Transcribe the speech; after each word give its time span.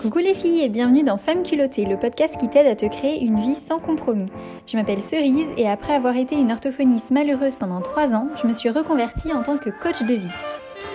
Coucou 0.00 0.18
les 0.18 0.34
filles 0.34 0.62
et 0.62 0.68
bienvenue 0.68 1.02
dans 1.02 1.16
Femmes 1.16 1.42
culottées, 1.42 1.84
le 1.84 1.98
podcast 1.98 2.36
qui 2.38 2.48
t'aide 2.48 2.68
à 2.68 2.76
te 2.76 2.86
créer 2.86 3.20
une 3.20 3.40
vie 3.40 3.56
sans 3.56 3.80
compromis. 3.80 4.26
Je 4.68 4.76
m'appelle 4.76 5.02
Cerise 5.02 5.48
et 5.56 5.68
après 5.68 5.92
avoir 5.92 6.16
été 6.16 6.36
une 6.36 6.52
orthophoniste 6.52 7.10
malheureuse 7.10 7.56
pendant 7.56 7.80
3 7.80 8.14
ans, 8.14 8.28
je 8.40 8.46
me 8.46 8.52
suis 8.52 8.70
reconvertie 8.70 9.32
en 9.32 9.42
tant 9.42 9.56
que 9.56 9.70
coach 9.70 10.04
de 10.04 10.14
vie. 10.14 10.30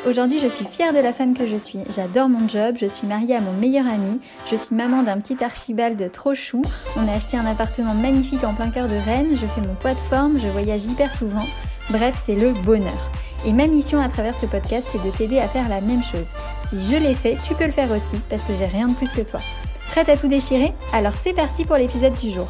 Aujourd'hui, 0.08 0.40
je 0.40 0.48
suis 0.48 0.64
fière 0.64 0.94
de 0.94 1.00
la 1.00 1.12
femme 1.12 1.34
que 1.34 1.46
je 1.46 1.58
suis. 1.58 1.80
J'adore 1.94 2.30
mon 2.30 2.48
job, 2.48 2.78
je 2.80 2.86
suis 2.86 3.06
mariée 3.06 3.36
à 3.36 3.42
mon 3.42 3.52
meilleur 3.52 3.88
ami, 3.88 4.22
je 4.50 4.56
suis 4.56 4.74
maman 4.74 5.04
d'un 5.04 5.20
petit 5.20 5.44
archibald 5.44 6.10
trop 6.14 6.34
chou. 6.34 6.62
On 6.96 7.06
a 7.06 7.12
acheté 7.12 7.36
un 7.36 7.46
appartement 7.46 7.96
magnifique 7.96 8.46
en 8.46 8.54
plein 8.54 8.70
cœur 8.70 8.88
de 8.88 8.96
Rennes, 8.96 9.32
je 9.36 9.48
fais 9.48 9.62
mon 9.62 9.76
poids 9.76 9.96
de 9.96 10.00
forme, 10.00 10.40
je 10.40 10.48
voyage 10.48 10.86
hyper 10.86 11.14
souvent. 11.14 11.46
Bref, 11.90 12.24
c'est 12.26 12.36
le 12.36 12.54
bonheur. 12.64 13.12
Et 13.46 13.52
ma 13.52 13.68
mission 13.68 14.00
à 14.00 14.08
travers 14.08 14.34
ce 14.34 14.46
podcast, 14.46 14.88
c'est 14.90 15.04
de 15.04 15.12
t'aider 15.14 15.40
à 15.40 15.50
faire 15.50 15.68
la 15.68 15.82
même 15.82 16.02
chose. 16.02 16.28
Si 16.66 16.80
je 16.80 16.96
l'ai 16.96 17.14
fait, 17.14 17.36
tu 17.46 17.54
peux 17.56 17.66
le 17.66 17.74
faire 17.74 17.92
aussi, 17.92 18.16
parce 18.30 18.46
que 18.46 18.54
j'ai 18.54 18.68
rien 18.68 18.88
de 18.88 18.96
plus 18.96 19.12
que 19.12 19.20
toi. 19.20 19.42
Prête 19.88 20.08
à 20.08 20.16
tout 20.16 20.30
déchirer? 20.30 20.72
Alors 20.94 21.12
c'est 21.12 21.34
parti 21.34 21.66
pour 21.66 21.76
l'épisode 21.76 22.14
du 22.22 22.32
jour. 22.32 22.48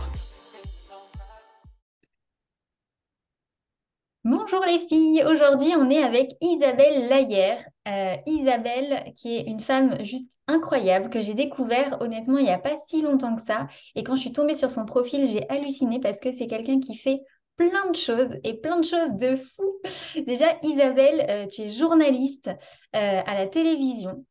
Bonjour 4.23 4.61
les 4.67 4.79
filles, 4.79 5.23
aujourd'hui 5.25 5.73
on 5.75 5.89
est 5.89 6.03
avec 6.03 6.34
Isabelle 6.41 7.09
Layer. 7.09 7.55
Euh, 7.87 8.15
Isabelle 8.27 9.12
qui 9.17 9.35
est 9.35 9.43
une 9.48 9.59
femme 9.59 9.98
juste 10.05 10.31
incroyable 10.48 11.09
que 11.09 11.21
j'ai 11.21 11.34
découvert 11.34 11.98
honnêtement 12.01 12.37
il 12.37 12.45
n'y 12.45 12.51
a 12.51 12.59
pas 12.59 12.77
si 12.87 13.01
longtemps 13.01 13.35
que 13.35 13.41
ça. 13.41 13.67
Et 13.95 14.03
quand 14.03 14.15
je 14.15 14.21
suis 14.21 14.31
tombée 14.31 14.55
sur 14.55 14.70
son 14.70 14.85
profil, 14.85 15.27
j'ai 15.27 15.49
halluciné 15.49 15.99
parce 15.99 16.20
que 16.20 16.31
c'est 16.31 16.48
quelqu'un 16.48 16.79
qui 16.79 16.95
fait 16.95 17.21
plein 17.57 17.91
de 17.91 17.95
choses 17.95 18.35
et 18.43 18.55
plein 18.55 18.80
de 18.80 18.85
choses 18.85 19.16
de 19.16 19.35
fou. 19.35 19.73
Déjà, 20.27 20.57
Isabelle, 20.63 21.25
euh, 21.30 21.48
tu 21.48 21.62
es 21.62 21.70
journaliste 21.70 22.48
euh, 22.48 23.21
à 23.26 23.34
la 23.35 23.48
télévision. 23.48 24.26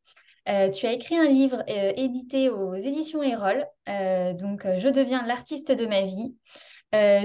Euh, 0.48 0.70
tu 0.70 0.86
as 0.86 0.92
écrit 0.92 1.16
un 1.16 1.28
livre 1.28 1.62
édité 1.68 2.50
aux 2.50 2.74
éditions 2.74 3.22
Erol, 3.22 3.64
donc 3.86 4.66
Je 4.78 4.88
deviens 4.88 5.24
l'artiste 5.24 5.70
de 5.70 5.86
ma 5.86 6.02
vie. 6.02 6.34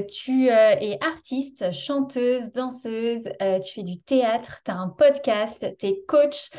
tu 0.08 0.50
es 0.50 1.00
artiste, 1.02 1.72
chanteuse, 1.72 2.52
danseuse, 2.52 3.24
tu 3.66 3.74
fais 3.74 3.82
du 3.82 4.00
théâtre, 4.02 4.60
tu 4.64 4.70
as 4.70 4.76
un 4.76 4.90
podcast, 4.90 5.66
tu 5.80 5.88
es 5.88 6.04
coach. 6.08 6.52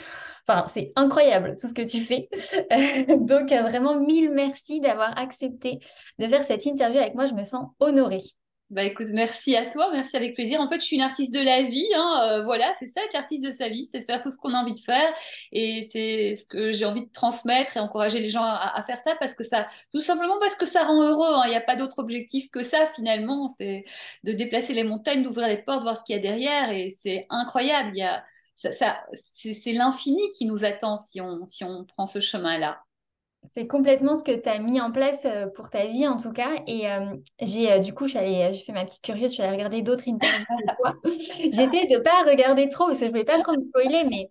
Enfin, 0.49 0.67
c'est 0.67 0.93
incroyable 0.97 1.55
tout 1.61 1.69
ce 1.69 1.75
que 1.75 1.83
tu 1.83 2.01
fais. 2.01 2.29
donc, 3.19 3.51
vraiment, 3.51 4.01
mille 4.01 4.33
merci 4.33 4.81
d'avoir 4.81 5.17
accepté 5.17 5.79
de 6.19 6.27
faire 6.27 6.43
cette 6.43 6.67
interview 6.67 6.99
avec 6.99 7.15
moi. 7.15 7.27
Je 7.27 7.35
me 7.35 7.45
sens 7.45 7.69
honorée. 7.79 8.25
Bah 8.71 8.83
écoute, 8.85 9.07
merci 9.15 9.57
à 9.57 9.65
toi, 9.65 9.89
merci 9.93 10.15
avec 10.15 10.35
plaisir. 10.35 10.61
En 10.61 10.69
fait, 10.69 10.79
je 10.79 10.85
suis 10.85 10.97
une 10.97 11.03
artiste 11.03 11.33
de 11.33 11.41
la 11.41 11.63
vie, 11.63 11.87
hein, 11.97 12.29
euh, 12.29 12.45
voilà, 12.45 12.71
c'est 12.79 12.85
ça 12.85 13.03
être 13.03 13.15
artiste 13.15 13.43
de 13.43 13.51
sa 13.51 13.71
vie, 13.71 13.87
c'est 13.87 14.03
faire 14.03 14.21
tout 14.21 14.31
ce 14.31 14.37
qu'on 14.37 14.53
a 14.53 14.59
envie 14.59 14.75
de 14.75 14.81
faire 14.81 15.11
et 15.53 15.89
c'est 15.91 16.35
ce 16.35 16.45
que 16.47 16.71
j'ai 16.71 16.85
envie 16.85 17.07
de 17.07 17.11
transmettre 17.11 17.79
et 17.79 17.81
encourager 17.81 18.21
les 18.21 18.29
gens 18.29 18.45
à, 18.45 18.83
faire 18.87 18.99
ça 18.99 19.17
parce 19.19 19.35
que 19.35 19.43
ça, 19.43 19.69
tout 19.91 20.03
simplement 20.03 20.39
parce 20.39 20.55
que 20.55 20.67
ça 20.67 20.85
rend 20.85 21.03
heureux. 21.03 21.33
Hein. 21.35 21.45
Il 21.47 21.51
n'y 21.51 21.57
a 21.57 21.63
pas 21.63 21.77
d'autre 21.77 21.99
objectif 21.99 22.51
que 22.51 22.63
ça 22.63 22.85
finalement, 22.95 23.49
c'est 23.49 23.85
de 24.25 24.33
déplacer 24.33 24.75
les 24.75 24.85
montagnes, 24.85 25.23
d'ouvrir 25.23 25.49
les 25.49 25.63
portes, 25.63 25.81
voir 25.83 25.97
ce 25.97 26.03
qu'il 26.05 26.17
y 26.17 26.19
a 26.19 26.23
derrière 26.23 26.71
et 26.71 26.91
c'est 26.91 27.27
incroyable. 27.31 27.93
Il 27.95 28.01
y 28.01 28.03
a, 28.03 28.23
ça, 28.55 28.77
ça 28.77 29.01
c'est 29.15 29.73
l'infini 29.73 30.31
qui 30.33 30.45
nous 30.45 30.67
attend 30.67 30.99
si 30.99 31.23
on, 31.23 31.47
si 31.47 31.65
on 31.65 31.87
prend 31.87 32.07
ce 32.07 32.21
chemin-là. 32.21 32.83
C'est 33.55 33.67
complètement 33.67 34.15
ce 34.15 34.25
que 34.25 34.33
tu 34.33 34.49
as 34.49 34.59
mis 34.59 34.81
en 34.81 34.93
place 34.93 35.25
euh, 35.25 35.47
pour 35.47 35.71
ta 35.71 35.87
vie 35.87 36.07
en 36.07 36.17
tout 36.17 36.33
cas. 36.33 36.51
Et 36.67 36.91
euh, 36.91 37.15
j'ai 37.41 37.73
euh, 37.73 37.79
du 37.79 37.95
coup, 37.95 38.07
j'ai 38.07 38.53
fait 38.55 38.73
ma 38.73 38.85
petite 38.85 39.03
curieuse, 39.03 39.31
je 39.31 39.35
suis 39.35 39.43
allée 39.43 39.53
regarder 39.53 39.83
d'autres 39.83 40.09
interviews 40.09 40.45
de 40.61 40.77
toi. 40.77 40.95
j'étais 41.53 41.87
de 41.87 41.99
pas 41.99 42.23
regarder 42.29 42.69
trop 42.69 42.87
parce 42.87 42.99
que 42.99 43.07
je 43.07 43.11
voulais 43.11 43.25
pas 43.25 43.39
trop 43.39 43.57
me 43.57 43.65
spoiler, 43.65 44.05
mais, 44.05 44.31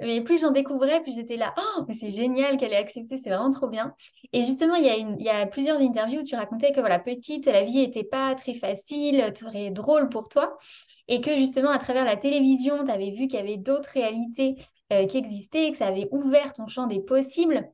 mais 0.00 0.20
plus 0.22 0.40
j'en 0.40 0.52
découvrais, 0.52 1.02
plus 1.02 1.14
j'étais 1.14 1.36
là. 1.36 1.54
Oh, 1.58 1.82
mais 1.86 1.94
c'est 1.94 2.10
génial 2.10 2.56
qu'elle 2.56 2.72
ait 2.72 2.76
accepté, 2.76 3.18
c'est 3.18 3.30
vraiment 3.30 3.50
trop 3.50 3.68
bien. 3.68 3.94
Et 4.32 4.42
justement, 4.42 4.74
il 4.76 4.84
y, 4.84 4.88
a 4.90 4.96
il 4.96 5.22
y 5.22 5.28
a 5.28 5.46
plusieurs 5.46 5.80
interviews 5.80 6.20
où 6.20 6.24
tu 6.24 6.36
racontais 6.36 6.72
que 6.72 6.80
voilà, 6.80 6.98
petite, 6.98 7.46
la 7.46 7.62
vie 7.62 7.82
n'était 7.82 8.04
pas 8.04 8.34
très 8.34 8.54
facile, 8.54 9.32
très 9.34 9.70
drôle 9.70 10.08
pour 10.08 10.28
toi. 10.28 10.56
Et 11.08 11.20
que 11.20 11.36
justement, 11.36 11.70
à 11.70 11.78
travers 11.78 12.06
la 12.06 12.16
télévision, 12.16 12.84
tu 12.84 12.90
avais 12.90 13.10
vu 13.10 13.26
qu'il 13.26 13.34
y 13.34 13.42
avait 13.42 13.58
d'autres 13.58 13.90
réalités 13.90 14.56
qui 15.08 15.18
existaient, 15.18 15.72
que 15.72 15.78
ça 15.78 15.86
avait 15.86 16.08
ouvert 16.12 16.52
ton 16.52 16.68
champ 16.68 16.86
des 16.86 17.00
possibles. 17.00 17.68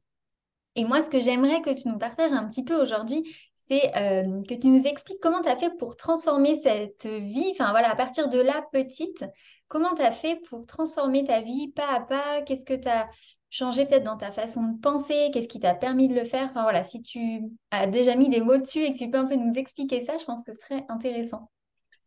Et 0.77 0.85
moi, 0.85 1.03
ce 1.03 1.11
que 1.11 1.21
j'aimerais 1.21 1.63
que 1.63 1.71
tu 1.71 1.89
nous 1.89 1.99
partages 1.99 2.33
un 2.33 2.47
petit 2.47 2.65
peu 2.65 2.81
aujourd'hui, 2.81 3.25
c'est 3.69 3.95
euh, 3.97 4.43
que 4.49 4.55
tu 4.55 4.67
nous 4.67 4.87
expliques 4.87 5.21
comment 5.21 5.43
tu 5.43 5.49
as 5.49 5.57
fait 5.57 5.71
pour 5.79 5.97
transformer 5.97 6.61
cette 6.61 7.07
vie, 7.07 7.51
enfin 7.53 7.71
voilà, 7.71 7.91
à 7.91 7.97
partir 7.97 8.29
de 8.29 8.39
là, 8.39 8.67
petite, 8.73 9.25
comment 9.69 9.95
tu 9.95 10.03
as 10.03 10.13
fait 10.13 10.41
pour 10.49 10.67
transformer 10.67 11.25
ta 11.25 11.41
vie 11.41 11.69
pas 11.69 11.89
à 11.89 12.01
pas, 12.01 12.43
qu'est-ce 12.43 12.65
que 12.65 12.75
tu 12.75 12.89
as 12.89 13.09
changé 13.51 13.87
peut-être 13.87 14.05
dans 14.05 14.17
ta 14.17 14.33
façon 14.33 14.63
de 14.65 14.81
penser, 14.81 15.31
qu'est-ce 15.33 15.49
qui 15.49 15.61
t'a 15.61 15.75
permis 15.75 16.09
de 16.09 16.15
le 16.15 16.25
faire, 16.25 16.49
enfin 16.51 16.63
voilà, 16.63 16.83
si 16.83 17.03
tu 17.03 17.43
as 17.71 17.87
déjà 17.87 18.17
mis 18.17 18.29
des 18.29 18.41
mots 18.41 18.59
dessus 18.59 18.83
et 18.83 18.93
que 18.93 18.99
tu 18.99 19.11
peux 19.11 19.19
un 19.19 19.27
peu 19.27 19.37
nous 19.37 19.55
expliquer 19.55 20.01
ça, 20.01 20.19
je 20.19 20.25
pense 20.25 20.45
que 20.45 20.53
ce 20.53 20.59
serait 20.59 20.85
intéressant. 20.89 21.49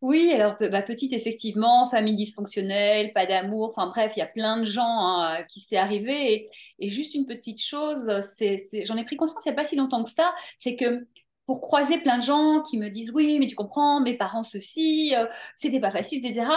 Oui, 0.04 0.34
alors 0.34 0.58
bah, 0.60 0.82
petite, 0.82 1.14
effectivement, 1.14 1.90
famille 1.90 2.16
dysfonctionnelle, 2.16 3.14
pas 3.14 3.26
d'amour, 3.26 3.70
enfin 3.70 3.88
bref, 3.88 4.12
il 4.18 4.20
y 4.20 4.22
a 4.22 4.28
plein 4.28 4.58
de 4.58 4.66
gens 4.66 4.84
hein, 4.84 5.44
qui 5.44 5.62
s'est 5.62 5.78
arrivé. 5.78 6.46
Et, 6.78 6.90
juste 6.90 7.16
une 7.16 7.26
petite 7.26 7.62
chose, 7.62 8.12
c'est, 8.36 8.58
j'en 8.84 8.98
ai 8.98 9.06
pris 9.06 9.16
conscience 9.16 9.46
il 9.46 9.48
n'y 9.48 9.54
a 9.54 9.56
pas 9.56 9.64
si 9.64 9.78
longtemps 9.78 10.04
que 10.04 10.12
ça, 10.12 10.36
c'est 10.60 10.76
que 10.76 11.08
pour 11.46 11.62
croiser 11.62 12.00
plein 12.00 12.18
de 12.18 12.24
gens 12.24 12.62
qui 12.64 12.78
me 12.78 12.90
disent 12.90 13.12
oui, 13.14 13.40
mais 13.40 13.48
tu 13.48 13.56
comprends, 13.56 14.02
mes 14.02 14.18
parents 14.18 14.44
ceci, 14.44 15.14
euh, 15.16 15.26
c'était 15.56 15.80
pas 15.80 15.90
facile, 15.90 16.26
etc. 16.26 16.50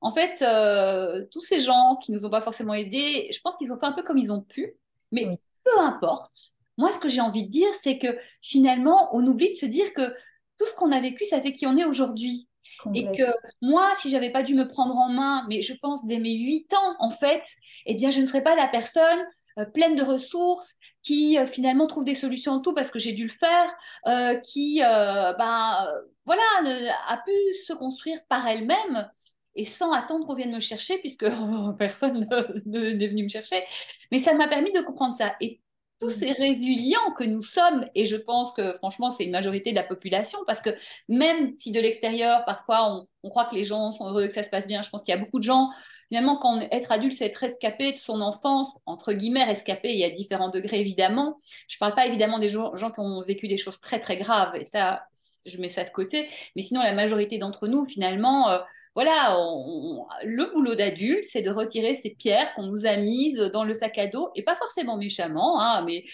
En 0.00 0.10
fait, 0.10 0.42
euh, 0.42 1.24
tous 1.30 1.40
ces 1.40 1.60
gens 1.60 1.96
qui 2.02 2.10
nous 2.10 2.26
ont 2.26 2.30
pas 2.30 2.40
forcément 2.40 2.74
aidés, 2.74 3.28
je 3.32 3.40
pense 3.42 3.56
qu'ils 3.58 3.72
ont 3.72 3.76
fait 3.76 3.86
un 3.86 3.92
peu 3.92 4.02
comme 4.02 4.18
ils 4.18 4.32
ont 4.32 4.42
pu, 4.42 4.74
mais 5.12 5.38
peu 5.62 5.78
importe. 5.78 6.56
Moi, 6.78 6.90
ce 6.90 6.98
que 6.98 7.08
j'ai 7.08 7.20
envie 7.20 7.44
de 7.44 7.50
dire, 7.50 7.68
c'est 7.80 7.98
que 7.98 8.18
finalement, 8.40 9.08
on 9.12 9.24
oublie 9.24 9.50
de 9.50 9.54
se 9.54 9.66
dire 9.66 9.94
que 9.94 10.12
tout 10.58 10.66
ce 10.66 10.74
qu'on 10.74 10.90
a 10.90 11.00
vécu, 11.00 11.24
ça 11.24 11.40
fait 11.40 11.52
qui 11.52 11.66
on 11.68 11.76
est 11.76 11.84
aujourd'hui. 11.84 12.48
Et 12.94 13.04
que 13.06 13.34
moi, 13.60 13.90
si 13.94 14.10
j'avais 14.10 14.30
pas 14.30 14.42
dû 14.42 14.54
me 14.54 14.68
prendre 14.68 14.96
en 14.96 15.08
main, 15.08 15.46
mais 15.48 15.62
je 15.62 15.74
pense 15.74 16.06
dès 16.06 16.18
mes 16.18 16.34
8 16.34 16.72
ans, 16.74 16.96
en 16.98 17.10
fait, 17.10 17.42
eh 17.86 17.94
bien, 17.94 18.10
je 18.10 18.20
ne 18.20 18.26
serais 18.26 18.42
pas 18.42 18.54
la 18.54 18.68
personne 18.68 19.20
euh, 19.58 19.66
pleine 19.66 19.96
de 19.96 20.02
ressources 20.02 20.74
qui 21.02 21.38
euh, 21.38 21.46
finalement 21.46 21.86
trouve 21.86 22.04
des 22.04 22.14
solutions 22.14 22.52
en 22.52 22.60
tout 22.60 22.72
parce 22.74 22.90
que 22.90 22.98
j'ai 22.98 23.12
dû 23.12 23.24
le 23.24 23.32
faire, 23.32 23.74
euh, 24.06 24.38
qui 24.40 24.80
ben, 24.80 25.88
voilà, 26.24 26.42
a 27.08 27.16
pu 27.24 27.32
se 27.66 27.72
construire 27.72 28.18
par 28.28 28.46
elle-même 28.46 29.10
et 29.54 29.64
sans 29.64 29.92
attendre 29.92 30.26
qu'on 30.26 30.34
vienne 30.34 30.54
me 30.54 30.60
chercher 30.60 30.98
puisque 30.98 31.26
personne 31.78 32.28
n'est 32.66 33.08
venu 33.08 33.24
me 33.24 33.28
chercher. 33.28 33.62
Mais 34.10 34.18
ça 34.18 34.34
m'a 34.34 34.48
permis 34.48 34.72
de 34.72 34.80
comprendre 34.80 35.16
ça. 35.16 35.34
Et 35.40 35.60
tous 36.02 36.10
ces 36.10 36.32
résilients 36.32 37.12
que 37.16 37.22
nous 37.22 37.42
sommes, 37.42 37.86
et 37.94 38.06
je 38.06 38.16
pense 38.16 38.52
que 38.52 38.74
franchement 38.74 39.08
c'est 39.08 39.24
une 39.24 39.30
majorité 39.30 39.70
de 39.70 39.76
la 39.76 39.84
population, 39.84 40.40
parce 40.48 40.60
que 40.60 40.70
même 41.08 41.54
si 41.54 41.70
de 41.70 41.78
l'extérieur, 41.78 42.44
parfois 42.44 43.06
on, 43.22 43.30
croit 43.30 43.44
que 43.44 43.54
les 43.54 43.62
gens 43.62 43.92
sont 43.92 44.08
heureux, 44.08 44.26
que 44.26 44.32
ça 44.32 44.42
se 44.42 44.50
passe 44.50 44.66
bien, 44.66 44.82
je 44.82 44.90
pense 44.90 45.04
qu'il 45.04 45.14
y 45.14 45.16
a 45.16 45.20
beaucoup 45.20 45.38
de 45.38 45.44
gens, 45.44 45.70
finalement 46.08 46.38
quand 46.38 46.60
être 46.72 46.90
adulte 46.90 47.14
c'est 47.14 47.26
être 47.26 47.36
rescapé 47.36 47.92
de 47.92 47.98
son 47.98 48.20
enfance, 48.20 48.80
entre 48.84 49.12
guillemets 49.12 49.44
rescapé, 49.44 49.92
il 49.92 49.98
y 49.98 50.04
a 50.04 50.10
différents 50.10 50.50
degrés 50.50 50.80
évidemment, 50.80 51.38
je 51.68 51.76
ne 51.76 51.78
parle 51.78 51.94
pas 51.94 52.06
évidemment 52.06 52.40
des 52.40 52.48
gens, 52.48 52.74
gens 52.74 52.90
qui 52.90 52.98
ont 52.98 53.22
vécu 53.22 53.46
des 53.46 53.58
choses 53.58 53.80
très 53.80 54.00
très 54.00 54.16
graves, 54.16 54.56
et 54.56 54.64
ça 54.64 55.04
je 55.46 55.58
mets 55.58 55.68
ça 55.68 55.84
de 55.84 55.90
côté, 55.90 56.28
mais 56.56 56.62
sinon 56.62 56.82
la 56.82 56.94
majorité 56.94 57.38
d'entre 57.38 57.68
nous 57.68 57.84
finalement... 57.84 58.50
Euh, 58.50 58.58
voilà, 58.94 59.36
le 60.24 60.52
boulot 60.52 60.74
d'adulte, 60.74 61.24
c'est 61.24 61.42
de 61.42 61.50
retirer 61.50 61.94
ces 61.94 62.10
pierres 62.10 62.52
qu'on 62.54 62.66
nous 62.66 62.86
a 62.86 62.96
mises 62.96 63.38
dans 63.52 63.64
le 63.64 63.72
sac 63.72 63.98
à 63.98 64.06
dos, 64.06 64.30
et 64.34 64.42
pas 64.42 64.56
forcément 64.56 64.96
méchamment, 64.96 65.60
hein, 65.60 65.82
mais 65.86 66.04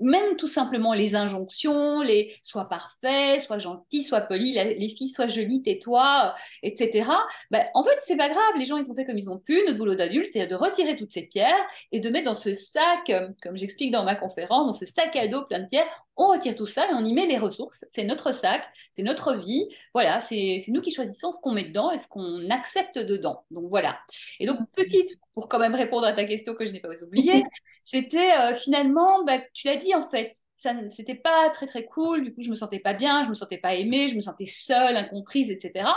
même 0.00 0.36
tout 0.36 0.46
simplement 0.46 0.94
les 0.94 1.14
injonctions, 1.14 2.00
les 2.00 2.34
sois 2.42 2.68
parfait, 2.68 3.38
sois 3.38 3.58
gentil, 3.58 4.02
sois 4.02 4.22
poli, 4.22 4.52
les 4.52 4.88
filles 4.88 5.10
sois 5.10 5.28
jolies, 5.28 5.62
tais-toi, 5.62 6.34
etc. 6.62 7.08
Ben, 7.50 7.66
en 7.74 7.84
fait, 7.84 7.96
c'est 8.00 8.16
pas 8.16 8.28
grave. 8.28 8.52
Les 8.56 8.64
gens, 8.64 8.78
ils 8.78 8.90
ont 8.90 8.94
fait 8.94 9.04
comme 9.04 9.18
ils 9.18 9.30
ont 9.30 9.38
pu. 9.38 9.60
Notre 9.66 9.78
boulot 9.78 9.94
d'adulte, 9.94 10.30
c'est 10.32 10.46
de 10.46 10.54
retirer 10.54 10.96
toutes 10.96 11.10
ces 11.10 11.26
pierres 11.26 11.66
et 11.92 12.00
de 12.00 12.08
mettre 12.08 12.24
dans 12.26 12.34
ce 12.34 12.54
sac, 12.54 13.12
comme 13.42 13.56
j'explique 13.56 13.92
dans 13.92 14.04
ma 14.04 14.14
conférence, 14.14 14.66
dans 14.66 14.72
ce 14.72 14.86
sac 14.86 15.14
à 15.16 15.28
dos 15.28 15.44
plein 15.44 15.60
de 15.60 15.66
pierres, 15.66 15.86
on 16.20 16.28
retire 16.28 16.54
tout 16.54 16.66
ça 16.66 16.88
et 16.90 16.94
on 16.94 17.04
y 17.04 17.14
met 17.14 17.26
les 17.26 17.38
ressources. 17.38 17.84
C'est 17.88 18.04
notre 18.04 18.32
sac, 18.32 18.62
c'est 18.92 19.02
notre 19.02 19.34
vie. 19.36 19.68
Voilà, 19.94 20.20
c'est 20.20 20.58
nous 20.68 20.82
qui 20.82 20.90
choisissons 20.90 21.32
ce 21.32 21.38
qu'on 21.40 21.52
met 21.52 21.64
dedans 21.64 21.90
et 21.90 21.98
ce 21.98 22.08
qu'on 22.08 22.50
accepte 22.50 22.98
dedans. 22.98 23.44
Donc 23.50 23.64
voilà. 23.68 23.98
Et 24.38 24.46
donc, 24.46 24.58
petite, 24.76 25.18
pour 25.34 25.48
quand 25.48 25.58
même 25.58 25.74
répondre 25.74 26.06
à 26.06 26.12
ta 26.12 26.24
question 26.24 26.54
que 26.54 26.66
je 26.66 26.72
n'ai 26.72 26.80
pas 26.80 27.02
oubliée, 27.02 27.42
c'était 27.82 28.32
euh, 28.38 28.54
finalement, 28.54 29.24
bah, 29.24 29.38
tu 29.54 29.66
l'as 29.66 29.76
dit 29.76 29.94
en 29.94 30.06
fait, 30.06 30.32
ça 30.56 30.74
c'était 30.90 31.14
pas 31.14 31.48
très 31.50 31.66
très 31.66 31.86
cool. 31.86 32.22
Du 32.22 32.34
coup, 32.34 32.42
je 32.42 32.50
me 32.50 32.54
sentais 32.54 32.80
pas 32.80 32.92
bien, 32.92 33.24
je 33.24 33.30
me 33.30 33.34
sentais 33.34 33.58
pas 33.58 33.74
aimée, 33.74 34.08
je 34.08 34.16
me 34.16 34.20
sentais 34.20 34.46
seule, 34.46 34.96
incomprise, 34.96 35.50
etc. 35.50 35.88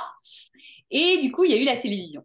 Et 0.89 1.17
du 1.17 1.31
coup, 1.33 1.43
il 1.43 1.51
y 1.51 1.53
a 1.53 1.57
eu 1.57 1.65
la 1.65 1.77
télévision. 1.77 2.23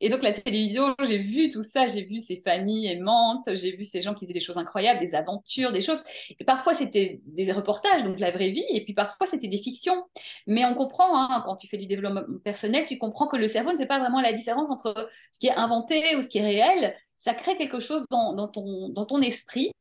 Et 0.00 0.08
donc 0.08 0.22
la 0.22 0.32
télévision, 0.32 0.94
j'ai 1.04 1.18
vu 1.18 1.48
tout 1.48 1.62
ça, 1.62 1.86
j'ai 1.86 2.04
vu 2.04 2.20
ces 2.20 2.40
familles 2.40 2.86
aimantes, 2.86 3.48
j'ai 3.54 3.76
vu 3.76 3.84
ces 3.84 4.00
gens 4.00 4.14
qui 4.14 4.24
faisaient 4.24 4.34
des 4.34 4.40
choses 4.40 4.58
incroyables, 4.58 5.00
des 5.00 5.14
aventures, 5.14 5.72
des 5.72 5.80
choses. 5.80 6.02
Et 6.38 6.44
parfois 6.44 6.74
c'était 6.74 7.20
des 7.26 7.50
reportages, 7.52 8.04
donc 8.04 8.18
la 8.20 8.30
vraie 8.30 8.50
vie, 8.50 8.64
et 8.70 8.84
puis 8.84 8.94
parfois 8.94 9.26
c'était 9.26 9.48
des 9.48 9.58
fictions. 9.58 10.04
Mais 10.46 10.64
on 10.64 10.74
comprend, 10.74 11.20
hein, 11.20 11.42
quand 11.44 11.56
tu 11.56 11.66
fais 11.66 11.78
du 11.78 11.86
développement 11.86 12.22
personnel, 12.44 12.84
tu 12.86 12.98
comprends 12.98 13.26
que 13.26 13.36
le 13.36 13.48
cerveau 13.48 13.72
ne 13.72 13.76
fait 13.76 13.86
pas 13.86 13.98
vraiment 13.98 14.20
la 14.20 14.32
différence 14.32 14.70
entre 14.70 15.10
ce 15.32 15.38
qui 15.38 15.48
est 15.48 15.54
inventé 15.54 16.16
ou 16.16 16.22
ce 16.22 16.28
qui 16.28 16.38
est 16.38 16.46
réel. 16.46 16.94
Ça 17.16 17.34
crée 17.34 17.56
quelque 17.56 17.80
chose 17.80 18.04
dans, 18.10 18.46
ton, 18.46 18.90
dans 18.90 19.04
ton 19.04 19.20
esprit. 19.20 19.72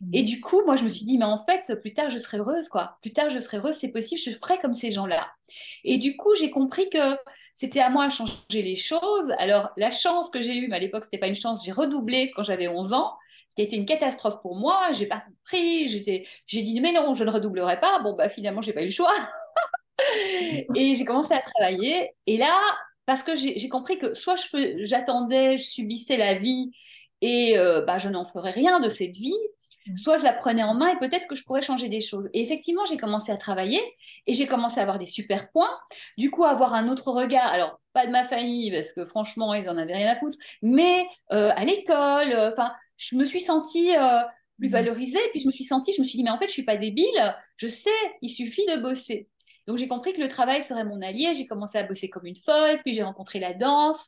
Mmh. 0.00 0.10
Et 0.12 0.22
du 0.24 0.40
coup, 0.40 0.62
moi, 0.64 0.74
je 0.74 0.82
me 0.82 0.88
suis 0.88 1.04
dit, 1.04 1.18
mais 1.18 1.24
en 1.24 1.38
fait, 1.38 1.80
plus 1.80 1.92
tard, 1.92 2.10
je 2.10 2.18
serai 2.18 2.38
heureuse, 2.38 2.68
quoi. 2.68 2.98
Plus 3.00 3.12
tard, 3.12 3.30
je 3.30 3.38
serai 3.38 3.58
heureuse, 3.58 3.76
c'est 3.76 3.90
possible, 3.90 4.20
je 4.20 4.32
ferai 4.32 4.58
comme 4.58 4.74
ces 4.74 4.90
gens-là. 4.90 5.28
Et 5.84 5.98
du 5.98 6.16
coup, 6.16 6.34
j'ai 6.34 6.50
compris 6.50 6.90
que 6.90 7.16
c'était 7.60 7.80
à 7.80 7.90
moi 7.90 8.06
de 8.06 8.12
changer 8.12 8.62
les 8.62 8.74
choses. 8.74 9.30
Alors, 9.36 9.68
la 9.76 9.90
chance 9.90 10.30
que 10.30 10.40
j'ai 10.40 10.56
eue, 10.56 10.68
mais 10.68 10.76
à 10.76 10.78
l'époque, 10.78 11.04
ce 11.04 11.08
n'était 11.08 11.18
pas 11.18 11.28
une 11.28 11.34
chance, 11.34 11.62
j'ai 11.62 11.72
redoublé 11.72 12.30
quand 12.34 12.42
j'avais 12.42 12.68
11 12.68 12.94
ans, 12.94 13.18
ce 13.50 13.54
qui 13.54 13.60
a 13.60 13.64
été 13.66 13.76
une 13.76 13.84
catastrophe 13.84 14.40
pour 14.40 14.56
moi. 14.56 14.92
J'ai 14.92 15.04
pas 15.04 15.20
compris, 15.20 15.86
j'ai 15.86 16.62
dit, 16.62 16.80
mais 16.80 16.92
non, 16.92 17.12
je 17.12 17.22
ne 17.22 17.30
redoublerai 17.30 17.78
pas. 17.78 17.98
Bon, 17.98 18.14
bah, 18.14 18.30
finalement, 18.30 18.62
j'ai 18.62 18.72
pas 18.72 18.80
eu 18.80 18.86
le 18.86 18.90
choix. 18.90 19.12
et 20.74 20.94
j'ai 20.94 21.04
commencé 21.04 21.34
à 21.34 21.42
travailler. 21.42 22.08
Et 22.26 22.38
là, 22.38 22.58
parce 23.04 23.22
que 23.22 23.36
j'ai 23.36 23.68
compris 23.68 23.98
que 23.98 24.14
soit 24.14 24.36
j'attendais, 24.78 25.58
je, 25.58 25.64
subissais 25.64 26.16
la 26.16 26.36
vie 26.36 26.70
et 27.20 27.58
euh, 27.58 27.82
bah, 27.82 27.98
je 27.98 28.08
n'en 28.08 28.24
ferais 28.24 28.52
rien 28.52 28.80
de 28.80 28.88
cette 28.88 29.18
vie. 29.18 29.36
Soit 29.96 30.16
je 30.16 30.24
la 30.24 30.32
prenais 30.32 30.62
en 30.62 30.74
main 30.74 30.88
et 30.88 30.98
peut-être 30.98 31.26
que 31.26 31.34
je 31.34 31.44
pourrais 31.44 31.62
changer 31.62 31.88
des 31.88 32.00
choses. 32.00 32.28
Et 32.32 32.42
effectivement, 32.42 32.84
j'ai 32.84 32.96
commencé 32.96 33.32
à 33.32 33.36
travailler 33.36 33.80
et 34.26 34.34
j'ai 34.34 34.46
commencé 34.46 34.78
à 34.80 34.82
avoir 34.82 34.98
des 34.98 35.06
super 35.06 35.50
points. 35.50 35.70
Du 36.18 36.30
coup, 36.30 36.44
avoir 36.44 36.74
un 36.74 36.88
autre 36.88 37.10
regard. 37.10 37.46
Alors, 37.46 37.80
pas 37.92 38.06
de 38.06 38.12
ma 38.12 38.24
famille, 38.24 38.70
parce 38.70 38.92
que 38.92 39.04
franchement, 39.04 39.54
ils 39.54 39.68
en 39.68 39.76
avaient 39.76 39.94
rien 39.96 40.10
à 40.10 40.16
foutre, 40.16 40.38
mais 40.62 41.06
euh, 41.32 41.50
à 41.54 41.64
l'école, 41.64 42.32
euh, 42.32 42.50
enfin, 42.50 42.72
je 42.96 43.16
me 43.16 43.24
suis 43.24 43.40
sentie 43.40 43.96
euh, 43.96 44.20
plus 44.58 44.68
mm. 44.68 44.72
valorisée. 44.72 45.20
Puis 45.32 45.40
je 45.40 45.46
me 45.46 45.52
suis 45.52 45.64
sentie, 45.64 45.92
je 45.92 46.00
me 46.00 46.06
suis 46.06 46.16
dit, 46.16 46.24
mais 46.24 46.30
en 46.30 46.38
fait, 46.38 46.46
je 46.46 46.52
suis 46.52 46.64
pas 46.64 46.76
débile. 46.76 47.34
Je 47.56 47.66
sais, 47.66 47.90
il 48.22 48.30
suffit 48.30 48.66
de 48.66 48.80
bosser. 48.80 49.28
Donc 49.66 49.78
j'ai 49.78 49.88
compris 49.88 50.12
que 50.12 50.20
le 50.20 50.28
travail 50.28 50.62
serait 50.62 50.84
mon 50.84 51.00
allié. 51.00 51.32
J'ai 51.34 51.46
commencé 51.46 51.78
à 51.78 51.84
bosser 51.84 52.08
comme 52.08 52.26
une 52.26 52.36
folle, 52.36 52.80
puis 52.84 52.94
j'ai 52.94 53.02
rencontré 53.02 53.38
la 53.38 53.54
danse, 53.54 54.00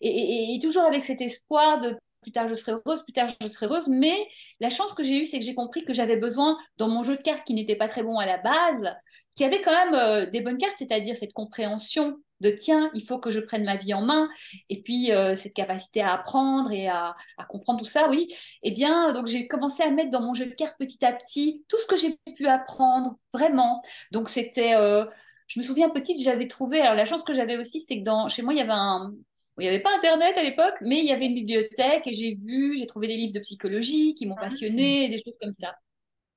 et, 0.00 0.58
toujours 0.62 0.84
avec 0.84 1.04
cet 1.04 1.20
espoir 1.20 1.80
de 1.80 1.98
plus 2.22 2.32
tard 2.32 2.48
je 2.48 2.54
serai 2.54 2.72
heureuse, 2.72 3.02
plus 3.02 3.12
tard 3.12 3.28
je 3.40 3.48
serai 3.48 3.66
heureuse. 3.66 3.88
Mais 3.88 4.26
la 4.60 4.70
chance 4.70 4.92
que 4.92 5.02
j'ai 5.02 5.20
eue, 5.20 5.24
c'est 5.24 5.38
que 5.38 5.44
j'ai 5.44 5.54
compris 5.54 5.84
que 5.84 5.92
j'avais 5.92 6.16
besoin, 6.16 6.58
dans 6.76 6.88
mon 6.88 7.04
jeu 7.04 7.16
de 7.16 7.22
cartes 7.22 7.44
qui 7.44 7.54
n'était 7.54 7.76
pas 7.76 7.88
très 7.88 8.02
bon 8.02 8.18
à 8.18 8.26
la 8.26 8.38
base, 8.38 8.94
qui 9.34 9.44
avait 9.44 9.62
quand 9.62 9.72
même 9.72 9.94
euh, 9.94 10.30
des 10.30 10.40
bonnes 10.40 10.58
cartes, 10.58 10.76
c'est-à-dire 10.78 11.16
cette 11.16 11.32
compréhension 11.32 12.18
de 12.40 12.50
tiens, 12.50 12.90
il 12.94 13.06
faut 13.06 13.18
que 13.18 13.30
je 13.30 13.40
prenne 13.40 13.64
ma 13.64 13.76
vie 13.76 13.94
en 13.94 14.02
main, 14.02 14.28
et 14.68 14.82
puis 14.82 15.12
euh, 15.12 15.34
cette 15.34 15.54
capacité 15.54 16.00
à 16.00 16.14
apprendre 16.14 16.72
et 16.72 16.88
à, 16.88 17.14
comprendre 17.48 17.78
tout 17.80 17.84
ça, 17.84 18.08
oui. 18.08 18.28
Eh 18.62 18.70
bien, 18.70 19.12
donc 19.12 19.26
j'ai 19.26 19.46
commencé 19.46 19.82
à 19.82 19.90
mettre 19.90 20.10
dans 20.10 20.22
mon 20.22 20.34
jeu 20.34 20.46
de 20.46 20.54
cartes 20.54 20.76
petit 20.78 21.04
à 21.04 21.12
petit 21.12 21.64
tout 21.68 21.78
ce 21.78 21.86
que 21.86 21.96
j'ai 21.96 22.18
pu 22.36 22.46
apprendre, 22.46 23.18
vraiment. 23.32 23.82
Donc 24.10 24.28
c'était. 24.28 24.74
Euh, 24.74 25.04
je 25.48 25.58
me 25.58 25.64
souviens 25.64 25.90
petite, 25.90 26.20
j'avais 26.22 26.46
trouvé. 26.46 26.80
Alors 26.80 26.94
la 26.94 27.04
chance 27.04 27.24
que 27.24 27.34
j'avais 27.34 27.56
aussi, 27.56 27.80
c'est 27.80 28.02
que 28.02 28.28
chez 28.28 28.42
moi, 28.42 28.52
il 28.54 28.58
y 28.58 28.62
avait 28.62 28.70
un, 28.70 29.12
il 29.60 29.64
n'y 29.64 29.68
avait 29.68 29.82
pas 29.82 29.94
Internet 29.96 30.36
à 30.36 30.42
l'époque, 30.42 30.74
mais 30.80 30.98
il 30.98 31.04
y 31.04 31.12
avait 31.12 31.26
une 31.26 31.34
bibliothèque 31.34 32.06
et 32.06 32.14
j'ai 32.14 32.32
vu, 32.32 32.76
j'ai 32.76 32.86
trouvé 32.86 33.08
des 33.08 33.16
livres 33.16 33.32
de 33.32 33.40
psychologie 33.40 34.14
qui 34.14 34.26
m'ont 34.26 34.36
ah. 34.38 34.42
passionné, 34.42 35.08
des 35.08 35.22
choses 35.22 35.36
comme 35.40 35.52
ça. 35.52 35.74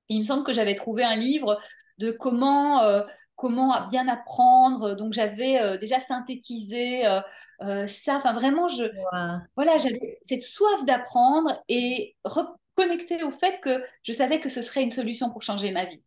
il 0.09 0.19
me 0.19 0.25
semble 0.25 0.43
que 0.43 0.53
j'avais 0.53 0.75
trouvé 0.75 1.03
un 1.03 1.15
livre 1.15 1.59
de 1.97 2.11
comment, 2.11 2.83
euh, 2.83 3.03
comment 3.35 3.87
bien 3.87 4.07
apprendre. 4.07 4.95
Donc 4.95 5.13
j'avais 5.13 5.61
euh, 5.61 5.77
déjà 5.77 5.99
synthétisé 5.99 7.05
euh, 7.05 7.87
ça. 7.87 8.17
Enfin 8.17 8.33
vraiment, 8.33 8.67
je, 8.67 8.83
voilà, 9.55 9.77
j'avais 9.77 10.17
cette 10.21 10.43
soif 10.43 10.85
d'apprendre 10.85 11.63
et 11.69 12.15
reconnecter 12.25 13.23
au 13.23 13.31
fait 13.31 13.59
que 13.61 13.83
je 14.03 14.11
savais 14.11 14.39
que 14.39 14.49
ce 14.49 14.61
serait 14.61 14.83
une 14.83 14.91
solution 14.91 15.29
pour 15.31 15.41
changer 15.41 15.71
ma 15.71 15.85
vie. 15.85 16.01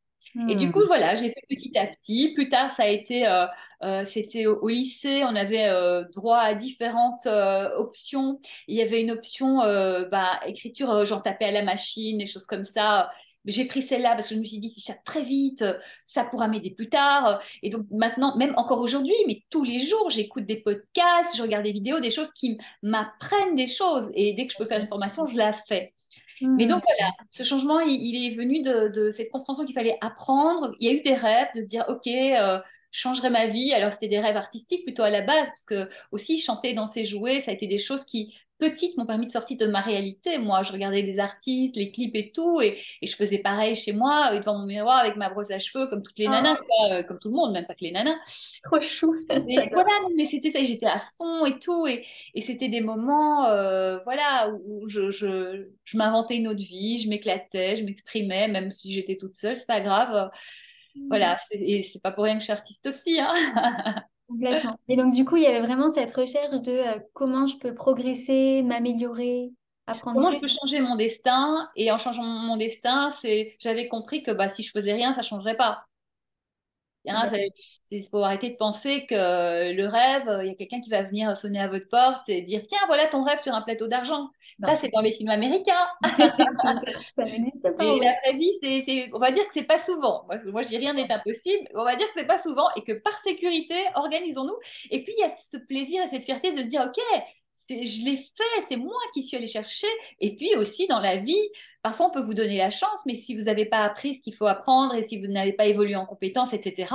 Et 0.49 0.55
du 0.55 0.71
coup, 0.71 0.81
hmm. 0.81 0.87
voilà, 0.87 1.15
j'ai 1.15 1.31
fait 1.31 1.43
petit 1.49 1.77
à 1.79 1.87
petit. 1.87 2.33
Plus 2.35 2.49
tard, 2.49 2.71
ça 2.71 2.85
a 2.85 2.89
été, 2.89 3.27
euh, 3.27 3.47
euh, 3.83 4.05
c'était 4.05 4.47
au, 4.47 4.69
lycée, 4.69 5.25
on 5.25 5.35
avait 5.35 5.69
euh, 5.69 6.05
droit 6.15 6.39
à 6.39 6.55
différentes 6.55 7.27
options. 7.27 8.41
Il 8.69 8.77
y 8.77 8.83
avait 8.83 9.01
une 9.01 9.11
option, 9.11 9.59
bah, 10.11 10.41
écriture, 10.47 11.05
j'en 11.05 11.21
tapais 11.21 11.47
à 11.47 11.53
la 11.53 11.63
machine, 11.63 12.19
des 12.19 12.27
choses 12.27 12.47
comme 12.47 12.65
ça. 12.65 13.11
J'ai 13.45 13.65
pris 13.65 13.81
celle-là 13.81 14.15
parce 14.17 14.29
que 14.29 14.35
je 14.35 14.41
me 14.41 14.45
suis 14.45 14.59
dit, 14.59 14.69
si 14.71 14.81
je 14.81 14.87
tape 14.87 15.05
très 15.05 15.23
vite, 15.23 15.65
ça 16.05 16.25
pourra 16.25 16.49
m'aider 16.49 16.71
plus 16.71 16.89
tard. 16.89 17.41
Et 17.63 17.71
donc 17.71 17.87
maintenant, 17.91 18.37
même 18.37 18.53
encore 18.57 18.81
aujourd'hui, 18.81 19.15
mais 19.29 19.45
tous 19.51 19.63
les 19.63 19.79
jours, 19.79 20.11
j'écoute 20.11 20.47
des 20.47 20.57
podcasts, 20.57 21.37
je 21.37 21.43
regarde 21.43 21.65
des 21.65 21.73
vidéos, 21.73 22.01
des 22.01 22.11
choses 22.11 22.33
qui 22.33 22.59
m'apprennent 22.83 23.55
des 23.55 23.69
choses. 23.69 24.11
Et 24.15 24.33
dès 24.35 24.47
que 24.47 24.53
je 24.53 24.59
peux 24.59 24.67
faire 24.67 24.81
une 24.81 24.89
formation, 24.89 25.27
je 25.27 25.37
la 25.37 25.53
fais. 25.53 25.95
Mais 26.43 26.67
donc 26.67 26.83
voilà, 26.87 27.13
ce 27.31 27.43
changement, 27.43 27.81
il, 27.81 28.27
est 28.27 28.35
venu 28.35 28.63
de, 28.63 29.11
cette 29.11 29.31
compréhension 29.31 29.65
qu'il 29.65 29.75
fallait 29.75 29.99
apprendre. 30.01 30.75
Il 30.81 30.87
y 30.87 30.91
a 30.91 30.95
eu 30.95 31.01
des 31.01 31.15
rêves, 31.15 31.49
de 31.55 31.63
se 31.63 31.67
dire, 31.67 31.85
OK, 31.89 32.07
euh, 32.07 32.59
je 32.97 33.03
changerai 33.03 33.29
ma 33.29 33.47
vie. 33.47 33.75
Alors 33.75 33.93
c'était 33.93 34.09
des 34.09 34.21
rêves 34.21 34.37
artistiques 34.37 34.85
plutôt 34.85 35.03
à 35.03 35.11
la 35.11 35.21
base, 35.21 35.49
parce 35.49 35.67
que 35.67 35.89
aussi 36.13 36.39
chanter, 36.39 36.73
danser, 36.73 37.05
jouer, 37.05 37.41
ça 37.41 37.51
a 37.51 37.55
été 37.55 37.67
des 37.67 37.79
choses 37.79 38.07
qui 38.07 38.35
petite 38.59 38.97
m'ont 38.97 39.05
permis 39.05 39.27
de 39.27 39.33
sortir 39.33 39.59
de 39.59 39.67
ma 39.67 39.83
réalité. 39.83 40.39
Moi, 40.39 40.63
je 40.63 40.73
regardais 40.73 41.03
les 41.03 41.19
artistes, 41.19 41.77
les 41.77 41.93
clips 41.93 42.17
et 42.17 42.33
tout, 42.33 42.63
et, 42.63 42.79
je 43.03 43.15
faisais 43.15 43.39
pareil 43.39 43.75
chez 43.75 43.93
moi, 43.93 44.35
devant 44.35 44.57
mon 44.57 44.65
miroir, 44.65 44.97
avec 44.97 45.17
ma 45.17 45.29
brosse 45.29 45.51
à 45.51 45.59
cheveux, 45.59 45.89
comme 45.89 46.03
toutes 46.03 46.19
les 46.19 46.27
nanas, 46.27 46.57
ah. 46.59 46.95
euh, 46.95 47.03
comme 47.03 47.19
tout 47.19 47.29
le 47.29 47.35
monde, 47.35 47.53
même 47.53 47.67
pas 47.67 47.75
que 47.75 47.85
les 47.85 47.93
nanas. 47.93 48.17
Trop 48.65 48.81
chou. 48.81 49.15
voilà, 49.29 49.91
mais 50.17 50.27
c'était 50.27 50.51
ça, 50.51 50.65
j'étais 50.65 50.87
à 50.87 51.01
fond 51.19 51.45
et 51.45 51.59
tout, 51.59 51.87
et, 51.87 52.03
c'était 52.41 52.71
des 52.71 52.81
moments, 52.81 53.47
euh, 53.47 53.99
voilà, 54.05 54.51
où 54.65 54.89
je, 54.89 55.11
je, 55.11 55.67
je 55.85 55.99
m'inventais 55.99 56.37
une 56.37 56.49
autre 56.49 56.65
vie, 56.65 56.97
je 56.97 57.11
m'éclatais, 57.11 57.77
je 57.77 57.85
m'exprimais, 57.85 58.49
même 58.49 58.73
si 58.73 58.91
j'étais 58.91 59.19
toute 59.19 59.35
seule, 59.35 59.57
c'est 59.59 59.67
pas 59.67 59.83
grave. 59.83 60.31
Voilà, 61.09 61.39
et 61.51 61.83
c'est 61.83 62.03
pas 62.03 62.13
pour 62.13 62.25
rien 62.25 62.35
que 62.35 62.41
je 62.41 62.45
suis 62.45 62.53
artiste 62.53 62.87
aussi. 62.87 63.19
Hein. 63.21 63.35
Complètement. 64.29 64.77
Et 64.89 64.97
donc, 64.97 65.15
du 65.15 65.25
coup, 65.25 65.37
il 65.37 65.45
y 65.45 65.47
avait 65.47 65.61
vraiment 65.61 65.93
cette 65.93 66.13
recherche 66.15 66.61
de 66.63 66.73
euh, 66.73 66.99
comment 67.13 67.47
je 67.47 67.57
peux 67.59 67.75
progresser, 67.75 68.63
m'améliorer, 68.63 69.53
apprendre. 69.87 70.17
Comment 70.17 70.33
je 70.33 70.41
peux 70.41 70.49
changer 70.49 70.81
mon 70.81 70.97
destin? 70.97 71.69
Et 71.77 71.93
en 71.93 71.99
changeant 71.99 72.25
mon 72.25 72.57
destin, 72.57 73.11
c'est 73.11 73.57
j'avais 73.61 73.89
compris 73.89 74.23
que 74.23 74.33
bah, 74.33 74.49
si 74.49 74.63
je 74.63 74.71
faisais 74.71 74.93
rien, 74.93 75.13
ça 75.13 75.21
ne 75.21 75.27
changerait 75.27 75.57
pas. 75.57 75.86
Il 77.91 78.03
faut 78.03 78.23
arrêter 78.23 78.51
de 78.51 78.57
penser 78.57 79.07
que 79.07 79.73
le 79.73 79.87
rêve, 79.87 80.41
il 80.43 80.49
y 80.49 80.51
a 80.51 80.55
quelqu'un 80.55 80.81
qui 80.81 80.91
va 80.91 81.03
venir 81.03 81.37
sonner 81.37 81.61
à 81.61 81.69
votre 81.69 81.89
porte 81.89 82.29
et 82.29 82.43
dire 82.43 82.63
Tiens, 82.67 82.79
voilà 82.87 83.07
ton 83.07 83.25
rêve 83.25 83.41
sur 83.41 83.55
un 83.55 83.63
plateau 83.63 83.89
d'argent. 83.89 84.29
Ça, 84.63 84.77
c'est 84.77 84.91
dans 84.91 85.01
les 85.01 85.13
films 85.13 85.31
américains. 85.31 85.87
ça 87.15 87.25
n'existe 87.25 87.77
pas. 87.77 87.85
Et 87.85 88.01
la 88.01 88.13
vraie 88.13 88.37
vie, 88.37 89.09
on 89.13 89.19
va 89.19 89.31
dire 89.31 89.47
que 89.47 89.55
c'est 89.55 89.65
pas 89.65 89.79
souvent. 89.79 90.25
Moi, 90.27 90.37
moi 90.47 90.63
je 90.63 90.69
dis 90.69 90.79
rien 90.79 90.95
n'est 90.95 91.11
impossible. 91.11 91.69
On 91.75 91.85
va 91.85 91.97
dire 91.97 92.07
que 92.07 92.15
c'est 92.17 92.27
pas 92.27 92.39
souvent 92.39 92.67
et 92.77 92.83
que 92.83 92.93
par 92.93 93.15
sécurité, 93.19 93.77
organisons-nous. 93.95 94.57
Et 94.91 95.03
puis, 95.03 95.15
il 95.17 95.21
y 95.21 95.25
a 95.25 95.29
ce 95.31 95.57
plaisir 95.57 96.03
et 96.05 96.09
cette 96.09 96.25
fierté 96.25 96.53
de 96.53 96.59
se 96.59 96.69
dire 96.69 96.83
Ok, 96.83 97.01
je 97.69 98.05
l'ai 98.05 98.17
fait, 98.17 98.67
c'est 98.69 98.77
moi 98.77 98.99
qui 99.13 99.23
suis 99.23 99.37
allée 99.37 99.47
chercher. 99.47 99.87
Et 100.21 100.37
puis 100.37 100.55
aussi 100.57 100.87
dans 100.87 101.01
la 101.01 101.17
vie, 101.17 101.35
parfois 101.83 102.07
on 102.07 102.11
peut 102.11 102.21
vous 102.21 102.35
donner 102.35 102.59
la 102.59 102.71
chance, 102.71 103.01
mais 103.07 103.15
si 103.15 103.37
vous 103.37 103.45
n'avez 103.45 103.65
pas 103.65 103.85
appris 103.85 104.15
ce 104.15 104.21
qu'il 104.21 104.35
faut 104.35 104.47
apprendre 104.47 104.95
et 104.95 105.03
si 105.03 105.21
vous 105.21 105.27
n'avez 105.27 105.53
pas 105.53 105.67
évolué 105.67 105.97
en 105.97 106.07
compétences, 106.07 106.53
etc., 106.53 106.95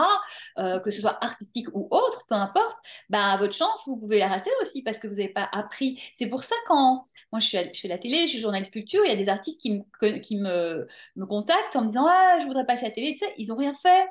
euh, 0.58 0.80
que 0.80 0.92
ce 0.92 1.02
soit 1.02 1.18
artistique 1.24 1.68
ou 1.74 1.88
autre, 1.92 2.26
peu 2.30 2.36
importe, 2.36 2.78
bah, 3.10 3.38
votre 3.38 3.54
chance, 3.54 3.84
vous 3.86 3.98
pouvez 3.98 4.20
la 4.20 4.28
rater 4.28 4.52
aussi 4.62 4.82
parce 4.82 5.00
que 5.00 5.08
vous 5.08 5.16
n'avez 5.16 5.30
pas 5.30 5.50
appris. 5.52 6.02
C'est 6.14 6.28
pour 6.28 6.44
ça 6.44 6.56
quand 6.68 7.04
moi 7.32 7.40
je, 7.40 7.48
suis 7.48 7.58
je 7.74 7.80
fais 7.80 7.88
la 7.88 7.98
télé, 7.98 8.22
je 8.22 8.32
suis 8.32 8.40
journaliste 8.40 8.74
culture, 8.74 9.04
il 9.06 9.10
y 9.10 9.14
a 9.14 9.18
des 9.18 9.30
artistes 9.30 9.62
qui 9.62 9.72
me, 9.72 10.18
qui 10.20 10.38
me, 10.38 10.88
me 11.16 11.26
contactent 11.26 11.76
en 11.76 11.82
me 11.82 11.88
disant 11.88 12.06
ah, 12.08 12.38
je 12.40 12.46
voudrais 12.46 12.66
passer 12.66 12.86
à 12.86 12.90
la 12.90 12.96
télé, 12.96 13.14
tu 13.14 13.20
sais, 13.20 13.34
ils 13.38 13.48
n'ont 13.48 13.58
rien 13.58 13.74
fait. 13.74 14.08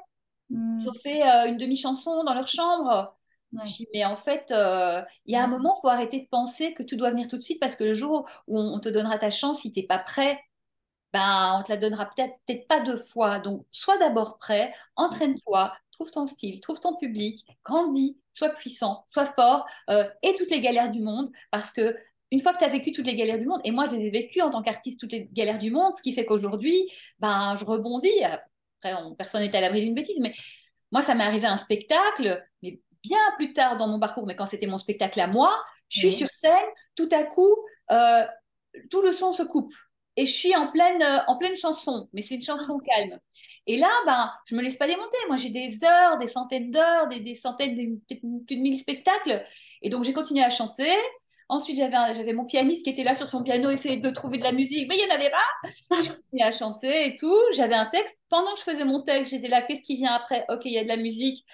Ils 0.50 0.56
hmm. 0.56 0.88
ont 0.88 0.92
fait 1.00 1.22
euh, 1.22 1.46
une 1.46 1.58
demi-chanson 1.58 2.24
dans 2.24 2.34
leur 2.34 2.48
chambre 2.48 3.14
mais 3.52 4.04
en 4.04 4.16
fait, 4.16 4.50
euh, 4.50 5.02
il 5.26 5.34
y 5.34 5.36
a 5.36 5.44
un 5.44 5.46
moment, 5.46 5.74
il 5.78 5.80
faut 5.82 5.88
arrêter 5.88 6.20
de 6.20 6.28
penser 6.28 6.74
que 6.74 6.82
tout 6.82 6.96
doit 6.96 7.10
venir 7.10 7.28
tout 7.28 7.36
de 7.36 7.42
suite 7.42 7.60
parce 7.60 7.76
que 7.76 7.84
le 7.84 7.94
jour 7.94 8.28
où 8.46 8.58
on 8.58 8.78
te 8.80 8.88
donnera 8.88 9.18
ta 9.18 9.30
chance, 9.30 9.60
si 9.60 9.72
tu 9.72 9.80
n'es 9.80 9.86
pas 9.86 9.98
prêt, 9.98 10.40
ben, 11.12 11.58
on 11.58 11.62
te 11.62 11.70
la 11.70 11.76
donnera 11.76 12.06
peut-être 12.06 12.34
peut 12.46 12.60
pas 12.68 12.80
deux 12.80 12.96
fois. 12.96 13.40
Donc, 13.40 13.66
sois 13.72 13.98
d'abord 13.98 14.38
prêt, 14.38 14.72
entraîne-toi, 14.96 15.74
trouve 15.92 16.10
ton 16.10 16.26
style, 16.26 16.60
trouve 16.60 16.80
ton 16.80 16.96
public, 16.96 17.44
grandis, 17.64 18.16
sois 18.34 18.50
puissant, 18.50 19.04
sois 19.08 19.26
fort, 19.26 19.66
euh, 19.90 20.08
et 20.22 20.36
toutes 20.36 20.50
les 20.50 20.60
galères 20.60 20.90
du 20.90 21.00
monde 21.00 21.30
parce 21.50 21.72
que 21.72 21.96
une 22.30 22.40
fois 22.40 22.52
que 22.52 22.58
tu 22.58 22.64
as 22.64 22.68
vécu 22.68 22.92
toutes 22.92 23.06
les 23.06 23.16
galères 23.16 23.40
du 23.40 23.46
monde, 23.46 23.60
et 23.64 23.72
moi 23.72 23.86
je 23.86 23.96
les 23.96 24.06
ai 24.06 24.10
vécues 24.10 24.40
en 24.40 24.50
tant 24.50 24.62
qu'artiste, 24.62 25.00
toutes 25.00 25.12
les 25.12 25.28
galères 25.32 25.58
du 25.58 25.72
monde, 25.72 25.94
ce 25.96 26.02
qui 26.02 26.12
fait 26.12 26.24
qu'aujourd'hui, 26.24 26.88
ben, 27.18 27.56
je 27.56 27.64
rebondis. 27.64 28.22
Après, 28.22 28.94
personne 29.18 29.42
n'est 29.42 29.54
à 29.56 29.60
l'abri 29.60 29.84
d'une 29.84 29.94
bêtise, 29.94 30.18
mais 30.20 30.32
moi, 30.92 31.02
ça 31.02 31.14
m'est 31.14 31.24
arrivé 31.24 31.46
un 31.46 31.56
spectacle, 31.56 32.44
mais 32.62 32.80
bien 33.02 33.18
plus 33.36 33.52
tard 33.52 33.76
dans 33.76 33.88
mon 33.88 33.98
parcours, 33.98 34.26
mais 34.26 34.36
quand 34.36 34.46
c'était 34.46 34.66
mon 34.66 34.78
spectacle 34.78 35.20
à 35.20 35.26
moi, 35.26 35.52
je 35.88 36.00
suis 36.00 36.12
sur 36.12 36.28
scène, 36.28 36.52
tout 36.96 37.08
à 37.12 37.24
coup, 37.24 37.56
euh, 37.90 38.24
tout 38.90 39.02
le 39.02 39.12
son 39.12 39.32
se 39.32 39.42
coupe. 39.42 39.72
Et 40.16 40.26
je 40.26 40.32
suis 40.32 40.54
en 40.54 40.70
pleine, 40.70 41.02
euh, 41.02 41.20
en 41.28 41.38
pleine 41.38 41.56
chanson, 41.56 42.08
mais 42.12 42.20
c'est 42.20 42.34
une 42.34 42.42
chanson 42.42 42.78
ah. 42.80 42.84
calme. 42.84 43.18
Et 43.66 43.76
là, 43.76 43.90
ben, 44.06 44.30
je 44.46 44.54
me 44.54 44.62
laisse 44.62 44.76
pas 44.76 44.86
démonter. 44.86 45.16
Moi, 45.28 45.36
j'ai 45.36 45.50
des 45.50 45.78
heures, 45.84 46.18
des 46.18 46.26
centaines 46.26 46.70
d'heures, 46.70 47.08
des, 47.08 47.20
des, 47.20 47.34
centaines, 47.34 48.00
plus 48.06 48.56
de 48.56 48.60
mille 48.60 48.78
spectacles. 48.78 49.44
Et 49.82 49.88
donc, 49.88 50.04
j'ai 50.04 50.12
continué 50.12 50.42
à 50.42 50.50
chanter 50.50 50.92
Ensuite, 51.50 51.78
j'avais, 51.78 52.14
j'avais 52.14 52.32
mon 52.32 52.44
pianiste 52.44 52.84
qui 52.84 52.90
était 52.90 53.02
là 53.02 53.16
sur 53.16 53.26
son 53.26 53.42
piano, 53.42 53.70
essayer 53.70 53.96
de 53.96 54.08
trouver 54.10 54.38
de 54.38 54.44
la 54.44 54.52
musique, 54.52 54.88
mais 54.88 54.94
il 54.94 55.04
n'y 55.04 55.12
en 55.12 55.16
avait 55.16 55.30
pas. 55.30 55.68
Je 56.00 56.10
continuais 56.10 56.44
à 56.44 56.52
chanter 56.52 57.06
et 57.08 57.14
tout. 57.14 57.36
J'avais 57.56 57.74
un 57.74 57.86
texte. 57.86 58.16
Pendant 58.28 58.52
que 58.54 58.60
je 58.60 58.62
faisais 58.62 58.84
mon 58.84 59.02
texte, 59.02 59.32
j'étais 59.32 59.48
là, 59.48 59.60
qu'est-ce 59.60 59.82
qui 59.82 59.96
vient 59.96 60.12
après? 60.12 60.46
Ok, 60.48 60.60
il 60.66 60.72
y 60.72 60.78
a 60.78 60.84
de 60.84 60.88
la 60.88 60.96
musique. 60.96 61.44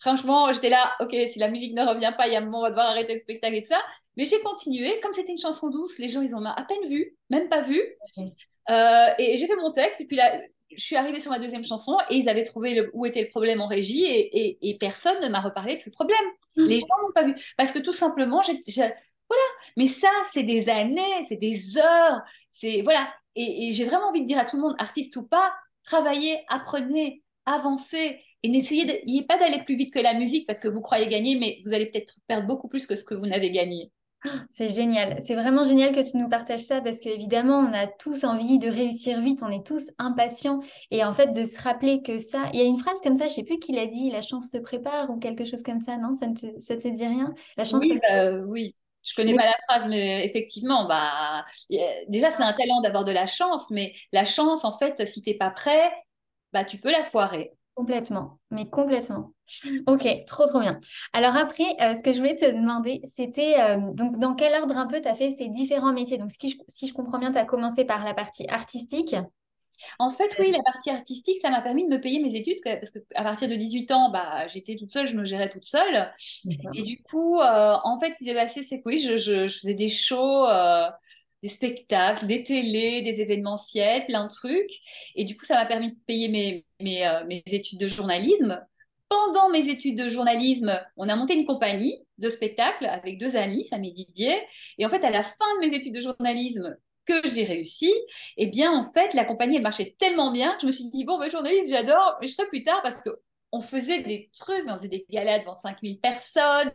Franchement, 0.00 0.52
j'étais 0.52 0.70
là, 0.70 0.94
ok, 1.00 1.14
si 1.26 1.38
la 1.38 1.48
musique 1.48 1.74
ne 1.74 1.82
revient 1.82 2.12
pas, 2.16 2.26
il 2.26 2.32
y 2.32 2.36
a 2.36 2.38
un 2.38 2.44
moment, 2.44 2.60
on 2.60 2.62
va 2.62 2.70
devoir 2.70 2.86
arrêter 2.86 3.14
le 3.14 3.20
spectacle 3.20 3.56
et 3.56 3.62
tout 3.62 3.68
ça. 3.68 3.80
Mais 4.16 4.24
j'ai 4.24 4.40
continué. 4.40 5.00
Comme 5.00 5.12
c'était 5.12 5.32
une 5.32 5.38
chanson 5.38 5.70
douce, 5.70 5.98
les 5.98 6.08
gens, 6.08 6.22
ils 6.22 6.34
ont 6.34 6.44
à 6.44 6.64
peine 6.64 6.88
vu, 6.88 7.16
même 7.30 7.48
pas 7.48 7.62
vu. 7.62 7.82
Euh, 8.70 9.06
et 9.18 9.36
j'ai 9.36 9.46
fait 9.46 9.56
mon 9.56 9.72
texte. 9.72 10.00
Et 10.00 10.06
puis 10.06 10.16
là, 10.16 10.40
je 10.76 10.82
suis 10.82 10.96
arrivée 10.96 11.20
sur 11.20 11.30
ma 11.30 11.38
deuxième 11.38 11.64
chanson 11.64 11.96
et 12.10 12.16
ils 12.16 12.28
avaient 12.28 12.44
trouvé 12.44 12.74
le, 12.74 12.90
où 12.92 13.06
était 13.06 13.22
le 13.22 13.28
problème 13.28 13.60
en 13.60 13.66
régie 13.66 14.04
et, 14.04 14.58
et, 14.60 14.78
personne 14.78 15.20
ne 15.22 15.28
m'a 15.28 15.40
reparlé 15.40 15.76
de 15.76 15.80
ce 15.80 15.90
problème. 15.90 16.24
Mmh. 16.56 16.64
Les 16.64 16.80
gens 16.80 16.86
n'ont 17.02 17.12
pas 17.14 17.24
vu. 17.24 17.34
Parce 17.56 17.72
que 17.72 17.78
tout 17.78 17.92
simplement, 17.92 18.42
j'ai, 18.42 18.60
voilà. 19.28 19.42
Mais 19.76 19.86
ça, 19.86 20.10
c'est 20.32 20.42
des 20.42 20.68
années, 20.68 21.24
c'est 21.28 21.36
des 21.36 21.76
heures. 21.78 22.22
C'est, 22.50 22.82
voilà. 22.82 23.12
Et, 23.34 23.70
j'ai 23.72 23.84
vraiment 23.84 24.08
envie 24.08 24.22
de 24.22 24.26
dire 24.26 24.38
à 24.38 24.44
tout 24.44 24.56
le 24.56 24.62
monde, 24.62 24.74
artiste 24.78 25.16
ou 25.16 25.22
pas, 25.22 25.54
travaillez, 25.84 26.44
apprenez, 26.48 27.22
avancez. 27.46 28.20
Et 28.42 28.48
n'essayez 28.48 29.22
pas 29.24 29.38
d'aller 29.38 29.62
plus 29.64 29.76
vite 29.76 29.92
que 29.92 29.98
la 29.98 30.14
musique 30.14 30.46
parce 30.46 30.60
que 30.60 30.68
vous 30.68 30.80
croyez 30.80 31.08
gagner, 31.08 31.36
mais 31.38 31.58
vous 31.64 31.72
allez 31.72 31.86
peut-être 31.86 32.14
perdre 32.26 32.46
beaucoup 32.46 32.68
plus 32.68 32.86
que 32.86 32.94
ce 32.94 33.04
que 33.04 33.14
vous 33.14 33.26
n'avez 33.26 33.50
gagné. 33.50 33.90
C'est 34.50 34.68
génial. 34.68 35.18
C'est 35.22 35.34
vraiment 35.34 35.64
génial 35.64 35.94
que 35.94 36.08
tu 36.08 36.16
nous 36.16 36.28
partages 36.28 36.62
ça 36.62 36.80
parce 36.80 37.00
qu'évidemment, 37.00 37.58
on 37.58 37.72
a 37.72 37.86
tous 37.86 38.24
envie 38.24 38.58
de 38.58 38.68
réussir 38.68 39.20
vite, 39.20 39.40
on 39.42 39.50
est 39.50 39.66
tous 39.66 39.90
impatients. 39.98 40.60
Et 40.90 41.04
en 41.04 41.12
fait, 41.12 41.32
de 41.32 41.44
se 41.44 41.60
rappeler 41.60 42.02
que 42.02 42.18
ça, 42.18 42.48
il 42.52 42.60
y 42.60 42.62
a 42.62 42.66
une 42.66 42.78
phrase 42.78 42.98
comme 43.02 43.16
ça, 43.16 43.28
je 43.28 43.34
sais 43.34 43.44
plus 43.44 43.58
qui 43.58 43.72
l'a 43.72 43.86
dit, 43.86 44.10
la 44.10 44.22
chance 44.22 44.48
se 44.50 44.58
prépare 44.58 45.10
ou 45.10 45.18
quelque 45.18 45.44
chose 45.44 45.62
comme 45.62 45.80
ça, 45.80 45.96
non? 45.96 46.14
Ça 46.14 46.26
ne 46.26 46.34
te, 46.34 46.60
ça 46.60 46.76
te 46.76 46.88
dit 46.88 47.06
rien? 47.06 47.32
La 47.56 47.64
chance 47.64 47.80
oui, 47.80 47.98
bah, 48.02 48.32
oui. 48.46 48.74
Je 49.04 49.14
connais 49.14 49.34
pas 49.34 49.46
la 49.46 49.56
phrase, 49.68 49.88
mais 49.88 50.24
effectivement, 50.24 50.86
bah, 50.86 51.44
déjà, 52.08 52.30
c'est 52.30 52.42
un 52.42 52.52
talent 52.52 52.80
d'avoir 52.82 53.04
de 53.04 53.12
la 53.12 53.26
chance, 53.26 53.70
mais 53.70 53.92
la 54.12 54.24
chance, 54.24 54.64
en 54.64 54.76
fait, 54.76 55.06
si 55.06 55.22
tu 55.22 55.30
n'es 55.30 55.36
pas 55.36 55.50
prêt, 55.50 55.90
bah, 56.52 56.64
tu 56.64 56.78
peux 56.78 56.90
la 56.90 57.04
foirer. 57.04 57.52
Complètement, 57.78 58.34
mais 58.50 58.68
complètement. 58.68 59.34
Ok, 59.86 60.08
trop 60.26 60.46
trop 60.46 60.58
bien. 60.58 60.80
Alors 61.12 61.36
après, 61.36 61.76
euh, 61.80 61.94
ce 61.94 62.02
que 62.02 62.12
je 62.12 62.18
voulais 62.18 62.34
te 62.34 62.44
demander, 62.44 63.00
c'était 63.04 63.54
euh, 63.60 63.78
donc 63.92 64.18
dans 64.18 64.34
quel 64.34 64.60
ordre 64.60 64.76
un 64.76 64.88
peu 64.88 65.00
tu 65.00 65.06
as 65.06 65.14
fait 65.14 65.32
ces 65.38 65.48
différents 65.48 65.92
métiers? 65.92 66.18
Donc 66.18 66.32
si 66.32 66.50
je, 66.50 66.56
si 66.66 66.88
je 66.88 66.92
comprends 66.92 67.20
bien, 67.20 67.30
tu 67.30 67.38
as 67.38 67.44
commencé 67.44 67.84
par 67.84 68.04
la 68.04 68.14
partie 68.14 68.48
artistique. 68.48 69.14
En 70.00 70.12
fait, 70.12 70.34
oui, 70.40 70.50
la 70.50 70.60
partie 70.64 70.90
artistique, 70.90 71.36
ça 71.40 71.50
m'a 71.50 71.60
permis 71.60 71.84
de 71.84 71.88
me 71.88 72.00
payer 72.00 72.20
mes 72.20 72.34
études 72.34 72.58
parce 72.64 72.90
qu'à 72.90 73.22
partir 73.22 73.48
de 73.48 73.54
18 73.54 73.92
ans, 73.92 74.10
bah, 74.10 74.48
j'étais 74.48 74.74
toute 74.74 74.90
seule, 74.90 75.06
je 75.06 75.16
me 75.16 75.24
gérais 75.24 75.48
toute 75.48 75.64
seule. 75.64 76.12
Et 76.74 76.82
du 76.82 77.00
coup, 77.00 77.38
euh, 77.38 77.76
en 77.84 78.00
fait, 78.00 78.10
ce 78.10 78.18
qui 78.18 78.24
s'est 78.24 78.34
passé, 78.34 78.64
c'est 78.64 78.78
que 78.78 78.82
oui, 78.86 78.98
je, 78.98 79.16
je, 79.16 79.46
faisais 79.46 79.74
des 79.74 79.88
shows 79.88 80.46
des 81.42 81.48
spectacles, 81.48 82.26
des 82.26 82.42
télés, 82.42 83.02
des 83.02 83.20
événementiels, 83.20 84.06
plein 84.06 84.24
de 84.24 84.30
trucs. 84.30 84.70
Et 85.14 85.24
du 85.24 85.36
coup, 85.36 85.44
ça 85.44 85.54
m'a 85.54 85.66
permis 85.66 85.92
de 85.92 85.98
payer 86.06 86.28
mes, 86.28 86.64
mes, 86.80 87.06
euh, 87.06 87.24
mes, 87.26 87.42
études 87.46 87.78
de 87.78 87.86
journalisme. 87.86 88.64
Pendant 89.08 89.48
mes 89.50 89.68
études 89.68 89.96
de 89.96 90.08
journalisme, 90.08 90.80
on 90.96 91.08
a 91.08 91.16
monté 91.16 91.34
une 91.34 91.46
compagnie 91.46 91.98
de 92.18 92.28
spectacles 92.28 92.86
avec 92.86 93.18
deux 93.18 93.36
amis, 93.36 93.64
Sam 93.64 93.82
et 93.84 93.90
Didier. 93.90 94.36
Et 94.78 94.84
en 94.84 94.90
fait, 94.90 95.04
à 95.04 95.10
la 95.10 95.22
fin 95.22 95.54
de 95.56 95.66
mes 95.66 95.74
études 95.74 95.94
de 95.94 96.00
journalisme, 96.00 96.76
que 97.08 97.26
j'ai 97.26 97.44
réussi, 97.44 97.92
eh 98.36 98.46
bien, 98.46 98.70
en 98.70 98.84
fait, 98.84 99.14
la 99.14 99.24
compagnie, 99.24 99.56
elle 99.56 99.62
marchait 99.62 99.96
tellement 99.98 100.30
bien 100.30 100.52
que 100.54 100.60
je 100.62 100.66
me 100.66 100.72
suis 100.72 100.84
dit, 100.90 101.04
bon, 101.04 101.18
ben, 101.18 101.30
journaliste, 101.30 101.70
j'adore, 101.70 102.18
mais 102.20 102.26
je 102.26 102.34
ferai 102.34 102.46
plus 102.48 102.64
tard 102.64 102.82
parce 102.82 103.02
que 103.02 103.10
on 103.52 103.62
faisait 103.62 104.00
des 104.00 104.30
trucs, 104.36 104.64
on 104.66 104.76
faisait 104.76 104.88
des 104.88 105.06
galas 105.08 105.38
devant 105.38 105.54
5000 105.54 106.00
personnes, 106.00 106.72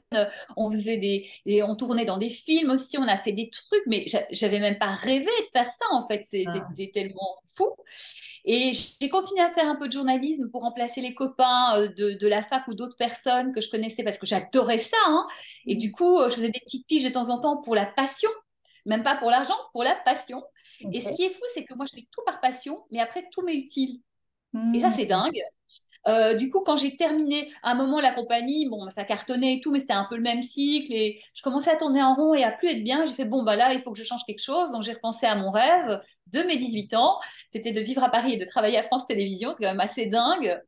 on 0.57 0.71
faisait 0.71 0.97
des, 0.97 1.63
on 1.63 1.75
tournait 1.75 2.05
dans 2.05 2.17
des 2.17 2.29
films 2.29 2.71
aussi, 2.71 2.97
on 2.97 3.07
a 3.07 3.17
fait 3.17 3.31
des 3.31 3.49
trucs, 3.49 3.83
mais 3.85 4.05
j'avais 4.31 4.59
même 4.59 4.77
pas 4.77 4.91
rêvé 4.91 5.25
de 5.25 5.47
faire 5.51 5.67
ça 5.67 5.85
en 5.91 6.05
fait, 6.07 6.23
ah. 6.47 6.53
c'était 6.77 6.91
tellement 6.91 7.37
fou. 7.55 7.69
Et 8.45 8.71
j'ai 8.73 9.07
continué 9.07 9.41
à 9.41 9.49
faire 9.49 9.67
un 9.67 9.75
peu 9.75 9.87
de 9.87 9.93
journalisme 9.93 10.49
pour 10.49 10.63
remplacer 10.63 10.99
les 10.99 11.13
copains 11.13 11.77
euh, 11.77 11.87
de, 11.87 12.27
la 12.27 12.43
fac 12.43 12.67
ou 12.67 12.73
d'autres 12.73 12.97
personnes 12.97 13.53
que 13.53 13.61
je 13.61 13.69
connaissais 13.69 14.03
parce 14.03 14.17
que 14.17 14.25
j'adorais 14.25 14.79
ça. 14.79 14.97
Hein. 15.07 15.27
Et 15.65 15.75
du 15.75 15.93
coup, 15.93 16.19
je 16.27 16.35
faisais 16.35 16.49
des 16.49 16.59
petites 16.59 16.85
piges 16.85 17.05
de 17.05 17.09
temps 17.09 17.29
en 17.29 17.39
temps 17.39 17.61
pour 17.61 17.73
la 17.73 17.85
passion, 17.85 18.29
même 18.85 19.03
pas 19.03 19.15
pour 19.15 19.29
l'argent, 19.29 19.55
pour 19.71 19.83
la 19.83 19.95
passion. 19.95 20.43
Et 20.91 20.99
ce 20.99 21.09
qui 21.15 21.23
est 21.23 21.29
fou, 21.29 21.41
c'est 21.53 21.63
que 21.63 21.73
moi, 21.73 21.85
je 21.89 21.95
fais 21.95 22.07
tout 22.11 22.21
par 22.25 22.41
passion, 22.41 22.83
mais 22.91 22.99
après, 22.99 23.25
tout 23.31 23.43
m'est 23.43 23.55
utile. 23.55 24.01
Et 24.73 24.79
ça, 24.79 24.89
c'est 24.89 25.05
mmh. 25.05 25.07
dingue. 25.07 25.41
Euh, 26.07 26.33
du 26.35 26.49
coup, 26.49 26.61
quand 26.61 26.77
j'ai 26.77 26.95
terminé, 26.97 27.51
à 27.63 27.71
un 27.71 27.75
moment, 27.75 27.99
la 27.99 28.11
compagnie, 28.11 28.67
bon, 28.69 28.89
ça 28.89 29.03
cartonnait 29.03 29.55
et 29.55 29.59
tout, 29.59 29.71
mais 29.71 29.79
c'était 29.79 29.93
un 29.93 30.05
peu 30.09 30.15
le 30.15 30.21
même 30.21 30.41
cycle. 30.41 30.91
Et 30.93 31.21
je 31.33 31.41
commençais 31.41 31.71
à 31.71 31.75
tourner 31.75 32.01
en 32.01 32.15
rond 32.15 32.33
et 32.33 32.43
à 32.43 32.51
plus 32.51 32.69
être 32.69 32.83
bien. 32.83 33.05
J'ai 33.05 33.13
fait, 33.13 33.25
bon, 33.25 33.43
bah 33.43 33.55
là, 33.55 33.73
il 33.73 33.81
faut 33.81 33.91
que 33.91 33.97
je 33.97 34.03
change 34.03 34.23
quelque 34.25 34.41
chose. 34.41 34.71
Donc, 34.71 34.83
j'ai 34.83 34.93
repensé 34.93 35.25
à 35.25 35.35
mon 35.35 35.51
rêve 35.51 36.01
de 36.27 36.41
mes 36.43 36.57
18 36.57 36.93
ans. 36.95 37.19
C'était 37.49 37.71
de 37.71 37.81
vivre 37.81 38.03
à 38.03 38.09
Paris 38.09 38.33
et 38.33 38.37
de 38.37 38.45
travailler 38.45 38.77
à 38.77 38.83
France 38.83 39.07
Télévisions. 39.07 39.53
C'est 39.53 39.63
quand 39.63 39.71
même 39.71 39.79
assez 39.79 40.07
dingue. 40.07 40.61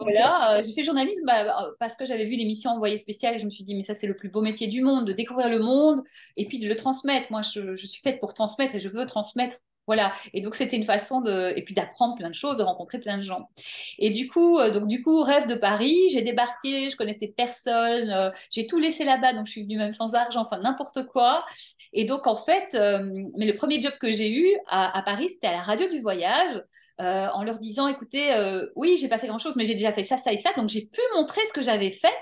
voilà. 0.00 0.58
Euh, 0.58 0.62
j'ai 0.64 0.72
fait 0.72 0.82
journalisme 0.82 1.26
bah, 1.26 1.72
parce 1.78 1.96
que 1.96 2.04
j'avais 2.04 2.26
vu 2.26 2.36
l'émission 2.36 2.70
Envoyé 2.70 2.98
spécial 2.98 3.34
et 3.34 3.38
je 3.38 3.44
me 3.44 3.50
suis 3.50 3.64
dit, 3.64 3.74
mais 3.74 3.82
ça, 3.82 3.94
c'est 3.94 4.06
le 4.06 4.16
plus 4.16 4.28
beau 4.28 4.40
métier 4.40 4.66
du 4.66 4.80
monde, 4.80 5.06
de 5.06 5.12
découvrir 5.12 5.48
le 5.48 5.58
monde 5.58 6.02
et 6.36 6.46
puis 6.46 6.58
de 6.58 6.68
le 6.68 6.76
transmettre. 6.76 7.30
Moi, 7.30 7.42
je, 7.42 7.76
je 7.76 7.86
suis 7.86 8.00
faite 8.02 8.20
pour 8.20 8.34
transmettre 8.34 8.74
et 8.74 8.80
je 8.80 8.88
veux 8.88 9.06
transmettre 9.06 9.58
voilà. 9.86 10.12
Et 10.32 10.40
donc, 10.40 10.54
c'était 10.54 10.76
une 10.76 10.86
façon 10.86 11.20
de. 11.20 11.52
Et 11.56 11.62
puis 11.62 11.74
d'apprendre 11.74 12.16
plein 12.16 12.30
de 12.30 12.34
choses, 12.34 12.56
de 12.56 12.62
rencontrer 12.62 12.98
plein 12.98 13.18
de 13.18 13.22
gens. 13.22 13.50
Et 13.98 14.10
du 14.10 14.28
coup, 14.28 14.58
euh, 14.58 14.70
donc, 14.70 14.88
du 14.88 15.02
coup, 15.02 15.22
rêve 15.22 15.46
de 15.46 15.54
Paris, 15.54 16.08
j'ai 16.10 16.22
débarqué, 16.22 16.90
je 16.90 16.96
connaissais 16.96 17.32
personne, 17.36 18.10
euh, 18.10 18.30
j'ai 18.50 18.66
tout 18.66 18.78
laissé 18.78 19.04
là-bas, 19.04 19.34
donc 19.34 19.46
je 19.46 19.52
suis 19.52 19.62
venue 19.62 19.76
même 19.76 19.92
sans 19.92 20.14
argent, 20.14 20.42
enfin, 20.42 20.58
n'importe 20.58 21.06
quoi. 21.06 21.44
Et 21.92 22.04
donc, 22.04 22.26
en 22.26 22.36
fait, 22.36 22.74
euh, 22.74 23.08
mais 23.36 23.46
le 23.46 23.54
premier 23.54 23.80
job 23.80 23.92
que 24.00 24.10
j'ai 24.12 24.30
eu 24.30 24.56
à, 24.66 25.02
Paris, 25.04 25.28
c'était 25.28 25.48
à 25.48 25.52
la 25.52 25.62
radio 25.62 25.88
du 25.88 26.00
voyage. 26.00 26.62
en 26.98 27.42
leur 27.42 27.58
disant, 27.58 27.88
écoutez, 27.88 28.30
oui, 28.76 28.96
j'ai 28.96 29.08
pas 29.08 29.18
fait 29.18 29.26
grand-chose, 29.26 29.56
mais 29.56 29.64
j'ai 29.64 29.74
déjà 29.74 29.92
fait 29.92 30.02
ça, 30.02 30.16
ça 30.16 30.32
et 30.32 30.40
ça, 30.40 30.50
donc 30.56 30.68
j'ai 30.68 30.86
pu 30.86 31.00
montrer 31.14 31.40
ce 31.48 31.52
que 31.52 31.62
j'avais 31.62 31.90
fait. 31.90 32.16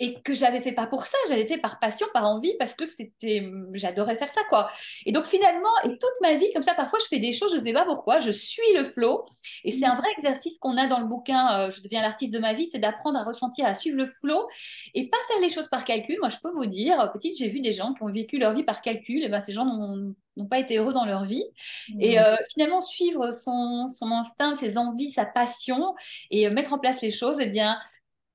Et 0.00 0.14
que 0.22 0.32
j'avais 0.32 0.62
fait 0.62 0.72
pas 0.72 0.86
pour 0.86 1.04
ça, 1.04 1.18
j'avais 1.28 1.46
fait 1.46 1.58
par 1.58 1.78
passion, 1.78 2.06
par 2.14 2.24
envie, 2.24 2.54
parce 2.58 2.74
que 2.74 2.86
c'était, 2.86 3.48
j'adorais 3.74 4.16
faire 4.16 4.30
ça, 4.30 4.40
quoi. 4.48 4.70
Et 5.04 5.12
donc 5.12 5.26
finalement, 5.26 5.68
et 5.84 5.90
toute 5.90 6.20
ma 6.22 6.34
vie, 6.34 6.50
comme 6.54 6.62
ça, 6.62 6.74
parfois 6.74 6.98
je 7.00 7.06
fais 7.06 7.18
des 7.18 7.32
choses, 7.32 7.54
je 7.54 7.60
sais 7.60 7.72
pas 7.74 7.84
pourquoi, 7.84 8.18
je 8.18 8.30
suis 8.30 8.62
le 8.74 8.86
flow. 8.86 9.24
Et 9.62 9.70
c'est 9.70 9.84
un 9.84 9.94
vrai 9.94 10.08
exercice 10.16 10.58
qu'on 10.58 10.78
a 10.78 10.86
dans 10.86 11.00
le 11.00 11.06
bouquin, 11.06 11.60
euh, 11.60 11.70
je 11.70 11.82
deviens 11.82 12.00
l'artiste 12.00 12.32
de 12.32 12.38
ma 12.38 12.54
vie, 12.54 12.66
c'est 12.66 12.78
d'apprendre 12.78 13.18
à 13.18 13.24
ressentir, 13.24 13.66
à 13.66 13.74
suivre 13.74 13.98
le 13.98 14.06
flow 14.06 14.48
et 14.94 15.08
pas 15.08 15.18
faire 15.28 15.40
les 15.42 15.50
choses 15.50 15.68
par 15.70 15.84
calcul. 15.84 16.16
Moi, 16.20 16.30
je 16.30 16.38
peux 16.42 16.50
vous 16.50 16.66
dire, 16.66 17.10
petite, 17.12 17.36
j'ai 17.36 17.48
vu 17.48 17.60
des 17.60 17.74
gens 17.74 17.92
qui 17.92 18.02
ont 18.02 18.08
vécu 18.08 18.38
leur 18.38 18.54
vie 18.54 18.64
par 18.64 18.80
calcul, 18.80 19.22
et 19.22 19.28
ben 19.28 19.40
ces 19.42 19.52
gens 19.52 19.66
n'ont 19.66 20.46
pas 20.46 20.58
été 20.58 20.78
heureux 20.78 20.94
dans 20.94 21.04
leur 21.04 21.24
vie. 21.24 21.44
Et 21.98 22.18
mmh. 22.18 22.22
euh, 22.22 22.36
finalement, 22.54 22.80
suivre 22.80 23.32
son, 23.32 23.86
son 23.88 24.10
instinct, 24.12 24.54
ses 24.54 24.78
envies, 24.78 25.10
sa 25.10 25.26
passion 25.26 25.94
et 26.30 26.46
euh, 26.46 26.50
mettre 26.50 26.72
en 26.72 26.78
place 26.78 27.02
les 27.02 27.10
choses, 27.10 27.38
eh 27.38 27.46
bien, 27.50 27.78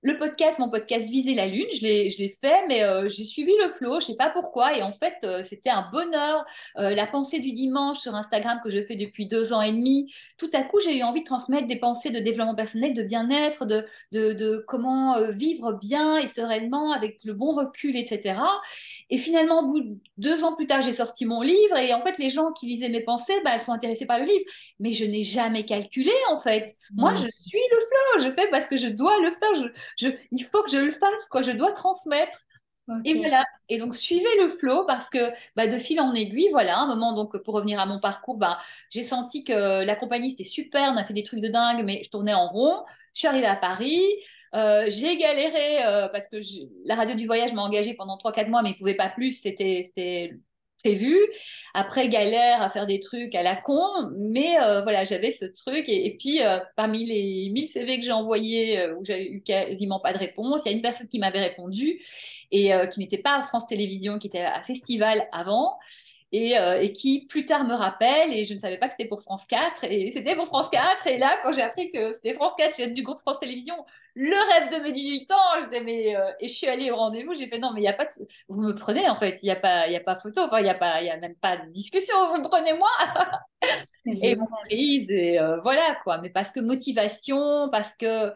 le 0.05 0.19
podcast, 0.19 0.59
mon 0.59 0.69
podcast 0.69 1.09
Viser 1.09 1.33
la 1.33 1.47
Lune, 1.47 1.65
je 1.71 1.81
l'ai 1.81 2.29
fait, 2.29 2.67
mais 2.67 2.83
euh, 2.83 3.09
j'ai 3.09 3.23
suivi 3.23 3.51
le 3.59 3.69
flow, 3.69 3.99
je 3.99 4.05
sais 4.05 4.15
pas 4.15 4.29
pourquoi. 4.29 4.77
Et 4.77 4.83
en 4.83 4.91
fait, 4.91 5.15
euh, 5.23 5.41
c'était 5.41 5.71
un 5.71 5.89
bonheur. 5.91 6.45
Euh, 6.77 6.91
la 6.91 7.07
pensée 7.07 7.39
du 7.39 7.53
dimanche 7.53 7.97
sur 7.97 8.13
Instagram 8.13 8.59
que 8.63 8.69
je 8.69 8.83
fais 8.83 8.97
depuis 8.97 9.25
deux 9.25 9.51
ans 9.51 9.63
et 9.63 9.71
demi, 9.71 10.13
tout 10.37 10.51
à 10.53 10.61
coup, 10.61 10.79
j'ai 10.79 10.99
eu 10.99 11.01
envie 11.01 11.21
de 11.21 11.25
transmettre 11.25 11.67
des 11.67 11.77
pensées 11.77 12.11
de 12.11 12.19
développement 12.19 12.53
personnel, 12.53 12.93
de 12.93 13.01
bien-être, 13.01 13.65
de, 13.65 13.83
de, 14.11 14.63
comment 14.67 15.19
vivre 15.31 15.73
bien 15.73 16.17
et 16.17 16.27
sereinement 16.27 16.91
avec 16.91 17.17
le 17.23 17.33
bon 17.33 17.53
recul, 17.53 17.97
etc. 17.97 18.39
Et 19.09 19.17
finalement, 19.17 19.73
deux 20.17 20.43
ans 20.43 20.53
plus 20.53 20.67
tard, 20.67 20.81
j'ai 20.81 20.91
sorti 20.91 21.25
mon 21.25 21.41
livre. 21.41 21.77
Et 21.79 21.95
en 21.95 22.01
fait, 22.01 22.19
les 22.19 22.29
gens 22.29 22.51
qui 22.51 22.67
lisaient 22.67 22.89
mes 22.89 23.01
pensées, 23.01 23.33
bah, 23.43 23.51
elles 23.55 23.59
sont 23.59 23.71
intéressés 23.71 24.05
par 24.05 24.19
le 24.19 24.25
livre. 24.25 24.45
Mais 24.79 24.91
je 24.91 25.03
n'ai 25.03 25.23
jamais 25.23 25.65
calculé, 25.65 26.13
en 26.29 26.37
fait. 26.37 26.75
Moi, 26.93 27.13
mmh. 27.13 27.17
je 27.17 27.29
suis 27.29 27.59
le 27.71 27.77
flow. 27.77 28.29
Je 28.29 28.35
fais 28.39 28.47
parce 28.51 28.67
que 28.67 28.77
je 28.77 28.87
dois 28.87 29.19
le 29.19 29.31
faire. 29.31 29.49
Je, 29.55 29.65
il 30.01 30.43
faut 30.45 30.63
que 30.63 30.71
je 30.71 30.77
le 30.77 30.91
fasse, 30.91 31.29
quoi. 31.29 31.41
Je 31.41 31.51
dois 31.51 31.71
transmettre. 31.71 32.39
Et 33.03 33.15
voilà. 33.15 33.43
Et 33.67 33.79
donc, 33.79 33.95
suivez 33.95 34.29
le 34.39 34.49
flow 34.49 34.85
parce 34.85 35.09
que 35.09 35.31
bah, 35.55 35.67
de 35.67 35.79
fil 35.79 35.99
en 35.99 36.13
aiguille, 36.13 36.49
voilà, 36.51 36.77
un 36.77 36.87
moment, 36.87 37.13
donc 37.13 37.35
pour 37.37 37.55
revenir 37.55 37.79
à 37.79 37.87
mon 37.87 37.99
parcours, 37.99 38.37
bah, 38.37 38.59
j'ai 38.91 39.01
senti 39.01 39.43
que 39.43 39.83
la 39.83 39.95
compagnie, 39.95 40.31
c'était 40.31 40.43
super, 40.43 40.91
on 40.93 40.97
a 40.97 41.03
fait 41.03 41.15
des 41.15 41.23
trucs 41.23 41.41
de 41.41 41.47
dingue, 41.47 41.83
mais 41.83 42.01
je 42.03 42.09
tournais 42.09 42.33
en 42.33 42.47
rond. 42.47 42.83
Je 43.13 43.19
suis 43.19 43.27
arrivée 43.27 43.47
à 43.47 43.55
Paris. 43.55 44.01
Euh, 44.53 44.85
j'ai 44.87 45.17
galéré 45.17 45.83
euh, 45.83 46.07
parce 46.09 46.27
que 46.27 46.37
la 46.85 46.95
radio 46.95 47.15
du 47.15 47.25
voyage 47.25 47.53
m'a 47.53 47.63
engagée 47.63 47.93
pendant 47.95 48.17
3-4 48.17 48.49
mois, 48.49 48.61
mais 48.61 48.69
ils 48.69 48.73
ne 48.73 48.77
pouvaient 48.77 48.95
pas 48.95 49.09
plus. 49.09 49.41
C'était 49.41 50.37
prévu. 50.85 51.17
Après, 51.73 52.07
galère 52.09 52.61
à 52.61 52.69
faire 52.69 52.85
des 52.85 52.99
trucs 52.99 53.33
à 53.33 53.41
la 53.41 53.55
con, 53.55 53.81
mais 54.17 54.55
euh, 54.61 54.81
voilà, 54.81 55.03
j'avais 55.03 55.31
ce 55.31 55.45
truc. 55.45 55.85
Et, 55.87 56.15
puis, 56.19 56.43
euh, 56.43 56.59
parmi 56.75 57.05
les 57.05 57.49
1000 57.51 57.67
CV 57.67 57.99
que 57.99 58.05
j'ai 58.05 58.11
envoyés, 58.11 58.79
euh, 58.79 58.95
où 58.95 59.03
j'ai 59.03 59.31
eu 59.31 59.41
quasiment 59.41 59.99
pas 59.99 60.13
de 60.13 60.19
réponse, 60.19 60.61
il 60.65 60.71
y 60.71 60.73
a 60.73 60.77
une 60.77 60.83
personne 60.83 61.07
qui 61.07 61.17
m'avait 61.17 61.41
répondu 61.41 61.99
et 62.51 62.71
qui 62.91 62.99
n'était 62.99 63.17
pas 63.17 63.39
à 63.39 63.43
France 63.43 63.65
Télévisions, 63.67 64.17
qui 64.17 64.27
était 64.27 64.39
à 64.39 64.63
Festival 64.63 65.27
avant. 65.33 65.77
et, 66.31 66.53
et, 66.81 66.91
qui 66.91 67.25
plus 67.25 67.45
tard 67.45 67.65
me 67.65 67.73
rappelle, 67.73 68.33
et 68.33 68.45
je 68.45 68.53
ne 68.53 68.59
savais 68.59 68.77
pas 68.77 68.87
que 68.87 68.93
c'était 68.97 69.09
pour 69.09 69.21
France 69.21 69.45
4, 69.47 69.83
et 69.85 70.11
c'était 70.11 70.35
pour 70.35 70.45
France 70.45 70.69
4, 70.69 71.07
et 71.07 71.17
là, 71.17 71.37
quand 71.43 71.51
j'ai 71.51 71.61
appris 71.61 71.91
que 71.91 72.11
c'était 72.11 72.33
France 72.33 72.53
4, 72.57 72.77
j'ai 72.77 72.87
du 72.87 73.03
groupe 73.03 73.19
France 73.19 73.39
Télévisions, 73.39 73.77
le 74.15 74.69
rêve 74.69 74.79
de 74.79 74.83
mes 74.83 74.91
18 74.91 75.31
ans, 75.31 75.59
je 75.59 75.83
mais, 75.83 76.15
euh, 76.15 76.31
et 76.39 76.47
je 76.47 76.53
suis 76.53 76.67
allée 76.67 76.89
au 76.89 76.95
rendez-vous, 76.95 77.33
j'ai 77.33 77.47
fait 77.47 77.59
non, 77.59 77.71
mais 77.73 77.81
il 77.81 77.83
n'y 77.83 77.89
a 77.89 77.93
pas 77.93 78.05
de... 78.05 78.11
Vous 78.47 78.61
me 78.61 78.73
prenez, 78.73 79.07
en 79.09 79.15
fait, 79.15 79.43
il 79.43 79.45
n'y 79.45 79.51
a, 79.51 79.55
pas, 79.55 79.87
y 79.87 79.95
a 79.95 79.99
pas 79.99 80.17
photo, 80.17 80.41
il 80.57 80.63
n'y 80.63 80.69
a, 80.69 80.75
pas, 80.75 81.01
y 81.01 81.09
a 81.09 81.17
même 81.17 81.35
pas 81.35 81.57
de 81.57 81.71
discussion, 81.71 82.15
vous 82.29 82.41
me 82.41 82.47
prenez 82.47 82.73
moi 82.73 82.89
Et 84.23 84.35
mon 84.35 84.47
prise, 84.63 85.09
et 85.09 85.39
euh, 85.39 85.59
voilà, 85.61 85.97
quoi, 86.03 86.19
mais 86.19 86.29
parce 86.29 86.51
que 86.51 86.59
motivation, 86.59 87.69
parce 87.71 87.95
que 87.97 88.33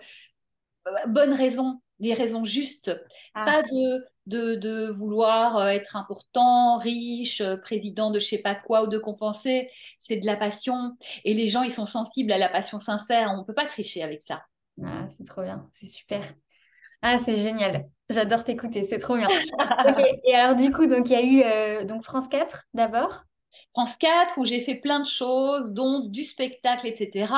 bonne 1.08 1.34
raison, 1.34 1.82
les 2.00 2.14
raisons 2.14 2.44
justes, 2.44 2.92
ah. 3.34 3.46
pas 3.46 3.64
de 3.64 4.04
de, 4.30 4.90
vouloir 4.90 5.58
euh, 5.58 5.68
être 5.68 5.96
important, 5.96 6.78
riche, 6.78 7.42
euh, 7.42 7.58
président 7.58 8.12
de 8.12 8.20
je 8.20 8.26
sais 8.26 8.38
pas 8.40 8.56
quoi 8.56 8.84
ou 8.84 8.88
de 8.88 8.98
compenser. 8.98 9.70
C'est 10.00 10.18
de 10.18 10.26
la 10.26 10.36
passion. 10.36 10.96
Et 11.24 11.34
les 11.34 11.48
gens, 11.48 11.64
ils 11.64 11.72
sont 11.72 11.88
sensibles 11.88 12.32
à 12.32 12.38
la 12.38 12.50
passion 12.50 12.78
sincère. 12.78 13.32
On 13.34 13.40
ne 13.40 13.44
peut 13.44 13.54
pas 13.54 13.66
tricher 13.66 14.04
avec 14.04 14.22
ça. 14.22 14.44
Ah, 14.84 15.08
c'est 15.10 15.26
trop 15.26 15.44
bien, 15.44 15.70
c'est 15.74 15.88
super. 15.88 16.24
Ah, 17.02 17.20
c'est 17.26 17.38
génial. 17.38 17.90
J'adore 18.10 18.44
t'écouter, 18.44 18.86
c'est 18.86 18.98
trop 18.98 19.18
bien. 19.18 19.30
Et 20.26 20.36
alors, 20.36 20.56
du 20.56 20.72
coup, 20.72 20.88
donc 20.88 21.10
il 21.10 21.14
y 21.14 21.16
a 21.16 21.24
eu 21.24 21.44
euh, 21.44 21.86
donc 21.86 22.04
France 22.04 22.28
4 22.30 22.66
d'abord. 22.74 23.26
France 23.74 23.96
4 23.98 24.38
où 24.38 24.46
j'ai 24.46 24.62
fait 24.62 24.76
plein 24.76 25.00
de 25.00 25.06
choses, 25.06 25.72
dont 25.72 26.02
du 26.02 26.24
spectacle, 26.24 26.88
etc. 26.88 27.34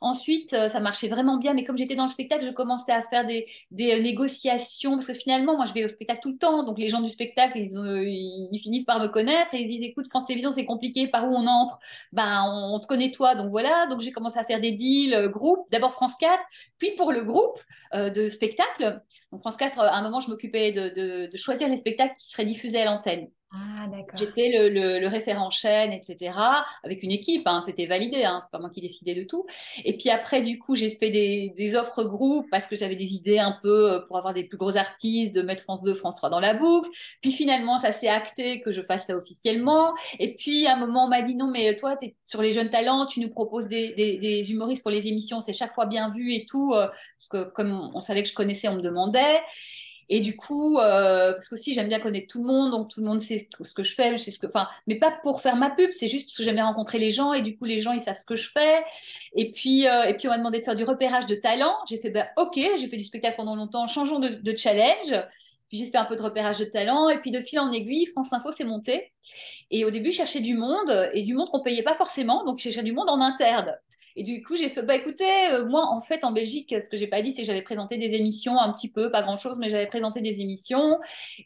Ensuite, 0.00 0.52
euh, 0.52 0.68
ça 0.68 0.80
marchait 0.80 1.08
vraiment 1.08 1.38
bien, 1.38 1.54
mais 1.54 1.64
comme 1.64 1.76
j'étais 1.76 1.94
dans 1.94 2.04
le 2.04 2.10
spectacle, 2.10 2.44
je 2.44 2.50
commençais 2.50 2.92
à 2.92 3.02
faire 3.02 3.26
des, 3.26 3.46
euh, 3.72 4.00
négociations, 4.00 4.92
parce 4.92 5.06
que 5.06 5.14
finalement, 5.14 5.56
moi, 5.56 5.66
je 5.66 5.72
vais 5.72 5.84
au 5.84 5.88
spectacle 5.88 6.20
tout 6.22 6.30
le 6.30 6.38
temps, 6.38 6.64
donc 6.64 6.78
les 6.78 6.88
gens 6.88 7.00
du 7.00 7.08
spectacle, 7.08 7.58
ils, 7.58 8.60
finissent 8.62 8.84
par 8.84 9.00
me 9.00 9.08
connaître, 9.08 9.54
et 9.54 9.62
ils 9.62 9.68
disent, 9.68 9.88
écoute, 9.90 10.06
France 10.08 10.26
Télévisions, 10.26 10.52
c'est 10.52 10.64
compliqué, 10.64 11.08
par 11.08 11.28
où 11.28 11.34
on 11.34 11.46
entre? 11.46 11.78
Ben, 12.12 12.44
on, 12.44 12.78
te 12.80 12.86
connaît 12.86 13.10
toi, 13.12 13.34
donc 13.34 13.50
voilà, 13.50 13.86
donc 13.86 14.00
j'ai 14.00 14.12
commencé 14.12 14.38
à 14.38 14.44
faire 14.44 14.60
des 14.60 14.72
deals, 14.72 15.14
euh, 15.14 15.28
groupe, 15.28 15.66
d'abord 15.70 15.92
France 15.92 16.12
4, 16.18 16.42
puis 16.78 16.92
pour 16.96 17.12
le 17.12 17.24
groupe 17.24 17.58
de 17.94 18.28
spectacle. 18.28 19.02
Donc 19.32 19.40
France 19.40 19.56
4, 19.56 19.78
à 19.78 19.96
un 19.96 20.02
moment, 20.02 20.20
je 20.20 20.28
m'occupais 20.28 20.72
de 20.72 21.36
choisir 21.36 21.68
les 21.68 21.76
spectacles 21.76 22.14
qui 22.18 22.28
seraient 22.28 22.44
diffusés 22.44 22.80
à 22.80 22.84
l'antenne. 22.86 23.28
Ah, 23.52 23.88
J'étais 24.14 24.68
le, 24.68 25.08
référent 25.08 25.50
chaîne, 25.50 25.92
etc. 25.92 26.32
Avec 26.84 27.02
une 27.02 27.10
équipe, 27.10 27.42
hein, 27.46 27.62
c'était 27.66 27.86
validé, 27.86 28.22
hein, 28.22 28.42
c'est 28.44 28.50
pas 28.52 28.60
moi 28.60 28.70
qui 28.70 28.80
décidais 28.80 29.16
de 29.16 29.24
tout. 29.24 29.44
Et 29.84 29.96
puis 29.96 30.08
après, 30.08 30.42
du 30.42 30.60
coup, 30.60 30.76
j'ai 30.76 30.90
fait 30.90 31.10
des, 31.10 31.74
offres 31.74 32.04
groupes 32.04 32.46
parce 32.50 32.68
que 32.68 32.76
j'avais 32.76 32.94
des 32.94 33.14
idées 33.14 33.38
un 33.38 33.58
peu 33.62 33.92
euh, 33.92 34.00
pour 34.06 34.18
avoir 34.18 34.34
des 34.34 34.44
plus 34.44 34.56
gros 34.56 34.76
artistes, 34.76 35.34
de 35.34 35.42
mettre 35.42 35.64
France 35.64 35.82
2, 35.82 35.94
France 35.94 36.16
3 36.16 36.30
dans 36.30 36.38
la 36.38 36.54
boucle. 36.54 36.90
Puis 37.22 37.32
finalement, 37.32 37.80
ça 37.80 37.90
s'est 37.90 38.08
acté 38.08 38.60
que 38.60 38.70
je 38.70 38.82
fasse 38.82 39.06
ça 39.06 39.16
officiellement. 39.16 39.94
Et 40.20 40.36
puis 40.36 40.66
à 40.66 40.74
un 40.74 40.76
moment, 40.76 41.06
on 41.06 41.08
m'a 41.08 41.22
dit 41.22 41.34
non, 41.34 41.50
mais 41.50 41.74
toi, 41.76 41.96
tu 41.96 42.14
sur 42.24 42.42
les 42.42 42.52
jeunes 42.52 42.70
talents, 42.70 43.06
tu 43.06 43.20
nous 43.20 43.30
proposes 43.30 43.66
des, 43.68 44.52
humoristes 44.52 44.82
pour 44.82 44.92
les 44.92 45.08
émissions, 45.08 45.40
c'est 45.40 45.52
chaque 45.52 45.72
fois 45.72 45.86
bien 45.86 46.10
vu 46.10 46.34
et 46.34 46.46
tout. 46.46 46.72
Euh, 46.74 46.86
parce 46.86 47.28
que 47.28 47.50
comme 47.50 47.90
on 47.94 48.00
savait 48.00 48.22
que 48.22 48.28
je 48.28 48.34
connaissais, 48.34 48.68
on 48.68 48.76
me 48.76 48.82
demandait. 48.82 49.40
Et 50.10 50.18
du 50.18 50.36
coup, 50.36 50.76
euh, 50.78 51.32
parce 51.34 51.48
que 51.48 51.54
aussi 51.54 51.72
j'aime 51.72 51.88
bien 51.88 52.00
connaître 52.00 52.26
tout 52.26 52.40
le 52.40 52.46
monde, 52.46 52.72
donc 52.72 52.88
tout 52.88 53.00
le 53.00 53.06
monde 53.06 53.20
sait 53.20 53.48
ce 53.60 53.72
que 53.72 53.84
je 53.84 53.94
fais, 53.94 54.10
je 54.12 54.16
sais 54.16 54.32
ce 54.32 54.40
que, 54.40 54.48
enfin, 54.48 54.68
mais 54.88 54.96
pas 54.96 55.12
pour 55.22 55.40
faire 55.40 55.54
ma 55.54 55.70
pub, 55.70 55.90
c'est 55.92 56.08
juste 56.08 56.26
parce 56.26 56.36
que 56.36 56.42
j'aime 56.42 56.56
bien 56.56 56.66
rencontrer 56.66 56.98
les 56.98 57.12
gens 57.12 57.32
et 57.32 57.42
du 57.42 57.56
coup 57.56 57.64
les 57.64 57.78
gens 57.78 57.92
ils 57.92 58.00
savent 58.00 58.16
ce 58.16 58.26
que 58.26 58.34
je 58.34 58.50
fais. 58.50 58.82
Et 59.34 59.52
puis, 59.52 59.86
euh, 59.86 60.04
et 60.04 60.14
puis 60.14 60.26
on 60.26 60.32
m'a 60.32 60.38
demandé 60.38 60.58
de 60.58 60.64
faire 60.64 60.74
du 60.74 60.82
repérage 60.82 61.26
de 61.26 61.36
talent. 61.36 61.76
J'ai 61.88 61.96
fait 61.96 62.10
bah 62.10 62.26
ok, 62.36 62.58
j'ai 62.76 62.86
fait 62.88 62.96
du 62.96 63.04
spectacle 63.04 63.36
pendant 63.36 63.54
longtemps, 63.54 63.86
changeons 63.86 64.18
de, 64.18 64.28
de 64.28 64.56
challenge. 64.56 65.14
Puis 65.68 65.78
j'ai 65.78 65.86
fait 65.86 65.98
un 65.98 66.04
peu 66.04 66.16
de 66.16 66.22
repérage 66.22 66.58
de 66.58 66.64
talent 66.64 67.08
et 67.08 67.18
puis 67.20 67.30
de 67.30 67.40
fil 67.40 67.60
en 67.60 67.70
aiguille, 67.70 68.06
France 68.06 68.32
Info 68.32 68.50
s'est 68.50 68.64
monté. 68.64 69.12
Et 69.70 69.84
au 69.84 69.90
début, 69.92 70.10
je 70.10 70.16
cherchais 70.16 70.40
du 70.40 70.56
monde 70.56 71.10
et 71.14 71.22
du 71.22 71.34
monde 71.34 71.48
qu'on 71.50 71.62
payait 71.62 71.84
pas 71.84 71.94
forcément, 71.94 72.44
donc 72.44 72.58
je 72.58 72.64
cherchais 72.64 72.82
du 72.82 72.92
monde 72.92 73.08
en 73.08 73.20
interne. 73.20 73.76
Et 74.16 74.22
du 74.22 74.42
coup, 74.42 74.56
j'ai 74.56 74.68
fait, 74.68 74.82
bah 74.82 74.96
écoutez, 74.96 75.24
euh, 75.52 75.66
moi, 75.66 75.86
en 75.86 76.00
fait, 76.00 76.24
en 76.24 76.32
Belgique, 76.32 76.74
ce 76.80 76.88
que 76.88 76.96
j'ai 76.96 77.06
pas 77.06 77.22
dit, 77.22 77.32
c'est 77.32 77.42
que 77.42 77.46
j'avais 77.46 77.62
présenté 77.62 77.96
des 77.98 78.14
émissions 78.14 78.58
un 78.58 78.72
petit 78.72 78.90
peu, 78.90 79.10
pas 79.10 79.22
grand 79.22 79.36
chose, 79.36 79.58
mais 79.58 79.70
j'avais 79.70 79.86
présenté 79.86 80.20
des 80.20 80.40
émissions. 80.40 80.98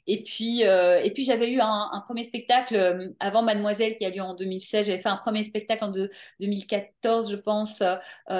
Et 0.07 0.23
puis, 0.23 0.65
euh, 0.65 1.01
et 1.03 1.11
puis 1.11 1.25
j'avais 1.25 1.51
eu 1.51 1.61
un, 1.61 2.03
premier 2.05 2.23
spectacle 2.23 2.77
euh, 2.77 3.09
avant 3.21 3.43
Mademoiselle 3.43 3.97
qui 3.99 4.05
a 4.05 4.11
lieu 4.11 4.23
en 4.23 4.35
2016. 4.35 4.87
J'avais 4.87 4.99
fait 4.99 5.09
un 5.09 5.17
premier 5.17 5.43
spectacle 5.43 5.85
en 5.85 5.93
2014, 6.41 7.31
je 7.31 7.37
pense. 7.37 7.83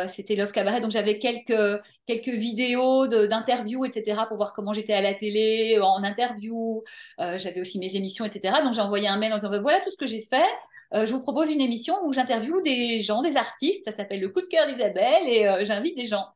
C'était 0.09 0.37
Love 0.37 0.53
Cabaret. 0.53 0.81
Donc, 0.81 0.91
j'avais 0.91 1.19
quelques, 1.19 1.81
quelques 2.07 2.29
vidéos 2.29 3.07
d'interviews, 3.07 3.85
etc., 3.85 4.23
pour 4.29 4.37
voir 4.37 4.53
comment 4.53 4.73
j'étais 4.73 4.93
à 4.93 5.01
la 5.01 5.15
télé, 5.15 5.79
en 5.81 6.03
interview. 6.03 6.83
j'avais 7.19 7.61
aussi 7.61 7.79
mes 7.79 7.97
émissions, 7.97 8.25
etc. 8.25 8.57
Donc, 8.63 8.75
j'ai 8.75 8.81
envoyé 8.81 9.09
un 9.09 9.19
mail 9.19 9.33
en 9.33 9.37
disant, 9.37 9.51
bah, 9.51 9.61
voilà 9.61 9.81
tout 9.81 9.91
ce 9.91 9.97
que 9.97 10.07
j'ai 10.07 10.21
fait. 10.21 10.45
Euh, 10.95 11.07
je 11.07 11.13
vous 11.13 11.21
propose 11.21 11.51
une 11.51 11.61
émission 11.61 11.97
où 12.05 12.13
j'interviewe 12.13 12.63
des 12.63 13.01
gens, 13.01 13.23
des 13.23 13.37
artistes. 13.37 13.83
Ça 13.85 13.97
s'appelle 13.97 14.21
Le 14.21 14.29
coup 14.29 14.41
de 14.41 14.47
cœur 14.47 14.67
d'Isabelle 14.67 15.29
et 15.29 15.47
euh, 15.47 15.65
j'invite 15.65 15.97
des 15.97 16.05
gens. 16.05 16.27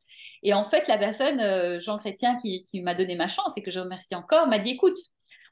Et 0.43 0.53
en 0.53 0.65
fait, 0.65 0.89
la 0.89 0.99
personne, 0.99 1.41
euh, 1.41 1.79
Jean 1.81 1.97
Chrétien, 1.97 2.37
qui, 2.37 2.65
m'a 2.83 2.95
donné 2.95 3.15
ma 3.15 3.29
chance 3.29 3.57
et 3.57 3.63
que 3.63 3.71
je 3.71 3.79
remercie 3.79 4.17
encore, 4.17 4.49
m'a 4.49 4.59
dit 4.59 4.71
écoute, 4.71 4.99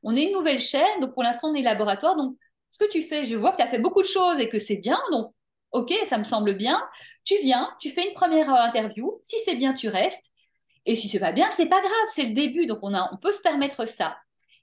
on 0.02 0.16
est 0.16 0.24
une 0.24 0.32
nouvelle 0.32 0.60
chaîne, 0.60 1.00
donc 1.00 1.14
pour 1.14 1.22
l'instant, 1.22 1.50
on 1.50 1.54
est 1.54 1.62
laboratoire. 1.62 2.16
Donc, 2.16 2.36
ce 2.70 2.78
que 2.78 2.90
tu 2.90 3.02
fais, 3.02 3.24
je 3.24 3.36
vois 3.36 3.52
que 3.52 3.58
tu 3.58 3.62
as 3.62 3.68
fait 3.68 3.78
beaucoup 3.78 4.02
de 4.02 4.06
choses 4.06 4.40
et 4.40 4.48
que 4.48 4.58
c'est 4.58 4.76
bien. 4.76 4.98
Donc, 5.12 5.32
OK, 5.72 5.92
ça 6.04 6.18
me 6.18 6.24
semble 6.24 6.54
bien. 6.54 6.82
Tu 7.24 7.34
viens, 7.42 7.70
tu 7.80 7.90
fais 7.90 8.08
une 8.08 8.14
première 8.14 8.50
interview. 8.50 9.20
Si 9.24 9.36
c'est 9.44 9.54
bien, 9.54 9.72
tu 9.72 9.88
restes. 9.88 10.32
Et 10.84 10.94
si 10.94 11.08
c'est 11.08 11.18
pas 11.20 11.32
bien, 11.32 11.48
c'est 11.50 11.66
pas 11.66 11.80
grave, 11.80 12.08
c'est 12.14 12.24
le 12.24 12.30
début. 12.30 12.66
Donc, 12.66 12.78
on, 12.82 12.94
a, 12.94 13.08
on 13.12 13.16
peut 13.16 13.32
se 13.32 13.40
permettre 13.40 13.86
ça. 13.86 14.16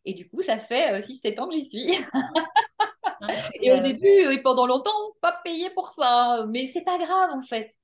Et 0.06 0.14
du 0.14 0.30
coup, 0.30 0.42
ça 0.42 0.58
fait 0.58 1.02
6-7 1.02 1.40
ans 1.40 1.48
que 1.48 1.56
j'y 1.56 1.66
suis. 1.66 1.88
et 3.62 3.72
au 3.72 3.80
début, 3.80 4.34
et 4.34 4.42
pendant 4.42 4.68
longtemps, 4.68 4.92
pas 5.22 5.40
payé 5.44 5.70
pour 5.72 5.90
ça. 5.90 6.46
Mais 6.50 6.68
c'est 6.68 6.84
pas 6.84 6.98
grave 6.98 7.32
en 7.32 7.42
fait. 7.42 7.76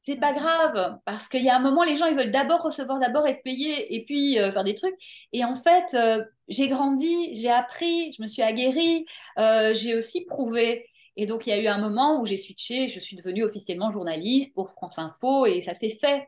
C'est 0.00 0.16
pas 0.16 0.32
grave 0.32 0.98
parce 1.04 1.28
qu'il 1.28 1.44
y 1.44 1.48
a 1.48 1.56
un 1.56 1.60
moment, 1.60 1.84
les 1.84 1.94
gens 1.94 2.06
ils 2.06 2.16
veulent 2.16 2.32
d'abord 2.32 2.60
recevoir, 2.62 2.98
d'abord 2.98 3.26
être 3.28 3.42
payés 3.44 3.94
et 3.94 4.02
puis 4.02 4.38
euh, 4.38 4.50
faire 4.50 4.64
des 4.64 4.74
trucs. 4.74 4.96
Et 5.32 5.44
en 5.44 5.54
fait, 5.54 5.94
euh, 5.94 6.24
j'ai 6.48 6.68
grandi, 6.68 7.34
j'ai 7.36 7.50
appris, 7.50 8.12
je 8.12 8.20
me 8.20 8.26
suis 8.26 8.42
aguerrie, 8.42 9.06
euh, 9.38 9.72
j'ai 9.74 9.94
aussi 9.94 10.24
prouvé. 10.24 10.88
Et 11.14 11.26
donc, 11.26 11.46
il 11.46 11.50
y 11.50 11.52
a 11.52 11.58
eu 11.58 11.68
un 11.68 11.78
moment 11.78 12.20
où 12.20 12.26
j'ai 12.26 12.36
switché, 12.36 12.88
je 12.88 12.98
suis 12.98 13.16
devenue 13.16 13.44
officiellement 13.44 13.92
journaliste 13.92 14.54
pour 14.54 14.70
France 14.70 14.98
Info 14.98 15.46
et 15.46 15.60
ça 15.60 15.74
s'est 15.74 15.90
fait. 15.90 16.26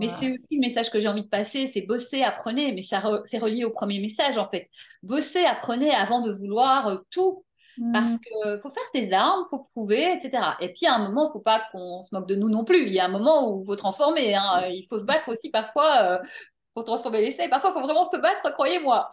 Mais 0.00 0.08
c'est 0.08 0.32
aussi 0.32 0.56
le 0.56 0.60
message 0.60 0.90
que 0.90 1.00
j'ai 1.00 1.08
envie 1.08 1.24
de 1.24 1.28
passer, 1.28 1.70
c'est 1.72 1.82
bosser, 1.82 2.22
apprenez, 2.22 2.72
mais 2.72 2.82
ça 2.82 3.00
c'est 3.24 3.38
relié 3.38 3.64
au 3.64 3.70
premier 3.70 4.00
message 4.00 4.38
en 4.38 4.46
fait. 4.46 4.70
Bosser, 5.02 5.44
apprenez 5.44 5.90
avant 5.90 6.22
de 6.22 6.32
vouloir 6.32 7.02
tout 7.10 7.44
parce 7.92 8.06
mm. 8.06 8.18
qu'il 8.20 8.58
faut 8.60 8.70
faire 8.70 8.90
tes 8.92 9.12
armes, 9.12 9.44
il 9.46 9.50
faut 9.50 9.64
prouver, 9.74 10.12
etc. 10.12 10.42
Et 10.60 10.72
puis, 10.72 10.86
à 10.86 10.94
un 10.94 11.08
moment, 11.08 11.24
il 11.24 11.28
ne 11.28 11.32
faut 11.32 11.40
pas 11.40 11.62
qu'on 11.72 12.02
se 12.02 12.08
moque 12.12 12.28
de 12.28 12.34
nous 12.34 12.48
non 12.48 12.64
plus. 12.64 12.86
Il 12.86 12.92
y 12.92 13.00
a 13.00 13.06
un 13.06 13.08
moment 13.08 13.50
où 13.50 13.62
il 13.62 13.66
faut 13.66 13.76
transformer. 13.76 14.34
Hein. 14.34 14.66
Il 14.68 14.86
faut 14.88 14.98
se 14.98 15.04
battre 15.04 15.28
aussi 15.28 15.50
parfois 15.50 16.02
euh, 16.02 16.18
pour 16.74 16.84
transformer 16.84 17.22
l'essai. 17.22 17.48
Parfois, 17.48 17.70
il 17.70 17.80
faut 17.80 17.86
vraiment 17.86 18.04
se 18.04 18.16
battre, 18.16 18.52
croyez-moi. 18.52 19.10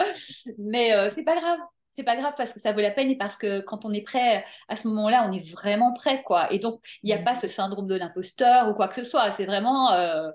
Mais 0.57 0.93
euh, 0.93 1.09
c'est 1.15 1.23
pas 1.23 1.35
grave. 1.35 1.59
C'est 1.93 2.03
pas 2.03 2.15
grave 2.15 2.33
parce 2.37 2.53
que 2.53 2.59
ça 2.59 2.71
vaut 2.71 2.81
la 2.81 2.91
peine 2.91 3.09
et 3.09 3.17
parce 3.17 3.35
que 3.35 3.61
quand 3.61 3.83
on 3.83 3.91
est 3.91 4.03
prêt 4.03 4.45
à 4.67 4.75
ce 4.75 4.87
moment-là, 4.87 5.25
on 5.27 5.33
est 5.33 5.51
vraiment 5.51 5.93
prêt. 5.93 6.21
quoi. 6.23 6.51
Et 6.53 6.59
donc, 6.59 6.79
il 7.03 7.07
n'y 7.07 7.13
a 7.13 7.19
mm. 7.19 7.25
pas 7.25 7.35
ce 7.35 7.47
syndrome 7.47 7.87
de 7.87 7.95
l'imposteur 7.95 8.69
ou 8.69 8.73
quoi 8.73 8.87
que 8.87 8.95
ce 8.95 9.03
soit. 9.03 9.31
C'est 9.31 9.45
vraiment. 9.45 9.91
Euh, 9.93 10.29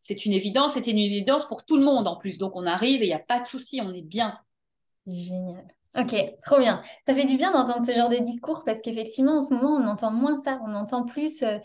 c'est 0.00 0.24
une 0.24 0.32
évidence, 0.32 0.74
c'était 0.74 0.90
une 0.90 0.98
évidence 0.98 1.46
pour 1.46 1.64
tout 1.64 1.76
le 1.76 1.84
monde 1.84 2.08
en 2.08 2.16
plus. 2.16 2.38
Donc, 2.38 2.56
on 2.56 2.66
arrive 2.66 3.02
et 3.02 3.06
il 3.06 3.08
n'y 3.08 3.14
a 3.14 3.18
pas 3.18 3.38
de 3.38 3.44
souci, 3.44 3.80
on 3.82 3.92
est 3.92 4.02
bien. 4.02 4.38
C'est 5.04 5.14
génial. 5.14 5.64
Ok, 5.98 6.14
trop 6.44 6.58
bien. 6.58 6.82
Ça 7.06 7.14
fait 7.14 7.24
du 7.24 7.36
bien 7.36 7.50
d'entendre 7.50 7.84
ce 7.84 7.92
genre 7.92 8.08
de 8.08 8.18
discours 8.18 8.62
parce 8.64 8.80
qu'effectivement, 8.80 9.38
en 9.38 9.40
ce 9.40 9.52
moment, 9.52 9.74
on 9.74 9.88
entend 9.88 10.12
moins 10.12 10.40
ça. 10.42 10.60
On 10.64 10.74
entend 10.74 11.04
plus 11.04 11.42
euh, 11.42 11.58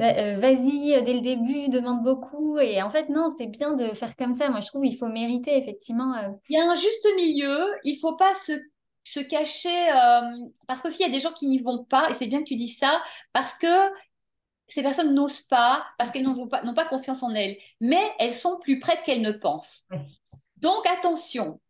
euh, 0.00 0.38
vas-y, 0.40 0.94
euh, 0.94 1.02
dès 1.02 1.12
le 1.12 1.20
début, 1.20 1.68
demande 1.68 2.02
beaucoup. 2.02 2.58
Et 2.58 2.82
en 2.82 2.90
fait, 2.90 3.08
non, 3.08 3.32
c'est 3.38 3.46
bien 3.46 3.74
de 3.74 3.94
faire 3.94 4.16
comme 4.16 4.34
ça. 4.34 4.50
Moi, 4.50 4.60
je 4.60 4.66
trouve 4.66 4.82
qu'il 4.82 4.96
faut 4.96 5.08
mériter, 5.08 5.56
effectivement. 5.56 6.12
Il 6.48 6.56
y 6.56 6.60
a 6.60 6.68
un 6.68 6.74
juste 6.74 7.06
milieu. 7.16 7.66
Il 7.84 7.94
ne 7.94 7.98
faut 8.00 8.16
pas 8.16 8.34
se, 8.34 8.52
se 9.04 9.20
cacher. 9.20 9.86
parce 10.66 10.80
qu'aussi, 10.82 10.98
il 11.00 11.06
y 11.06 11.08
a 11.08 11.12
des 11.12 11.20
gens 11.20 11.32
qui 11.32 11.46
n'y 11.46 11.60
vont 11.60 11.84
pas. 11.84 12.10
Et 12.10 12.14
c'est 12.14 12.26
bien 12.26 12.40
que 12.40 12.48
tu 12.48 12.56
dis 12.56 12.68
ça. 12.68 13.00
Parce 13.32 13.54
que 13.54 13.90
ces 14.68 14.82
personnes 14.82 15.14
n'osent 15.14 15.42
pas, 15.42 15.84
parce 15.98 16.10
qu'elles 16.10 16.24
n'ont 16.24 16.46
pas, 16.48 16.62
pas 16.74 16.84
confiance 16.86 17.22
en 17.22 17.34
elles. 17.34 17.56
Mais 17.80 18.12
elles 18.18 18.32
sont 18.32 18.58
plus 18.58 18.78
prêtes 18.80 19.02
qu'elles 19.04 19.22
ne 19.22 19.32
pensent. 19.32 19.88
Donc, 20.58 20.86
attention 20.86 21.60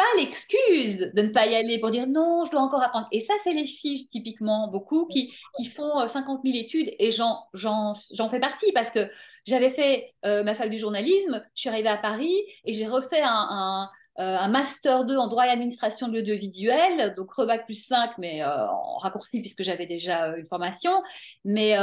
pas 0.00 0.20
l'excuse 0.22 1.12
de 1.14 1.20
ne 1.20 1.28
pas 1.28 1.44
y 1.46 1.54
aller 1.54 1.78
pour 1.78 1.90
dire 1.90 2.06
non, 2.06 2.46
je 2.46 2.50
dois 2.50 2.62
encore 2.62 2.82
apprendre. 2.82 3.06
Et 3.12 3.20
ça, 3.20 3.34
c'est 3.44 3.52
les 3.52 3.66
filles, 3.66 4.08
typiquement, 4.08 4.68
beaucoup, 4.68 5.06
qui, 5.06 5.30
qui 5.58 5.66
font 5.66 6.08
50 6.08 6.38
euh, 6.38 6.50
000 6.50 6.64
études 6.64 6.90
et 6.98 7.10
j'en 7.10 8.28
fais 8.30 8.40
partie 8.40 8.72
parce 8.72 8.90
que 8.90 9.10
j'avais 9.44 9.68
fait 9.68 10.14
euh, 10.24 10.42
ma 10.42 10.54
fac 10.54 10.70
du 10.70 10.78
journalisme, 10.78 11.44
je 11.54 11.60
suis 11.60 11.68
arrivée 11.68 11.90
à 11.90 11.98
Paris 11.98 12.34
et 12.64 12.72
j'ai 12.72 12.86
refait 12.86 13.20
un, 13.22 13.90
un, 14.20 14.48
Master 14.48 15.04
2 15.06 15.16
en 15.16 15.28
droit 15.28 15.46
et 15.46 15.50
administration 15.50 16.08
de 16.08 16.14
l'audiovisuel, 16.14 17.14
donc 17.16 17.32
rebac 17.32 17.64
plus 17.64 17.86
5, 17.86 18.12
mais 18.18 18.44
en 18.44 18.98
raccourci 18.98 19.40
puisque 19.40 19.62
j'avais 19.62 19.86
déjà 19.86 20.36
une 20.36 20.46
formation. 20.46 21.02
Mais 21.44 21.76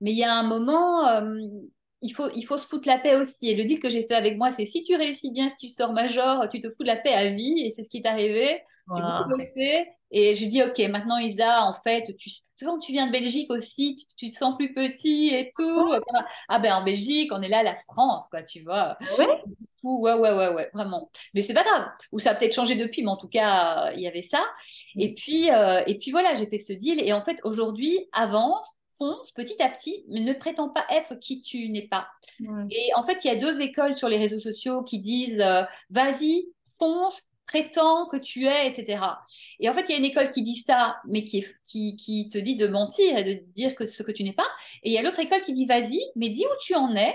mais 0.00 0.12
il 0.12 0.18
y 0.18 0.24
a 0.24 0.34
un 0.34 0.42
moment 0.42 1.06
il 2.02 2.10
faut, 2.10 2.28
il 2.34 2.42
faut 2.42 2.58
se 2.58 2.66
foutre 2.66 2.88
la 2.88 2.98
paix 2.98 3.14
aussi. 3.14 3.48
Et 3.48 3.54
le 3.54 3.64
deal 3.64 3.80
que 3.80 3.88
j'ai 3.88 4.04
fait 4.04 4.14
avec 4.14 4.36
moi, 4.36 4.50
c'est 4.50 4.66
si 4.66 4.82
tu 4.82 4.96
réussis 4.96 5.30
bien, 5.30 5.48
si 5.48 5.68
tu 5.68 5.72
sors 5.72 5.92
major, 5.92 6.48
tu 6.50 6.60
te 6.60 6.68
fous 6.68 6.82
de 6.82 6.88
la 6.88 6.96
paix 6.96 7.14
à 7.14 7.28
vie. 7.30 7.60
Et 7.64 7.70
c'est 7.70 7.84
ce 7.84 7.88
qui 7.88 7.98
est 7.98 8.06
arrivé. 8.06 8.60
Et 10.10 10.34
j'ai 10.34 10.46
dit, 10.48 10.62
OK, 10.62 10.78
maintenant, 10.90 11.16
Isa, 11.18 11.64
en 11.64 11.74
fait, 11.74 12.14
tu... 12.18 12.28
quand 12.60 12.78
tu 12.78 12.92
viens 12.92 13.06
de 13.06 13.12
Belgique 13.12 13.50
aussi, 13.50 13.96
tu, 14.18 14.28
te 14.28 14.36
sens 14.36 14.56
plus 14.58 14.74
petit 14.74 15.30
et 15.32 15.52
tout. 15.56 15.94
Ah 16.48 16.58
ben, 16.58 16.74
en 16.74 16.84
Belgique, 16.84 17.30
on 17.32 17.40
est 17.40 17.48
là, 17.48 17.62
la 17.62 17.76
France, 17.76 18.28
quoi, 18.30 18.42
tu 18.42 18.62
vois. 18.62 18.98
Ouais 19.18 19.42
Ouais, 19.82 20.12
ouais, 20.14 20.32
ouais, 20.32 20.48
ouais, 20.48 20.70
vraiment. 20.72 21.10
Mais 21.34 21.42
c'est 21.42 21.54
pas 21.54 21.64
grave. 21.64 21.88
Ou 22.12 22.18
ça 22.20 22.30
a 22.30 22.34
peut-être 22.34 22.54
changé 22.54 22.76
depuis, 22.76 23.02
mais 23.02 23.10
en 23.10 23.16
tout 23.16 23.28
cas, 23.28 23.90
il 23.94 24.00
y 24.00 24.06
avait 24.06 24.22
ça. 24.22 24.44
Et 24.96 25.12
puis, 25.14 25.50
euh, 25.50 25.82
et 25.86 25.98
puis 25.98 26.12
voilà, 26.12 26.34
j'ai 26.34 26.46
fait 26.46 26.58
ce 26.58 26.72
deal. 26.72 27.00
Et 27.04 27.12
en 27.12 27.20
fait, 27.20 27.38
aujourd'hui, 27.42 27.98
avance, 28.12 28.66
fonce 28.96 29.32
petit 29.32 29.60
à 29.60 29.68
petit, 29.68 30.04
mais 30.08 30.20
ne 30.20 30.32
prétends 30.34 30.68
pas 30.68 30.84
être 30.90 31.16
qui 31.16 31.42
tu 31.42 31.68
n'es 31.70 31.88
pas. 31.88 32.08
Et 32.70 32.94
en 32.94 33.02
fait, 33.04 33.24
il 33.24 33.28
y 33.28 33.30
a 33.30 33.36
deux 33.36 33.60
écoles 33.60 33.96
sur 33.96 34.08
les 34.08 34.18
réseaux 34.18 34.38
sociaux 34.38 34.82
qui 34.82 35.00
disent 35.00 35.40
euh, 35.40 35.62
vas-y, 35.90 36.46
fonce, 36.64 37.20
prétends 37.46 38.06
que 38.06 38.16
tu 38.16 38.46
es, 38.46 38.68
etc. 38.68 39.04
Et 39.60 39.68
en 39.68 39.74
fait, 39.74 39.84
il 39.88 39.92
y 39.92 39.94
a 39.94 39.98
une 39.98 40.04
école 40.04 40.30
qui 40.30 40.42
dit 40.42 40.56
ça, 40.56 40.96
mais 41.06 41.24
qui, 41.24 41.44
qui, 41.66 41.96
qui 41.96 42.28
te 42.28 42.38
dit 42.38 42.56
de 42.56 42.66
mentir 42.68 43.16
et 43.18 43.24
de 43.24 43.44
dire 43.54 43.74
que 43.74 43.84
ce 43.86 44.02
que 44.02 44.12
tu 44.12 44.24
n'es 44.24 44.32
pas. 44.32 44.46
Et 44.82 44.90
il 44.90 44.92
y 44.92 44.98
a 44.98 45.02
l'autre 45.02 45.20
école 45.20 45.42
qui 45.42 45.52
dit 45.52 45.66
vas-y, 45.66 46.00
mais 46.14 46.28
dis 46.28 46.44
où 46.44 46.56
tu 46.60 46.74
en 46.74 46.94
es. 46.96 47.14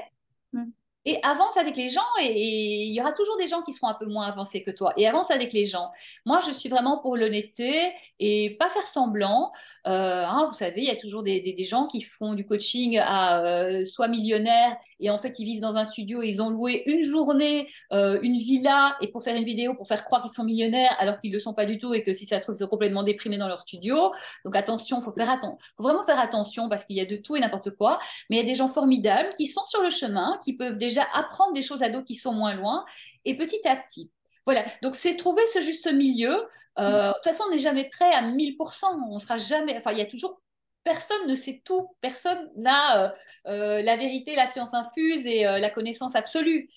Et 1.10 1.20
avance 1.24 1.56
avec 1.56 1.78
les 1.78 1.88
gens 1.88 2.02
et, 2.22 2.84
il 2.84 2.94
y 2.94 3.00
aura 3.00 3.14
toujours 3.14 3.38
des 3.38 3.48
gens 3.48 3.62
qui 3.62 3.72
seront 3.72 3.88
un 3.88 3.94
peu 3.94 4.06
moins 4.06 4.28
avancés 4.28 4.62
que 4.62 4.72
toi 4.72 4.92
et 4.98 5.08
avance 5.08 5.32
avec 5.32 5.54
les 5.54 5.64
gens. 5.64 5.90
Moi, 6.26 6.42
je 6.46 6.52
suis 6.52 6.68
vraiment 6.68 6.98
pour 6.98 7.16
l'honnêteté 7.16 7.94
et 8.20 8.58
pas 8.60 8.68
faire 8.70 8.84
semblant. 8.84 9.54
Euh, 9.88 10.26
hein, 10.26 10.46
vous 10.50 10.56
savez, 10.56 10.82
il 10.82 10.88
y 10.88 10.92
a 10.92 10.98
toujours 10.98 11.24
des, 11.24 11.56
gens 11.64 11.88
qui 11.88 12.02
font 12.02 12.34
du 12.34 12.46
coaching 12.46 13.00
à 13.00 13.40
euh, 13.40 13.86
soit 13.86 14.10
millionnaires 14.10 14.76
et 15.00 15.10
en 15.10 15.18
fait 15.18 15.40
ils 15.40 15.46
vivent 15.46 15.62
dans 15.62 15.78
un 15.78 15.86
studio, 15.86 16.22
ils 16.22 16.42
ont 16.42 16.50
loué 16.50 16.84
une 16.86 17.04
journée 17.04 17.68
euh, 17.94 18.20
une 18.22 18.36
villa 18.38 18.96
et 19.02 19.08
pour 19.08 19.24
faire 19.24 19.36
une 19.36 19.44
vidéo 19.44 19.74
pour 19.74 19.88
faire 19.88 20.04
croire 20.04 20.22
qu'ils 20.22 20.32
sont 20.32 20.44
millionnaires 20.44 20.96
alors 21.00 21.20
qu'ils 21.20 21.32
le 21.32 21.40
sont 21.40 21.54
pas 21.54 21.66
du 21.66 21.78
tout 21.78 21.94
et 21.94 22.04
que 22.04 22.14
si 22.14 22.26
ça 22.26 22.38
se 22.38 22.44
trouve 22.44 22.56
ils 22.56 22.60
sont 22.60 22.68
complètement 22.68 23.04
déprimés 23.04 23.38
dans 23.38 23.48
leur 23.48 23.62
studio. 23.62 24.12
Donc 24.46 24.56
attention, 24.56 25.02
faut 25.02 25.12
faire 25.12 25.30
attention, 25.30 25.58
faut 25.78 25.84
vraiment 25.84 26.04
faire 26.04 26.20
attention 26.20 26.70
parce 26.70 26.86
qu'il 26.86 26.96
y 26.96 27.02
a 27.02 27.06
de 27.06 27.16
tout 27.16 27.36
et 27.36 27.40
n'importe 27.40 27.72
quoi. 27.72 28.00
Mais 28.30 28.38
il 28.38 28.40
y 28.40 28.44
a 28.44 28.46
des 28.46 28.56
gens 28.56 28.68
formidables 28.68 29.30
qui 29.38 29.48
sont 29.48 29.64
sur 29.64 29.82
le 29.82 29.90
chemin, 29.90 30.38
qui 30.44 30.54
peuvent 30.54 30.78
déjà 30.78 30.97
apprendre 31.14 31.54
des 31.54 31.62
choses 31.62 31.84
à 31.84 31.90
d'autres 31.90 32.06
qui 32.06 32.16
sont 32.16 32.34
moins 32.34 32.54
loin, 32.54 32.86
et 33.26 33.38
petit 33.38 33.66
à 33.68 33.76
petit. 33.76 34.12
Voilà, 34.46 34.66
donc 34.82 34.96
c'est 34.96 35.18
trouver 35.18 35.46
ce 35.54 35.62
juste 35.62 35.92
milieu. 35.92 36.48
Euh, 36.80 37.10
de 37.10 37.14
toute 37.14 37.24
façon, 37.24 37.44
on 37.48 37.52
n'est 37.52 37.58
jamais 37.60 37.90
prêt 37.90 38.14
à 38.14 38.22
1000%, 38.22 38.86
on 39.10 39.20
sera 39.20 39.38
jamais, 39.38 39.78
enfin, 39.78 39.92
il 39.92 39.98
y 39.98 40.02
a 40.02 40.06
toujours, 40.06 40.42
personne 40.84 41.28
ne 41.28 41.36
sait 41.36 41.62
tout, 41.66 41.90
personne 42.02 42.50
n'a 42.56 43.04
euh, 43.04 43.10
euh, 43.48 43.82
la 43.82 43.98
vérité, 43.98 44.36
la 44.36 44.48
science 44.48 44.74
infuse 44.74 45.26
et 45.26 45.44
la 45.44 45.70
connaissance 45.70 46.16
absolue. 46.16 46.70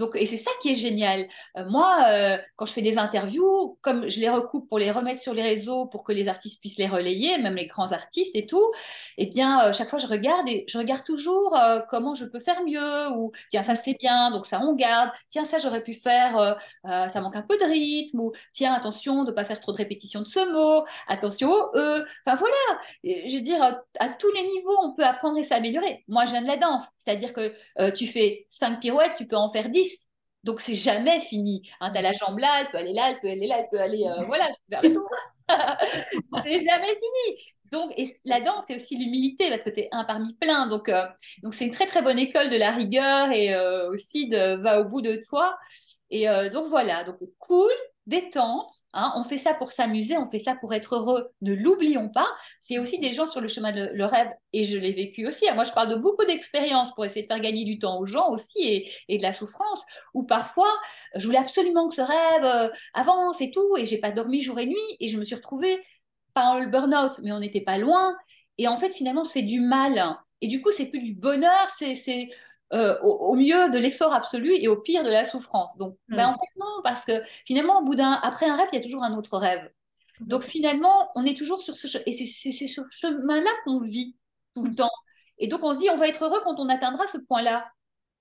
Donc, 0.00 0.16
et 0.16 0.24
c'est 0.24 0.38
ça 0.38 0.50
qui 0.62 0.70
est 0.70 0.74
génial. 0.74 1.28
Euh, 1.58 1.64
moi, 1.68 2.04
euh, 2.08 2.38
quand 2.56 2.64
je 2.64 2.72
fais 2.72 2.80
des 2.80 2.96
interviews, 2.96 3.78
comme 3.82 4.08
je 4.08 4.18
les 4.18 4.30
recoupe 4.30 4.66
pour 4.66 4.78
les 4.78 4.90
remettre 4.90 5.20
sur 5.20 5.34
les 5.34 5.42
réseaux 5.42 5.86
pour 5.86 6.04
que 6.04 6.12
les 6.12 6.26
artistes 6.26 6.58
puissent 6.58 6.78
les 6.78 6.86
relayer, 6.86 7.36
même 7.36 7.54
les 7.54 7.66
grands 7.66 7.92
artistes 7.92 8.30
et 8.34 8.46
tout, 8.46 8.72
eh 9.18 9.26
bien, 9.26 9.66
euh, 9.66 9.72
chaque 9.74 9.90
fois 9.90 9.98
je 9.98 10.06
regarde 10.06 10.48
et 10.48 10.64
je 10.68 10.78
regarde 10.78 11.04
toujours 11.04 11.54
comment 11.90 12.14
je 12.14 12.24
peux 12.24 12.40
faire 12.40 12.62
mieux 12.64 13.10
ou 13.10 13.30
tiens, 13.50 13.60
ça 13.60 13.74
c'est 13.74 13.92
bien, 14.00 14.30
donc 14.30 14.46
ça 14.46 14.60
on 14.62 14.74
garde. 14.74 15.10
Tiens, 15.28 15.44
ça 15.44 15.58
j'aurais 15.58 15.82
pu 15.82 15.94
faire, 15.94 16.56
ça 16.84 17.20
manque 17.20 17.36
un 17.36 17.42
peu 17.42 17.58
de 17.58 17.64
rythme 17.64 18.20
ou 18.20 18.32
tiens, 18.54 18.72
attention 18.72 19.24
de 19.24 19.30
ne 19.30 19.34
pas 19.34 19.44
faire 19.44 19.60
trop 19.60 19.72
de 19.72 19.76
répétitions 19.76 20.22
de 20.22 20.28
ce 20.28 20.40
mot, 20.50 20.84
attention 21.08 21.50
au 21.50 21.76
e. 21.76 22.06
Enfin 22.26 22.36
voilà, 22.36 22.80
je 23.04 23.34
veux 23.34 23.42
dire, 23.42 23.62
à 23.62 24.08
tous 24.08 24.32
les 24.32 24.42
niveaux, 24.42 24.78
on 24.82 24.94
peut 24.94 25.04
apprendre 25.04 25.36
et 25.36 25.42
s'améliorer. 25.42 26.04
Moi, 26.08 26.24
je 26.24 26.30
viens 26.30 26.42
de 26.42 26.46
la 26.46 26.56
danse, 26.56 26.84
c'est-à-dire 26.96 27.34
que 27.34 27.54
tu 27.90 28.06
fais 28.06 28.46
cinq 28.48 28.80
pirouettes, 28.80 29.16
tu 29.18 29.26
peux 29.26 29.36
en 29.36 29.50
faire 29.50 29.68
10 29.68 29.89
donc, 30.44 30.60
c'est 30.60 30.74
jamais 30.74 31.20
fini. 31.20 31.62
Hein, 31.80 31.90
tu 31.90 31.98
as 31.98 32.02
la 32.02 32.12
jambe 32.12 32.38
là, 32.38 32.60
elle 32.60 32.70
peut 32.70 32.78
aller 32.78 32.94
là, 32.94 33.10
elle 33.10 33.20
peut 33.20 33.28
aller 33.28 33.46
là, 33.46 33.58
elle 33.58 33.68
peut 33.70 33.80
aller. 33.80 34.04
Euh, 34.06 34.24
voilà, 34.24 34.46
tu 34.46 34.54
peux 34.66 34.76
faire 34.76 34.82
le 34.82 34.94
tour. 34.94 35.08
c'est 36.44 36.64
jamais 36.64 36.86
fini. 36.86 37.40
Donc, 37.70 37.94
danse, 38.44 38.64
c'est 38.66 38.76
aussi 38.76 38.96
l'humilité 38.96 39.50
parce 39.50 39.62
que 39.62 39.70
tu 39.70 39.80
es 39.80 39.88
un 39.92 40.04
parmi 40.04 40.34
plein. 40.34 40.66
Donc, 40.66 40.88
euh, 40.88 41.06
donc 41.42 41.54
c'est 41.54 41.66
une 41.66 41.72
très, 41.72 41.86
très 41.86 42.02
bonne 42.02 42.18
école 42.18 42.48
de 42.48 42.56
la 42.56 42.72
rigueur 42.72 43.30
et 43.30 43.54
euh, 43.54 43.90
aussi 43.90 44.28
de 44.28 44.56
va 44.56 44.80
au 44.80 44.84
bout 44.84 45.02
de 45.02 45.20
toi. 45.28 45.58
Et 46.10 46.26
donc, 46.50 46.68
voilà. 46.68 47.04
Donc, 47.04 47.18
cool, 47.38 47.70
détente. 48.10 48.70
Hein, 48.92 49.12
on 49.16 49.24
fait 49.24 49.38
ça 49.38 49.54
pour 49.54 49.70
s'amuser, 49.70 50.18
on 50.18 50.26
fait 50.26 50.40
ça 50.40 50.56
pour 50.56 50.74
être 50.74 50.96
heureux. 50.96 51.30
Ne 51.40 51.54
l'oublions 51.54 52.08
pas. 52.10 52.26
C'est 52.60 52.78
aussi 52.78 52.98
des 52.98 53.14
gens 53.14 53.24
sur 53.24 53.40
le 53.40 53.48
chemin 53.48 53.72
de 53.72 53.90
le 53.94 54.04
rêve, 54.04 54.28
et 54.52 54.64
je 54.64 54.76
l'ai 54.76 54.92
vécu 54.92 55.26
aussi. 55.26 55.46
Moi, 55.54 55.64
je 55.64 55.72
parle 55.72 55.88
de 55.88 55.96
beaucoup 55.96 56.24
d'expériences 56.24 56.92
pour 56.94 57.04
essayer 57.04 57.22
de 57.22 57.28
faire 57.28 57.40
gagner 57.40 57.64
du 57.64 57.78
temps 57.78 57.98
aux 57.98 58.06
gens 58.06 58.28
aussi 58.30 58.90
et, 59.08 59.16
de 59.16 59.22
la 59.22 59.32
souffrance. 59.32 59.82
Ou 60.12 60.24
parfois, 60.24 60.72
je 61.14 61.24
voulais 61.24 61.38
absolument 61.38 61.88
que 61.88 61.94
ce 61.94 62.02
rêve 62.02 62.44
euh, 62.44 62.68
avance 62.92 63.40
et 63.40 63.50
tout, 63.50 63.76
et 63.78 63.86
j'ai 63.86 63.98
pas 63.98 64.10
dormi 64.12 64.40
jour 64.40 64.58
et 64.58 64.66
nuit, 64.66 64.96
et 64.98 65.08
je 65.08 65.16
me 65.16 65.24
suis 65.24 65.36
retrouvée 65.36 65.80
pas 66.34 66.44
en 66.44 66.64
burn-out, 66.66 67.20
mais 67.22 67.32
on 67.32 67.40
n'était 67.40 67.60
pas 67.62 67.78
loin. 67.78 68.16
Et 68.58 68.68
en 68.68 68.76
fait, 68.76 68.92
finalement, 68.92 69.22
on 69.22 69.24
se 69.24 69.32
fait 69.32 69.42
du 69.42 69.60
mal. 69.60 70.16
Et 70.40 70.48
du 70.48 70.60
coup, 70.62 70.70
c'est 70.70 70.86
plus 70.86 71.00
du 71.00 71.14
bonheur, 71.14 71.68
c'est 71.76 72.28
euh, 72.72 72.98
au, 73.02 73.34
mieux 73.34 73.70
de 73.70 73.78
l'effort 73.78 74.12
absolu 74.12 74.54
et 74.54 74.68
au 74.68 74.80
pire 74.80 75.02
de 75.02 75.10
la 75.10 75.24
souffrance. 75.24 75.76
Donc, 75.76 75.96
ben, 76.08 76.26
mm. 76.26 76.30
en 76.30 76.32
fait, 76.34 76.58
non, 76.58 76.82
parce 76.84 77.04
que 77.04 77.22
finalement, 77.44 77.80
au 77.80 77.84
bout 77.84 77.94
d'un, 77.96 78.12
après 78.22 78.46
un 78.46 78.56
rêve, 78.56 78.68
il 78.72 78.76
y 78.76 78.78
a 78.78 78.82
toujours 78.82 79.02
un 79.02 79.16
autre 79.16 79.38
rêve. 79.38 79.68
Donc, 80.20 80.42
finalement, 80.42 81.10
on 81.14 81.24
est 81.24 81.36
toujours 81.36 81.60
sur 81.60 81.74
ce, 81.74 81.98
et 82.06 82.12
c'est 82.12 82.66
sur 82.66 82.84
ce 82.90 83.08
chemin-là 83.08 83.50
qu'on 83.64 83.80
vit 83.80 84.16
tout 84.54 84.62
le 84.62 84.70
mm. 84.70 84.76
temps. 84.76 84.90
Et 85.38 85.48
donc, 85.48 85.64
on 85.64 85.72
se 85.72 85.78
dit, 85.78 85.88
on 85.90 85.96
va 85.96 86.06
être 86.06 86.24
heureux 86.24 86.40
quand 86.44 86.60
on 86.60 86.68
atteindra 86.68 87.06
ce 87.06 87.18
point-là. 87.18 87.66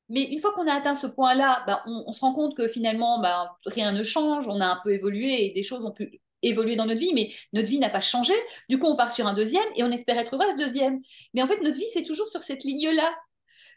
Mais 0.08 0.24
une 0.24 0.40
fois 0.40 0.52
qu'on 0.54 0.68
a 0.68 0.74
atteint 0.74 0.96
ce 0.96 1.06
point-là, 1.06 1.64
ben, 1.68 1.82
on, 1.86 2.12
se 2.12 2.22
rend 2.22 2.34
compte 2.34 2.58
que 2.58 2.68
finalement, 2.68 3.22
ben, 3.22 3.48
rien 3.68 3.92
ne 3.92 4.02
change, 4.02 4.48
on 4.48 4.60
a 4.60 4.66
un 4.66 4.80
peu 4.84 4.92
évolué 4.92 5.46
et 5.46 5.54
des 5.54 5.62
choses 5.62 5.86
ont 5.86 5.92
pu 5.92 6.20
évoluer 6.42 6.76
dans 6.76 6.86
notre 6.86 7.00
vie, 7.00 7.14
mais 7.14 7.30
notre 7.54 7.68
vie 7.68 7.78
n'a 7.78 7.90
pas 7.90 8.02
changé. 8.02 8.34
Du 8.70 8.80
coup, 8.80 8.88
on 8.88 8.96
part 8.96 9.12
sur 9.12 9.28
un 9.28 9.34
deuxième 9.34 9.68
et 9.76 9.84
on 9.84 9.92
espère 9.92 10.18
être 10.18 10.34
heureux 10.34 10.46
à 10.46 10.54
ce 10.54 10.58
deuxième. 10.58 11.00
Mais 11.34 11.44
en 11.44 11.48
fait, 11.48 11.62
notre 11.62 11.78
vie, 11.78 11.86
c'est 11.94 12.06
toujours 12.06 12.28
sur 12.28 12.42
cette 12.42 12.64
ligne-là. 12.64 13.14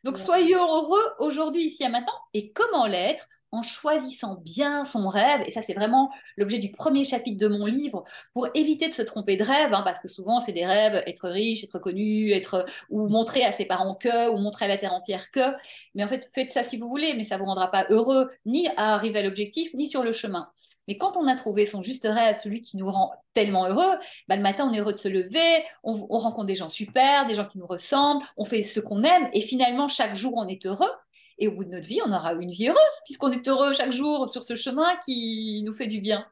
Donc 0.04 0.18
soyons 0.18 0.64
heureux 0.64 1.14
aujourd'hui, 1.18 1.64
ici 1.64 1.84
et 1.84 1.88
maintenant. 1.88 2.12
Et 2.34 2.52
comment 2.52 2.86
l'être 2.86 3.28
en 3.52 3.60
choisissant 3.60 4.36
bien 4.36 4.82
son 4.82 5.08
rêve, 5.08 5.42
et 5.46 5.50
ça 5.50 5.60
c'est 5.60 5.74
vraiment 5.74 6.10
l'objet 6.38 6.58
du 6.58 6.72
premier 6.72 7.04
chapitre 7.04 7.38
de 7.38 7.48
mon 7.48 7.66
livre, 7.66 8.02
pour 8.32 8.48
éviter 8.54 8.88
de 8.88 8.94
se 8.94 9.02
tromper 9.02 9.36
de 9.36 9.44
rêve, 9.44 9.74
hein, 9.74 9.82
parce 9.84 10.00
que 10.00 10.08
souvent 10.08 10.40
c'est 10.40 10.52
des 10.52 10.64
rêves, 10.64 11.02
être 11.06 11.28
riche, 11.28 11.62
être 11.62 11.78
connu, 11.78 12.32
être 12.32 12.64
ou 12.88 13.08
montrer 13.08 13.44
à 13.44 13.52
ses 13.52 13.66
parents 13.66 13.94
que, 13.94 14.30
ou 14.30 14.38
montrer 14.38 14.64
à 14.64 14.68
la 14.68 14.78
terre 14.78 14.94
entière 14.94 15.30
que, 15.30 15.54
mais 15.94 16.02
en 16.02 16.08
fait 16.08 16.30
faites 16.34 16.50
ça 16.50 16.62
si 16.62 16.78
vous 16.78 16.88
voulez, 16.88 17.12
mais 17.12 17.24
ça 17.24 17.36
vous 17.36 17.44
rendra 17.44 17.70
pas 17.70 17.86
heureux 17.90 18.30
ni 18.46 18.68
à 18.78 18.94
arriver 18.94 19.18
à 19.18 19.22
l'objectif, 19.22 19.74
ni 19.74 19.86
sur 19.86 20.02
le 20.02 20.14
chemin. 20.14 20.48
Mais 20.92 20.98
quand 20.98 21.16
on 21.16 21.26
a 21.26 21.34
trouvé 21.34 21.64
son 21.64 21.80
juste 21.80 22.06
rêve, 22.06 22.36
celui 22.38 22.60
qui 22.60 22.76
nous 22.76 22.90
rend 22.90 23.12
tellement 23.32 23.66
heureux, 23.66 23.96
bah, 24.28 24.36
le 24.36 24.42
matin, 24.42 24.68
on 24.68 24.74
est 24.74 24.78
heureux 24.78 24.92
de 24.92 24.98
se 24.98 25.08
lever, 25.08 25.64
on, 25.82 25.94
rencontre 25.94 26.44
des 26.44 26.54
gens 26.54 26.68
super, 26.68 27.26
des 27.26 27.34
gens 27.34 27.46
qui 27.46 27.56
nous 27.56 27.66
ressemblent, 27.66 28.22
on 28.36 28.44
fait 28.44 28.62
ce 28.62 28.78
qu'on 28.78 29.02
aime, 29.02 29.30
et 29.32 29.40
finalement, 29.40 29.88
chaque 29.88 30.14
jour, 30.14 30.34
on 30.36 30.46
est 30.46 30.66
heureux. 30.66 30.90
Et 31.38 31.48
au 31.48 31.52
bout 31.52 31.64
de 31.64 31.70
notre 31.70 31.88
vie, 31.88 32.00
on 32.04 32.12
aura 32.12 32.34
une 32.34 32.50
vie 32.50 32.68
heureuse, 32.68 33.00
puisqu'on 33.06 33.32
est 33.32 33.48
heureux 33.48 33.72
chaque 33.72 33.92
jour 33.92 34.28
sur 34.28 34.44
ce 34.44 34.54
chemin 34.54 34.90
qui 35.06 35.62
nous 35.64 35.72
fait 35.72 35.86
du 35.86 36.02
bien. 36.02 36.26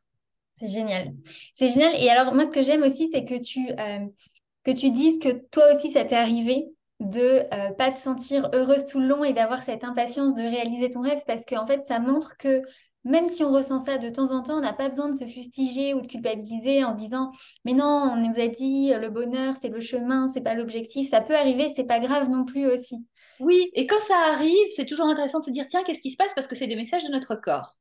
C'est 0.56 0.68
génial. 0.68 1.14
C'est 1.54 1.70
génial. 1.70 1.94
Et 1.94 2.10
alors, 2.10 2.34
moi, 2.34 2.44
ce 2.44 2.50
que 2.50 2.60
j'aime 2.60 2.82
aussi, 2.82 3.08
c'est 3.14 3.24
que 3.24 3.40
tu, 3.40 3.66
euh, 3.70 4.06
que 4.62 4.72
dises 4.72 5.18
que 5.20 5.30
toi 5.50 5.74
aussi, 5.74 5.90
ça 5.92 6.04
t'est 6.04 6.16
arrivé 6.16 6.66
de 7.00 7.46
euh, 7.54 7.70
pas 7.70 7.90
te 7.92 7.96
sentir 7.96 8.50
heureuse 8.52 8.84
tout 8.84 9.00
le 9.00 9.06
long 9.06 9.24
et 9.24 9.32
d'avoir 9.32 9.62
cette 9.62 9.84
impatience 9.84 10.34
de 10.34 10.42
réaliser 10.42 10.90
ton 10.90 11.00
rêve 11.00 11.22
parce 11.26 11.46
qu'en 11.46 11.66
fait, 11.66 11.82
ça 11.86 11.98
montre 11.98 12.36
que 12.36 12.60
même 13.04 13.28
si 13.28 13.42
on 13.44 13.52
ressent 13.52 13.80
ça 13.80 13.98
de 13.98 14.10
temps 14.10 14.32
en 14.32 14.42
temps, 14.42 14.58
on 14.58 14.60
n'a 14.60 14.72
pas 14.72 14.88
besoin 14.88 15.08
de 15.08 15.16
se 15.16 15.26
fustiger 15.26 15.94
ou 15.94 16.00
de 16.02 16.06
culpabiliser 16.06 16.84
en 16.84 16.92
disant 16.92 17.32
mais 17.64 17.72
non, 17.72 18.12
on 18.12 18.16
nous 18.16 18.40
a 18.40 18.48
dit 18.48 18.92
le 18.94 19.08
bonheur, 19.08 19.56
c'est 19.60 19.68
le 19.68 19.80
chemin, 19.80 20.28
c'est 20.28 20.42
pas 20.42 20.54
l'objectif. 20.54 21.08
Ça 21.08 21.20
peut 21.20 21.36
arriver, 21.36 21.68
c'est 21.74 21.84
pas 21.84 22.00
grave 22.00 22.28
non 22.30 22.44
plus 22.44 22.66
aussi. 22.66 22.96
Oui, 23.40 23.70
et 23.74 23.86
quand 23.86 24.00
ça 24.06 24.16
arrive, 24.32 24.68
c'est 24.76 24.86
toujours 24.86 25.06
intéressant 25.06 25.40
de 25.40 25.46
se 25.46 25.50
dire 25.50 25.66
tiens, 25.68 25.82
qu'est-ce 25.82 26.02
qui 26.02 26.10
se 26.10 26.16
passe? 26.16 26.34
parce 26.34 26.46
que 26.46 26.54
c'est 26.54 26.66
des 26.66 26.76
messages 26.76 27.04
de 27.04 27.10
notre 27.10 27.36
corps. 27.36 27.78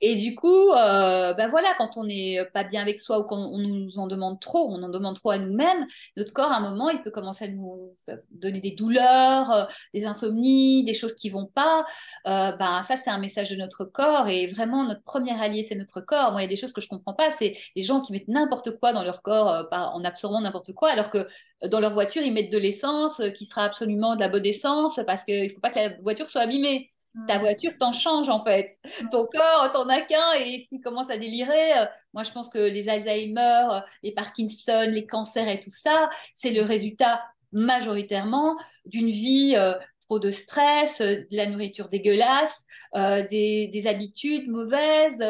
Et 0.00 0.16
du 0.16 0.34
coup, 0.34 0.72
euh, 0.72 1.32
ben 1.32 1.48
voilà, 1.48 1.72
quand 1.78 1.96
on 1.96 2.04
n'est 2.04 2.44
pas 2.52 2.64
bien 2.64 2.82
avec 2.82 2.98
soi 2.98 3.20
ou 3.20 3.24
quand 3.24 3.36
on 3.36 3.58
nous 3.58 3.98
en 3.98 4.08
demande 4.08 4.40
trop, 4.40 4.68
on 4.68 4.82
en 4.82 4.88
demande 4.88 5.16
trop 5.16 5.30
à 5.30 5.38
nous-mêmes, 5.38 5.86
notre 6.16 6.32
corps, 6.32 6.50
à 6.50 6.56
un 6.56 6.60
moment, 6.60 6.90
il 6.90 7.00
peut 7.02 7.10
commencer 7.10 7.44
à 7.44 7.48
nous 7.48 7.94
donner 8.30 8.60
des 8.60 8.72
douleurs, 8.72 9.50
euh, 9.50 9.64
des 9.94 10.06
insomnies, 10.06 10.84
des 10.84 10.94
choses 10.94 11.14
qui 11.14 11.30
vont 11.30 11.46
pas. 11.46 11.84
Euh, 12.26 12.52
ben 12.52 12.82
ça, 12.82 12.96
c'est 12.96 13.10
un 13.10 13.18
message 13.18 13.50
de 13.50 13.56
notre 13.56 13.84
corps 13.84 14.28
et 14.28 14.46
vraiment 14.48 14.84
notre 14.84 15.02
premier 15.04 15.40
allié, 15.40 15.64
c'est 15.68 15.76
notre 15.76 16.00
corps. 16.00 16.32
Moi, 16.32 16.42
il 16.42 16.44
y 16.44 16.46
a 16.46 16.50
des 16.50 16.56
choses 16.56 16.72
que 16.72 16.80
je 16.80 16.88
comprends 16.88 17.14
pas, 17.14 17.30
c'est 17.32 17.54
les 17.76 17.82
gens 17.82 18.00
qui 18.00 18.12
mettent 18.12 18.28
n'importe 18.28 18.78
quoi 18.78 18.92
dans 18.92 19.04
leur 19.04 19.22
corps 19.22 19.68
en 19.72 20.04
absorbant 20.04 20.40
n'importe 20.40 20.72
quoi, 20.72 20.90
alors 20.90 21.10
que 21.10 21.28
dans 21.68 21.80
leur 21.80 21.92
voiture, 21.92 22.22
ils 22.22 22.32
mettent 22.32 22.52
de 22.52 22.58
l'essence 22.58 23.22
qui 23.36 23.44
sera 23.44 23.64
absolument 23.64 24.14
de 24.16 24.20
la 24.20 24.28
bonne 24.28 24.46
essence 24.46 25.00
parce 25.06 25.24
qu'il 25.24 25.50
faut 25.52 25.60
pas 25.60 25.70
que 25.70 25.78
la 25.78 25.88
voiture 26.00 26.28
soit 26.28 26.42
abîmée 26.42 26.92
ta 27.26 27.38
mm. 27.38 27.40
voiture 27.40 27.72
t'en 27.78 27.92
change 27.92 28.28
en 28.28 28.44
fait. 28.44 28.78
Mm. 29.02 29.08
Ton 29.10 29.26
corps, 29.26 29.70
t'en 29.72 29.88
as 29.88 30.00
qu'un 30.02 30.32
et 30.38 30.66
s'il 30.68 30.80
commence 30.80 31.10
à 31.10 31.16
délirer, 31.16 31.78
euh, 31.78 31.86
moi 32.12 32.22
je 32.22 32.30
pense 32.32 32.48
que 32.48 32.58
les 32.58 32.88
Alzheimer, 32.88 33.68
euh, 33.72 33.80
les 34.02 34.12
Parkinson, 34.12 34.86
les 34.88 35.06
cancers 35.06 35.48
et 35.48 35.60
tout 35.60 35.70
ça, 35.70 36.10
c'est 36.34 36.50
le 36.50 36.62
résultat 36.62 37.22
majoritairement 37.52 38.56
d'une 38.84 39.08
vie 39.08 39.54
euh, 39.56 39.74
trop 40.00 40.18
de 40.18 40.30
stress, 40.30 41.00
de 41.00 41.26
la 41.32 41.46
nourriture 41.46 41.88
dégueulasse, 41.88 42.64
des, 42.94 43.68
des, 43.70 43.86
habitudes 43.86 44.48
mauvaises, 44.48 45.22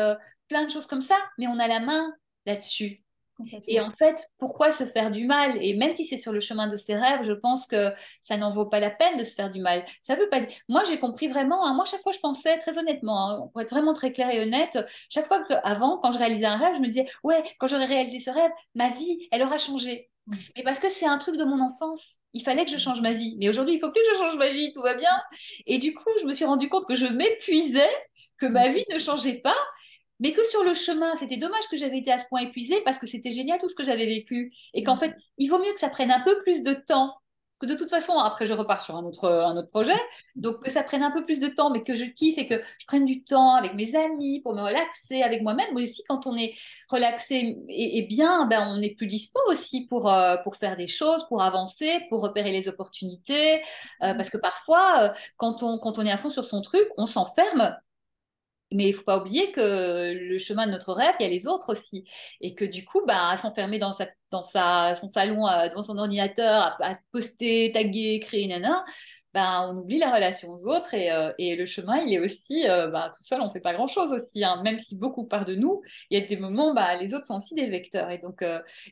plein 0.47 0.65
de 0.65 0.71
choses 0.71 0.87
comme 0.87 1.01
ça, 1.01 1.17
mais 1.37 1.49
on 1.49 1.59
a 1.59 1.67
la 1.67 1.81
main 1.81 2.13
là-dessus. 2.47 3.03
Et 3.67 3.81
en 3.81 3.93
fait, 3.93 4.29
pourquoi 4.39 4.71
se 4.71 4.85
faire 4.85 5.11
du 5.11 5.25
mal? 5.25 5.57
Et 5.63 5.75
même 5.75 5.93
si 5.93 6.05
c'est 6.05 6.17
sur 6.17 6.33
le 6.33 6.41
chemin 6.41 6.67
de 6.67 6.77
ses 6.77 6.97
rêves, 6.97 7.23
je 7.23 7.33
pense 7.33 7.67
que 7.67 7.93
ça 8.23 8.37
n'en 8.37 8.53
vaut 8.53 8.67
pas 8.67 8.81
la 8.81 8.91
peine 8.91 9.17
de 9.17 9.25
se 9.25 9.35
faire 9.35 9.51
du 9.51 9.61
mal. 9.61 9.85
Ça 10.03 10.17
veut 10.17 10.29
pas. 10.29 10.41
Moi, 10.69 10.83
j'ai 10.85 10.99
compris 10.99 11.29
vraiment. 11.29 11.67
Hein, 11.67 11.75
moi, 11.75 11.85
chaque 11.85 12.03
fois, 12.03 12.13
je 12.13 12.19
pensais 12.19 12.59
très 12.59 12.79
honnêtement, 12.79 13.31
hein, 13.31 13.49
pour 13.53 13.61
être 13.61 13.71
vraiment 13.71 13.95
très 13.95 14.13
clair 14.13 14.31
et 14.31 14.41
honnête, 14.41 14.79
chaque 15.09 15.27
fois 15.27 15.43
que 15.45 15.55
avant, 15.63 15.99
quand 15.99 16.11
je 16.11 16.19
réalisais 16.19 16.47
un 16.47 16.57
rêve, 16.57 16.75
je 16.75 16.81
me 16.81 16.87
disais, 16.87 17.07
ouais, 17.23 17.43
quand 17.59 17.69
j'aurais 17.69 17.85
réalisé 17.85 18.21
ce 18.21 18.31
rêve, 18.31 18.51
ma 18.75 18.89
vie, 18.89 19.29
elle 19.31 19.43
aura 19.43 19.59
changé. 19.59 20.11
Mm. 20.27 20.35
Mais 20.57 20.63
parce 20.63 20.81
que 20.81 20.89
c'est 20.89 21.07
un 21.07 21.19
truc 21.19 21.37
de 21.37 21.45
mon 21.45 21.61
enfance. 21.61 22.17
Il 22.35 22.43
fallait 22.43 22.65
que 22.65 22.71
je 22.71 22.79
change 22.79 23.01
ma 23.01 23.13
vie. 23.13 23.37
Mais 23.39 23.49
aujourd'hui, 23.49 23.75
il 23.75 23.81
faut 23.81 23.91
plus 23.91 24.03
que 24.03 24.17
je 24.17 24.21
change 24.21 24.37
ma 24.37 24.51
vie. 24.51 24.73
Tout 24.73 24.83
va 24.83 24.95
bien. 24.95 25.23
Et 25.67 25.79
du 25.79 25.95
coup, 25.95 26.11
je 26.21 26.27
me 26.27 26.33
suis 26.33 26.45
rendu 26.45 26.69
compte 26.69 26.87
que 26.87 26.95
je 26.95 27.07
m'épuisais, 27.07 27.91
que 28.39 28.47
ma 28.47 28.69
mm. 28.69 28.73
vie 28.73 28.85
ne 28.93 28.99
changeait 28.99 29.41
pas 29.41 29.57
mais 30.21 30.33
que 30.33 30.45
sur 30.45 30.65
le 30.65 30.75
chemin, 30.75 31.15
c'était 31.17 31.37
dommage 31.37 31.69
que 31.71 31.77
j'avais 31.77 31.99
été 31.99 32.11
à 32.11 32.19
ce 32.19 32.27
point 32.29 32.41
épuisée 32.41 32.81
parce 32.85 32.99
que 32.99 33.07
c'était 33.07 33.31
génial 33.31 33.59
tout 33.59 33.69
ce 33.69 33.75
que 33.75 33.85
j'avais 33.85 34.07
vécu 34.07 34.53
et 34.75 34.83
qu'en 34.83 34.97
mm. 34.97 35.01
fait, 35.01 35.17
il 35.39 35.49
vaut 35.49 35.59
mieux 35.59 35.73
que 35.73 35.81
ça 35.81 35.89
prenne 35.89 36.11
un 36.11 36.21
peu 36.21 36.43
plus 36.43 36.63
de 36.63 36.73
temps. 36.75 37.15
Que 37.61 37.67
de 37.67 37.75
toute 37.75 37.91
façon, 37.91 38.17
après, 38.19 38.47
je 38.47 38.55
repars 38.55 38.81
sur 38.81 38.97
un 38.97 39.03
autre, 39.03 39.29
un 39.29 39.57
autre 39.57 39.71
projet. 39.71 39.99
Donc, 40.37 40.63
que 40.63 40.71
ça 40.71 40.85
prenne 40.85 41.03
un 41.03 41.11
peu 41.11 41.25
plus 41.25 41.41
de 41.41 41.49
temps, 41.49 41.71
mais 41.71 41.83
que 41.83 41.97
je 41.97 42.05
kiffe 42.05 42.39
et 42.39 42.47
que 42.47 42.55
je 42.79 42.87
prenne 42.87 43.05
du 43.05 43.25
temps 43.25 43.57
avec 43.57 43.75
mes 43.75 43.97
amis 43.97 44.41
pour 44.43 44.55
me 44.55 44.63
relaxer, 44.63 45.23
avec 45.23 45.43
moi-même. 45.43 45.73
Moi 45.73 45.83
aussi, 45.83 46.05
quand 46.09 46.29
on 46.29 46.37
est 46.37 46.55
relaxé 46.89 47.57
et, 47.69 48.03
bien, 48.03 48.47
ben, 48.47 48.65
on 48.69 48.81
est 48.81 48.95
plus 48.95 49.09
dispo 49.09 49.41
aussi 49.49 49.89
pour, 49.89 50.09
euh, 50.09 50.37
pour 50.45 50.55
faire 50.55 50.77
des 50.77 50.87
choses, 50.87 51.27
pour 51.27 51.43
avancer, 51.43 51.99
pour 52.11 52.23
repérer 52.23 52.53
les 52.53 52.69
opportunités. 52.69 53.61
Euh, 54.03 54.15
mm. 54.15 54.17
parce 54.17 54.31
que 54.31 54.39
parfois, 54.39 55.03
euh, 55.03 55.09
quand, 55.37 55.65
on, 55.65 55.79
quand 55.81 55.99
on 55.99 56.07
est 56.07 56.13
à 56.13 56.17
fond 56.17 56.31
sur 56.31 56.45
son 56.45 56.63
truc, 56.63 56.87
on 56.97 57.07
s'enferme 57.07 57.77
mais 58.73 58.89
il 58.89 58.93
faut 58.93 59.03
pas 59.03 59.19
oublier 59.19 59.53
que 59.53 60.13
le 60.15 60.39
chemin 60.39 60.67
de 60.67 60.73
notre 60.73 60.93
rêve, 60.93 61.15
il 61.21 61.23
y 61.25 61.27
a 61.27 61.31
les 61.31 61.47
autres 61.47 61.71
aussi. 61.71 62.05
Et 62.41 62.55
que 62.55 62.65
du 62.65 62.85
coup, 62.85 63.03
bah, 63.07 63.31
à 63.31 63.37
s'enfermer 63.37 63.79
dans, 63.79 63.93
sa, 63.93 64.07
dans 64.31 64.43
son 64.43 65.09
salon, 65.09 65.47
euh, 65.49 65.69
devant 65.69 65.83
son 65.83 65.99
ordinateur, 65.99 66.77
à, 66.81 66.99
poster, 67.13 67.73
taguer, 67.73 68.21
créer, 68.21 68.47
nana, 68.47 68.85
bah, 69.35 69.69
on 69.69 69.77
oublie 69.79 69.99
la 69.99 70.15
relation 70.15 70.51
aux 70.51 70.67
autres. 70.67 70.95
Et, 70.95 71.11
euh, 71.11 71.33
le 71.39 71.67
chemin, 71.67 71.99
il 71.99 72.13
est 72.13 72.19
aussi, 72.19 72.69
euh, 72.69 72.89
bah, 72.89 73.11
tout 73.15 73.23
seul, 73.23 73.41
on 73.41 73.51
fait 73.51 73.61
pas 73.61 73.75
grand-chose 73.75 74.13
aussi. 74.13 74.45
Hein. 74.45 74.61
Même 74.65 74.79
si 74.79 74.97
beaucoup 74.97 75.25
part 75.25 75.45
de 75.45 75.55
nous, 75.55 75.83
il 76.11 76.19
y 76.19 76.23
a 76.23 76.27
des 76.27 76.37
moments, 76.37 76.75
bah, 76.75 76.97
les 76.97 77.15
autres 77.15 77.27
sont 77.27 77.37
aussi 77.37 77.55
des 77.55 77.69
vecteurs. 77.69 78.11
Et, 78.11 78.19
donc, 78.19 78.43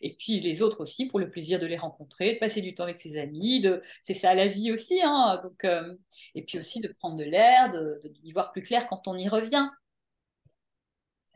et 0.02 0.16
puis 0.18 0.40
les 0.40 0.62
autres 0.62 0.80
aussi, 0.82 1.06
pour 1.06 1.18
le 1.18 1.30
plaisir 1.30 1.58
de 1.58 1.66
les 1.66 1.76
rencontrer, 1.76 2.34
de 2.34 2.38
passer 2.38 2.60
du 2.62 2.74
temps 2.74 2.84
avec 2.84 2.98
ses 2.98 3.18
amis. 3.18 3.60
De... 3.60 3.82
C'est 4.02 4.14
ça 4.14 4.34
la 4.34 4.48
vie 4.48 4.72
aussi. 4.72 5.00
Hein. 5.02 5.40
Donc, 5.42 5.66
et 6.34 6.42
puis 6.42 6.58
aussi 6.58 6.80
de 6.80 6.88
prendre 6.88 7.16
de 7.16 7.24
l'air, 7.24 7.70
de, 7.70 8.00
d'y 8.22 8.32
voir 8.32 8.52
plus 8.52 8.62
clair 8.62 8.86
quand 8.88 9.06
on 9.08 9.16
y 9.16 9.28
revient. 9.28 9.68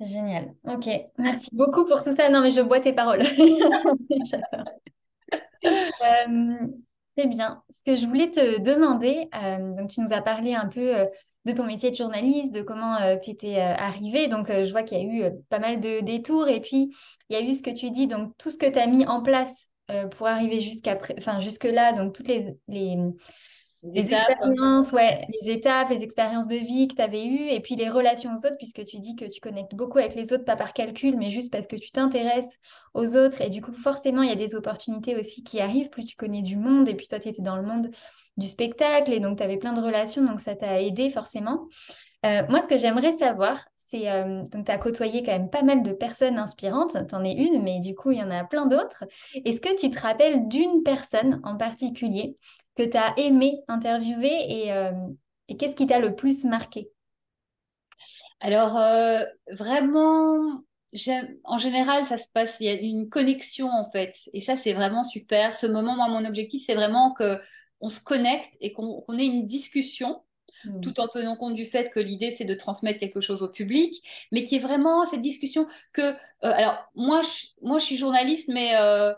C'est 0.00 0.06
génial. 0.06 0.54
Ok, 0.64 0.88
merci 1.18 1.50
beaucoup 1.52 1.84
pour 1.84 2.02
tout 2.02 2.14
ça. 2.16 2.30
Non, 2.30 2.40
mais 2.40 2.50
je 2.50 2.62
bois 2.62 2.80
tes 2.80 2.92
paroles. 2.92 3.22
Euh, 5.62 6.66
c'est 7.16 7.26
bien. 7.26 7.62
Ce 7.68 7.84
que 7.84 7.94
je 7.94 8.06
voulais 8.06 8.30
te 8.30 8.60
demander, 8.60 9.28
euh, 9.34 9.74
donc 9.76 9.90
tu 9.90 10.00
nous 10.00 10.14
as 10.14 10.22
parlé 10.22 10.54
un 10.54 10.68
peu 10.68 10.96
euh, 10.96 11.06
de 11.44 11.52
ton 11.52 11.66
métier 11.66 11.90
de 11.90 11.96
journaliste, 11.96 12.54
de 12.54 12.62
comment 12.62 12.96
tu 13.22 13.30
étais 13.30 13.58
arrivé. 13.60 14.26
Donc 14.28 14.48
je 14.48 14.70
vois 14.70 14.82
qu'il 14.84 14.98
y 14.98 15.00
a 15.02 15.28
eu 15.28 15.30
pas 15.50 15.58
mal 15.58 15.80
de 15.80 16.00
détours 16.00 16.48
et 16.48 16.60
puis 16.60 16.94
il 17.28 17.34
y 17.34 17.36
a 17.36 17.42
eu 17.42 17.54
ce 17.54 17.62
que 17.62 17.70
tu 17.70 17.90
dis, 17.90 18.06
donc 18.06 18.34
tout 18.38 18.50
ce 18.50 18.56
que 18.56 18.70
tu 18.70 18.78
as 18.78 18.86
mis 18.86 19.06
en 19.06 19.22
place 19.22 19.68
pour 20.16 20.26
arriver 20.26 20.60
jusqu'à, 20.60 20.98
enfin 21.18 21.40
jusque 21.40 21.64
là, 21.64 21.92
donc 21.92 22.14
toutes 22.14 22.28
les, 22.28 22.56
les 22.68 22.96
les, 23.82 23.98
expériences, 23.98 24.92
ouais, 24.92 25.26
les 25.42 25.50
étapes, 25.50 25.88
les 25.88 26.02
expériences 26.02 26.48
de 26.48 26.56
vie 26.56 26.88
que 26.88 26.96
tu 26.96 27.02
avais 27.02 27.24
eues, 27.24 27.48
et 27.48 27.60
puis 27.60 27.76
les 27.76 27.88
relations 27.88 28.30
aux 28.30 28.46
autres, 28.46 28.56
puisque 28.58 28.84
tu 28.84 28.98
dis 28.98 29.16
que 29.16 29.24
tu 29.24 29.40
connectes 29.40 29.74
beaucoup 29.74 29.98
avec 29.98 30.14
les 30.14 30.32
autres, 30.32 30.44
pas 30.44 30.56
par 30.56 30.74
calcul, 30.74 31.16
mais 31.16 31.30
juste 31.30 31.50
parce 31.50 31.66
que 31.66 31.76
tu 31.76 31.90
t'intéresses 31.90 32.58
aux 32.94 33.16
autres. 33.16 33.40
Et 33.40 33.48
du 33.48 33.62
coup, 33.62 33.72
forcément, 33.72 34.22
il 34.22 34.28
y 34.28 34.32
a 34.32 34.36
des 34.36 34.54
opportunités 34.54 35.16
aussi 35.16 35.42
qui 35.42 35.60
arrivent, 35.60 35.88
plus 35.88 36.04
tu 36.04 36.16
connais 36.16 36.42
du 36.42 36.56
monde, 36.56 36.88
et 36.88 36.94
puis 36.94 37.08
toi, 37.08 37.18
tu 37.18 37.28
étais 37.28 37.42
dans 37.42 37.56
le 37.56 37.62
monde 37.62 37.90
du 38.36 38.48
spectacle, 38.48 39.12
et 39.12 39.20
donc 39.20 39.38
tu 39.38 39.42
avais 39.42 39.56
plein 39.56 39.72
de 39.72 39.80
relations, 39.80 40.24
donc 40.24 40.40
ça 40.40 40.54
t'a 40.54 40.82
aidé 40.82 41.08
forcément. 41.08 41.68
Euh, 42.26 42.42
moi, 42.48 42.60
ce 42.60 42.68
que 42.68 42.76
j'aimerais 42.76 43.12
savoir, 43.12 43.64
euh, 43.94 44.42
donc 44.44 44.66
tu 44.66 44.72
as 44.72 44.78
côtoyé 44.78 45.22
quand 45.22 45.32
même 45.32 45.50
pas 45.50 45.62
mal 45.62 45.82
de 45.82 45.92
personnes 45.92 46.38
inspirantes, 46.38 46.96
tu 47.08 47.14
en 47.14 47.24
es 47.24 47.32
une, 47.32 47.62
mais 47.62 47.80
du 47.80 47.94
coup, 47.94 48.10
il 48.10 48.18
y 48.18 48.22
en 48.22 48.30
a 48.30 48.44
plein 48.44 48.66
d'autres. 48.66 49.04
Est-ce 49.44 49.60
que 49.60 49.78
tu 49.78 49.90
te 49.90 50.00
rappelles 50.00 50.48
d'une 50.48 50.82
personne 50.82 51.40
en 51.44 51.56
particulier 51.56 52.36
que 52.76 52.82
tu 52.82 52.96
as 52.96 53.14
aimé 53.18 53.60
interviewer 53.68 54.46
et, 54.48 54.72
euh, 54.72 54.92
et 55.48 55.56
qu'est-ce 55.56 55.74
qui 55.76 55.86
t'a 55.86 55.98
le 55.98 56.14
plus 56.14 56.44
marqué? 56.44 56.90
Alors, 58.40 58.76
euh, 58.78 59.24
vraiment, 59.50 60.62
en 61.44 61.58
général, 61.58 62.04
ça 62.06 62.18
se 62.18 62.28
passe, 62.32 62.60
il 62.60 62.66
y 62.66 62.68
a 62.68 62.80
une 62.80 63.08
connexion 63.08 63.68
en 63.68 63.90
fait. 63.90 64.14
Et 64.32 64.40
ça, 64.40 64.56
c'est 64.56 64.72
vraiment 64.72 65.04
super. 65.04 65.54
Ce 65.54 65.66
moment, 65.66 65.94
moi, 65.96 66.08
mon 66.08 66.24
objectif, 66.26 66.62
c'est 66.66 66.74
vraiment 66.74 67.12
que 67.12 67.38
on 67.80 67.88
se 67.88 68.00
connecte 68.00 68.56
et 68.60 68.72
qu'on 68.72 69.04
ait 69.18 69.24
une 69.24 69.46
discussion 69.46 70.22
hmm. 70.64 70.80
tout 70.80 71.00
en 71.00 71.08
tenant 71.08 71.36
compte 71.36 71.54
du 71.54 71.66
fait 71.66 71.90
que 71.90 72.00
l'idée 72.00 72.30
c'est 72.30 72.44
de 72.44 72.54
transmettre 72.54 73.00
quelque 73.00 73.20
chose 73.20 73.42
au 73.42 73.48
public, 73.48 74.02
mais 74.32 74.44
qui 74.44 74.56
est 74.56 74.60
vraiment 74.60 75.06
cette 75.06 75.20
discussion 75.20 75.66
que, 75.92 76.02
euh, 76.02 76.14
alors 76.40 76.78
moi 76.94 77.22
je, 77.22 77.46
moi 77.62 77.78
je 77.78 77.84
suis 77.84 77.96
journaliste, 77.96 78.48
mais 78.48 78.76
euh, 78.76 79.12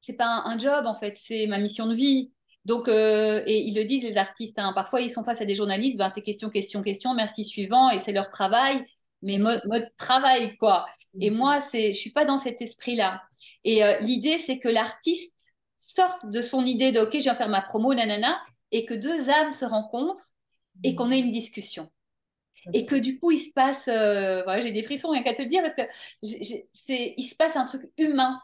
c'est 0.00 0.14
pas 0.14 0.42
un, 0.44 0.58
job 0.58 0.86
en 0.86 0.94
fait, 0.94 1.16
c'est 1.16 1.46
ma 1.46 1.58
mission 1.58 1.86
de 1.86 1.94
vie. 1.94 2.32
Donc, 2.64 2.86
euh, 2.88 3.42
et 3.46 3.58
ils 3.58 3.74
le 3.74 3.84
disent, 3.84 4.04
les 4.04 4.16
artistes, 4.16 4.58
hein, 4.58 4.72
parfois 4.74 5.00
ils 5.00 5.10
sont 5.10 5.24
face 5.24 5.40
à 5.40 5.44
des 5.44 5.54
journalistes, 5.54 5.98
ben, 5.98 6.08
c'est 6.08 6.22
question, 6.22 6.50
question, 6.50 6.82
question, 6.82 7.14
merci 7.14 7.44
suivant, 7.44 7.90
et 7.90 7.98
c'est 7.98 8.12
leur 8.12 8.30
travail, 8.30 8.84
mais 9.22 9.38
mode, 9.38 9.62
mode 9.66 9.88
travail, 9.96 10.56
quoi. 10.58 10.86
Et 11.20 11.30
mm. 11.30 11.34
moi, 11.34 11.60
c'est, 11.60 11.92
je 11.92 11.98
suis 11.98 12.10
pas 12.10 12.24
dans 12.24 12.38
cet 12.38 12.60
esprit-là. 12.62 13.22
Et 13.64 13.84
euh, 13.84 13.98
l'idée, 14.00 14.38
c'est 14.38 14.58
que 14.58 14.68
l'artiste 14.68 15.54
sorte 15.78 16.26
de 16.26 16.40
son 16.40 16.64
idée 16.64 16.92
de, 16.92 17.00
OK, 17.00 17.18
je 17.18 17.28
vais 17.28 17.34
faire 17.34 17.48
ma 17.48 17.62
promo, 17.62 17.94
nanana, 17.94 18.40
et 18.70 18.84
que 18.84 18.94
deux 18.94 19.28
âmes 19.28 19.52
se 19.52 19.64
rencontrent 19.64 20.32
et 20.84 20.94
qu'on 20.94 21.10
ait 21.10 21.18
une 21.18 21.30
discussion. 21.30 21.90
Et 22.72 22.86
que 22.86 22.94
du 22.94 23.18
coup, 23.18 23.32
il 23.32 23.38
se 23.38 23.52
passe, 23.52 23.88
euh, 23.88 24.42
voilà, 24.44 24.60
j'ai 24.60 24.70
des 24.70 24.82
frissons 24.82 25.10
rien 25.10 25.22
qu'à 25.22 25.34
te 25.34 25.42
le 25.42 25.48
dire, 25.48 25.62
parce 25.62 25.74
que 25.74 25.82
c'est, 26.22 27.14
il 27.16 27.24
se 27.24 27.34
passe 27.34 27.56
un 27.56 27.64
truc 27.64 27.90
humain 27.98 28.40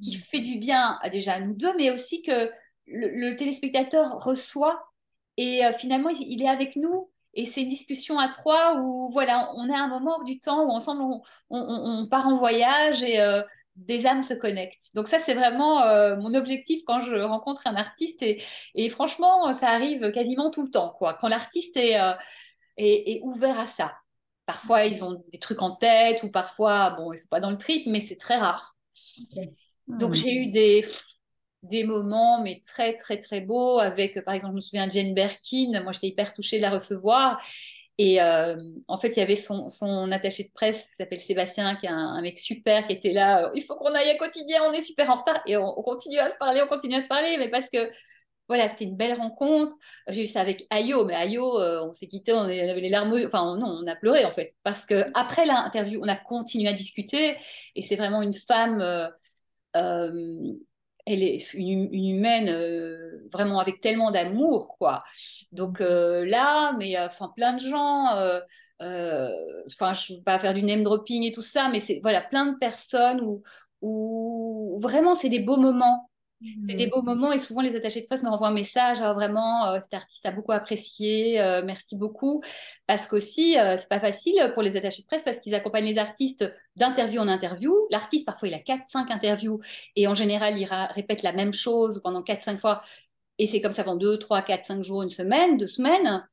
qui 0.00 0.16
mm. 0.16 0.20
fait 0.20 0.40
du 0.40 0.58
bien 0.58 0.98
déjà 1.10 1.34
à 1.34 1.40
nous 1.40 1.54
deux, 1.54 1.76
mais 1.76 1.90
aussi 1.90 2.22
que 2.22 2.50
le, 2.86 3.34
téléspectateur 3.36 4.22
reçoit 4.22 4.90
et 5.36 5.64
euh, 5.64 5.72
finalement 5.72 6.08
il, 6.08 6.42
est 6.42 6.48
avec 6.48 6.76
nous 6.76 7.10
et 7.34 7.44
c'est 7.44 7.62
une 7.62 7.68
discussion 7.68 8.18
à 8.18 8.28
trois 8.28 8.80
où 8.80 9.08
voilà 9.10 9.50
on 9.54 9.70
à 9.70 9.76
un 9.76 9.88
moment 9.88 10.16
hors 10.16 10.24
du 10.24 10.40
temps 10.40 10.64
où 10.64 10.70
ensemble 10.70 11.20
on, 11.50 12.06
part 12.08 12.28
en 12.28 12.38
voyage 12.38 13.02
et 13.02 13.20
euh, 13.20 13.42
des 13.86 14.06
âmes 14.06 14.22
se 14.22 14.34
connectent. 14.34 14.90
Donc 14.94 15.08
ça 15.08 15.18
c'est 15.18 15.34
vraiment 15.34 15.82
euh, 15.82 16.16
mon 16.16 16.34
objectif 16.34 16.82
quand 16.86 17.02
je 17.02 17.14
rencontre 17.14 17.66
un 17.66 17.76
artiste 17.76 18.22
et, 18.22 18.88
franchement 18.90 19.52
ça 19.52 19.70
arrive 19.70 20.10
quasiment 20.12 20.50
tout 20.50 20.62
le 20.62 20.70
temps 20.70 20.94
quoi. 20.98 21.14
Quand 21.14 21.28
l'artiste 21.28 21.76
est, 21.76 21.96
est, 22.76 23.20
ouvert 23.22 23.58
à 23.58 23.66
ça. 23.66 23.92
Parfois 24.46 24.84
ils 24.84 25.04
ont 25.04 25.22
des 25.32 25.38
trucs 25.38 25.62
en 25.62 25.76
tête 25.76 26.22
ou 26.22 26.30
parfois 26.30 26.90
bon 26.90 27.12
ils 27.12 27.18
sont 27.18 27.28
pas 27.28 27.40
dans 27.40 27.50
le 27.50 27.58
trip 27.58 27.86
mais 27.86 28.00
c'est 28.00 28.18
très 28.18 28.36
rare. 28.36 28.76
Donc 29.86 30.10
hmm. 30.10 30.14
j'ai 30.14 30.34
eu 30.34 30.46
des 30.50 30.84
des 31.62 31.84
moments, 31.84 32.42
mais 32.42 32.62
très, 32.64 32.94
très, 32.94 33.18
très 33.18 33.40
beaux, 33.40 33.78
avec, 33.78 34.22
par 34.24 34.34
exemple, 34.34 34.52
je 34.52 34.56
me 34.56 34.60
souviens 34.60 34.86
de 34.86 34.92
Jane 34.92 35.14
Birkin, 35.14 35.82
moi 35.82 35.92
j'étais 35.92 36.08
hyper 36.08 36.32
touchée 36.32 36.58
de 36.58 36.62
la 36.62 36.70
recevoir. 36.70 37.42
Et 37.98 38.22
euh, 38.22 38.56
en 38.86 38.96
fait, 38.96 39.08
il 39.08 39.18
y 39.18 39.22
avait 39.22 39.34
son, 39.36 39.68
attaché 40.12 40.44
de 40.44 40.52
presse 40.52 40.90
qui 40.90 40.96
s'appelle 40.96 41.20
Sébastien, 41.20 41.74
qui 41.76 41.86
est 41.86 41.90
un, 41.90 42.20
mec 42.22 42.38
super, 42.38 42.86
qui 42.86 42.92
était 42.92 43.12
là. 43.12 43.50
Il 43.54 43.62
faut 43.62 43.74
qu'on 43.74 43.92
aille 43.92 44.10
à 44.10 44.16
quotidien, 44.16 44.62
on 44.68 44.72
est 44.72 44.80
super 44.80 45.10
en 45.10 45.16
retard. 45.20 45.42
Et 45.46 45.56
on, 45.56 45.74
continue 45.82 46.18
à 46.18 46.28
se 46.28 46.36
parler, 46.36 46.62
on 46.62 46.68
continue 46.68 46.94
à 46.94 47.00
se 47.00 47.08
parler, 47.08 47.36
mais 47.38 47.48
parce 47.50 47.68
que 47.68 47.90
voilà, 48.46 48.68
c'était 48.68 48.84
une 48.84 48.96
belle 48.96 49.14
rencontre. 49.14 49.74
J'ai 50.08 50.22
eu 50.22 50.26
ça 50.26 50.40
avec 50.40 50.66
Ayo, 50.70 51.04
mais 51.04 51.14
Ayo, 51.14 51.60
euh, 51.60 51.82
on 51.82 51.92
s'est 51.92 52.06
quitté, 52.06 52.32
on 52.32 52.42
avait 52.42 52.80
les 52.80 52.88
larmes, 52.88 53.12
enfin 53.26 53.56
non, 53.56 53.80
on 53.82 53.86
a 53.86 53.96
pleuré 53.96 54.24
en 54.24 54.32
fait, 54.32 54.54
parce 54.62 54.86
que 54.86 55.06
après 55.14 55.44
l'interview, 55.44 56.00
on 56.02 56.08
a 56.08 56.16
continué 56.16 56.68
à 56.68 56.72
discuter, 56.72 57.36
et 57.74 57.82
c'est 57.82 57.96
vraiment 57.96 58.22
une 58.22 58.34
femme. 58.34 59.10
Euh, 61.08 61.12
elle 61.12 61.22
est 61.22 61.54
une, 61.54 61.92
humaine 61.92 62.48
euh, 62.48 63.28
vraiment 63.32 63.60
avec 63.60 63.80
tellement 63.80 64.10
d'amour, 64.10 64.76
quoi. 64.78 65.04
Donc 65.52 65.80
euh, 65.80 66.24
là, 66.26 66.72
mais 66.78 66.96
euh, 66.98 67.06
enfin 67.06 67.32
plein 67.36 67.54
de 67.54 67.60
gens, 67.60 68.06
enfin 68.80 69.94
je 69.94 70.12
ne 70.12 70.18
veux 70.18 70.24
pas 70.24 70.38
faire 70.38 70.54
du 70.54 70.62
name 70.62 70.84
dropping 70.84 71.24
et 71.24 71.32
tout 71.32 71.42
ça, 71.42 71.68
mais 71.68 71.80
c'est 71.80 72.00
voilà 72.02 72.20
plein 72.20 72.46
de 72.46 72.58
personnes 72.58 73.20
où 73.80 74.78
vraiment 74.80 75.14
c'est 75.14 75.28
des 75.28 75.40
beaux 75.40 75.56
moments 75.56 76.10
c'est 76.62 76.74
des 76.74 76.86
beaux 76.86 77.02
moments 77.02 77.32
et 77.32 77.38
souvent 77.38 77.62
les 77.62 77.74
attachés 77.74 78.00
de 78.00 78.06
presse 78.06 78.22
me 78.22 78.28
renvoient 78.28 78.48
un 78.48 78.52
message 78.52 78.98
oh, 79.02 79.12
vraiment 79.14 79.66
euh, 79.66 79.80
cet 79.80 79.94
artiste 79.94 80.24
a 80.24 80.30
beaucoup 80.30 80.52
apprécié 80.52 81.40
euh, 81.40 81.62
merci 81.64 81.96
beaucoup. 81.96 82.42
Parce 82.86 83.08
qu'aussi 83.08 83.58
euh, 83.58 83.76
c'est 83.78 83.88
pas 83.88 84.00
facile 84.00 84.52
pour 84.54 84.62
les 84.62 84.76
attachés 84.76 85.02
de 85.02 85.06
presse 85.06 85.24
parce 85.24 85.38
qu'ils 85.38 85.54
accompagnent 85.54 85.86
les 85.86 85.98
artistes 85.98 86.44
d'interview 86.76 87.20
en 87.20 87.28
interview. 87.28 87.74
L'artiste 87.90 88.24
parfois 88.24 88.48
il 88.48 88.54
a 88.54 88.60
4 88.60 88.86
5 88.86 89.10
interviews 89.10 89.60
et 89.96 90.06
en 90.06 90.14
général 90.14 90.58
il 90.58 90.68
répète 90.94 91.22
la 91.22 91.32
même 91.32 91.52
chose 91.52 92.00
pendant 92.02 92.22
4 92.22 92.42
5 92.42 92.60
fois. 92.60 92.82
Et 93.38 93.46
c'est 93.46 93.60
comme 93.60 93.72
ça 93.72 93.84
pendant 93.84 93.98
2, 93.98 94.18
3, 94.18 94.42
4, 94.42 94.64
5 94.64 94.84
jours, 94.84 95.02
une 95.02 95.10
semaine, 95.10 95.56
deux 95.56 95.68
semaines, 95.68 96.24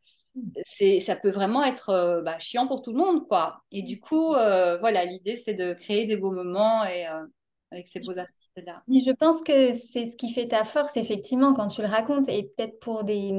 c'est, 0.66 1.00
ça 1.00 1.16
peut 1.16 1.30
vraiment 1.30 1.64
être 1.64 1.90
euh, 1.90 2.22
bah, 2.22 2.40
chiant 2.40 2.68
pour 2.68 2.82
tout 2.82 2.92
le 2.92 2.98
monde, 2.98 3.28
quoi. 3.28 3.62
Et 3.72 3.84
du 3.84 4.00
coup, 4.00 4.34
euh, 4.34 4.78
voilà, 4.80 5.06
l'idée, 5.06 5.36
c'est 5.36 5.54
de 5.54 5.74
créer 5.74 6.08
des 6.08 6.18
beaux 6.18 6.32
moments 6.32 6.84
et, 6.84 7.08
euh, 7.08 7.26
avec 7.76 7.88
ces 7.88 8.00
beaux 8.00 8.18
artistes-là. 8.18 8.84
Je 8.88 9.12
pense 9.12 9.42
que 9.44 9.74
c'est 9.74 10.08
ce 10.08 10.16
qui 10.16 10.34
fait 10.34 10.48
ta 10.48 10.66
force, 10.66 10.98
effectivement, 10.98 11.54
quand 11.54 11.68
tu 11.68 11.82
le 11.82 11.88
racontes. 11.88 12.28
Et 12.30 12.52
peut-être 12.56 12.80
pour 12.80 13.04
des... 13.04 13.34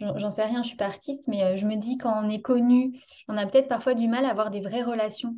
J'en 0.00 0.30
sais 0.30 0.44
rien, 0.44 0.62
je 0.62 0.68
suis 0.68 0.76
pas 0.76 0.86
artiste, 0.86 1.28
mais 1.28 1.56
je 1.56 1.66
me 1.66 1.76
dis 1.76 1.96
quand 1.96 2.24
on 2.24 2.28
est 2.28 2.42
connu, 2.42 2.98
on 3.28 3.36
a 3.36 3.46
peut-être 3.46 3.68
parfois 3.68 3.94
du 3.94 4.08
mal 4.08 4.24
à 4.24 4.30
avoir 4.30 4.50
des 4.50 4.60
vraies 4.60 4.82
relations 4.82 5.36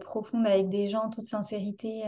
profondes 0.00 0.46
avec 0.46 0.68
des 0.68 0.88
gens, 0.88 1.04
en 1.04 1.10
toute 1.10 1.26
sincérité. 1.26 2.02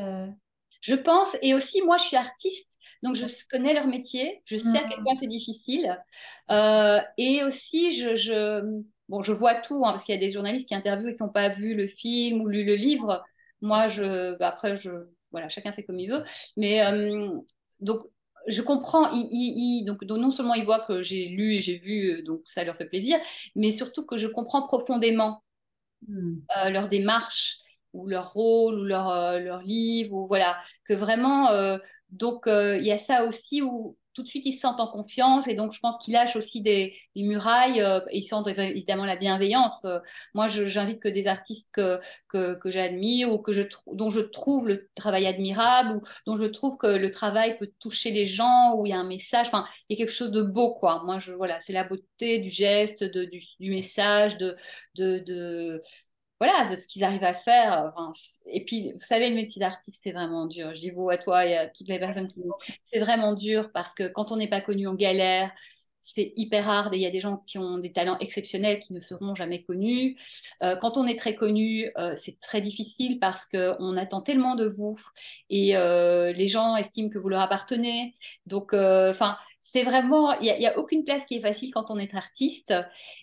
Je 0.81 0.94
pense, 0.94 1.37
et 1.42 1.54
aussi 1.54 1.83
moi 1.83 1.96
je 1.96 2.04
suis 2.04 2.16
artiste, 2.16 2.68
donc 3.02 3.16
je 3.16 3.24
connais 3.50 3.74
leur 3.74 3.87
métier, 3.87 4.42
je 4.44 4.57
sais 4.57 4.78
à 4.78 4.88
quel 4.88 5.02
point 5.02 5.14
c'est 5.18 5.26
difficile. 5.26 5.98
Euh, 6.50 7.00
et 7.16 7.42
aussi, 7.42 7.90
je, 7.90 8.14
je, 8.14 8.62
bon, 9.09 9.22
je 9.22 9.33
vois 9.33 9.57
tout, 9.57 9.85
hein, 9.85 9.90
parce 9.90 10.04
qu'il 10.04 10.14
y 10.14 10.18
a 10.18 10.20
des 10.20 10.31
journalistes 10.31 10.68
qui 10.68 10.74
interviewent 10.74 11.11
et 11.11 11.16
qui 11.16 11.22
n'ont 11.22 11.28
pas 11.28 11.48
vu 11.48 11.74
le 11.74 11.88
film 11.88 12.40
ou 12.40 12.46
lu 12.46 12.64
le 12.64 12.76
livre. 12.76 13.24
Moi, 13.61 13.88
je, 13.88 14.37
bah, 14.38 14.48
après, 14.48 14.76
je, 14.76 14.90
voilà, 15.30 15.48
chacun 15.48 15.72
fait 15.72 15.84
comme 15.84 15.98
il 15.98 16.10
veut. 16.10 16.24
Mais 16.56 16.84
euh, 16.84 17.38
donc, 17.80 18.06
je 18.46 18.62
comprends, 18.62 19.10
il, 19.12 19.84
donc, 19.84 20.04
donc, 20.04 20.18
non 20.18 20.30
seulement 20.30 20.54
ils 20.54 20.64
voient 20.64 20.84
que 20.86 21.02
j'ai 21.02 21.26
lu 21.26 21.54
et 21.54 21.60
j'ai 21.60 21.78
vu, 21.78 22.22
donc 22.22 22.40
ça 22.44 22.64
leur 22.64 22.76
fait 22.76 22.86
plaisir, 22.86 23.18
mais 23.54 23.72
surtout 23.72 24.06
que 24.06 24.16
je 24.16 24.26
comprends 24.26 24.62
profondément 24.66 25.42
hmm. 26.06 26.38
euh, 26.56 26.70
leur 26.70 26.88
démarche 26.88 27.58
ou 27.92 28.06
leur 28.06 28.32
rôle 28.32 28.80
ou 28.80 28.84
leur, 28.84 29.08
euh, 29.10 29.38
leur 29.38 29.62
livre 29.62 30.14
ou 30.14 30.26
voilà 30.26 30.58
que 30.84 30.94
vraiment 30.94 31.50
euh, 31.50 31.78
donc 32.10 32.46
euh, 32.46 32.78
il 32.78 32.84
y 32.84 32.92
a 32.92 32.98
ça 32.98 33.24
aussi 33.24 33.62
où 33.62 33.96
tout 34.18 34.24
de 34.24 34.28
suite 34.28 34.46
ils 34.46 34.54
se 34.54 34.61
sentent 34.62 34.81
en 34.81 34.88
confiance 34.88 35.46
et 35.46 35.54
donc 35.54 35.72
je 35.72 35.78
pense 35.78 35.96
qu'ils 35.98 36.14
lâchent 36.14 36.35
aussi 36.35 36.61
des, 36.61 36.92
murailles 37.14 37.81
et 38.11 38.18
ils 38.18 38.24
sentent 38.24 38.48
évidemment 38.48 39.04
la 39.04 39.14
bienveillance. 39.14 39.87
Moi 40.35 40.48
j'invite 40.48 41.00
que 41.00 41.09
des 41.09 41.28
artistes 41.28 41.70
que, 41.72 42.00
que, 42.28 42.59
j'admire 42.68 43.33
ou 43.33 43.38
que 43.38 43.52
je 43.52 43.62
dont 43.87 44.11
je 44.11 44.18
trouve 44.18 44.66
le 44.66 44.88
travail 44.96 45.26
admirable 45.26 45.92
ou 45.92 46.02
dont 46.26 46.37
je 46.37 46.48
trouve 46.48 46.76
que 46.78 46.88
le 46.88 47.12
travail 47.12 47.57
peut 47.59 47.70
toucher 47.78 48.11
les 48.11 48.26
gens 48.26 48.74
où 48.74 48.87
il 48.87 48.90
y 48.90 48.92
a 48.92 48.98
un 48.98 49.07
message 49.07 49.46
enfin 49.46 49.64
il 49.88 49.96
y 49.96 49.96
a 49.96 50.04
quelque 50.04 50.14
chose 50.14 50.33
de 50.33 50.42
beau 50.42 50.74
quoi. 50.74 51.04
Moi 51.04 51.20
je 51.20 51.33
voilà 51.33 51.61
c'est 51.61 51.72
la 51.72 51.85
beauté 51.85 52.40
du 52.40 52.48
geste 52.48 53.04
du, 53.04 53.70
message 53.70 54.37
de, 54.38 54.57
de 54.96 55.81
voilà, 56.40 56.68
de 56.70 56.77
ce 56.77 56.87
qu'ils 56.87 57.05
arrivent 57.05 57.24
à 57.24 57.35
faire. 57.35 57.92
et 58.46 58.64
puis, 58.64 58.92
vous 58.92 58.98
savez, 59.01 59.29
le 59.29 59.35
métier 59.35 59.61
d'artiste, 59.61 60.01
c'est 60.05 60.12
vraiment 60.12 60.46
dur. 60.46 60.72
Je 60.74 60.81
dis 60.81 60.90
vous 60.90 61.11
à 61.11 61.18
toi 61.18 61.44
et 61.46 61.57
à 61.57 61.66
toutes 61.66 61.88
les 61.88 61.98
personnes 61.98 62.29
qui 62.29 62.40
C'est 62.92 63.01
vraiment 63.01 63.35
dur 63.35 63.70
parce 63.72 63.92
que 63.94 64.09
quand 64.09 64.31
on 64.31 64.37
n'est 64.37 64.48
pas 64.48 64.61
connu, 64.61 64.87
on 64.87 64.94
galère. 64.94 65.51
C'est 66.01 66.33
hyper 66.37 66.64
rare. 66.64 66.94
Il 66.94 67.01
y 67.01 67.07
a 67.07 67.11
des 67.11 67.20
gens 67.20 67.38
qui 67.46 67.59
ont 67.59 67.79
des 67.79 67.92
talents 67.92 68.18
exceptionnels 68.20 68.81
qui 68.81 68.92
ne 68.92 69.01
seront 69.01 69.35
jamais 69.35 69.64
connus. 69.64 70.16
Euh, 70.62 70.77
quand 70.77 70.96
on 70.96 71.07
est 71.07 71.18
très 71.18 71.35
connu, 71.35 71.90
euh, 71.98 72.14
c'est 72.16 72.38
très 72.40 72.61
difficile 72.61 73.18
parce 73.18 73.44
qu'on 73.46 73.96
attend 73.96 74.22
tellement 74.22 74.55
de 74.55 74.66
vous 74.66 74.98
et 75.51 75.77
euh, 75.77 76.33
les 76.33 76.46
gens 76.46 76.77
estiment 76.77 77.11
que 77.11 77.18
vous 77.18 77.29
leur 77.29 77.40
appartenez. 77.40 78.14
Donc, 78.46 78.72
enfin, 78.74 79.37
c'est 79.61 79.83
vraiment, 79.83 80.33
il 80.40 80.57
n'y 80.57 80.66
a, 80.66 80.79
aucune 80.79 81.05
place 81.05 81.27
qui 81.27 81.35
est 81.35 81.40
facile 81.42 81.72
quand 81.74 81.90
on 81.90 81.98
est 81.98 82.14
artiste. 82.14 82.72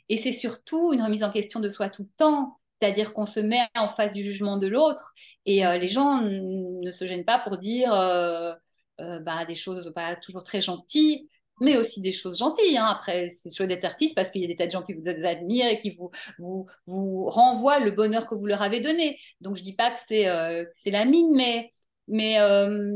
Et 0.10 0.22
c'est 0.22 0.34
surtout 0.34 0.94
une 0.94 1.02
remise 1.02 1.24
en 1.24 1.32
question 1.32 1.62
de 1.62 1.70
soi 1.70 1.90
tout 1.90 2.04
le 2.04 2.10
temps. 2.18 2.58
C'est-à-dire 2.80 3.14
qu'on 3.14 3.26
se 3.26 3.40
met 3.40 3.68
en 3.76 3.90
face 3.96 4.14
du 4.14 4.24
jugement 4.24 4.58
de 4.58 4.68
l'autre 4.68 5.14
et 5.46 5.66
euh, 5.66 5.78
les 5.78 5.88
gens 5.88 6.22
ne 6.22 6.92
se 6.92 7.08
gênent 7.08 7.26
pas 7.26 7.40
pour 7.40 7.58
dire 7.58 7.94
euh, 7.94 8.54
euh, 9.00 9.20
bah, 9.20 9.46
des 9.46 9.56
choses 9.56 9.92
pas 9.96 10.16
toujours 10.18 10.44
très 10.44 10.62
gentilles, 10.62 11.30
mais 11.62 11.78
aussi 11.78 12.02
des 12.02 12.12
choses 12.12 12.38
gentilles. 12.38 12.78
Hein. 12.78 12.88
Après, 12.88 13.30
c'est 13.30 13.56
chouette 13.56 13.70
d'être 13.70 13.86
artiste 13.86 14.14
parce 14.14 14.30
qu'il 14.30 14.42
y 14.42 14.46
a 14.46 14.48
des 14.48 14.58
tas 14.58 14.66
de 14.66 14.72
gens 14.72 14.84
qui 14.84 14.94
vous 14.94 15.08
admirent 15.08 15.70
et 15.70 15.82
qui 15.82 15.92
vous, 15.92 16.12
vous, 16.38 16.68
vous 16.86 17.30
renvoient 17.30 17.80
le 17.80 17.92
bonheur 17.92 18.28
que 18.28 18.36
vous 18.36 18.46
leur 18.46 18.62
avez 18.62 18.82
donné. 18.82 19.18
Donc, 19.40 19.56
je 19.56 19.62
ne 19.62 19.66
dis 19.66 19.76
pas 19.76 19.92
que 19.92 20.00
c'est 20.06 20.92
la 20.92 21.06
mine, 21.06 21.34
mais 21.34 21.72
mais 22.08 22.40
euh, 22.40 22.94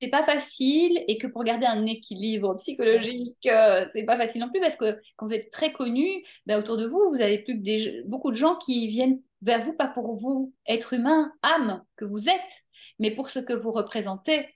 c'est 0.00 0.08
pas 0.08 0.22
facile 0.22 1.04
et 1.08 1.18
que 1.18 1.26
pour 1.26 1.42
garder 1.42 1.66
un 1.66 1.86
équilibre 1.86 2.54
psychologique, 2.56 3.46
euh, 3.46 3.84
c'est 3.92 4.04
pas 4.04 4.16
facile 4.16 4.40
non 4.40 4.50
plus 4.50 4.60
parce 4.60 4.76
que 4.76 4.98
quand 5.16 5.26
vous 5.26 5.34
êtes 5.34 5.50
très 5.50 5.72
connu, 5.72 6.24
ben, 6.46 6.58
autour 6.58 6.76
de 6.76 6.86
vous, 6.86 7.00
vous 7.10 7.20
avez 7.20 7.38
plus 7.38 7.58
que 7.58 7.62
des, 7.62 8.02
beaucoup 8.06 8.30
de 8.30 8.36
gens 8.36 8.56
qui 8.56 8.86
viennent 8.88 9.20
vers 9.42 9.62
vous, 9.62 9.72
pas 9.72 9.88
pour 9.88 10.16
vous, 10.16 10.52
être 10.68 10.92
humain, 10.92 11.32
âme 11.42 11.82
que 11.96 12.04
vous 12.04 12.28
êtes, 12.28 12.64
mais 12.98 13.10
pour 13.10 13.28
ce 13.28 13.40
que 13.40 13.52
vous 13.52 13.72
représentez. 13.72 14.46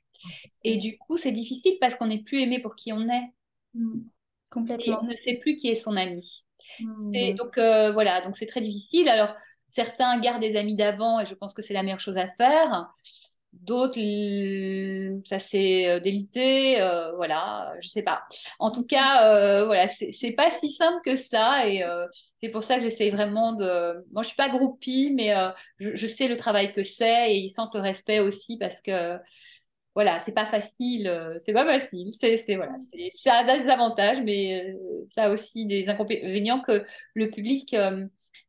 Et 0.63 0.77
du 0.77 0.97
coup, 0.99 1.17
c'est 1.17 1.33
difficile 1.33 1.77
parce 1.81 1.97
qu'on 1.97 2.07
n'est 2.07 2.23
plus 2.23 2.41
aimé 2.41 2.61
pour 2.61 2.77
qui 2.77 2.93
on 2.93 3.09
est. 3.09 3.33
Mmh. 3.75 4.01
Complètement. 4.51 5.01
Et 5.01 5.05
on 5.05 5.07
ne 5.09 5.15
sait 5.25 5.39
plus 5.41 5.57
qui 5.57 5.69
est 5.69 5.75
son 5.75 5.97
ami. 5.97 6.45
Mmh. 6.81 7.35
Donc 7.35 7.59
euh, 7.59 7.93
voilà, 7.93 8.21
donc 8.21 8.37
c'est 8.37 8.47
très 8.47 8.61
difficile. 8.61 9.09
Alors, 9.09 9.35
certains 9.75 10.19
gardent 10.21 10.41
des 10.41 10.57
amis 10.57 10.77
d'avant 10.77 11.21
et 11.21 11.27
je 11.27 11.35
pense 11.35 11.53
que 11.53 11.63
c'est 11.63 11.75
la 11.75 11.83
meilleure 11.83 12.01
chose 12.01 12.17
à 12.17 12.29
faire. 12.29 12.93
D'autres, 13.53 14.01
ça 15.27 15.39
s'est 15.39 15.89
euh, 15.89 16.01
délité, 16.01 16.81
euh, 16.81 17.13
voilà, 17.15 17.73
je 17.81 17.89
sais 17.89 18.03
pas. 18.03 18.25
En 18.59 18.73
tout 18.73 18.85
cas, 18.85 19.33
euh, 19.33 19.65
voilà, 19.65 19.87
c'est 19.87 20.33
pas 20.33 20.51
si 20.51 20.73
simple 20.73 21.01
que 21.05 21.15
ça 21.15 21.69
et 21.69 21.85
c'est 22.41 22.49
pour 22.49 22.63
ça 22.63 22.77
que 22.77 22.83
j'essaye 22.83 23.11
vraiment 23.11 23.53
de. 23.53 24.05
Moi, 24.13 24.23
je 24.23 24.29
suis 24.29 24.37
pas 24.37 24.49
groupie, 24.49 25.13
mais 25.15 25.35
je, 25.79 26.07
sais 26.07 26.29
le 26.29 26.37
travail 26.37 26.73
que 26.73 26.83
c'est 26.83 27.33
et 27.33 27.39
ils 27.39 27.51
sentent 27.51 27.75
le 27.75 27.81
respect 27.81 28.21
aussi 28.21 28.59
parce 28.59 28.81
que 28.81 29.19
voilà, 29.95 30.21
c'est 30.25 30.33
pas 30.33 30.47
facile, 30.47 31.37
c'est 31.39 31.53
pas 31.53 31.65
facile. 31.65 32.13
C'est 32.13 32.57
voilà, 32.57 32.75
ça 33.15 33.35
a 33.35 33.59
des 33.59 33.69
avantages, 33.69 34.21
mais 34.23 34.75
ça 35.07 35.25
a 35.25 35.31
aussi 35.31 35.67
des 35.67 35.87
inconvénients 35.89 36.61
que 36.61 36.85
le 37.15 37.31
public 37.31 37.75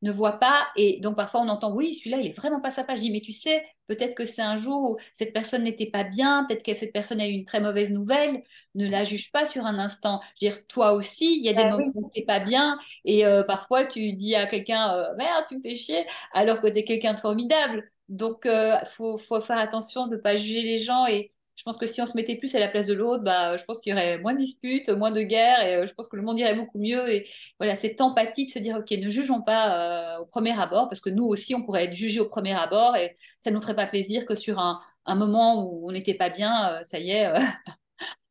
ne 0.02 0.12
voit 0.12 0.40
pas. 0.40 0.68
Et 0.76 1.00
donc, 1.02 1.16
parfois, 1.16 1.42
on 1.42 1.50
entend, 1.50 1.74
oui, 1.74 1.96
celui-là, 1.96 2.18
il 2.18 2.28
est 2.28 2.36
vraiment 2.38 2.62
pas 2.62 2.72
sympa. 2.72 2.96
Je 2.96 3.02
dis, 3.02 3.12
mais 3.12 3.22
tu 3.22 3.32
sais, 3.32 3.66
peut-être 3.88 4.16
que 4.16 4.26
c'est 4.26 4.42
un 4.42 4.58
jour 4.58 4.92
où 4.92 4.98
cette 5.14 5.34
personne 5.34 5.64
n'était 5.64 5.90
pas 5.90 6.04
bien, 6.04 6.46
peut-être 6.48 6.64
que 6.64 6.74
cette 6.74 6.94
personne 6.94 7.22
a 7.22 7.28
eu 7.28 7.32
une 7.32 7.46
très 7.46 7.60
mauvaise 7.60 7.92
nouvelle. 7.92 8.44
Ne 8.76 8.88
la 8.90 9.04
juge 9.04 9.32
pas 9.32 9.46
sur 9.46 9.66
un 9.66 9.80
instant. 9.80 10.22
Je 10.42 10.48
veux 10.48 10.52
dire, 10.52 10.68
toi 10.68 10.94
aussi, 10.94 11.38
il 11.38 11.44
y 11.46 11.50
a 11.50 11.54
des 11.54 11.64
bah 11.64 11.72
moments 11.72 11.88
où 11.94 12.10
tu 12.14 12.20
n'es 12.20 12.26
pas 12.26 12.40
bien. 12.40 12.80
Et 13.04 13.26
euh, 13.26 13.44
parfois, 13.44 13.86
tu 13.86 14.14
dis 14.14 14.36
à 14.36 14.48
quelqu'un, 14.48 14.96
euh, 14.96 15.16
merde, 15.18 15.46
tu 15.50 15.56
me 15.56 15.60
fais 15.60 15.76
chier, 15.76 16.06
alors 16.34 16.62
que 16.62 16.68
tu 16.68 16.78
es 16.78 16.84
quelqu'un 16.84 17.14
de 17.14 17.20
formidable. 17.20 17.90
Donc, 18.10 18.42
il 18.46 18.52
euh, 18.52 18.78
faut, 18.96 19.18
faut, 19.18 19.42
faire 19.42 19.58
attention 19.58 20.08
de 20.08 20.16
ne 20.16 20.22
pas 20.22 20.38
juger 20.38 20.62
les 20.62 20.80
gens 20.80 21.08
et 21.08 21.32
je 21.56 21.64
pense 21.64 21.78
que 21.78 21.86
si 21.86 22.02
on 22.02 22.06
se 22.06 22.16
mettait 22.16 22.36
plus 22.36 22.54
à 22.56 22.60
la 22.60 22.68
place 22.68 22.88
de 22.88 22.94
l'autre, 22.94 23.24
bah, 23.24 23.56
je 23.58 23.64
pense 23.64 23.80
qu'il 23.80 23.92
y 23.92 23.94
aurait 23.94 24.18
moins 24.18 24.34
de 24.34 24.40
disputes, 24.40 24.90
moins 24.90 25.12
de 25.12 25.22
guerres, 25.22 25.62
et 25.62 25.76
euh, 25.76 25.88
je 25.88 25.94
pense 25.94 26.08
que 26.08 26.18
le 26.18 26.22
monde 26.22 26.40
irait 26.40 26.56
beaucoup 26.56 26.80
mieux. 26.80 27.10
Et 27.10 27.28
voilà, 27.60 27.76
cette 27.76 28.02
empathie 28.02 28.46
de 28.46 28.52
se 28.52 28.60
dire, 28.60 28.78
OK, 28.78 28.92
ne 28.92 29.10
jugeons 29.10 29.42
pas 29.42 30.18
euh, 30.18 30.22
au 30.22 30.26
premier 30.26 30.60
abord, 30.60 30.90
parce 30.90 31.00
que 31.00 31.10
nous 31.10 31.26
aussi, 31.26 31.56
on 31.56 31.64
pourrait 31.64 31.86
être 31.86 31.96
jugés 31.96 32.20
au 32.20 32.28
premier 32.28 32.54
abord, 32.54 32.96
et 32.98 33.16
ça 33.40 33.52
ne 33.52 33.56
nous 33.56 33.62
ferait 33.62 33.76
pas 33.76 33.88
plaisir 33.88 34.26
que 34.26 34.36
sur 34.36 34.60
un, 34.60 34.82
moment 35.08 35.64
où 35.64 35.88
on 35.88 35.92
n'était 35.92 36.14
pas 36.14 36.30
bien, 36.30 36.74
euh, 36.74 36.84
ça 36.84 37.00
y 37.00 37.12
est, 37.12 37.32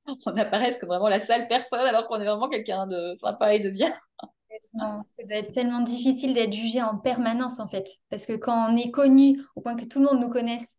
on 0.26 0.36
apparaisse 0.36 0.76
comme 0.78 0.90
vraiment 0.90 1.08
la 1.08 1.20
sale 1.20 1.48
personne, 1.48 1.80
alors 1.80 2.06
qu'on 2.06 2.20
est 2.20 2.26
vraiment 2.26 2.48
quelqu'un 2.50 2.86
de 2.86 3.14
sympa 3.14 3.54
et 3.54 3.60
de 3.60 3.70
bien. 3.70 3.94
Ça 4.60 5.02
doit 5.18 5.36
être 5.38 5.52
tellement 5.52 5.80
difficile 5.80 6.34
d'être 6.34 6.52
jugé 6.52 6.82
en 6.82 6.98
permanence, 6.98 7.58
en 7.58 7.68
fait, 7.68 7.88
parce 8.10 8.26
que 8.26 8.34
quand 8.34 8.70
on 8.70 8.76
est 8.76 8.90
connu, 8.90 9.40
au 9.56 9.60
point 9.60 9.76
que 9.76 9.84
tout 9.84 9.98
le 9.98 10.06
monde 10.06 10.20
nous 10.20 10.30
connaisse, 10.30 10.76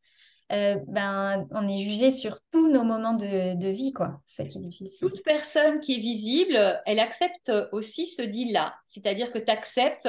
euh, 0.52 0.76
ben, 0.88 1.48
on 1.52 1.68
est 1.68 1.82
jugé 1.82 2.12
sur 2.12 2.38
tous 2.52 2.72
nos 2.72 2.84
moments 2.84 3.14
de, 3.16 3.56
de 3.56 3.68
vie, 3.70 3.92
quoi. 3.92 4.22
C'est 4.26 4.48
qui 4.48 4.60
est 4.60 4.62
difficile. 4.62 5.10
Toute 5.10 5.24
personne 5.24 5.80
qui 5.80 5.96
est 5.96 6.00
visible, 6.00 6.82
elle 6.86 7.00
accepte 7.00 7.52
aussi 7.72 8.06
ce 8.06 8.22
deal-là. 8.22 8.76
C'est-à-dire 8.86 9.32
que 9.32 9.40
tu 9.40 9.50
acceptes 9.50 10.08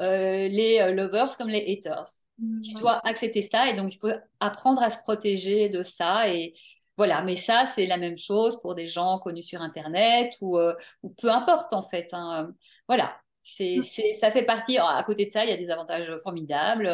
euh, 0.00 0.48
les 0.48 0.78
euh, 0.80 0.92
lovers 0.92 1.36
comme 1.36 1.48
les 1.48 1.64
haters. 1.72 2.06
Mmh. 2.38 2.60
Tu 2.60 2.74
dois 2.74 3.00
accepter 3.06 3.42
ça 3.42 3.68
et 3.70 3.76
donc 3.76 3.94
il 3.94 3.98
faut 3.98 4.12
apprendre 4.40 4.82
à 4.82 4.90
se 4.90 4.98
protéger 5.02 5.70
de 5.70 5.82
ça. 5.82 6.28
Et 6.28 6.52
voilà, 6.98 7.22
mais 7.22 7.34
ça, 7.34 7.64
c'est 7.64 7.86
la 7.86 7.96
même 7.96 8.18
chose 8.18 8.60
pour 8.60 8.74
des 8.74 8.88
gens 8.88 9.18
connus 9.20 9.42
sur 9.42 9.62
Internet 9.62 10.34
ou, 10.42 10.58
ou 11.02 11.08
peu 11.20 11.30
importe 11.30 11.72
en 11.72 11.82
fait. 11.82 12.08
Hein. 12.12 12.52
Voilà, 12.88 13.16
c'est, 13.48 13.76
mmh. 13.78 14.12
ça 14.20 14.30
fait 14.30 14.44
partie. 14.44 14.78
À 14.78 15.02
côté 15.04 15.26
de 15.26 15.30
ça, 15.30 15.44
il 15.44 15.50
y 15.50 15.52
a 15.52 15.56
des 15.56 15.70
avantages 15.70 16.10
formidables. 16.22 16.88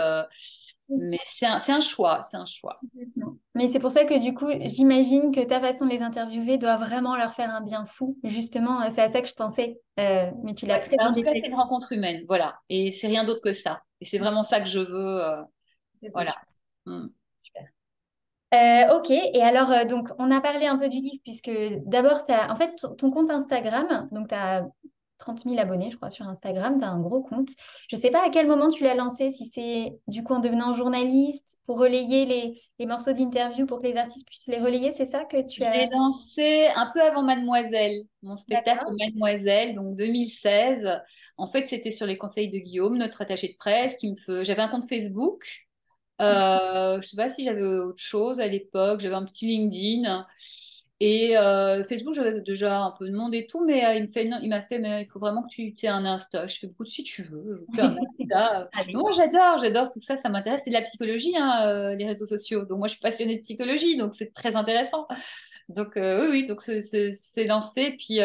Mais 0.90 1.20
c'est 1.30 1.46
un, 1.46 1.58
un, 1.66 1.80
choix, 1.80 2.20
c'est 2.22 2.36
un 2.36 2.44
choix. 2.44 2.78
Mais 3.54 3.68
c'est 3.68 3.78
pour 3.78 3.90
ça 3.90 4.04
que 4.04 4.18
du 4.22 4.34
coup, 4.34 4.50
j'imagine 4.60 5.34
que 5.34 5.42
ta 5.42 5.58
façon 5.58 5.86
de 5.86 5.90
les 5.90 6.02
interviewer 6.02 6.58
doit 6.58 6.76
vraiment 6.76 7.16
leur 7.16 7.32
faire 7.34 7.50
un 7.50 7.62
bien 7.62 7.86
fou. 7.86 8.18
Justement, 8.22 8.80
c'est 8.90 9.00
à 9.00 9.10
ça 9.10 9.22
que 9.22 9.28
je 9.28 9.34
pensais. 9.34 9.80
Euh, 9.98 10.30
mais 10.42 10.54
tu 10.54 10.66
l'as 10.66 10.80
très 10.80 10.96
bien 10.96 11.12
décrit. 11.12 11.40
C'est 11.40 11.48
une 11.48 11.54
rencontre 11.54 11.92
humaine, 11.92 12.24
voilà. 12.26 12.58
Et 12.68 12.90
c'est 12.90 13.06
rien 13.06 13.24
d'autre 13.24 13.40
que 13.42 13.52
ça. 13.52 13.80
Et 14.00 14.04
c'est 14.04 14.18
vraiment 14.18 14.42
ça 14.42 14.60
que 14.60 14.68
je 14.68 14.80
veux. 14.80 15.24
Euh, 15.24 15.42
voilà. 16.12 16.34
Super. 17.36 17.62
Euh, 18.52 18.98
ok, 18.98 19.10
et 19.10 19.42
alors, 19.42 19.86
donc, 19.86 20.08
on 20.18 20.30
a 20.30 20.42
parlé 20.42 20.66
un 20.66 20.76
peu 20.76 20.90
du 20.90 20.98
livre, 20.98 21.22
puisque 21.24 21.50
d'abord, 21.86 22.26
en 22.28 22.56
fait, 22.56 22.74
ton 22.98 23.10
compte 23.10 23.30
Instagram, 23.30 24.08
donc 24.12 24.28
tu 24.28 24.34
as 24.34 24.66
30 25.18 25.44
000 25.44 25.58
abonnés, 25.58 25.90
je 25.90 25.96
crois, 25.96 26.10
sur 26.10 26.26
Instagram. 26.26 26.78
Tu 26.78 26.84
as 26.84 26.90
un 26.90 27.00
gros 27.00 27.22
compte. 27.22 27.50
Je 27.88 27.96
ne 27.96 28.00
sais 28.00 28.10
pas 28.10 28.26
à 28.26 28.30
quel 28.30 28.46
moment 28.46 28.68
tu 28.68 28.84
l'as 28.84 28.94
lancé, 28.94 29.30
si 29.30 29.50
c'est 29.54 29.98
du 30.08 30.22
coup 30.22 30.34
en 30.34 30.40
devenant 30.40 30.74
journaliste 30.74 31.58
pour 31.66 31.78
relayer 31.78 32.26
les, 32.26 32.60
les 32.78 32.86
morceaux 32.86 33.12
d'interview 33.12 33.66
pour 33.66 33.80
que 33.80 33.86
les 33.86 33.96
artistes 33.96 34.26
puissent 34.26 34.48
les 34.48 34.60
relayer. 34.60 34.90
C'est 34.90 35.04
ça 35.04 35.24
que 35.24 35.46
tu 35.46 35.62
as. 35.62 35.72
J'ai 35.72 35.88
lancé 35.90 36.68
un 36.74 36.90
peu 36.92 37.00
avant 37.02 37.22
Mademoiselle, 37.22 38.02
mon 38.22 38.36
spectacle 38.36 38.84
Mademoiselle, 38.98 39.74
donc 39.74 39.96
2016. 39.96 41.00
En 41.36 41.48
fait, 41.48 41.66
c'était 41.66 41.92
sur 41.92 42.06
les 42.06 42.18
conseils 42.18 42.50
de 42.50 42.58
Guillaume, 42.58 42.96
notre 42.96 43.22
attaché 43.22 43.48
de 43.48 43.56
presse, 43.56 43.96
qui 43.96 44.10
me 44.10 44.16
fait... 44.16 44.44
J'avais 44.44 44.62
un 44.62 44.68
compte 44.68 44.88
Facebook. 44.88 45.44
Euh, 46.20 46.92
je 46.92 46.96
ne 46.98 47.02
sais 47.02 47.16
pas 47.16 47.28
si 47.28 47.44
j'avais 47.44 47.62
autre 47.62 48.02
chose 48.02 48.40
à 48.40 48.46
l'époque. 48.46 49.00
J'avais 49.00 49.14
un 49.14 49.24
petit 49.24 49.46
LinkedIn. 49.46 50.26
Et 51.06 51.36
euh, 51.36 51.84
Facebook, 51.84 52.14
j'avais 52.14 52.40
déjà 52.40 52.80
un 52.80 52.90
peu 52.92 53.06
de 53.06 53.14
monde 53.14 53.34
et 53.34 53.46
tout, 53.46 53.62
mais 53.62 53.84
euh, 53.84 53.92
il 53.92 54.04
me 54.04 54.06
fait, 54.06 54.24
il 54.24 54.48
m'a 54.48 54.62
fait, 54.62 54.78
mais 54.78 55.02
il 55.02 55.06
faut 55.06 55.18
vraiment 55.18 55.42
que 55.42 55.48
tu 55.48 55.74
aies 55.82 55.86
un 55.86 56.06
Insta. 56.06 56.46
Je 56.46 56.58
fais 56.58 56.66
beaucoup 56.66 56.84
de 56.84 56.88
si 56.88 57.04
tu 57.04 57.22
veux. 57.22 57.66
Je 57.68 57.76
fais 57.76 57.82
un 57.82 57.94
Insta. 58.18 58.70
moi, 58.94 59.10
j'adore, 59.12 59.58
j'adore 59.58 59.90
tout 59.90 59.98
ça, 59.98 60.16
ça 60.16 60.30
m'intéresse. 60.30 60.62
C'est 60.64 60.70
de 60.70 60.74
la 60.74 60.80
psychologie, 60.80 61.36
hein, 61.36 61.66
euh, 61.66 61.94
les 61.94 62.06
réseaux 62.06 62.24
sociaux. 62.24 62.64
Donc 62.64 62.78
moi, 62.78 62.88
je 62.88 62.92
suis 62.92 63.02
passionnée 63.02 63.36
de 63.36 63.42
psychologie, 63.42 63.98
donc 63.98 64.14
c'est 64.14 64.32
très 64.32 64.56
intéressant. 64.56 65.06
Donc 65.68 65.92
oui, 65.96 66.26
oui, 66.30 66.46
donc 66.46 66.62
c'est 66.62 67.44
lancé, 67.44 67.96
puis 67.98 68.20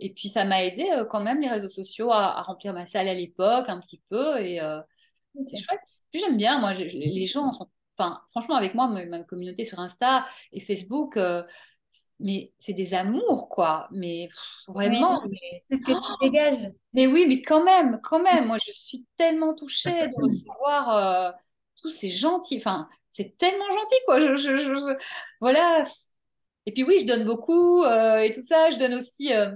et 0.00 0.12
puis 0.12 0.28
ça 0.28 0.44
m'a 0.44 0.62
aidé 0.62 0.86
quand 1.08 1.20
même 1.20 1.40
les 1.40 1.48
réseaux 1.48 1.68
sociaux 1.68 2.12
à, 2.12 2.42
remplir 2.42 2.74
ma 2.74 2.84
salle 2.84 3.08
à 3.08 3.14
l'époque 3.14 3.64
un 3.68 3.80
petit 3.80 4.02
peu 4.10 4.38
et 4.42 4.60
c'est 5.46 5.56
chouette. 5.56 5.80
Puis 6.10 6.20
j'aime 6.20 6.36
bien, 6.36 6.58
moi, 6.58 6.74
les 6.74 7.24
gens, 7.24 7.50
enfin, 7.96 8.20
franchement, 8.32 8.56
avec 8.56 8.74
moi, 8.74 8.88
ma, 8.88 9.20
communauté 9.20 9.64
sur 9.64 9.78
Insta 9.80 10.26
et 10.52 10.60
Facebook 10.60 11.18
mais 12.20 12.52
c'est 12.58 12.72
des 12.72 12.94
amours, 12.94 13.48
quoi. 13.48 13.88
Mais 13.90 14.28
vraiment. 14.68 15.22
C'est 15.68 15.76
ce 15.76 15.82
que 15.82 15.92
tu 15.92 16.12
dégages. 16.22 16.68
Mais 16.92 17.06
oui, 17.06 17.26
mais 17.26 17.42
quand 17.42 17.62
même, 17.62 18.00
quand 18.02 18.20
même. 18.20 18.46
Moi, 18.46 18.56
je 18.66 18.72
suis 18.72 19.06
tellement 19.16 19.54
touchée 19.54 20.08
de 20.08 20.14
recevoir 20.22 20.96
euh, 20.96 21.32
tous 21.80 21.90
ces 21.90 22.10
gentils. 22.10 22.58
Enfin, 22.58 22.88
c'est 23.10 23.36
tellement 23.36 23.70
gentil, 23.70 23.96
quoi. 24.06 24.20
Je, 24.36 24.96
voilà. 25.40 25.84
Et 26.66 26.72
puis 26.72 26.82
oui, 26.82 26.98
je 27.00 27.06
donne 27.06 27.24
beaucoup 27.24 27.82
euh, 27.82 28.18
et 28.18 28.32
tout 28.32 28.42
ça. 28.42 28.70
Je 28.70 28.78
donne 28.78 28.94
aussi 28.94 29.32
euh, 29.32 29.52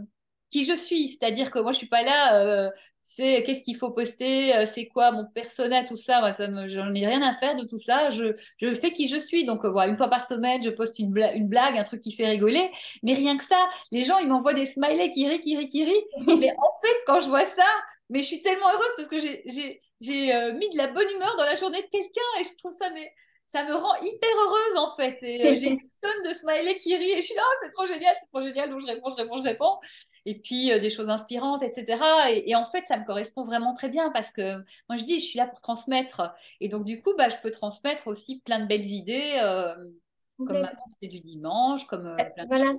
qui 0.51 0.65
je 0.65 0.75
suis. 0.75 1.09
C'est-à-dire 1.09 1.51
que 1.51 1.59
moi, 1.59 1.73
je 1.73 1.79
suis 1.79 1.89
pas 1.89 2.03
là 2.03 2.71
c'est 3.11 3.43
qu'est-ce 3.43 3.63
qu'il 3.63 3.77
faut 3.79 3.91
poster, 3.91 4.55
euh, 4.55 4.67
c'est 4.67 4.87
quoi 4.87 5.13
mon 5.13 5.25
persona, 5.25 5.83
tout 5.83 5.97
ça. 5.97 6.21
Moi, 6.21 6.35
ça 6.35 6.47
me, 6.47 6.69
j'en 6.69 6.95
ai 6.95 7.07
rien 7.07 7.23
à 7.23 7.33
faire 7.33 7.57
de 7.57 7.65
tout 7.65 7.79
ça. 7.79 8.11
Je, 8.11 8.37
je 8.59 8.75
fais 8.75 8.93
qui 8.93 9.09
je 9.09 9.17
suis. 9.17 9.47
Donc, 9.47 9.65
euh, 9.65 9.71
voilà, 9.71 9.91
une 9.91 9.97
fois 9.97 10.09
par 10.09 10.27
semaine, 10.27 10.63
je 10.63 10.69
poste 10.69 10.99
une, 10.99 11.17
une 11.35 11.49
blague, 11.49 11.79
un 11.79 11.85
truc 11.85 12.03
qui 12.03 12.13
fait 12.13 12.29
rigoler. 12.29 12.71
Mais 13.03 13.15
rien 13.15 13.39
que 13.39 13.45
ça, 13.45 13.57
les 13.93 14.03
gens, 14.03 14.19
ils 14.19 14.29
m'envoient 14.29 14.53
des 14.53 14.67
smileys 14.67 15.09
qui 15.09 15.27
rient, 15.27 15.41
qui 15.41 15.57
rient, 15.57 15.67
qui 15.67 15.85
rient. 15.85 16.05
mais 16.39 16.51
en 16.51 16.73
fait, 16.83 16.97
quand 17.07 17.21
je 17.21 17.31
vois 17.31 17.47
ça, 17.47 17.65
mais 18.11 18.21
je 18.21 18.27
suis 18.27 18.43
tellement 18.43 18.69
heureuse 18.69 18.93
parce 18.95 19.09
que 19.09 19.19
j'ai, 19.19 19.43
j'ai, 19.47 19.81
j'ai 20.03 20.35
euh, 20.35 20.53
mis 20.53 20.69
de 20.69 20.77
la 20.77 20.89
bonne 20.89 21.09
humeur 21.11 21.35
dans 21.39 21.45
la 21.45 21.57
journée 21.57 21.81
de 21.81 21.89
quelqu'un 21.89 22.41
et 22.41 22.45
je 22.45 22.57
trouve 22.59 22.73
ça 22.73 22.91
mais 22.91 23.11
ça 23.47 23.65
me 23.65 23.75
rend 23.75 23.95
hyper 24.03 24.31
heureuse 24.37 24.77
en 24.77 24.95
fait. 24.97 25.19
Et 25.23 25.57
j'ai 25.57 25.69
une 25.71 25.81
tonne 26.03 26.23
de 26.29 26.35
smileys 26.35 26.77
qui 26.77 26.95
rient 26.95 27.13
et 27.13 27.21
je 27.23 27.27
suis 27.27 27.35
là, 27.35 27.43
oh, 27.43 27.57
c'est 27.63 27.73
trop 27.73 27.87
génial, 27.87 28.15
c'est 28.21 28.29
trop 28.29 28.43
génial. 28.43 28.69
Donc 28.69 28.81
je 28.83 28.87
réponds, 28.87 29.11
je 29.11 29.17
réponds, 29.17 29.39
je 29.39 29.49
réponds 29.49 29.79
et 30.29 30.35
puis 30.35 30.71
euh, 30.71 30.79
des 30.79 30.91
choses 30.91 31.09
inspirantes, 31.09 31.63
etc. 31.63 31.99
Et, 32.31 32.55
en 32.55 32.67
fait, 32.67 32.85
ça 32.87 32.99
me 32.99 33.05
correspond 33.07 33.45
vraiment 33.45 33.73
très 33.73 33.89
bien 33.89 34.11
parce 34.11 34.31
que 34.31 34.59
moi, 34.89 34.99
je 34.99 35.05
dis, 35.05 35.19
je 35.19 35.25
suis 35.25 35.39
là 35.39 35.47
pour 35.47 35.63
transmettre. 35.63 36.35
Et 36.61 36.69
donc, 36.69 36.85
du 36.85 37.01
coup, 37.01 37.13
bah, 37.17 37.31
je 37.31 37.37
peux 37.43 37.51
transmettre 37.51 38.09
aussi 38.09 38.43
plein 38.43 38.61
de 38.61 38.67
belles 38.67 38.85
idées, 38.85 39.41
euh, 39.43 39.75
comme 40.37 40.61
maintenant, 40.61 40.85
c'est 41.03 41.09
du 41.09 41.21
dimanche, 41.21 41.87
comme 41.87 42.07
euh, 42.07 42.17
plein 42.17 42.45
de 42.45 42.49
voilà. 42.49 42.73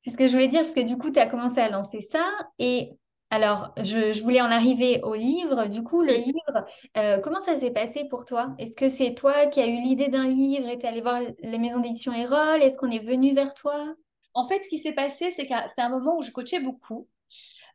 C'est 0.00 0.10
ce 0.10 0.16
que 0.16 0.26
je 0.26 0.32
voulais 0.32 0.48
dire 0.48 0.62
parce 0.62 0.72
que 0.72 0.80
du 0.80 0.96
coup, 0.96 1.10
tu 1.10 1.18
as 1.18 1.26
commencé 1.26 1.60
à 1.60 1.68
lancer 1.68 2.00
ça. 2.00 2.24
Et 2.58 2.92
alors, 3.28 3.74
je, 3.76 4.18
voulais 4.22 4.40
en 4.40 4.50
arriver 4.50 5.02
au 5.02 5.14
livre. 5.14 5.66
Du 5.66 5.82
coup, 5.82 6.00
le 6.00 6.14
livre, 6.14 7.20
comment 7.22 7.40
ça 7.40 7.58
s'est 7.58 7.70
passé 7.70 8.06
pour 8.08 8.24
toi? 8.24 8.54
Est-ce 8.58 8.74
que 8.74 8.88
c'est 8.88 9.12
toi 9.12 9.48
qui 9.48 9.60
as 9.60 9.66
eu 9.66 9.82
l'idée 9.82 10.08
d'un 10.08 10.26
livre 10.26 10.66
et 10.66 10.78
tu 10.78 10.86
es 10.86 10.88
allé 10.88 11.02
voir 11.02 11.20
les 11.42 11.58
maisons 11.58 11.80
d'édition 11.80 12.14
Erol? 12.14 12.62
Est-ce 12.62 12.78
qu'on 12.78 12.90
est 12.90 13.04
venu 13.04 13.34
vers 13.34 13.52
toi? 13.52 13.94
En 14.34 14.48
fait, 14.48 14.60
ce 14.60 14.68
qui 14.68 14.78
s'est 14.78 14.92
passé, 14.92 15.30
c'est 15.30 15.46
qu'à 15.46 15.70
un 15.76 15.88
moment 15.88 16.16
où 16.18 16.22
je 16.22 16.30
coachais 16.30 16.60
beaucoup. 16.60 17.08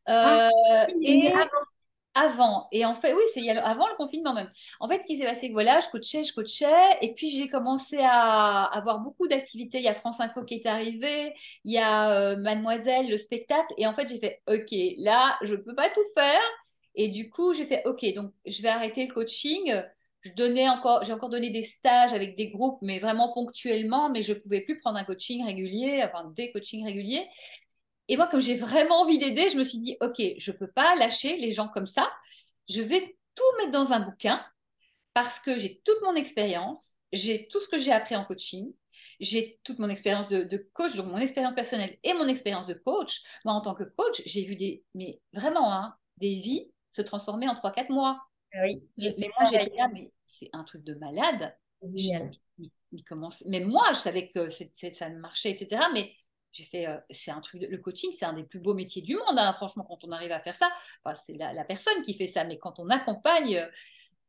Ah, 0.06 0.50
euh, 0.50 0.88
et 1.02 1.32
avant, 2.18 2.68
et 2.72 2.86
en 2.86 2.96
fait, 2.96 3.14
oui, 3.14 3.24
c'est 3.34 3.48
avant 3.50 3.88
le 3.90 3.96
confinement 3.98 4.34
même. 4.34 4.50
En 4.80 4.88
fait, 4.88 5.00
ce 5.00 5.06
qui 5.06 5.18
s'est 5.18 5.26
passé, 5.26 5.50
que 5.50 5.54
voilà, 5.54 5.82
je 5.82 5.90
coachais, 5.90 6.24
je 6.24 6.34
coachais, 6.34 6.98
et 7.02 7.14
puis 7.14 7.30
j'ai 7.30 7.50
commencé 7.50 7.98
à 8.00 8.64
avoir 8.64 9.00
beaucoup 9.00 9.28
d'activités. 9.28 9.80
Il 9.80 9.84
y 9.84 9.90
a 9.90 9.94
France 9.94 10.22
Info 10.22 10.44
qui 10.46 10.56
est 10.56 10.66
arrivé, 10.66 11.34
il 11.66 11.74
y 11.74 11.78
a 11.78 12.12
euh, 12.12 12.38
Mademoiselle, 12.38 13.10
le 13.10 13.18
spectacle, 13.18 13.74
et 13.78 13.86
en 13.86 13.94
fait, 13.94 14.08
j'ai 14.08 14.18
fait, 14.20 14.42
ok, 14.48 14.74
là, 14.98 15.38
je 15.42 15.56
ne 15.56 15.62
peux 15.62 15.76
pas 15.76 15.90
tout 15.90 16.04
faire. 16.14 16.42
Et 16.96 17.10
du 17.10 17.30
coup, 17.30 17.54
j'ai 17.54 17.66
fait, 17.66 17.82
ok, 17.86 18.06
donc 18.14 18.32
je 18.46 18.62
vais 18.62 18.70
arrêter 18.70 19.06
le 19.06 19.14
coaching 19.14 19.84
donnais 20.30 20.70
encore, 20.70 21.04
j'ai 21.04 21.14
encore 21.14 21.30
donné 21.30 21.50
des 21.50 21.62
stages 21.62 22.14
avec 22.14 22.36
des 22.36 22.50
groupes, 22.50 22.80
mais 22.82 23.00
vraiment 23.00 23.34
ponctuellement, 23.34 24.10
mais 24.10 24.22
je 24.22 24.34
ne 24.34 24.40
pouvais 24.40 24.62
plus 24.62 24.80
prendre 24.80 24.98
un 24.98 25.04
coaching 25.04 25.46
régulier, 25.46 26.04
enfin 26.06 26.32
des 26.36 26.52
coachings 26.52 26.86
réguliers. 26.86 27.28
Et 28.08 28.18
moi, 28.18 28.28
comme 28.28 28.42
j'ai 28.42 28.56
vraiment 28.56 29.02
envie 29.02 29.18
d'aider, 29.18 29.50
je 29.50 29.58
me 29.58 29.64
suis 29.64 29.80
dit, 29.80 29.98
OK, 30.02 30.22
je 30.38 30.52
ne 30.52 30.58
peux 30.58 30.72
pas 30.72 30.96
lâcher 30.96 31.38
les 31.38 31.52
gens 31.52 31.68
comme 31.68 31.88
ça. 31.88 32.12
Je 32.70 32.82
vais 32.82 33.18
tout 33.36 33.58
mettre 33.58 33.72
dans 33.72 33.92
un 33.94 34.00
bouquin 34.00 34.44
parce 35.14 35.40
que 35.40 35.58
j'ai 35.58 35.82
toute 35.84 36.02
mon 36.04 36.16
expérience, 36.16 36.96
j'ai 37.12 37.48
tout 37.48 37.60
ce 37.60 37.68
que 37.68 37.80
j'ai 37.80 37.92
appris 37.92 38.16
en 38.16 38.26
coaching, 38.26 38.72
j'ai 39.20 39.60
toute 39.64 39.80
mon 39.80 39.90
expérience 39.90 40.30
de, 40.30 40.70
coach, 40.74 40.96
donc 40.96 41.08
mon 41.08 41.18
expérience 41.18 41.56
personnelle 41.56 41.98
et 42.04 42.14
mon 42.14 42.28
expérience 42.28 42.68
de 42.68 42.74
coach. 42.74 43.22
Moi, 43.44 43.54
en 43.54 43.62
tant 43.62 43.76
que 43.76 43.84
coach, 43.84 44.22
j'ai 44.26 44.44
vu 44.44 44.56
des, 44.56 44.84
mais 44.94 45.20
vraiment, 45.34 45.72
hein, 45.72 45.96
des 46.18 46.34
vies 46.34 46.70
se 46.92 47.02
transformer 47.02 47.48
en 47.48 47.56
3-4 47.56 47.92
mois. 47.92 48.22
Oui, 48.62 48.82
je 48.98 49.10
mais 49.18 49.30
moi, 49.38 49.50
j'étais 49.52 49.76
là, 49.76 49.90
mais 49.92 50.12
c'est 50.28 50.50
un 50.54 50.64
truc 50.64 50.84
de 50.84 50.96
malade. 50.96 51.56
Mais 53.48 53.60
moi, 53.60 53.92
je 53.92 53.98
savais 53.98 54.30
que 54.30 54.50
ça 54.50 55.10
marchait, 55.10 55.52
etc. 55.52 55.84
Mais 55.94 56.14
j'ai 56.52 56.64
fait, 56.64 56.88
euh, 56.88 56.98
c'est 57.10 57.32
un 57.32 57.42
truc, 57.42 57.62
le 57.70 57.78
coaching, 57.78 58.12
c'est 58.18 58.26
un 58.26 58.34
des 58.34 58.44
plus 58.44 58.60
beaux 58.60 58.74
métiers 58.74 59.02
du 59.02 59.16
monde, 59.16 59.38
hein. 59.38 59.54
franchement, 59.54 59.84
quand 59.84 60.04
on 60.04 60.12
arrive 60.12 60.32
à 60.32 60.40
faire 60.40 60.56
ça. 60.56 60.70
c'est 61.24 61.34
la, 61.34 61.64
personne 61.66 62.02
qui 62.02 62.14
fait 62.14 62.28
ça, 62.28 62.46
mais 62.46 62.58
quand 62.58 62.80
on 62.80 62.90
accompagne, 62.90 63.58
euh, 63.58 63.68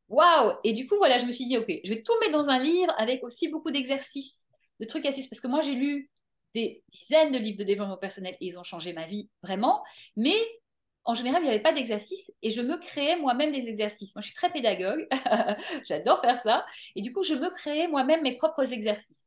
waouh 0.08 0.54
Et 0.64 0.72
du 0.72 0.88
coup, 0.88 0.96
voilà, 0.96 1.18
je 1.18 1.26
me 1.26 1.32
suis 1.32 1.46
dit, 1.46 1.56
ok, 1.56 1.72
je 1.84 1.94
vais 1.94 2.02
tout 2.02 2.12
mettre 2.20 2.32
dans 2.32 2.48
un 2.48 2.58
livre 2.58 2.92
avec 2.98 3.22
aussi 3.22 3.48
beaucoup 3.48 3.70
d'exercices, 3.70 4.44
de 4.80 4.84
trucs 4.86 5.06
astuces, 5.06 5.28
parce 5.28 5.40
que 5.40 5.48
moi, 5.48 5.60
j'ai 5.60 5.74
lu 5.74 6.10
des 6.54 6.82
dizaines 6.88 7.30
de 7.30 7.38
livres 7.38 7.58
de 7.58 7.64
développement 7.64 7.98
personnel 7.98 8.36
et 8.40 8.46
ils 8.46 8.58
ont 8.58 8.64
changé 8.64 8.92
ma 8.92 9.06
vie, 9.06 9.30
vraiment. 9.42 9.84
Mais 10.16 10.36
en 11.06 11.14
général, 11.14 11.42
il 11.42 11.44
n'y 11.44 11.50
avait 11.50 11.62
pas 11.62 11.72
d'exercice 11.72 12.32
et 12.42 12.50
je 12.50 12.60
me 12.60 12.76
créais 12.76 13.16
moi-même 13.16 13.52
des 13.52 13.68
exercices. 13.68 14.14
Moi, 14.14 14.22
je 14.22 14.26
suis 14.26 14.34
très 14.34 14.50
pédagogue, 14.50 15.06
j'adore 15.84 16.20
faire 16.20 16.38
ça. 16.42 16.66
Et 16.96 17.02
du 17.02 17.12
coup, 17.12 17.22
je 17.22 17.34
me 17.34 17.50
créais 17.50 17.88
moi-même 17.88 18.22
mes 18.22 18.36
propres 18.36 18.72
exercices. 18.72 19.22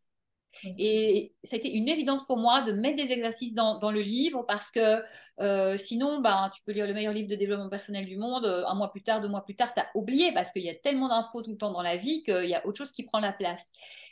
Et 0.78 1.34
ça 1.44 1.56
a 1.56 1.60
été 1.60 1.72
une 1.72 1.88
évidence 1.88 2.26
pour 2.26 2.38
moi 2.38 2.62
de 2.62 2.74
mettre 2.74 2.98
des 2.98 3.12
exercices 3.12 3.54
dans, 3.54 3.92
le 3.92 4.02
livre 4.02 4.44
parce 4.48 4.72
que 4.72 5.02
euh, 5.40 5.78
sinon, 5.78 6.20
ben, 6.20 6.52
tu 6.54 6.62
peux 6.64 6.72
lire 6.72 6.88
le 6.88 6.94
meilleur 6.94 7.14
livre 7.14 7.30
de 7.30 7.36
développement 7.36 7.70
personnel 7.70 8.06
du 8.06 8.18
monde, 8.18 8.46
euh, 8.46 8.66
un 8.68 8.76
mois 8.76 8.92
plus 8.92 9.02
tard, 9.02 9.22
deux 9.22 9.28
mois 9.28 9.46
plus 9.46 9.56
tard, 9.56 9.74
tu 9.74 9.80
as 9.80 9.88
oublié 9.96 10.34
parce 10.34 10.52
qu'il 10.52 10.64
y 10.64 10.70
a 10.70 10.76
tellement 10.76 11.08
d'infos 11.08 11.44
tout 11.44 11.52
le 11.52 11.58
temps 11.58 11.72
dans 11.72 11.82
la 11.82 11.98
vie 11.98 12.24
qu'il 12.24 12.50
y 12.50 12.56
a 12.56 12.66
autre 12.66 12.78
chose 12.78 12.92
qui 12.92 13.04
prend 13.04 13.20
la 13.20 13.32
place. 13.32 13.66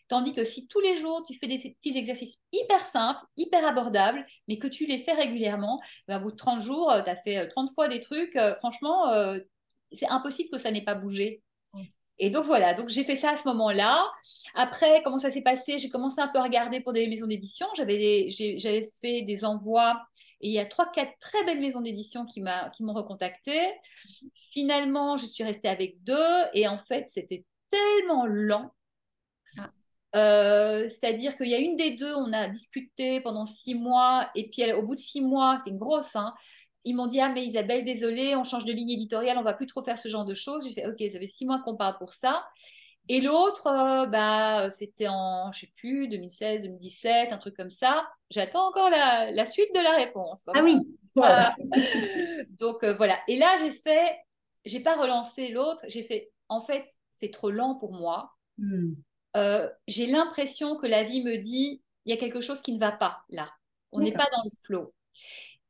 Tandis 0.08 0.34
que 0.34 0.44
si 0.44 0.68
tous 0.68 0.80
les 0.80 0.98
jours, 0.98 1.24
tu 1.28 1.38
fais 1.38 1.48
des 1.48 1.58
petits 1.58 1.98
exercices 1.98 2.34
hyper 2.52 2.80
simples, 2.80 3.20
hyper 3.36 3.66
abordables, 3.66 4.26
mais 4.48 4.58
que 4.58 4.68
tu 4.68 4.86
les 4.86 5.00
fais 5.00 5.14
régulièrement, 5.14 5.82
ben, 6.08 6.20
au 6.20 6.24
bout 6.24 6.32
de 6.32 6.38
30 6.38 6.62
jours, 6.62 6.94
tu 7.04 7.10
as 7.10 7.16
fait 7.16 7.48
30 7.50 7.70
fois 7.74 7.88
des 7.88 8.00
trucs, 8.00 8.36
euh, 8.36 8.56
franchement, 8.56 9.12
c'est 9.92 10.08
impossible 10.08 10.50
que 10.50 10.58
ça 10.58 10.72
n'ait 10.72 10.84
pas 10.84 10.96
bougé. 10.96 11.42
Et 12.20 12.32
donc 12.32 12.46
voilà, 12.46 12.74
donc 12.74 12.90
j'ai 12.90 13.04
fait 13.04 13.16
ça 13.16 13.32
à 13.32 13.36
ce 13.36 13.48
moment-là. 13.48 14.12
Après, 14.56 15.02
comment 15.04 15.20
ça 15.20 15.30
s'est 15.30 15.44
passé? 15.44 15.78
J'ai 15.78 15.90
commencé 15.90 16.20
un 16.20 16.28
peu 16.28 16.40
à 16.40 16.44
regarder 16.44 16.82
pour 16.82 16.92
des 16.92 17.08
maisons 17.08 17.28
d'édition. 17.28 17.68
J'avais, 17.76 18.30
fait 19.00 19.22
des 19.22 19.46
envois 19.46 20.02
et 20.42 20.48
il 20.48 20.54
y 20.54 20.60
a 20.60 20.66
trois, 20.66 20.90
quatre 20.92 21.14
très 21.20 21.44
belles 21.46 21.60
maisons 21.60 21.82
d'édition 21.82 22.26
qui, 22.26 22.42
m'ont 22.42 22.94
recontacté. 22.94 23.60
Finalement, 24.52 25.16
je 25.16 25.28
suis 25.28 25.44
restée 25.44 25.68
avec 25.68 26.04
deux 26.04 26.44
et 26.54 26.68
en 26.68 26.80
fait, 26.80 27.08
c'était 27.08 27.46
tellement 27.70 28.26
lent. 28.26 28.72
Ah. 29.60 29.70
Euh, 30.16 30.88
c'est-à-dire 30.90 31.36
qu'il 31.36 31.48
y 31.48 31.54
a 31.54 31.60
une 31.60 31.76
des 31.76 31.92
deux, 31.92 32.14
on 32.16 32.32
a 32.34 32.48
discuté 32.48 33.20
pendant 33.22 33.46
six 33.46 33.76
mois, 33.76 34.30
et 34.36 34.50
puis 34.50 34.72
au 34.74 34.84
bout 34.84 34.96
de 34.96 35.00
six 35.00 35.22
mois, 35.22 35.60
c'est 35.64 35.70
une 35.70 35.78
grosse, 35.78 36.16
hein, 36.16 36.34
ils 36.88 36.96
m'ont 36.96 37.08
dit 37.08 37.20
Ah, 37.20 37.30
mais 37.30 37.46
Isabelle, 37.46 37.84
désolée, 37.84 38.36
on 38.36 38.44
change 38.44 38.64
de 38.64 38.72
ligne 38.72 38.92
éditoriale, 38.92 39.38
on 39.38 39.44
va 39.44 39.54
plus 39.54 39.66
trop 39.66 39.82
faire 39.82 39.98
ce 39.98 40.08
genre 40.08 40.26
de 40.26 40.34
choses. 40.34 40.66
J'ai 40.66 40.74
fait 40.74 40.88
Ok, 40.88 41.04
ça 41.12 41.20
fait 41.20 41.28
six 41.28 41.46
mois 41.46 41.60
qu'on 41.60 41.76
parle 41.76 41.98
pour 41.98 42.14
ça. 42.14 42.46
Et 43.10 43.22
l'autre, 43.22 43.68
euh, 43.68 44.06
bah, 44.06 44.70
c'était 44.72 45.08
en, 45.08 45.52
je 45.52 45.62
sais 45.62 45.72
plus, 45.76 46.08
2016, 46.08 46.64
2017, 46.64 47.32
un 47.32 47.38
truc 47.38 47.56
comme 47.56 47.70
ça. 47.70 48.08
J'attends 48.30 48.68
encore 48.68 48.90
la, 48.90 49.46
suite 49.46 49.74
de 49.76 49.82
la 49.82 49.92
réponse. 49.92 50.44
Ah 50.54 50.62
oui, 50.64 50.78
voilà. 51.16 51.56
Donc 52.60 52.84
euh, 52.84 52.94
voilà. 52.94 53.18
Et 53.28 53.38
là, 53.38 53.56
j'ai 53.60 53.72
fait, 53.72 54.18
j'ai 54.66 54.82
pas 54.82 54.96
relancé 54.96 55.50
l'autre. 55.50 55.84
J'ai 55.88 56.04
fait, 56.04 56.32
en 56.50 56.62
fait, 56.62 56.86
c'est 57.12 57.32
trop 57.32 57.50
lent 57.50 57.76
pour 57.76 57.94
moi. 57.94 58.32
Hmm. 58.58 58.94
Euh, 59.38 59.70
j'ai 59.88 60.08
l'impression 60.08 60.78
que 60.78 60.88
la 60.88 61.04
vie 61.04 61.24
me 61.24 61.38
dit, 61.38 61.82
il 62.06 62.10
y 62.12 62.14
a 62.14 62.18
quelque 62.18 62.42
chose 62.42 62.62
qui 62.62 62.74
ne 62.74 62.80
va 62.80 62.92
pas 62.92 63.20
là. 63.30 63.50
On 63.92 64.02
n'est 64.02 64.12
pas 64.12 64.28
dans 64.32 64.44
le 64.44 64.52
flow. 64.66 64.94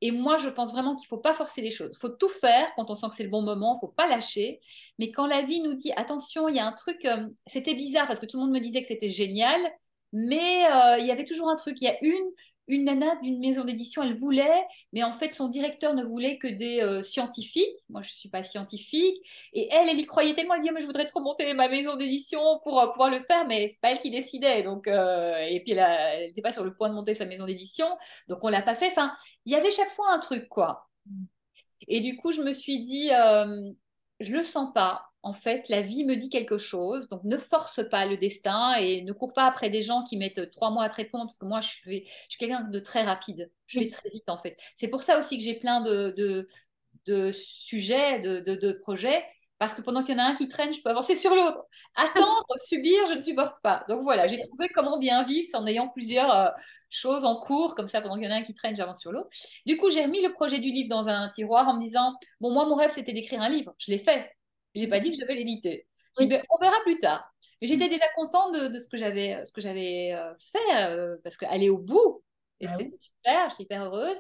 Et 0.02 0.12
moi, 0.12 0.38
je 0.38 0.50
pense 0.50 0.72
vraiment 0.72 0.96
qu'il 0.96 1.06
ne 1.06 1.08
faut 1.08 1.18
pas 1.18 1.34
forcer 1.34 1.62
les 1.62 1.72
choses. 1.72 1.92
Il 1.94 2.00
faut 2.00 2.16
tout 2.16 2.30
faire 2.30 2.68
quand 2.76 2.90
on 2.90 2.96
sent 2.96 3.08
que 3.10 3.16
c'est 3.16 3.24
le 3.24 3.30
bon 3.30 3.42
moment, 3.42 3.74
il 3.74 3.78
ne 3.78 3.88
faut 3.88 3.94
pas 3.94 4.08
lâcher. 4.08 4.60
Mais 5.00 5.12
quand 5.12 5.26
la 5.26 5.42
vie 5.42 5.60
nous 5.62 5.74
dit, 5.74 5.92
attention, 5.96 6.48
il 6.48 6.56
y 6.56 6.60
a 6.60 6.68
un 6.68 6.74
truc, 6.74 7.04
euh, 7.06 7.28
c'était 7.48 7.74
bizarre 7.76 8.08
parce 8.08 8.20
que 8.20 8.26
tout 8.26 8.38
le 8.38 8.44
monde 8.44 8.54
me 8.54 8.60
disait 8.60 8.82
que 8.82 8.88
c'était 8.88 9.10
génial, 9.10 9.60
mais 10.14 10.66
euh, 10.72 11.00
il 11.00 11.08
y 11.08 11.12
avait 11.12 11.26
toujours 11.26 11.50
un 11.50 11.56
truc. 11.56 11.78
Il 11.82 11.86
y 11.86 11.88
a 11.88 11.98
une, 12.04 12.26
une 12.68 12.86
nana 12.86 13.16
d'une 13.22 13.40
maison 13.40 13.64
d'édition, 13.64 14.04
elle 14.04 14.14
voulait, 14.14 14.66
mais 14.94 15.04
en 15.04 15.14
fait, 15.14 15.32
son 15.32 15.48
directeur 15.48 15.94
ne 15.94 16.04
voulait 16.04 16.38
que 16.38 16.48
des 16.48 16.82
euh, 16.82 17.04
scientifiques. 17.04 17.78
Moi, 17.90 18.02
je 18.02 18.12
ne 18.12 18.16
suis 18.16 18.30
pas 18.30 18.44
scientifique. 18.44 19.16
Et 19.54 19.70
elle, 19.72 19.90
elle 19.90 20.00
y 20.00 20.06
croyait 20.06 20.36
tellement. 20.36 20.56
Elle 20.56 20.62
dit, 20.62 20.72
mais 20.72 20.82
je 20.82 20.86
voudrais 20.86 21.06
trop 21.06 21.22
monter 21.22 21.54
ma 21.54 21.70
maison 21.70 21.96
d'édition 21.96 22.42
pour 22.64 22.80
euh, 22.80 22.88
pouvoir 22.88 23.10
le 23.10 23.20
faire, 23.20 23.48
mais 23.48 23.68
c'est 23.68 23.80
pas 23.82 23.92
elle 23.92 24.00
qui 24.00 24.10
décidait. 24.10 24.64
Donc, 24.64 24.88
euh, 24.88 25.38
et 25.38 25.62
puis, 25.62 25.72
elle 25.74 26.28
n'était 26.28 26.42
pas 26.42 26.52
sur 26.52 26.64
le 26.64 26.74
point 26.76 26.90
de 26.90 26.94
monter 26.94 27.14
sa 27.14 27.26
maison 27.26 27.46
d'édition. 27.46 27.88
Donc, 28.28 28.44
on 28.44 28.50
l'a 28.50 28.62
pas 28.62 28.76
fait. 28.76 28.88
Enfin, 28.88 29.14
il 29.46 29.54
y 29.54 29.56
avait 29.56 29.72
chaque 29.72 29.92
fois 29.92 30.12
un 30.12 30.20
truc, 30.20 30.50
quoi. 30.50 30.90
Et 31.88 32.02
du 32.02 32.18
coup, 32.18 32.32
je 32.32 32.42
me 32.42 32.52
suis 32.52 32.84
dit, 32.84 33.10
je 34.20 34.32
le 34.32 34.44
sens 34.44 34.74
pas 34.74 35.06
en 35.28 35.34
fait, 35.34 35.68
la 35.68 35.82
vie 35.82 36.06
me 36.06 36.16
dit 36.16 36.30
quelque 36.30 36.58
chose. 36.58 37.10
Donc, 37.10 37.22
ne 37.26 37.36
force 37.36 37.82
pas 37.90 38.06
le 38.06 38.16
destin 38.16 38.76
et 38.76 39.02
ne 39.02 39.12
cours 39.12 39.34
pas 39.34 39.46
après 39.46 39.70
des 39.70 39.82
gens 39.82 40.04
qui 40.04 40.16
mettent 40.16 40.52
trois 40.52 40.72
mois 40.72 40.86
à 40.86 40.90
te 40.90 40.96
répondre, 40.96 41.26
parce 41.26 41.38
que 41.38 41.46
moi, 41.46 41.60
je 41.60 41.68
suis, 41.68 42.06
je 42.06 42.12
suis 42.30 42.38
quelqu'un 42.40 42.62
de 42.62 42.80
très 42.80 43.04
rapide. 43.04 43.52
Je 43.66 43.80
vais 43.80 43.90
très 43.90 44.10
vite, 44.10 44.30
en 44.30 44.38
fait. 44.38 44.58
C'est 44.78 44.88
pour 44.88 45.02
ça 45.04 45.18
aussi 45.18 45.38
que 45.38 45.44
j'ai 45.44 45.56
plein 45.56 45.82
de, 45.82 46.48
de, 47.06 47.32
sujets, 47.34 48.20
de, 48.20 48.40
de, 48.40 48.72
projets, 48.72 49.22
parce 49.60 49.74
que 49.74 49.82
pendant 49.82 50.02
qu'il 50.02 50.16
y 50.16 50.18
en 50.18 50.24
a 50.24 50.28
un 50.28 50.36
qui 50.36 50.48
traîne, 50.48 50.74
je 50.74 50.82
peux 50.82 50.90
avancer 50.90 51.16
sur 51.16 51.36
l'autre. 51.36 51.66
Attendre, 51.96 52.46
subir, 52.66 53.06
je 53.10 53.16
ne 53.16 53.22
supporte 53.22 53.62
pas. 53.62 53.84
Donc 53.90 54.04
voilà, 54.04 54.28
j'ai 54.28 54.40
trouvé 54.40 54.70
comment 54.70 54.98
bien 54.98 55.24
vivre 55.24 55.50
en 55.56 55.68
ayant 55.68 55.90
plusieurs 55.90 56.34
euh, 56.34 56.50
choses 56.90 57.26
en 57.26 57.36
cours, 57.42 57.76
comme 57.76 57.88
ça, 57.88 58.00
pendant 58.00 58.16
qu'il 58.16 58.24
y 58.24 58.28
en 58.28 58.32
a 58.32 58.36
un 58.36 58.44
qui 58.44 58.54
traîne, 58.54 58.78
j'avance 58.78 59.02
sur 59.02 59.12
l'autre. 59.12 59.30
Du 59.66 59.76
coup, 59.76 59.90
j'ai 59.90 60.04
remis 60.04 60.22
le 60.24 60.32
projet 60.32 60.60
du 60.60 60.70
livre 60.70 60.90
dans 60.90 61.10
un 61.10 61.28
tiroir 61.28 61.68
en 61.68 61.76
me 61.76 61.82
disant, 61.82 62.14
bon, 62.40 62.52
moi, 62.52 62.66
mon 62.66 62.76
rêve, 62.76 62.92
c'était 62.92 63.14
d'écrire 63.14 63.42
un 63.42 63.50
livre. 63.50 63.76
Je 63.80 63.92
l'ai 63.92 63.98
fait. 63.98 64.37
J'ai 64.78 64.88
pas 64.88 65.00
dit 65.00 65.10
que 65.10 65.18
je 65.18 65.22
devais 65.22 65.36
l'éditer. 65.36 65.88
Ben, 66.20 66.42
on 66.50 66.58
verra 66.60 66.78
plus 66.84 66.98
tard. 66.98 67.32
Mais 67.62 67.68
j'étais 67.68 67.90
déjà 67.90 68.06
contente 68.16 68.54
de, 68.56 68.80
ce 68.80 68.90
que 68.90 68.98
j'avais, 68.98 69.46
ce 69.46 69.52
que 69.52 69.62
j'avais 69.62 70.14
euh, 70.14 70.34
fait 70.38 70.90
euh, 70.90 71.16
parce 71.24 71.38
qu'aller 71.38 71.70
au 71.70 71.78
bout, 71.78 72.24
et 72.60 72.66
ah 72.66 72.76
c'était 72.76 72.98
super, 73.00 73.50
je 73.50 73.56
suis 73.56 73.64
hyper 73.66 73.84
heureuse. 73.84 74.18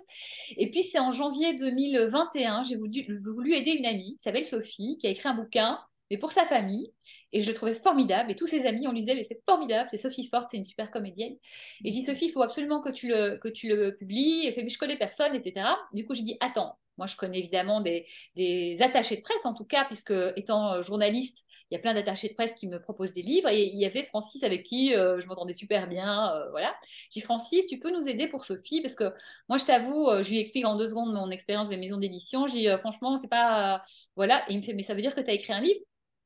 Et 0.57 0.69
puis 0.69 0.83
c'est 0.83 0.99
en 0.99 1.11
janvier 1.11 1.55
2021, 1.55 2.61
j'ai 2.63 2.75
voulu, 2.75 3.17
voulu 3.17 3.55
aider 3.55 3.71
une 3.71 3.87
amie 3.87 4.15
qui 4.17 4.21
s'appelle 4.21 4.45
Sophie, 4.45 4.97
qui 4.99 5.07
a 5.07 5.09
écrit 5.09 5.27
un 5.27 5.33
bouquin 5.33 5.79
mais 6.09 6.17
pour 6.17 6.31
sa 6.31 6.45
famille. 6.45 6.93
Et 7.31 7.41
je 7.41 7.47
le 7.49 7.53
trouvais 7.53 7.73
formidable. 7.73 8.31
Et 8.31 8.35
tous 8.35 8.47
ses 8.47 8.65
amis, 8.65 8.87
on 8.87 8.91
lisait, 8.91 9.15
mais 9.15 9.23
c'est 9.23 9.41
formidable. 9.47 9.89
C'est 9.91 9.97
Sophie 9.97 10.27
Forte, 10.27 10.47
c'est 10.51 10.57
une 10.57 10.63
super 10.63 10.91
comédienne. 10.91 11.35
Et 11.83 11.91
j'ai 11.91 12.01
dit, 12.01 12.05
Sophie, 12.05 12.27
il 12.27 12.31
faut 12.31 12.41
absolument 12.41 12.81
que 12.81 12.89
tu 12.89 13.09
le, 13.09 13.37
que 13.37 13.49
tu 13.49 13.67
le 13.67 13.95
publies. 13.95 14.45
Elle 14.45 14.53
fait, 14.53 14.63
mais 14.63 14.69
je 14.69 14.77
connais 14.77 14.97
personne, 14.97 15.35
etc. 15.35 15.67
Du 15.93 16.05
coup, 16.05 16.13
j'ai 16.13 16.23
dit, 16.23 16.37
attends, 16.39 16.77
moi, 16.97 17.07
je 17.07 17.15
connais 17.15 17.39
évidemment 17.39 17.81
des, 17.81 18.77
attachés 18.81 19.17
de 19.17 19.21
presse, 19.21 19.45
en 19.45 19.53
tout 19.53 19.65
cas, 19.65 19.85
puisque 19.85 20.13
étant 20.35 20.73
euh, 20.73 20.81
journaliste, 20.81 21.45
il 21.69 21.75
y 21.75 21.77
a 21.77 21.79
plein 21.79 21.93
d'attachés 21.93 22.29
de 22.29 22.33
presse 22.33 22.53
qui 22.53 22.67
me 22.67 22.79
proposent 22.79 23.13
des 23.13 23.21
livres. 23.21 23.49
Et 23.49 23.65
il 23.65 23.77
y 23.77 23.85
avait 23.85 24.03
Francis 24.03 24.43
avec 24.43 24.63
qui 24.63 24.95
euh, 24.95 25.19
je 25.19 25.27
m'entendais 25.27 25.53
super 25.53 25.87
bien. 25.87 26.33
Euh, 26.33 26.49
voilà. 26.51 26.75
J'ai 27.11 27.19
dit, 27.19 27.21
Francis, 27.21 27.67
tu 27.67 27.79
peux 27.79 27.91
nous 27.91 28.07
aider 28.07 28.27
pour 28.27 28.45
Sophie? 28.45 28.81
Parce 28.81 28.95
que 28.95 29.13
moi, 29.49 29.57
je 29.57 29.65
t'avoue, 29.65 30.09
je 30.23 30.29
lui 30.29 30.39
explique 30.39 30.65
en 30.65 30.75
deux 30.75 30.87
secondes 30.87 31.13
mon 31.13 31.29
expérience 31.31 31.69
des 31.69 31.77
maisons 31.77 31.97
d'édition. 31.97 32.47
J'ai 32.47 32.59
dit, 32.59 32.79
franchement, 32.79 33.17
c'est 33.17 33.29
pas. 33.29 33.83
voilà. 34.15 34.43
Et 34.49 34.53
il 34.53 34.59
me 34.59 34.63
fait, 34.63 34.73
mais 34.73 34.83
ça 34.83 34.93
veut 34.93 35.01
dire 35.01 35.15
que 35.15 35.21
tu 35.21 35.29
as 35.29 35.33
écrit 35.33 35.53
un 35.53 35.61
livre? 35.61 35.79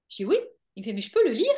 Je 0.09 0.17
dis, 0.17 0.26
oui. 0.26 0.38
Il 0.76 0.82
me 0.82 0.86
fait, 0.86 0.93
mais 0.93 1.01
je 1.01 1.11
peux 1.11 1.24
le 1.26 1.34
lire? 1.34 1.51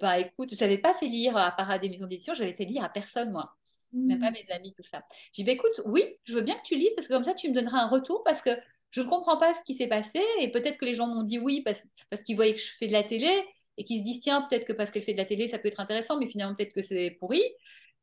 Bah 0.00 0.18
écoute, 0.18 0.54
je 0.54 0.60
n'avais 0.60 0.78
pas 0.78 0.94
fait 0.94 1.06
lire 1.06 1.36
à 1.36 1.50
part 1.52 1.70
à 1.70 1.78
des 1.78 1.88
maisons 1.88 2.06
d'édition, 2.06 2.34
je 2.34 2.40
l'avais 2.40 2.54
fait 2.54 2.64
lire 2.64 2.84
à 2.84 2.88
personne, 2.88 3.30
moi 3.30 3.54
même 3.92 4.20
pas 4.20 4.30
mm. 4.30 4.34
mes 4.34 4.52
amis, 4.52 4.72
tout 4.72 4.82
ça. 4.82 5.02
J'ai 5.32 5.42
dit, 5.42 5.46
bah, 5.46 5.52
écoute, 5.52 5.82
oui, 5.84 6.02
je 6.24 6.34
veux 6.34 6.42
bien 6.42 6.56
que 6.56 6.64
tu 6.64 6.76
lises 6.76 6.92
parce 6.94 7.08
que 7.08 7.12
comme 7.12 7.24
ça, 7.24 7.34
tu 7.34 7.48
me 7.48 7.54
donneras 7.54 7.78
un 7.78 7.88
retour 7.88 8.22
parce 8.24 8.42
que 8.42 8.50
je 8.90 9.02
ne 9.02 9.08
comprends 9.08 9.38
pas 9.38 9.54
ce 9.54 9.64
qui 9.64 9.74
s'est 9.74 9.88
passé 9.88 10.20
et 10.40 10.50
peut-être 10.50 10.78
que 10.78 10.84
les 10.84 10.94
gens 10.94 11.06
m'ont 11.06 11.22
dit 11.22 11.38
oui 11.38 11.62
parce, 11.62 11.86
parce 12.10 12.22
qu'ils 12.22 12.36
voyaient 12.36 12.54
que 12.54 12.60
je 12.60 12.72
fais 12.78 12.88
de 12.88 12.92
la 12.92 13.04
télé 13.04 13.30
et 13.76 13.84
qu'ils 13.84 13.98
se 13.98 14.04
disent, 14.04 14.20
tiens, 14.20 14.46
peut-être 14.48 14.66
que 14.66 14.72
parce 14.72 14.90
qu'elle 14.90 15.04
fait 15.04 15.12
de 15.12 15.18
la 15.18 15.24
télé, 15.24 15.46
ça 15.46 15.58
peut 15.58 15.68
être 15.68 15.80
intéressant, 15.80 16.18
mais 16.18 16.26
finalement, 16.26 16.54
peut-être 16.54 16.74
que 16.74 16.82
c'est 16.82 17.16
pourri. 17.18 17.42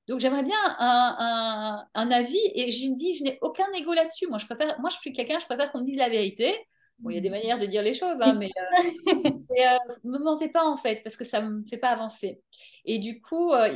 Donc, 0.08 0.20
j'aimerais 0.22 0.44
bien 0.44 0.58
un, 0.80 1.86
un, 1.94 2.12
avis 2.12 2.40
et 2.56 2.72
j'ai 2.72 2.90
dit, 2.92 3.16
je 3.18 3.24
n'ai 3.24 3.38
aucun 3.42 3.66
ego 3.74 3.94
là-dessus. 3.94 4.28
Moi, 4.28 4.38
je 4.38 4.46
préfère, 4.46 4.80
moi, 4.80 4.90
je 4.90 4.98
suis 4.98 5.12
quelqu'un, 5.12 5.38
je 5.40 5.46
préfère 5.46 5.72
qu'on 5.72 5.82
me 5.82 5.86
dise 5.86 5.98
la 5.98 6.10
vérité. 6.10 6.56
Bon, 7.00 7.12
il 7.12 7.16
y 7.16 7.18
a 7.20 7.22
des 7.22 7.30
manières 7.30 7.60
de 7.60 7.68
dire 7.68 7.84
les 7.84 7.94
choses, 7.94 8.18
hein, 8.22 8.34
mais, 8.40 8.50
euh, 8.58 9.06
euh, 9.30 9.78
ne 10.04 10.12
me 10.18 10.24
mentez 10.24 10.50
pas 10.50 10.66
en 10.66 10.78
fait, 10.78 11.04
parce 11.04 11.16
que 11.16 11.26
ça 11.26 11.42
ne 11.42 11.60
me 11.60 11.66
fait 11.68 11.78
pas 11.78 11.90
avancer. 11.90 12.42
Et 12.86 12.98
du 12.98 13.22
coup, 13.22 13.52
euh, 13.52 13.70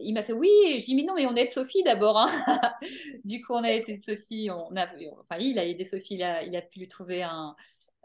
il 0.00 0.12
m'a 0.12 0.22
fait 0.22 0.34
oui, 0.34 0.50
et 0.66 0.78
je 0.78 0.84
dis 0.84 0.94
mais 0.94 1.04
non, 1.04 1.14
mais 1.14 1.24
on 1.26 1.34
aide 1.36 1.50
Sophie 1.50 1.82
d'abord. 1.84 2.18
Hein. 2.18 2.26
du 3.24 3.42
coup, 3.42 3.54
on 3.54 3.64
a 3.64 3.70
aidé 3.70 3.98
Sophie, 4.04 4.50
on 4.50 4.76
a, 4.76 4.86
enfin, 5.20 5.40
il 5.40 5.58
a 5.58 5.64
aidé 5.64 5.84
Sophie, 5.84 6.16
il 6.16 6.22
a, 6.22 6.42
il 6.42 6.54
a 6.54 6.60
pu 6.60 6.80
lui 6.80 6.88
trouver 6.88 7.22
un, 7.22 7.56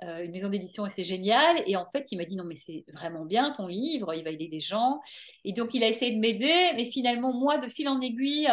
une 0.01 0.31
maison 0.31 0.47
d'édition 0.47 0.85
et 0.85 0.91
c'est 0.95 1.03
génial. 1.03 1.61
Et 1.67 1.75
en 1.75 1.85
fait, 1.85 2.09
il 2.13 2.17
m'a 2.17 2.23
dit 2.23 2.37
non, 2.37 2.45
mais 2.45 2.55
c'est 2.55 2.85
vraiment 2.93 3.25
bien 3.25 3.51
ton 3.51 3.67
livre, 3.67 4.13
il 4.13 4.23
va 4.23 4.31
aider 4.31 4.47
des 4.47 4.61
gens. 4.61 5.01
Et 5.43 5.51
donc, 5.51 5.73
il 5.73 5.83
a 5.83 5.89
essayé 5.89 6.15
de 6.15 6.19
m'aider, 6.19 6.71
mais 6.77 6.85
finalement, 6.85 7.33
moi, 7.33 7.57
de 7.57 7.67
fil 7.67 7.89
en 7.89 7.99
aiguille, 7.99 8.47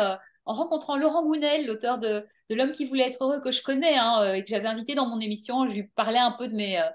en 0.48 0.54
rencontrant 0.54 0.96
Laurent 0.96 1.22
Gounel, 1.24 1.66
l'auteur 1.66 1.98
de, 1.98 2.26
L'homme 2.50 2.72
qui 2.72 2.86
voulait 2.86 3.06
être 3.06 3.22
heureux, 3.22 3.40
que 3.42 3.50
je 3.50 3.62
connais 3.62 3.94
hein, 3.94 4.22
euh, 4.22 4.32
et 4.32 4.42
que 4.42 4.48
j'avais 4.48 4.68
invité 4.68 4.94
dans 4.94 5.06
mon 5.06 5.20
émission. 5.20 5.66
Je 5.66 5.74
lui 5.74 5.82
parlais 5.82 6.18
un 6.18 6.32
peu 6.32 6.48
de 6.48 6.54
mes, 6.54 6.78
euh, 6.80 6.88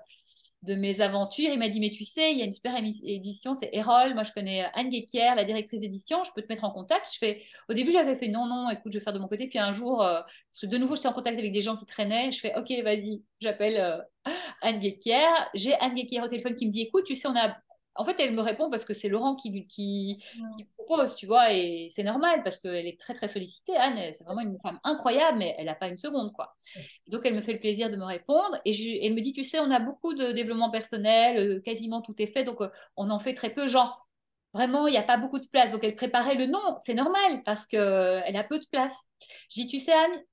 de 0.63 0.73
mes 0.73 0.99
aventures. 0.99 1.51
Il 1.51 1.59
m'a 1.59 1.69
dit, 1.69 1.79
mais 1.79 1.91
tu 1.91 2.03
sais, 2.03 2.31
il 2.31 2.39
y 2.39 2.41
a 2.41 2.45
une 2.45 2.51
super 2.51 2.75
édition, 2.75 3.53
c'est 3.53 3.69
Erol. 3.71 4.15
Moi, 4.15 4.23
je 4.23 4.31
connais 4.31 4.65
Anne 4.73 4.89
Guéquière, 4.89 5.35
la 5.35 5.45
directrice 5.45 5.79
d'édition. 5.79 6.23
Je 6.23 6.31
peux 6.35 6.41
te 6.41 6.47
mettre 6.47 6.63
en 6.63 6.71
contact. 6.71 7.07
Je 7.13 7.19
fais... 7.19 7.43
Au 7.69 7.75
début, 7.75 7.91
j'avais 7.91 8.15
fait 8.15 8.29
non, 8.29 8.47
non, 8.47 8.71
écoute, 8.71 8.91
je 8.91 8.97
vais 8.97 9.03
faire 9.03 9.13
de 9.13 9.19
mon 9.19 9.27
côté. 9.27 9.47
Puis 9.47 9.59
un 9.59 9.73
jour, 9.73 10.01
euh, 10.01 10.21
parce 10.21 10.61
que 10.61 10.65
de 10.65 10.77
nouveau, 10.79 10.95
j'étais 10.95 11.09
en 11.09 11.13
contact 11.13 11.37
avec 11.37 11.53
des 11.53 11.61
gens 11.61 11.77
qui 11.77 11.85
traînaient. 11.85 12.31
Je 12.31 12.39
fais, 12.39 12.57
OK, 12.57 12.71
vas-y, 12.83 13.21
j'appelle 13.39 14.03
Anne 14.63 14.79
Guéquière. 14.79 15.51
J'ai 15.53 15.75
Anne 15.75 15.93
Guéquière 15.93 16.23
au 16.23 16.29
téléphone 16.29 16.55
qui 16.55 16.65
me 16.65 16.71
dit, 16.71 16.81
écoute, 16.81 17.03
tu 17.05 17.15
sais, 17.15 17.27
on 17.27 17.35
a 17.35 17.55
en 17.95 18.05
fait, 18.05 18.15
elle 18.19 18.33
me 18.33 18.41
répond 18.41 18.69
parce 18.69 18.85
que 18.85 18.93
c'est 18.93 19.09
Laurent 19.09 19.35
qui, 19.35 19.67
qui, 19.67 20.23
propose, 20.77 21.15
tu 21.15 21.25
vois, 21.25 21.53
et 21.53 21.87
c'est 21.89 22.03
normal 22.03 22.43
parce 22.43 22.57
qu'elle 22.57 22.87
est 22.87 22.99
très, 22.99 23.13
très 23.13 23.27
sollicitée. 23.27 23.75
Anne, 23.75 24.11
c'est 24.13 24.23
vraiment 24.23 24.41
une 24.41 24.57
femme 24.61 24.79
incroyable, 24.83 25.37
mais 25.37 25.55
elle 25.57 25.65
n'a 25.65 25.75
pas 25.75 25.87
une 25.87 25.97
seconde, 25.97 26.33
quoi. 26.33 26.55
donc, 27.07 27.21
elle 27.25 27.35
me 27.35 27.41
fait 27.41 27.53
le 27.53 27.59
plaisir 27.59 27.89
de 27.89 27.95
me 27.95 28.05
répondre 28.05 28.57
et 28.65 29.05
elle 29.05 29.13
me 29.13 29.21
dit, 29.21 29.33
tu 29.33 29.43
sais, 29.43 29.59
on 29.59 29.71
a 29.71 29.79
beaucoup 29.79 30.13
de 30.13 30.31
développement 30.31 30.71
personnel, 30.71 31.37
euh, 31.37 31.61
quasiment 31.61 32.01
tout 32.01 32.15
est 32.17 32.27
fait, 32.27 32.43
donc 32.43 32.61
euh, 32.61 32.69
on 32.97 33.09
en 33.09 33.19
fait 33.19 33.33
très 33.33 33.53
peu. 33.53 33.67
Genre, 33.67 34.07
vraiment, 34.53 34.87
il 34.87 34.91
n'y 34.91 34.97
a 34.97 35.03
pas 35.03 35.17
beaucoup 35.17 35.39
de 35.39 35.47
place. 35.47 35.71
Donc, 35.71 35.83
elle 35.83 35.95
préparait 35.95 36.35
le 36.35 36.47
nom, 36.47 36.75
c'est 36.83 36.93
normal 36.93 37.43
parce 37.45 37.65
qu'elle 37.65 38.35
a 38.35 38.43
peu 38.43 38.59
de 38.59 38.65
place. 38.71 38.95
Je 39.49 39.61
dis, 39.61 39.67
tu 39.67 39.79
sais, 39.79 39.93
Anne, 39.93 40.23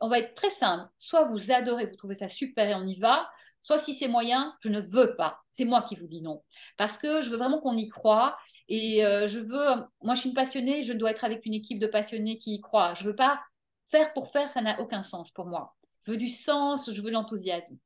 on 0.00 0.08
va 0.08 0.18
être 0.18 0.34
très 0.34 0.50
simple. 0.50 0.88
Soit 0.98 1.24
vous 1.24 1.50
adorez, 1.50 1.86
vous 1.86 1.96
trouvez 1.96 2.14
ça 2.14 2.28
super 2.28 2.68
et 2.68 2.74
on 2.74 2.86
y 2.86 2.98
va, 2.98 3.28
Soit 3.60 3.78
si 3.78 3.94
c'est 3.94 4.08
moyen, 4.08 4.54
je 4.60 4.68
ne 4.68 4.80
veux 4.80 5.16
pas. 5.16 5.40
C'est 5.52 5.64
moi 5.64 5.82
qui 5.82 5.96
vous 5.96 6.06
dis 6.06 6.22
non. 6.22 6.42
Parce 6.76 6.98
que 6.98 7.20
je 7.20 7.30
veux 7.30 7.36
vraiment 7.36 7.60
qu'on 7.60 7.76
y 7.76 7.88
croit. 7.88 8.36
Et 8.68 9.04
euh, 9.04 9.26
je 9.26 9.40
veux, 9.40 9.84
moi 10.02 10.14
je 10.14 10.20
suis 10.20 10.28
une 10.28 10.34
passionnée, 10.34 10.82
je 10.82 10.92
dois 10.92 11.10
être 11.10 11.24
avec 11.24 11.44
une 11.46 11.54
équipe 11.54 11.78
de 11.78 11.86
passionnés 11.86 12.38
qui 12.38 12.54
y 12.54 12.60
croient. 12.60 12.94
Je 12.94 13.04
ne 13.04 13.08
veux 13.08 13.16
pas 13.16 13.40
faire 13.90 14.12
pour 14.12 14.30
faire, 14.30 14.50
ça 14.50 14.60
n'a 14.60 14.80
aucun 14.80 15.02
sens 15.02 15.30
pour 15.30 15.46
moi. 15.46 15.74
Je 16.04 16.12
veux 16.12 16.16
du 16.16 16.28
sens, 16.28 16.90
je 16.92 17.02
veux 17.02 17.10
l'enthousiasme. 17.10 17.76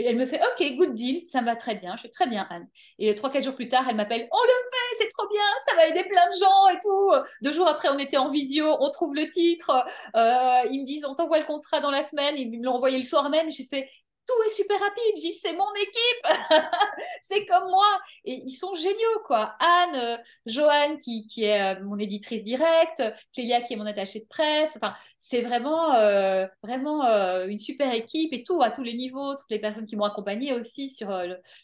Et 0.00 0.04
elle 0.06 0.16
me 0.16 0.24
fait 0.24 0.40
OK, 0.40 0.76
good 0.78 0.94
deal, 0.94 1.26
ça 1.26 1.42
me 1.42 1.46
va 1.46 1.56
très 1.56 1.74
bien. 1.74 1.94
Je 1.96 2.02
fais 2.02 2.08
très 2.08 2.26
bien, 2.26 2.46
Anne. 2.48 2.66
Et 2.98 3.14
trois, 3.16 3.28
quatre 3.28 3.44
jours 3.44 3.54
plus 3.54 3.68
tard, 3.68 3.86
elle 3.88 3.96
m'appelle 3.96 4.28
On 4.32 4.42
le 4.42 4.70
fait, 4.70 5.04
c'est 5.04 5.08
trop 5.10 5.28
bien, 5.28 5.42
ça 5.68 5.76
va 5.76 5.86
aider 5.88 6.04
plein 6.08 6.26
de 6.26 6.38
gens 6.38 6.68
et 6.68 6.78
tout. 6.80 7.12
Deux 7.42 7.52
jours 7.52 7.68
après, 7.68 7.88
on 7.90 7.98
était 7.98 8.16
en 8.16 8.30
visio, 8.30 8.66
on 8.80 8.90
trouve 8.90 9.14
le 9.14 9.28
titre. 9.28 9.70
Euh, 10.16 10.68
ils 10.70 10.80
me 10.80 10.86
disent 10.86 11.04
On 11.04 11.14
t'envoie 11.14 11.40
le 11.40 11.44
contrat 11.44 11.80
dans 11.80 11.90
la 11.90 12.02
semaine. 12.02 12.36
Ils 12.38 12.50
me 12.50 12.64
l'ont 12.64 12.76
envoyé 12.76 12.96
le 12.96 13.02
soir 13.02 13.28
même. 13.28 13.50
J'ai 13.50 13.64
fait 13.64 13.90
tout 14.30 14.42
est 14.46 14.54
super 14.54 14.78
rapide. 14.78 15.14
Dis, 15.16 15.32
c'est 15.32 15.52
mon 15.52 15.72
équipe, 15.74 16.40
c'est 17.20 17.46
comme 17.46 17.68
moi. 17.70 18.00
Et 18.24 18.34
ils 18.44 18.52
sont 18.52 18.74
géniaux, 18.74 19.20
quoi. 19.26 19.56
Anne, 19.58 19.94
euh, 19.96 20.16
Joanne, 20.46 21.00
qui, 21.00 21.26
est 21.38 21.76
euh, 21.76 21.84
mon 21.84 21.98
éditrice 21.98 22.42
directe, 22.42 23.02
Clélia, 23.34 23.62
qui 23.62 23.74
est 23.74 23.76
mon 23.76 23.86
attachée 23.86 24.20
de 24.20 24.26
presse. 24.26 24.72
Enfin, 24.76 24.94
c'est 25.18 25.42
vraiment, 25.42 25.94
euh, 25.94 26.46
vraiment 26.62 27.02
une 27.46 27.58
super 27.58 27.92
équipe 27.92 28.32
et 28.32 28.44
tout, 28.44 28.62
à 28.62 28.70
tous 28.70 28.82
les 28.82 28.94
niveaux, 28.94 29.34
toutes 29.34 29.50
les 29.50 29.60
personnes 29.60 29.86
qui 29.86 29.96
m'ont 29.96 30.04
accompagnée 30.04 30.52
aussi 30.54 30.88
sur 30.88 31.10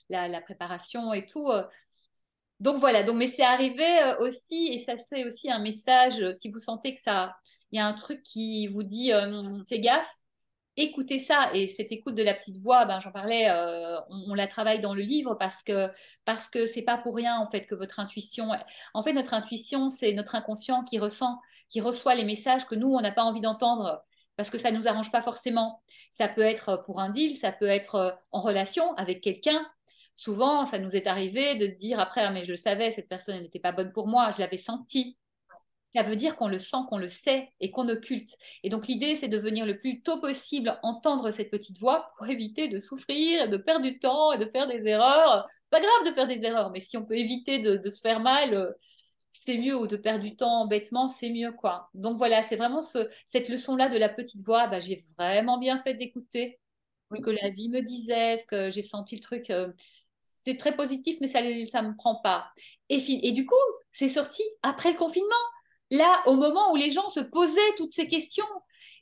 la, 0.08 0.28
la, 0.28 0.40
préparation 0.40 1.12
et 1.12 1.26
tout. 1.26 1.50
Donc 2.60 2.80
voilà, 2.80 3.02
donc, 3.02 3.16
mais 3.16 3.28
c'est 3.28 3.42
arrivé 3.42 4.14
aussi, 4.20 4.68
et 4.72 4.78
ça 4.78 4.96
c'est 4.96 5.24
aussi 5.24 5.50
un 5.50 5.58
message, 5.58 6.32
si 6.32 6.48
vous 6.48 6.58
sentez 6.58 6.94
que 6.94 7.00
ça, 7.02 7.36
il 7.70 7.76
y 7.76 7.80
a 7.80 7.86
un 7.86 7.92
truc 7.94 8.22
qui 8.22 8.68
vous 8.68 8.82
dit, 8.82 9.12
fais 9.68 9.80
gaffe, 9.80 10.10
écoutez 10.76 11.18
ça 11.18 11.50
et 11.54 11.66
cette 11.66 11.92
écoute 11.92 12.14
de 12.14 12.22
la 12.22 12.34
petite 12.34 12.58
voix, 12.58 12.84
ben, 12.84 13.00
j'en 13.00 13.10
parlais, 13.12 13.48
euh, 13.50 13.98
on, 14.10 14.34
la 14.34 14.46
travaille 14.46 14.80
dans 14.80 14.94
le 14.94 15.02
livre 15.02 15.34
parce 15.34 15.62
que 15.62 15.90
parce 16.24 16.48
que 16.48 16.66
c'est 16.66 16.82
pas 16.82 16.98
pour 16.98 17.16
rien 17.16 17.38
en 17.38 17.46
fait 17.46 17.66
que 17.66 17.74
votre 17.74 18.00
intuition, 18.00 18.50
en 18.94 19.02
fait 19.02 19.12
notre 19.12 19.34
intuition 19.34 19.88
c'est 19.88 20.12
notre 20.12 20.34
inconscient 20.34 20.84
qui 20.84 20.98
ressent, 20.98 21.40
qui 21.68 21.80
reçoit 21.80 22.14
les 22.14 22.24
messages 22.24 22.66
que 22.66 22.74
nous 22.74 22.88
on 22.88 23.00
n'a 23.00 23.12
pas 23.12 23.24
envie 23.24 23.40
d'entendre 23.40 24.02
parce 24.36 24.50
que 24.50 24.58
ça 24.58 24.70
nous 24.70 24.86
arrange 24.86 25.10
pas 25.10 25.22
forcément. 25.22 25.82
Ça 26.12 26.28
peut 26.28 26.42
être 26.42 26.82
pour 26.84 27.00
un 27.00 27.10
deal, 27.10 27.36
ça 27.36 27.52
peut 27.52 27.66
être 27.66 27.94
euh, 27.96 28.10
en 28.32 28.42
relation 28.42 28.94
avec 28.94 29.22
quelqu'un. 29.22 29.66
Souvent, 30.14 30.64
ça 30.66 30.78
nous 30.78 30.96
est 30.96 31.06
arrivé 31.06 31.56
de 31.56 31.68
se 31.68 31.74
dire 31.76 32.00
après, 32.00 32.22
ah, 32.22 32.30
mais 32.30 32.44
je 32.44 32.50
le 32.50 32.56
savais, 32.56 32.90
cette 32.90 33.08
personne 33.08 33.40
n'était 33.42 33.60
pas 33.60 33.72
bonne 33.72 33.92
pour 33.92 34.08
moi, 34.08 34.30
je 34.30 34.38
l'avais 34.38 34.56
senti. 34.56 35.18
Ça 35.96 36.02
veut 36.02 36.16
dire 36.16 36.36
qu'on 36.36 36.48
le 36.48 36.58
sent, 36.58 36.76
qu'on 36.90 36.98
le 36.98 37.08
sait 37.08 37.48
et 37.60 37.70
qu'on 37.70 37.88
occulte. 37.88 38.36
Et 38.62 38.68
donc 38.68 38.86
l'idée, 38.86 39.14
c'est 39.14 39.28
de 39.28 39.38
venir 39.38 39.64
le 39.64 39.78
plus 39.78 40.02
tôt 40.02 40.20
possible 40.20 40.78
entendre 40.82 41.30
cette 41.30 41.50
petite 41.50 41.78
voix 41.78 42.12
pour 42.18 42.26
éviter 42.26 42.68
de 42.68 42.78
souffrir, 42.78 43.48
de 43.48 43.56
perdre 43.56 43.82
du 43.82 43.98
temps 43.98 44.30
et 44.32 44.38
de 44.38 44.44
faire 44.44 44.66
des 44.66 44.86
erreurs. 44.86 45.46
Pas 45.70 45.80
grave 45.80 46.06
de 46.06 46.12
faire 46.12 46.26
des 46.26 46.38
erreurs, 46.42 46.70
mais 46.70 46.80
si 46.80 46.98
on 46.98 47.04
peut 47.04 47.16
éviter 47.16 47.60
de, 47.60 47.90
se 47.90 48.00
faire 48.00 48.20
mal, 48.20 48.52
euh, 48.52 48.72
c'est 49.30 49.56
mieux, 49.56 49.74
ou 49.74 49.86
de 49.86 49.96
perdre 49.96 50.22
du 50.22 50.36
temps 50.36 50.66
bêtement, 50.66 51.08
c'est 51.08 51.30
mieux, 51.30 51.52
quoi. 51.52 51.88
Donc 51.94 52.18
voilà, 52.18 52.46
c'est 52.48 52.56
vraiment 52.56 52.82
cette 52.82 53.48
leçon-là 53.48 53.88
de 53.88 53.96
la 53.96 54.10
petite 54.10 54.44
voix, 54.44 54.66
bah, 54.66 54.80
j'ai 54.80 55.02
vraiment 55.18 55.58
bien 55.58 55.80
fait 55.80 55.94
d'écouter 55.94 56.58
ce 57.10 57.22
que 57.22 57.30
la 57.30 57.48
vie 57.48 57.70
me 57.70 57.80
disait, 57.80 58.36
ce 58.36 58.46
que 58.46 58.70
j'ai 58.70 58.82
senti 58.82 59.16
le 59.16 59.22
truc. 59.22 59.48
Euh, 59.50 59.72
c'est 60.44 60.56
très 60.56 60.76
positif, 60.76 61.16
mais 61.20 61.28
ça 61.28 61.40
ne 61.40 61.88
me 61.88 61.96
prend 61.96 62.16
pas. 62.16 62.48
Et, 62.88 62.98
et 63.28 63.32
du 63.32 63.46
coup, 63.46 63.54
c'est 63.92 64.08
sorti 64.08 64.42
après 64.62 64.92
le 64.92 64.98
confinement 64.98 65.34
là, 65.90 66.22
au 66.26 66.34
moment 66.34 66.72
où 66.72 66.76
les 66.76 66.90
gens 66.90 67.08
se 67.08 67.20
posaient 67.20 67.74
toutes 67.76 67.92
ces 67.92 68.08
questions. 68.08 68.46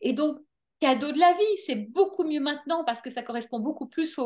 Et 0.01 0.13
donc, 0.13 0.39
cadeau 0.81 1.13
de 1.13 1.19
la 1.19 1.33
vie, 1.33 1.59
c'est 1.67 1.77
beaucoup 1.77 2.25
mieux 2.25 2.41
maintenant 2.41 2.85
parce 2.85 3.01
que 3.03 3.11
ça 3.11 3.23
correspond 3.23 3.61
beaucoup 3.61 3.87
plus 3.87 4.19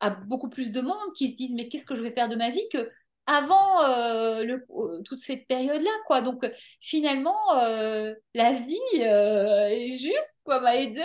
à 0.00 0.10
beaucoup 0.10 0.48
plus 0.48 0.72
de 0.72 0.80
monde 0.80 1.12
qui 1.16 1.30
se 1.30 1.36
disent 1.36 1.54
mais 1.54 1.68
qu'est-ce 1.68 1.86
que 1.86 1.96
je 1.96 2.02
vais 2.02 2.12
faire 2.12 2.28
de 2.28 2.36
ma 2.36 2.50
vie 2.50 2.66
que 2.72 2.90
avant 3.26 3.82
euh, 3.82 4.44
le, 4.44 4.64
euh, 4.70 5.02
toute 5.02 5.18
cette 5.18 5.46
période-là, 5.48 5.90
quoi. 6.06 6.22
Donc 6.22 6.48
finalement, 6.80 7.36
euh, 7.56 8.14
la 8.34 8.52
vie 8.52 8.78
est 8.94 9.90
juste, 9.90 10.38
quoi, 10.44 10.60
m'a 10.60 10.76
aidé. 10.76 11.02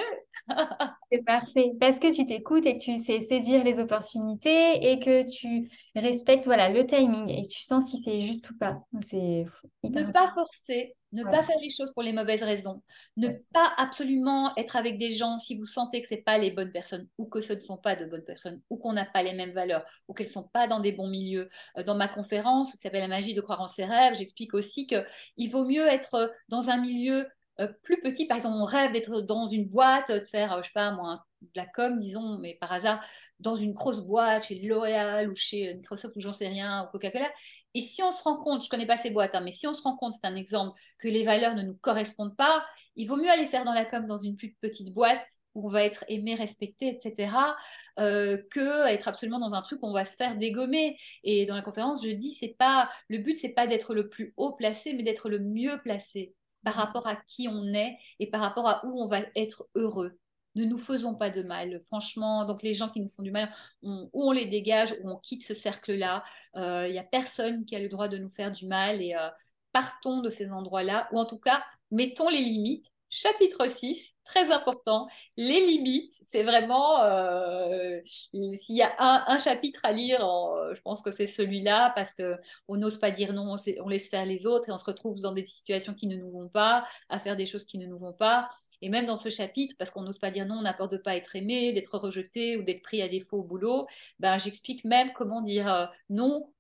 C'est 1.12 1.26
parfait, 1.26 1.72
parce 1.80 2.00
que 2.00 2.14
tu 2.14 2.26
t'écoutes 2.26 2.66
et 2.66 2.78
que 2.78 2.84
tu 2.84 2.98
sais 2.98 3.22
saisir 3.22 3.64
les 3.64 3.80
opportunités 3.80 4.92
et 4.92 5.00
que 5.00 5.30
tu 5.30 5.70
respectes, 5.96 6.46
voilà, 6.46 6.70
le 6.70 6.86
timing 6.86 7.30
et 7.30 7.48
tu 7.48 7.62
sens 7.62 7.90
si 7.90 8.02
c'est 8.04 8.22
juste 8.22 8.50
ou 8.52 8.58
pas. 8.58 8.78
C'est 9.08 9.46
ne 9.84 10.12
pas 10.12 10.32
forcer, 10.34 10.96
ne 11.12 11.24
pas 11.24 11.44
faire 11.44 11.58
les 11.62 11.70
choses 11.70 11.92
pour 11.94 12.04
les 12.04 12.14
mauvaises 12.14 12.44
raisons. 12.44 12.82
Ne 13.18 13.30
pas 13.54 13.72
absolument 13.78 14.54
être 14.56 14.76
avec 14.76 14.98
des 14.98 15.12
gens 15.12 15.40
si 15.40 15.56
vous 15.56 15.66
sentez 15.66 16.02
que 16.02 16.08
ce 16.08 16.16
pas 16.22 16.38
les 16.38 16.52
bonnes 16.52 16.72
personnes 16.72 17.08
ou 17.18 17.26
que 17.26 17.42
ce 17.42 17.54
ne 17.54 17.60
sont 17.60 17.78
pas 17.78 17.96
de 17.96 18.06
bonnes 18.06 18.24
personnes 18.24 18.62
ou 18.70 18.78
qu'on 18.78 18.94
n'a 18.94 19.06
pas 19.06 19.24
les 19.24 19.34
mêmes 19.34 19.52
valeurs 19.52 19.84
ou 20.08 20.14
qu'elles 20.14 20.28
ne 20.28 20.32
sont 20.32 20.50
pas 20.54 20.68
dans 20.68 20.80
des 20.80 20.92
bons 20.92 21.10
milieux. 21.10 21.50
Euh, 21.78 21.84
dans 21.84 21.96
ma 21.96 22.08
conférence 22.08 22.72
qui 22.74 22.80
s'appelle 22.80 23.02
La 23.02 23.08
magie 23.08 23.34
de 23.34 23.42
croire 23.42 23.62
en 23.62 23.68
ses 23.68 23.86
rêves, 23.86 24.16
j'explique 24.16 24.54
aussi 24.54 24.88
qu'il 24.88 25.52
vaut 25.52 25.66
mieux 25.66 25.88
être 25.88 26.34
dans 26.50 26.70
un 26.70 26.78
milieu 26.78 27.28
euh, 27.60 27.68
plus 27.84 28.02
petit. 28.02 28.26
Par 28.26 28.38
exemple, 28.38 28.58
on 28.58 28.64
rêve 28.64 28.92
d'être 28.92 29.22
dans 29.22 29.48
une 29.48 29.68
boîte, 29.68 30.12
de 30.12 30.24
faire, 30.26 30.54
euh, 30.54 30.62
je 30.62 30.68
sais 30.68 30.74
pas 30.74 30.92
moi, 30.92 31.26
de 31.42 31.50
la 31.56 31.66
com, 31.66 32.00
disons, 32.00 32.38
mais 32.40 32.56
par 32.60 32.72
hasard, 32.72 33.04
dans 33.40 33.56
une 33.56 33.74
grosse 33.74 34.02
boîte, 34.02 34.46
chez 34.46 34.56
L'Oréal 34.60 35.30
ou 35.30 35.36
chez 35.36 35.74
Microsoft 35.74 36.16
ou 36.16 36.20
j'en 36.20 36.32
sais 36.32 36.48
rien, 36.48 36.86
ou 36.86 36.92
Coca-Cola. 36.92 37.30
Et 37.74 37.82
si 37.82 38.04
on 38.04 38.12
se 38.12 38.24
rend 38.24 38.38
compte, 38.38 38.64
je 38.64 38.70
connais 38.70 38.86
pas 38.86 38.98
ces 38.98 39.10
boîtes, 39.10 39.36
hein, 39.36 39.42
mais 39.42 39.52
si 39.52 39.68
on 39.68 39.74
se 39.74 39.82
rend 39.82 39.96
compte, 39.98 40.14
c'est 40.14 40.28
un 40.28 40.36
exemple, 40.36 40.80
que 41.00 41.08
les 41.08 41.24
valeurs 41.24 41.56
ne 41.56 41.64
nous 41.64 41.76
correspondent 41.76 42.36
pas, 42.36 42.64
il 42.96 43.08
vaut 43.08 43.18
mieux 43.18 43.30
aller 43.30 43.48
faire 43.48 43.66
dans 43.66 43.74
la 43.74 43.86
com 43.86 44.06
dans 44.08 44.18
une 44.18 44.36
plus 44.36 44.56
petite 44.62 44.94
boîte 44.94 45.26
où 45.56 45.68
on 45.68 45.72
va 45.72 45.84
être 45.84 46.06
aimé, 46.08 46.36
respecté, 46.36 46.90
etc., 46.90 47.56
euh, 48.00 48.38
que 48.52 48.88
être 48.88 49.08
absolument 49.08 49.40
dans 49.40 49.54
un 49.54 49.62
truc 49.62 49.80
où 49.84 49.88
on 49.88 49.94
va 49.94 50.06
se 50.06 50.16
faire 50.16 50.38
dégommer. 50.38 50.98
Et 51.24 51.46
dans 51.46 51.56
la 51.56 51.62
conférence, 51.62 52.06
je 52.06 52.12
dis, 52.12 52.34
c'est 52.40 52.56
pas 52.58 52.90
le 53.10 53.18
but, 53.18 53.36
c'est 53.36 53.50
pas 53.50 53.68
d'être 53.68 53.94
le 53.94 54.10
plus 54.10 54.34
haut 54.38 54.54
placé, 54.54 54.94
mais 54.94 55.04
d'être 55.04 55.30
le 55.30 55.40
mieux 55.40 55.80
placé 55.82 56.34
par 56.64 56.76
rapport 56.76 57.08
à 57.08 57.16
qui 57.16 57.48
on 57.50 57.74
est 57.74 57.98
et 58.20 58.30
par 58.30 58.42
rapport 58.42 58.68
à 58.68 58.86
où 58.86 59.02
on 59.02 59.08
va 59.08 59.22
être 59.36 59.68
heureux. 59.76 60.18
Ne 60.56 60.66
nous 60.66 60.78
faisons 60.78 61.16
pas 61.16 61.30
de 61.30 61.44
mal, 61.44 61.80
franchement. 61.82 62.46
Donc 62.46 62.62
les 62.62 62.74
gens 62.74 62.90
qui 62.90 63.00
nous 63.00 63.08
font 63.08 63.24
du 63.24 63.32
mal, 63.32 63.52
on, 63.84 64.10
ou 64.14 64.30
on 64.30 64.32
les 64.32 64.46
dégage, 64.46 64.94
ou 65.02 65.10
on 65.10 65.18
quitte 65.18 65.44
ce 65.44 65.54
cercle-là. 65.54 66.24
Il 66.56 66.62
euh, 66.62 66.92
n'y 66.92 67.00
a 67.00 67.04
personne 67.04 67.66
qui 67.66 67.76
a 67.76 67.80
le 67.80 67.90
droit 67.90 68.10
de 68.10 68.18
nous 68.18 68.30
faire 68.30 68.52
du 68.52 68.68
mal 68.68 69.02
et 69.02 69.16
euh, 69.16 69.30
partons 69.72 70.22
de 70.22 70.30
ces 70.30 70.52
endroits-là, 70.52 71.08
ou 71.12 71.20
en 71.20 71.26
tout 71.26 71.40
cas, 71.40 71.64
mettons 71.92 72.30
les 72.30 72.42
limites. 72.42 72.88
Chapitre 73.14 73.68
6, 73.68 74.16
très 74.24 74.52
important, 74.54 75.08
les 75.36 75.66
limites, 75.68 76.14
c'est 76.26 76.44
vraiment, 76.44 77.02
euh, 77.04 78.00
s'il 78.06 78.78
y 78.78 78.82
a 78.82 78.94
un, 79.00 79.38
chapitre 79.38 79.82
à 79.84 79.92
lire, 79.92 80.22
je 80.74 80.80
pense 80.82 81.02
que 81.02 81.12
c'est 81.12 81.28
celui-là, 81.28 81.92
parce 81.94 82.14
qu'on 82.14 82.78
n'ose 82.78 83.00
pas 83.00 83.12
dire 83.12 83.34
non, 83.34 83.58
on, 83.82 83.90
laisse 83.90 84.10
faire 84.10 84.26
les 84.26 84.46
autres 84.46 84.70
et 84.70 84.72
on 84.72 84.78
se 84.78 84.86
retrouve 84.86 85.20
dans 85.20 85.34
des 85.34 85.44
situations 85.44 85.94
qui 85.94 86.08
ne 86.08 86.16
nous 86.16 86.32
vont 86.32 86.48
pas, 86.48 86.86
à 87.10 87.20
faire 87.20 87.36
des 87.36 87.46
choses 87.46 87.66
qui 87.66 87.78
ne 87.78 87.86
nous 87.86 87.98
vont 87.98 88.14
pas. 88.14 88.48
Et 88.82 88.90
même 88.90 89.06
dans 89.06 89.18
ce 89.18 89.30
chapitre, 89.30 89.76
parce 89.78 89.92
qu'on 89.92 90.02
n'ose 90.02 90.20
pas 90.20 90.32
dire 90.32 90.46
non, 90.46 90.56
on 90.56 90.62
n'a 90.62 90.74
peur 90.74 90.90
de 90.90 90.98
pas 90.98 91.16
être 91.16 91.36
aimé, 91.36 91.74
d'être 91.74 91.98
rejeté 91.98 92.58
ou 92.58 92.64
d'être 92.64 92.82
pris 92.82 93.02
à 93.02 93.08
défaut 93.08 93.40
au 93.40 93.44
boulot, 93.44 93.88
ben, 94.20 94.38
j'explique 94.38 94.84
même 94.86 95.12
comment 95.14 95.42
dire 95.42 95.72
euh, 95.72 95.86
non 96.10 96.52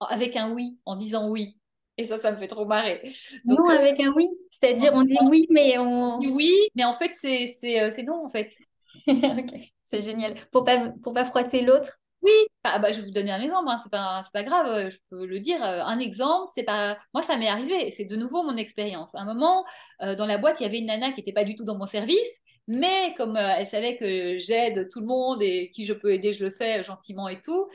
avec 0.00 0.36
un 0.36 0.52
oui, 0.52 0.78
en 0.84 0.96
disant 0.96 1.28
oui. 1.28 1.56
Et 1.96 2.04
ça, 2.04 2.16
ça 2.16 2.30
me 2.30 2.36
fait 2.36 2.46
trop 2.46 2.64
marrer. 2.64 3.12
non 3.44 3.68
euh, 3.68 3.72
avec 3.72 3.98
un 3.98 4.12
oui, 4.12 4.28
c'est-à-dire 4.52 4.92
on 4.94 5.02
dit 5.02 5.18
oui, 5.24 5.46
mais 5.50 5.78
on... 5.78 6.18
dit 6.20 6.28
oui, 6.28 6.54
mais 6.76 6.84
en 6.84 6.94
fait, 6.94 7.12
c'est 7.12 7.80
euh, 7.80 8.02
non, 8.04 8.24
en 8.24 8.28
fait. 8.28 8.52
ok, 9.08 9.72
c'est 9.82 10.02
génial. 10.02 10.34
Pour 10.52 10.64
pas, 10.64 10.90
pour 11.02 11.12
pas 11.12 11.24
froisser 11.24 11.60
l'autre. 11.62 11.98
Oui, 12.22 12.32
ah, 12.64 12.78
bah, 12.80 12.90
je 12.90 12.98
vais 12.98 13.06
vous 13.06 13.12
donner 13.12 13.30
un 13.30 13.40
exemple, 13.40 13.68
hein. 13.70 13.78
c'est 13.82 13.90
pas, 13.90 14.24
pas 14.32 14.42
grave, 14.42 14.66
euh, 14.66 14.90
je 14.90 14.98
peux 15.08 15.24
le 15.24 15.40
dire. 15.40 15.62
Un 15.62 15.98
exemple, 16.00 16.48
c'est 16.54 16.64
pas. 16.64 16.98
Moi, 17.14 17.22
ça 17.22 17.36
m'est 17.36 17.48
arrivé, 17.48 17.90
c'est 17.92 18.04
de 18.04 18.16
nouveau 18.16 18.42
mon 18.42 18.56
expérience. 18.56 19.14
À 19.14 19.20
un 19.20 19.24
moment, 19.24 19.64
dans 20.00 20.26
la 20.26 20.38
boîte, 20.38 20.60
il 20.60 20.64
y 20.64 20.66
avait 20.66 20.78
une 20.78 20.86
nana 20.86 21.12
qui 21.12 21.20
n'était 21.20 21.32
pas 21.32 21.44
du 21.44 21.54
tout 21.54 21.64
dans 21.64 21.76
mon 21.76 21.86
service, 21.86 22.40
mais 22.66 23.14
comme 23.16 23.36
elle 23.36 23.66
savait 23.66 23.96
que 23.96 24.38
j'aide 24.38 24.88
tout 24.90 25.00
le 25.00 25.06
monde 25.06 25.42
et 25.42 25.70
qui 25.70 25.84
je 25.84 25.92
peux 25.94 26.12
aider, 26.12 26.32
je 26.32 26.44
le 26.44 26.50
fais 26.50 26.82
gentiment 26.82 27.28
et 27.28 27.40
tout. 27.40 27.68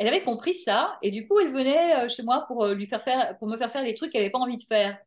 Elle 0.00 0.08
avait 0.08 0.22
compris 0.24 0.54
ça 0.54 0.98
et 1.02 1.10
du 1.10 1.28
coup, 1.28 1.38
elle 1.40 1.52
venait 1.52 2.04
euh, 2.04 2.08
chez 2.08 2.22
moi 2.22 2.44
pour, 2.48 2.64
euh, 2.64 2.74
lui 2.74 2.86
faire 2.86 3.02
faire, 3.02 3.36
pour 3.38 3.48
me 3.48 3.58
faire 3.58 3.70
faire 3.70 3.84
des 3.84 3.94
trucs 3.94 4.10
qu'elle 4.10 4.22
n'avait 4.22 4.30
pas 4.30 4.38
envie 4.38 4.56
de 4.56 4.62
faire. 4.62 4.98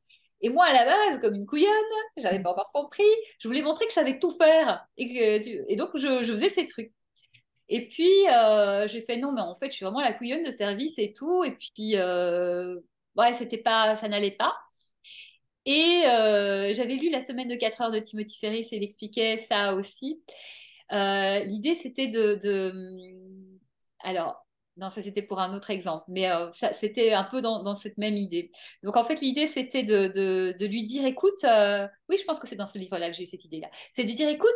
Et 0.41 0.49
moi, 0.49 0.65
à 0.65 0.73
la 0.73 0.85
base, 0.85 1.19
comme 1.19 1.33
une 1.33 1.47
couillonne, 1.47 1.71
j'avais 2.17 2.43
pas 2.43 2.51
encore 2.51 2.71
compris. 2.71 3.03
Je 3.39 3.47
voulais 3.47 3.63
montrer 3.63 3.85
que 3.85 3.91
je 3.91 3.95
savais 3.95 4.19
tout 4.19 4.29
faire. 4.31 4.85
Et, 4.97 5.71
et 5.73 5.75
donc, 5.77 5.89
je, 5.95 6.23
faisais 6.23 6.49
ces 6.49 6.67
trucs. 6.67 6.93
Et 7.73 7.87
puis, 7.87 8.11
euh, 8.29 8.87
j'ai 8.87 9.01
fait 9.01 9.17
non, 9.17 9.31
mais 9.31 9.41
en 9.41 9.55
fait, 9.55 9.71
je 9.71 9.77
suis 9.77 9.85
vraiment 9.85 10.01
la 10.01 10.13
couillonne 10.13 10.43
de 10.43 10.51
service 10.51 10.93
et 10.97 11.13
tout. 11.13 11.43
Et 11.43 11.51
puis, 11.51 11.95
ouais, 11.95 13.33
c'était 13.33 13.57
pas, 13.57 13.95
ça 13.95 14.07
n'allait 14.07 14.31
pas. 14.31 14.55
Et 15.65 16.01
j'avais 16.73 16.95
lu 16.95 17.09
La 17.09 17.21
semaine 17.23 17.47
de 17.47 17.55
4 17.55 17.81
heures 17.81 17.91
de 17.91 17.99
Timothy 17.99 18.37
Ferris 18.39 18.67
et 18.71 18.77
il 18.77 18.83
expliquait 18.83 19.37
ça 19.49 19.73
aussi. 19.73 20.21
L'idée, 20.91 21.75
c'était 21.75 22.07
de, 22.07 22.39
de, 22.43 22.73
Alors, 24.03 24.43
non, 24.77 24.89
ça 24.89 25.01
c'était 25.01 25.21
pour 25.21 25.39
un 25.39 25.53
autre 25.55 25.69
exemple, 25.69 26.05
mais 26.07 26.29
euh, 26.31 26.49
c'était 26.51 27.13
un 27.13 27.23
peu 27.23 27.41
dans, 27.41 27.75
cette 27.75 27.97
même 27.97 28.17
idée. 28.17 28.51
Donc 28.81 28.97
en 28.97 29.03
fait, 29.03 29.21
l'idée 29.21 29.47
c'était 29.47 29.83
de, 29.83 30.65
lui 30.65 30.85
dire, 30.85 31.05
écoute, 31.05 31.43
euh, 31.43 31.87
oui, 32.09 32.17
je 32.17 32.23
pense 32.25 32.39
que 32.39 32.47
c'est 32.47 32.55
dans 32.55 32.65
ce 32.65 32.79
livre-là 32.79 33.09
que 33.11 33.15
j'ai 33.15 33.23
eu 33.23 33.27
cette 33.27 33.45
idée-là, 33.45 33.67
c'est 33.91 34.03
de 34.03 34.11
dire, 34.11 34.29
écoute, 34.29 34.49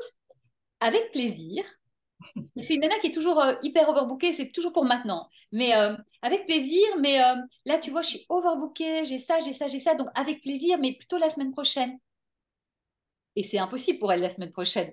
avec 0.79 1.11
plaisir, 1.11 1.63
c'est 2.57 2.75
une 2.75 2.81
nana 2.81 2.99
qui 2.99 3.07
est 3.07 3.11
toujours 3.11 3.39
euh, 3.41 3.53
hyper 3.63 3.87
overbookée, 3.89 4.33
c'est 4.33 4.51
toujours 4.51 4.73
pour 4.73 4.85
maintenant, 4.85 5.29
mais 5.51 5.73
avec 6.21 6.45
plaisir, 6.45 6.85
mais 6.99 7.17
là 7.65 7.77
tu 7.79 7.91
vois, 7.91 8.01
je 8.01 8.09
suis 8.09 8.25
overbookée, 8.29 9.05
j'ai 9.05 9.17
ça, 9.17 9.39
j'ai 9.39 9.51
ça, 9.51 9.67
j'ai 9.67 9.79
ça, 9.79 9.95
donc 9.95 10.07
avec 10.15 10.41
plaisir, 10.41 10.77
mais 10.79 10.93
plutôt 10.93 11.17
la 11.17 11.29
semaine 11.29 11.51
prochaine. 11.51 11.99
Et 13.37 13.43
c'est 13.43 13.59
impossible 13.59 13.99
pour 13.99 14.11
elle 14.11 14.21
la 14.21 14.29
semaine 14.29 14.51
prochaine. 14.51 14.91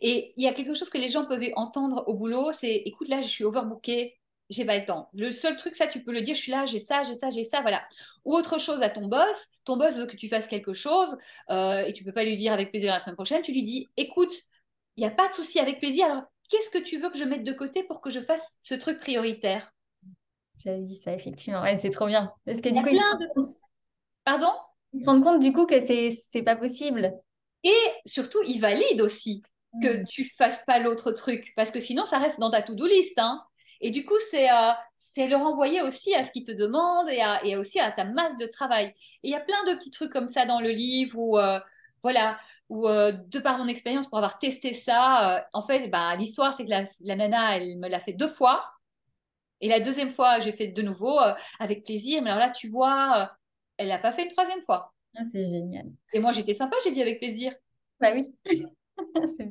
Et 0.00 0.32
il 0.36 0.44
y 0.44 0.46
a 0.46 0.52
quelque 0.54 0.74
chose 0.74 0.90
que 0.90 0.98
les 0.98 1.08
gens 1.08 1.26
peuvent 1.26 1.42
entendre 1.56 2.04
au 2.06 2.14
boulot, 2.14 2.52
c'est 2.52 2.76
écoute, 2.86 3.08
là, 3.08 3.20
je 3.20 3.26
suis 3.26 3.42
overbookée, 3.42 4.16
j'ai 4.48 4.64
pas 4.64 4.78
le 4.78 4.84
temps. 4.84 5.08
Le 5.12 5.32
seul 5.32 5.56
truc, 5.56 5.74
ça, 5.74 5.88
tu 5.88 6.02
peux 6.04 6.12
le 6.12 6.22
dire, 6.22 6.36
je 6.36 6.40
suis 6.40 6.52
là, 6.52 6.66
j'ai 6.66 6.78
ça, 6.78 7.02
j'ai 7.02 7.14
ça, 7.14 7.30
j'ai 7.30 7.42
ça, 7.42 7.62
voilà. 7.62 7.82
Ou 8.24 8.34
autre 8.36 8.58
chose 8.58 8.80
à 8.82 8.90
ton 8.90 9.08
boss, 9.08 9.48
ton 9.64 9.76
boss 9.76 9.96
veut 9.96 10.06
que 10.06 10.14
tu 10.16 10.28
fasses 10.28 10.46
quelque 10.46 10.72
chose 10.72 11.16
euh, 11.50 11.82
et 11.84 11.92
tu 11.92 12.04
peux 12.04 12.12
pas 12.12 12.22
lui 12.22 12.36
dire 12.36 12.52
avec 12.52 12.70
plaisir 12.70 12.92
la 12.92 13.00
semaine 13.00 13.16
prochaine, 13.16 13.42
tu 13.42 13.50
lui 13.52 13.64
dis, 13.64 13.90
écoute, 13.96 14.32
il 14.96 15.00
n'y 15.00 15.06
a 15.06 15.10
pas 15.10 15.28
de 15.28 15.34
souci 15.34 15.58
avec 15.58 15.80
plaisir, 15.80 16.06
alors 16.06 16.22
qu'est-ce 16.50 16.70
que 16.70 16.78
tu 16.78 16.98
veux 16.98 17.10
que 17.10 17.18
je 17.18 17.24
mette 17.24 17.44
de 17.44 17.52
côté 17.52 17.82
pour 17.82 18.00
que 18.00 18.10
je 18.10 18.20
fasse 18.20 18.56
ce 18.60 18.74
truc 18.74 19.00
prioritaire? 19.00 19.72
J'avais 20.58 20.82
vu 20.82 20.94
ça, 20.94 21.14
effectivement, 21.14 21.62
ouais, 21.62 21.76
c'est 21.78 21.90
trop 21.90 22.06
bien. 22.06 22.32
Parce 22.44 22.60
que 22.60 22.68
du 22.68 22.82
coup, 22.82 22.88
ils 22.90 23.42
se... 23.42 23.56
Pardon? 24.24 24.50
Ils 24.92 25.00
se 25.00 25.06
rendent 25.06 25.22
compte 25.22 25.40
du 25.40 25.52
coup 25.52 25.64
que 25.64 25.80
c'est 25.80 26.42
pas 26.42 26.56
possible. 26.56 27.14
Et 27.64 27.78
surtout, 28.04 28.40
ils 28.46 28.60
valident 28.60 29.02
aussi 29.02 29.42
que 29.82 30.02
mm. 30.02 30.06
tu 30.06 30.30
fasses 30.36 30.64
pas 30.66 30.78
l'autre 30.78 31.12
truc, 31.12 31.52
parce 31.56 31.70
que 31.70 31.78
sinon, 31.78 32.04
ça 32.04 32.18
reste 32.18 32.40
dans 32.40 32.50
ta 32.50 32.60
to-do 32.60 32.86
list. 32.86 33.18
Hein. 33.18 33.42
Et 33.80 33.90
du 33.90 34.04
coup, 34.04 34.18
c'est 34.30 34.50
euh, 34.50 34.72
c'est 34.96 35.28
le 35.28 35.36
renvoyer 35.36 35.80
aussi 35.80 36.14
à 36.14 36.24
ce 36.24 36.32
qu'ils 36.32 36.44
te 36.44 36.52
demandent 36.52 37.08
et, 37.08 37.20
à, 37.20 37.44
et, 37.44 37.56
aussi 37.56 37.80
à 37.80 37.90
ta 37.90 38.04
masse 38.04 38.36
de 38.36 38.46
travail. 38.46 38.88
Et 39.22 39.28
il 39.28 39.30
y 39.30 39.34
a 39.34 39.40
plein 39.40 39.64
de 39.64 39.78
petits 39.78 39.90
trucs 39.90 40.12
comme 40.12 40.26
ça 40.26 40.44
dans 40.44 40.60
le 40.60 40.70
livre 40.70 41.18
où, 41.18 41.38
euh, 41.38 41.60
voilà, 42.02 42.38
où 42.68 42.88
euh, 42.88 43.12
de 43.12 43.38
par 43.38 43.58
mon 43.58 43.68
expérience, 43.68 44.06
pour 44.08 44.18
avoir 44.18 44.38
testé 44.38 44.74
ça, 44.74 45.46
en 45.52 45.62
fait, 45.62 45.88
bah, 45.88 46.16
l'histoire, 46.16 46.52
c'est 46.52 46.64
que 46.64 46.70
la, 46.70 46.86
la, 47.00 47.16
nana, 47.16 47.56
elle 47.56 47.78
me 47.78 47.88
l'a 47.88 48.00
fait 48.00 48.12
deux 48.12 48.28
fois. 48.28 48.64
Et 49.60 49.68
la 49.68 49.80
deuxième 49.80 50.10
fois, 50.10 50.38
j'ai 50.40 50.52
fait 50.52 50.68
de 50.68 50.82
nouveau 50.82 51.18
avec 51.58 51.84
plaisir. 51.84 52.22
Mais 52.22 52.30
alors 52.30 52.40
là, 52.40 52.50
tu 52.50 52.68
vois, 52.68 53.30
elle 53.76 53.88
l'a 53.88 53.98
pas 53.98 54.12
fait 54.12 54.24
une 54.24 54.30
troisième 54.30 54.62
fois. 54.62 54.94
Ah, 55.16 55.22
c'est 55.32 55.42
génial. 55.42 55.86
Et 56.12 56.20
moi, 56.20 56.32
j'étais 56.32 56.54
sympa, 56.54 56.76
j'ai 56.84 56.92
dit 56.92 57.02
avec 57.02 57.18
plaisir. 57.18 57.54
Bah 58.00 58.12
oui. 58.14 58.26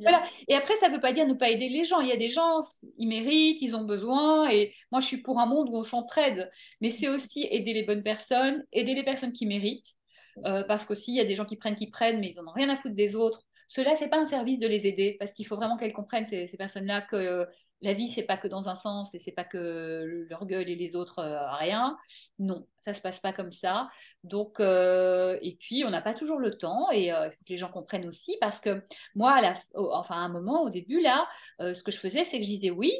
Voilà. 0.01 0.23
Et 0.47 0.53
après, 0.53 0.75
ça 0.75 0.89
ne 0.89 0.93
veut 0.93 1.01
pas 1.01 1.11
dire 1.11 1.25
ne 1.25 1.33
pas 1.33 1.49
aider 1.49 1.69
les 1.69 1.83
gens. 1.83 2.01
Il 2.01 2.07
y 2.07 2.11
a 2.11 2.17
des 2.17 2.29
gens, 2.29 2.59
ils 2.97 3.07
méritent, 3.07 3.61
ils 3.63 3.75
ont 3.75 3.83
besoin. 3.83 4.47
Et 4.49 4.73
moi, 4.91 5.01
je 5.01 5.07
suis 5.07 5.23
pour 5.23 5.39
un 5.39 5.47
monde 5.47 5.69
où 5.69 5.75
on 5.75 5.83
s'entraide. 5.83 6.51
Mais 6.81 6.89
c'est 6.89 7.07
aussi 7.07 7.47
aider 7.49 7.73
les 7.73 7.81
bonnes 7.83 8.03
personnes, 8.03 8.63
aider 8.71 8.93
les 8.93 9.03
personnes 9.03 9.33
qui 9.33 9.47
méritent. 9.47 9.97
Euh, 10.45 10.63
parce 10.63 10.85
qu'aussi, 10.85 11.11
il 11.11 11.15
y 11.15 11.19
a 11.19 11.25
des 11.25 11.35
gens 11.35 11.45
qui 11.45 11.55
prennent, 11.55 11.75
qui 11.75 11.89
prennent, 11.89 12.19
mais 12.19 12.31
ils 12.31 12.41
n'en 12.41 12.49
ont 12.49 12.53
rien 12.53 12.69
à 12.69 12.77
foutre 12.77 12.95
des 12.95 13.15
autres. 13.15 13.43
Cela, 13.67 13.95
c'est 13.95 14.09
pas 14.09 14.19
un 14.19 14.25
service 14.25 14.59
de 14.59 14.67
les 14.67 14.87
aider, 14.87 15.15
parce 15.19 15.31
qu'il 15.31 15.45
faut 15.45 15.55
vraiment 15.55 15.77
qu'elles 15.77 15.93
comprennent, 15.93 16.25
ces, 16.25 16.47
personnes-là, 16.57 17.01
que 17.01 17.47
la 17.81 17.93
vie, 17.93 18.07
c'est 18.09 18.23
pas 18.23 18.37
que 18.37 18.47
dans 18.47 18.67
un 18.67 18.75
sens 18.75 19.13
et 19.15 19.19
c'est 19.19 19.31
pas 19.31 19.43
que 19.45 20.25
leur 20.29 20.45
gueule 20.45 20.69
et 20.69 20.75
les 20.75 20.95
autres 20.95 21.19
euh, 21.19 21.51
rien. 21.57 21.97
Non, 22.39 22.67
ça 22.79 22.93
se 22.93 23.01
passe 23.01 23.19
pas 23.19 23.31
comme 23.31 23.51
ça. 23.51 23.89
Donc, 24.23 24.59
euh, 24.59 25.37
et 25.41 25.55
puis, 25.55 25.85
on 25.85 25.89
n'a 25.89 26.01
pas 26.01 26.13
toujours 26.13 26.39
le 26.39 26.57
temps 26.57 26.91
et 26.91 27.07
il 27.07 27.31
faut 27.33 27.45
que 27.45 27.51
les 27.51 27.57
gens 27.57 27.69
comprennent 27.69 28.07
aussi 28.07 28.37
parce 28.41 28.59
que 28.59 28.81
moi, 29.15 29.33
à 29.33 29.41
la, 29.41 29.53
enfin, 29.75 30.15
à 30.15 30.19
un 30.19 30.29
moment, 30.29 30.63
au 30.63 30.69
début, 30.69 30.99
là, 30.99 31.27
ce 31.59 31.83
que 31.83 31.91
je 31.91 31.97
faisais, 31.97 32.25
c'est 32.25 32.39
que 32.39 32.43
je 32.43 32.49
disais 32.49 32.71
oui, 32.71 32.91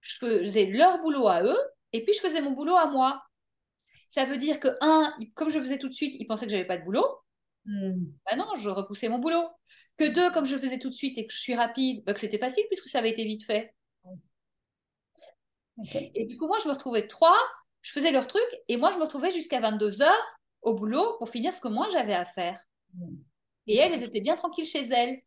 je 0.00 0.18
faisais 0.18 0.66
leur 0.66 1.00
boulot 1.00 1.28
à 1.28 1.42
eux 1.42 1.58
et 1.92 2.04
puis 2.04 2.12
je 2.14 2.20
faisais 2.20 2.40
mon 2.40 2.52
boulot 2.52 2.76
à 2.76 2.86
moi. 2.86 3.22
Ça 4.08 4.24
veut 4.24 4.38
dire 4.38 4.60
que, 4.60 4.68
un, 4.80 5.14
comme 5.34 5.50
je 5.50 5.58
faisais 5.58 5.78
tout 5.78 5.88
de 5.88 5.94
suite, 5.94 6.16
ils 6.18 6.26
pensaient 6.26 6.46
que 6.46 6.52
j'avais 6.52 6.64
pas 6.64 6.78
de 6.78 6.84
boulot. 6.84 7.06
Ben 7.66 8.36
non, 8.36 8.54
je 8.56 8.68
repoussais 8.68 9.08
mon 9.08 9.18
boulot. 9.18 9.44
Que 9.96 10.04
deux, 10.04 10.30
comme 10.32 10.44
je 10.44 10.56
faisais 10.56 10.78
tout 10.78 10.90
de 10.90 10.94
suite 10.94 11.18
et 11.18 11.26
que 11.26 11.32
je 11.32 11.38
suis 11.38 11.54
rapide, 11.54 12.04
ben 12.04 12.12
que 12.12 12.20
c'était 12.20 12.38
facile 12.38 12.64
puisque 12.68 12.88
ça 12.88 12.98
avait 12.98 13.10
été 13.10 13.24
vite 13.24 13.44
fait. 13.44 13.74
Et 16.14 16.24
du 16.24 16.36
coup, 16.36 16.46
moi, 16.46 16.58
je 16.62 16.68
me 16.68 16.72
retrouvais 16.72 17.06
trois, 17.06 17.36
je 17.82 17.92
faisais 17.92 18.10
leur 18.10 18.26
truc, 18.26 18.46
et 18.68 18.76
moi, 18.76 18.92
je 18.92 18.98
me 18.98 19.02
retrouvais 19.02 19.30
jusqu'à 19.30 19.60
22 19.60 19.90
h 19.90 20.10
au 20.62 20.74
boulot 20.74 21.16
pour 21.18 21.28
finir 21.28 21.52
ce 21.54 21.60
que 21.60 21.68
moi, 21.68 21.88
j'avais 21.92 22.14
à 22.14 22.24
faire. 22.24 22.64
Hmm. 22.94 23.16
Et 23.66 23.76
elles, 23.76 23.92
elles 23.92 24.04
étaient 24.04 24.20
bien 24.20 24.36
tranquilles 24.36 24.66
chez 24.66 24.88
elles. 24.88 25.20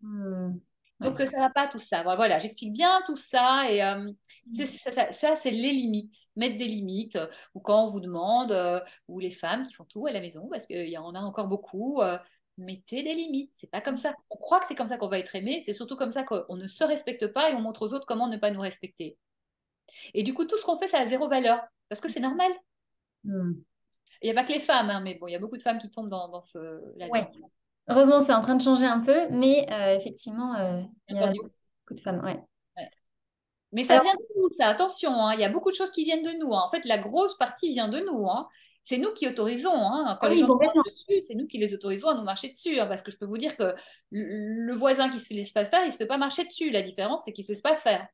Hmm. 0.00 0.58
Donc, 1.04 1.20
ça 1.20 1.38
va 1.38 1.50
pas 1.50 1.68
tout 1.68 1.78
ça. 1.78 2.02
Voilà, 2.02 2.38
j'explique 2.38 2.72
bien 2.72 3.02
tout 3.06 3.16
ça. 3.16 3.70
Et 3.70 3.82
euh, 3.82 4.10
hmm. 4.46 4.64
ça, 5.10 5.36
c'est 5.36 5.50
les 5.50 5.72
limites. 5.72 6.16
Mettre 6.36 6.58
des 6.58 6.66
limites. 6.66 7.16
Euh, 7.16 7.28
ou 7.54 7.60
quand 7.60 7.84
on 7.84 7.86
vous 7.86 8.00
demande, 8.00 8.52
euh, 8.52 8.80
ou 9.08 9.18
les 9.18 9.30
femmes 9.30 9.66
qui 9.66 9.74
font 9.74 9.84
tout 9.84 10.06
à 10.06 10.12
la 10.12 10.20
maison, 10.20 10.48
parce 10.50 10.66
qu'il 10.66 10.88
y 10.88 10.98
en 10.98 11.14
a 11.14 11.20
encore 11.20 11.48
beaucoup, 11.48 12.00
mettez 12.58 13.02
des 13.02 13.14
limites. 13.14 13.52
C'est 13.56 13.70
pas 13.70 13.80
comme 13.80 13.96
ça. 13.96 14.14
On 14.30 14.36
croit 14.36 14.60
que 14.60 14.66
c'est 14.66 14.74
comme 14.74 14.88
ça 14.88 14.96
qu'on 14.96 15.08
va 15.08 15.18
être 15.18 15.34
aimé. 15.34 15.62
C'est 15.64 15.72
surtout 15.72 15.96
comme 15.96 16.10
ça 16.10 16.24
qu'on 16.24 16.56
ne 16.56 16.66
se 16.66 16.84
respecte 16.84 17.32
pas 17.32 17.50
et 17.50 17.54
on 17.54 17.60
montre 17.60 17.82
aux 17.82 17.92
autres 17.92 18.06
comment 18.06 18.28
ne 18.28 18.36
pas 18.36 18.50
nous 18.50 18.60
respecter. 18.60 19.18
Et 20.14 20.22
du 20.22 20.34
coup, 20.34 20.44
tout 20.44 20.56
ce 20.56 20.64
qu'on 20.64 20.76
fait, 20.76 20.88
ça 20.88 21.00
a 21.00 21.06
zéro 21.06 21.28
valeur. 21.28 21.60
Parce 21.88 22.00
que 22.00 22.10
c'est 22.10 22.20
normal. 22.20 22.50
Hmm. 23.24 23.52
Il 24.22 24.26
n'y 24.26 24.30
a 24.30 24.34
pas 24.34 24.44
que 24.44 24.52
les 24.52 24.60
femmes, 24.60 24.90
hein, 24.90 25.00
mais 25.00 25.14
bon, 25.14 25.26
il 25.26 25.32
y 25.32 25.36
a 25.36 25.38
beaucoup 25.38 25.56
de 25.56 25.62
femmes 25.62 25.78
qui 25.78 25.90
tombent 25.90 26.08
dans, 26.08 26.40
ce. 26.40 26.58
Ouais. 27.10 27.24
Heureusement, 27.88 28.22
c'est 28.22 28.32
en 28.32 28.40
train 28.40 28.56
de 28.56 28.62
changer 28.62 28.86
un 28.86 29.00
peu, 29.00 29.28
mais 29.30 29.66
euh, 29.70 29.96
effectivement, 29.96 30.54
euh, 30.54 30.80
il 31.08 31.16
y 31.16 31.20
a 31.20 31.26
beaucoup 31.28 31.94
de 31.94 32.00
femmes. 32.00 32.24
Ouais. 32.24 32.40
Mais 33.72 33.82
ça 33.82 33.98
vient 33.98 34.14
de 34.14 34.40
nous, 34.40 34.48
ça, 34.56 34.68
attention, 34.68 35.10
hein. 35.10 35.34
il 35.34 35.40
y 35.40 35.44
a 35.44 35.48
beaucoup 35.48 35.70
de 35.70 35.74
choses 35.74 35.90
qui 35.90 36.04
viennent 36.04 36.22
de 36.22 36.38
nous. 36.38 36.54
Hein. 36.54 36.62
En 36.64 36.70
fait, 36.70 36.84
la 36.84 36.96
grosse 36.96 37.36
partie 37.36 37.70
vient 37.72 37.88
de 37.88 37.98
nous. 38.00 38.26
C'est 38.84 38.98
nous 38.98 39.12
qui 39.12 39.26
autorisons. 39.26 39.70
Quand 39.70 40.18
ah 40.20 40.28
les 40.28 40.36
gens 40.36 40.46
nous 40.46 40.82
dessus, 40.84 41.20
c'est 41.26 41.34
nous 41.34 41.46
qui 41.46 41.58
les 41.58 41.74
autorisons 41.74 42.08
à 42.08 42.14
nous 42.14 42.22
marcher 42.22 42.50
dessus. 42.50 42.76
Parce 42.76 43.02
que 43.02 43.10
je 43.10 43.18
peux 43.18 43.26
vous 43.26 43.38
dire 43.38 43.56
que 43.56 43.74
le 44.10 44.74
voisin 44.74 45.08
qui 45.08 45.16
ne 45.16 45.22
se 45.22 45.34
laisse 45.34 45.52
pas 45.52 45.64
faire, 45.64 45.82
il 45.82 45.86
ne 45.86 45.90
se 45.92 45.96
fait 45.96 46.06
pas 46.06 46.18
marcher 46.18 46.44
dessus. 46.44 46.70
La 46.70 46.82
différence, 46.82 47.22
c'est 47.24 47.32
qu'il 47.32 47.42
ne 47.42 47.46
se 47.46 47.52
laisse 47.52 47.62
pas 47.62 47.76
faire. 47.78 48.06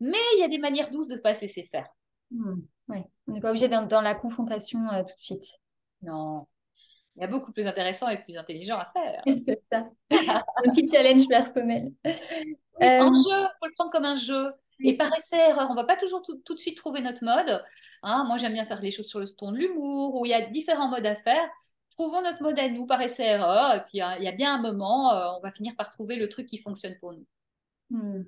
Mais 0.00 0.18
il 0.36 0.40
y 0.40 0.44
a 0.44 0.48
des 0.48 0.58
manières 0.58 0.90
douces 0.90 1.08
de 1.08 1.14
ne 1.14 1.20
pas 1.20 1.34
se 1.34 1.42
laisser 1.42 1.64
faire. 1.64 1.86
Hmm, 2.30 2.60
on 2.88 3.32
n'est 3.32 3.40
pas 3.40 3.50
obligé 3.50 3.68
d'être 3.68 3.88
dans 3.88 4.00
la 4.00 4.14
confrontation 4.14 4.80
euh, 4.90 5.00
tout 5.00 5.14
de 5.14 5.20
suite. 5.20 5.46
Non. 6.02 6.46
Il 7.18 7.22
y 7.22 7.24
a 7.24 7.26
beaucoup 7.26 7.52
plus 7.52 7.66
intéressant 7.66 8.08
et 8.08 8.18
plus 8.22 8.38
intelligent 8.38 8.78
à 8.78 8.86
faire. 8.86 9.22
C'est 9.44 9.60
ça. 9.70 9.88
un 10.10 10.70
petit 10.70 10.88
challenge 10.88 11.26
personnel. 11.26 11.92
Un 12.80 13.06
euh, 13.06 13.14
jeu, 13.14 13.40
il 13.42 13.50
faut 13.58 13.66
le 13.66 13.74
prendre 13.74 13.90
comme 13.90 14.04
un 14.04 14.16
jeu. 14.16 14.52
Et 14.80 14.96
par 14.96 15.12
essai-erreur, 15.16 15.66
on 15.68 15.74
ne 15.74 15.80
va 15.80 15.84
pas 15.84 15.96
toujours 15.96 16.22
tout, 16.22 16.54
de 16.54 16.58
suite 16.58 16.76
trouver 16.76 17.00
notre 17.00 17.24
mode. 17.24 17.64
Hein. 18.04 18.24
moi, 18.28 18.36
j'aime 18.36 18.52
bien 18.52 18.64
faire 18.64 18.80
les 18.80 18.92
choses 18.92 19.08
sur 19.08 19.18
le 19.18 19.26
ton 19.26 19.50
de 19.50 19.56
l'humour, 19.56 20.14
où 20.14 20.24
il 20.24 20.28
y 20.28 20.34
a 20.34 20.42
différents 20.42 20.88
modes 20.88 21.06
à 21.06 21.16
faire. 21.16 21.48
Trouvons 21.90 22.22
notre 22.22 22.40
mode 22.40 22.56
à 22.60 22.68
nous 22.68 22.86
par 22.86 23.02
essai-erreur. 23.02 23.74
Et 23.74 23.80
puis, 23.80 23.98
il 23.98 24.22
y 24.22 24.28
a 24.28 24.32
bien 24.32 24.54
un 24.54 24.62
moment, 24.62 25.12
euh, 25.12 25.32
on 25.36 25.40
va 25.40 25.50
finir 25.50 25.74
par 25.76 25.90
trouver 25.90 26.14
le 26.14 26.28
truc 26.28 26.46
qui 26.46 26.58
fonctionne 26.58 26.96
pour 27.00 27.12
nous. 27.12 27.26
Hmm. 27.90 28.22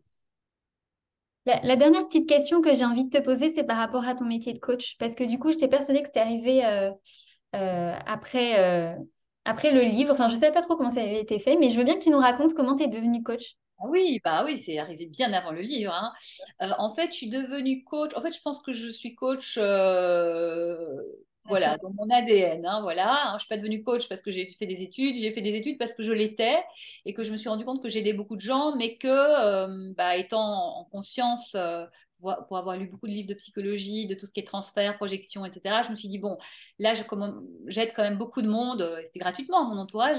La, 1.47 1.77
dernière 1.77 2.07
petite 2.07 2.29
question 2.29 2.61
que 2.61 2.75
j'ai 2.75 2.85
envie 2.85 3.05
de 3.05 3.19
te 3.19 3.23
poser, 3.23 3.53
c'est 3.53 3.65
par 3.65 3.79
rapport 3.79 4.05
à 4.07 4.15
ton 4.15 4.25
métier 4.25 4.53
de 4.53 4.59
coach. 4.59 4.97
Parce 4.99 5.15
que 5.15 5.25
du 5.25 5.39
coup, 5.39 5.53
j'étais 5.53 5.69
persuadée 5.69 6.03
que 6.03 6.09
c'était 6.09 6.21
arrivé 6.21 6.65
euh, 6.65 6.91
euh, 6.91 6.95
après, 7.53 8.59
euh, 8.59 8.95
après 9.45 9.73
le 9.73 9.83
livre. 9.83 10.13
Enfin, 10.13 10.29
je 10.29 10.35
ne 10.35 10.41
savais 10.41 10.53
pas 10.53 10.63
trop 10.63 10.77
comment 10.77 10.91
ça 10.91 11.03
avait 11.03 11.21
été 11.21 11.39
fait, 11.39 11.57
mais 11.57 11.71
je 11.71 11.77
veux 11.77 11.85
bien 11.85 11.95
que 11.95 12.05
tu 12.05 12.11
nous 12.11 12.19
racontes 12.19 12.55
comment 12.55 12.77
tu 12.77 12.85
es 12.85 12.89
devenue 12.89 13.23
coach. 13.23 13.57
Ah 13.79 13.87
oui, 13.89 14.21
bah 14.23 14.45
oui, 14.45 14.59
c'est 14.59 14.79
arrivé 14.79 15.07
bien 15.07 15.33
avant 15.33 15.53
le 15.53 15.63
livre. 15.63 15.93
Hein. 15.93 16.13
en 16.79 16.95
fait, 16.95 17.09
je 17.09 17.17
suis 17.17 17.29
devenue 17.29 17.83
coach. 17.85 18.13
En 18.17 18.21
fait, 18.21 18.33
je 18.33 18.41
pense 18.43 18.61
que 18.61 18.73
je 18.73 18.89
suis 18.89 19.15
coach 19.15 19.59
voilà, 21.51 21.77
dans 21.79 21.91
mon 21.91 22.09
ADN. 22.11 22.65
Hein, 22.67 22.81
voilà. 22.83 23.29
je 23.31 23.35
ne 23.35 23.39
suis 23.41 23.49
pas 23.49 23.57
devenue 23.57 23.83
coach 23.83 24.09
parce 24.09 24.23
que 24.23 24.31
j'ai 24.31 24.47
fait 24.47 24.67
des 24.67 24.83
études, 24.83 25.17
j'ai 25.17 25.33
fait 25.33 25.43
des 25.43 25.55
études 25.55 25.79
parce 25.79 25.95
que 25.95 26.03
je 26.03 26.13
l'étais 26.13 26.59
et 27.05 27.13
que 27.13 27.25
je 27.25 27.33
me 27.33 27.37
suis 27.37 27.49
rendu 27.49 27.65
compte 27.65 27.83
que 27.83 27.89
j'aidais 27.89 28.13
beaucoup 28.13 28.37
de 28.37 28.41
gens, 28.41 28.77
mais 28.77 28.97
que, 28.97 29.09
euh, 29.09 29.93
bah, 29.97 30.17
étant 30.17 30.79
en 30.79 30.85
conscience, 30.85 31.55
euh, 31.55 31.87
pour 32.21 32.59
avoir 32.59 32.77
lu 32.77 32.87
beaucoup 32.87 33.07
de 33.07 33.13
livres 33.13 33.29
de 33.29 33.35
psychologie, 33.35 34.07
de 34.07 34.15
tout 34.15 34.27
ce 34.27 34.33
qui 34.33 34.41
est 34.41 34.47
transfert, 34.47 34.97
projection, 34.97 35.45
etc., 35.45 35.83
je 35.85 35.91
me 35.91 35.97
suis 35.97 36.09
dit, 36.09 36.19
bon, 36.19 36.39
là, 36.79 36.95
j'aide 37.67 37.93
quand 37.95 38.03
même 38.03 38.19
beaucoup 38.19 38.43
de 38.43 38.49
monde, 38.49 38.83
euh, 38.83 39.03
c'est 39.13 39.19
gratuitement, 39.19 39.65
mon 39.65 39.79
entourage 39.79 40.19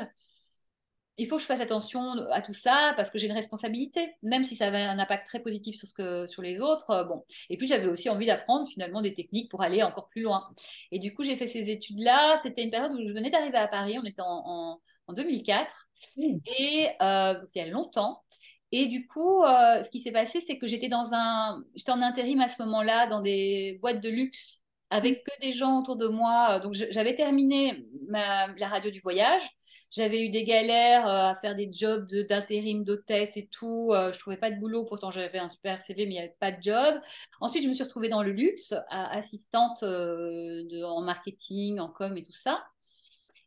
il 1.22 1.28
faut 1.28 1.36
que 1.36 1.42
je 1.42 1.48
fasse 1.48 1.62
attention 1.62 2.14
à 2.32 2.42
tout 2.42 2.54
ça 2.54 2.94
parce 2.96 3.12
que 3.12 3.20
j'ai 3.20 3.28
une 3.28 3.34
responsabilité, 3.34 4.16
même 4.24 4.44
si 4.44 4.56
ça 4.56 4.68
avait 4.68 4.82
un 4.82 4.98
impact 4.98 5.28
très 5.28 5.40
positif 5.40 5.76
sur, 5.78 5.88
ce 5.88 5.94
que, 5.94 6.28
sur 6.28 6.42
les 6.42 6.60
autres. 6.60 6.90
Euh, 6.90 7.04
bon. 7.04 7.24
Et 7.50 7.58
puis 7.58 7.68
j'avais 7.68 7.88
aussi 7.88 8.10
envie 8.10 8.26
d'apprendre 8.26 8.68
finalement 8.68 9.02
des 9.02 9.14
techniques 9.14 9.50
pour 9.52 9.62
aller 9.62 9.84
encore 9.84 10.10
plus 10.10 10.22
loin. 10.24 10.50
Et 10.92 11.00
du 11.00 11.14
coup, 11.14 11.24
j'ai 11.24 11.36
fait 11.36 11.48
ces 11.48 11.70
études-là. 11.70 12.42
C'était 12.44 12.64
une 12.64 12.72
période 12.72 12.94
où 12.94 13.08
je 13.08 13.14
venais 13.14 13.30
d'arriver 13.30 13.58
à 13.58 13.68
Paris, 13.68 13.98
on 14.00 14.06
était 14.06 14.22
en, 14.24 14.80
2004, 15.10 15.90
et 16.18 16.88
euh, 17.02 17.34
donc 17.34 17.50
il 17.54 17.58
y 17.58 17.62
a 17.62 17.68
longtemps. 17.68 18.24
Et 18.72 18.88
du 18.88 19.06
coup, 19.08 19.44
euh, 19.44 19.84
ce 19.84 19.90
qui 19.90 20.00
s'est 20.00 20.12
passé, 20.12 20.40
c'est 20.42 20.58
que 20.58 20.68
j'étais 20.68 20.88
dans 20.88 21.14
un, 21.14 21.64
j'étais 21.76 21.92
en 21.92 22.02
intérim 22.02 22.40
à 22.42 22.48
ce 22.48 22.62
moment-là 22.64 23.08
dans 23.08 23.22
des 23.22 23.78
boîtes 23.82 24.02
de 24.02 24.10
luxe 24.10 24.64
avec 24.90 25.24
que 25.24 25.32
des 25.42 25.54
gens 25.54 25.80
autour 25.80 25.96
de 25.96 26.08
moi. 26.08 26.60
Donc, 26.60 26.74
j'avais 26.74 27.16
terminé 27.16 27.86
la 28.10 28.68
radio 28.68 28.92
du 28.92 29.00
voyage. 29.00 29.42
J'avais 29.90 30.26
eu 30.26 30.30
des 30.30 30.44
galères 30.44 31.08
euh, 31.08 31.32
à 31.32 31.36
faire 31.36 31.56
des 31.56 31.70
jobs 31.72 32.10
d'intérim, 32.30 32.84
d'hôtesse 32.84 33.38
et 33.38 33.48
tout. 33.48 33.92
Euh, 33.94 34.12
je 34.14 34.20
trouvais 34.20 34.38
pas 34.38 34.52
de 34.52 34.60
boulot. 34.60 34.86
Pourtant, 34.86 35.12
j'avais 35.12 35.40
un 35.40 35.50
super 35.50 35.82
CV, 35.82 36.06
mais 36.06 36.12
il 36.12 36.18
n'y 36.18 36.20
avait 36.20 36.36
pas 36.40 36.52
de 36.52 36.62
job. 36.62 37.02
Ensuite, 37.40 37.64
je 37.64 37.70
me 37.70 37.74
suis 37.74 37.84
retrouvée 37.84 38.10
dans 38.10 38.24
le 38.24 38.32
luxe, 38.32 38.74
assistante 38.90 39.84
en 39.84 41.02
marketing, 41.02 41.80
en 41.80 41.90
com 41.90 42.18
et 42.18 42.24
tout 42.24 42.34
ça. 42.34 42.62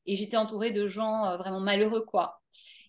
Et 0.07 0.17
j'étais 0.17 0.37
entourée 0.37 0.71
de 0.73 0.87
gens 0.89 1.37
vraiment 1.39 1.61
malheureux, 1.61 2.05
quoi. 2.05 2.41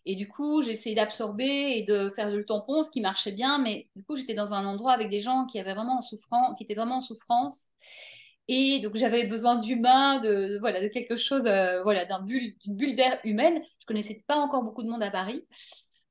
Et 0.06 0.16
du 0.16 0.28
coup, 0.28 0.62
essayé 0.62 0.96
d'absorber 0.96 1.74
et 1.78 1.84
de 1.84 2.10
faire 2.10 2.30
le 2.30 2.46
tampon, 2.46 2.84
ce 2.84 2.92
qui 2.92 3.02
marchait 3.02 3.32
bien. 3.32 3.58
Mais 3.58 3.90
du 3.96 4.04
coup, 4.04 4.16
j'étais 4.16 4.36
dans 4.36 4.54
un 4.54 4.66
endroit 4.66 4.94
avec 4.94 5.10
des 5.10 5.20
gens 5.20 5.46
qui 5.46 5.60
avaient 5.60 5.74
vraiment 5.74 6.00
en 6.00 6.02
souffrance, 6.02 6.56
qui 6.58 6.64
étaient 6.64 6.76
vraiment 6.76 6.98
en 6.98 7.02
souffrance. 7.02 7.70
Et 8.48 8.80
donc 8.80 8.96
j'avais 8.96 9.26
besoin 9.26 9.56
d'humain, 9.56 10.20
de, 10.20 10.58
voilà, 10.60 10.80
de 10.80 10.88
quelque 10.88 11.16
chose, 11.16 11.44
euh, 11.48 11.82
voilà, 11.82 12.06
d'un 12.06 12.22
bulle, 12.22 12.56
d'une 12.60 12.76
bulle 12.76 12.96
d'air 12.96 13.20
humaine. 13.24 13.62
Je 13.80 13.86
connaissais 13.88 14.24
pas 14.28 14.36
encore 14.36 14.64
beaucoup 14.64 14.84
de 14.84 14.90
monde 14.90 15.02
à 15.02 15.10
Paris, 15.10 15.44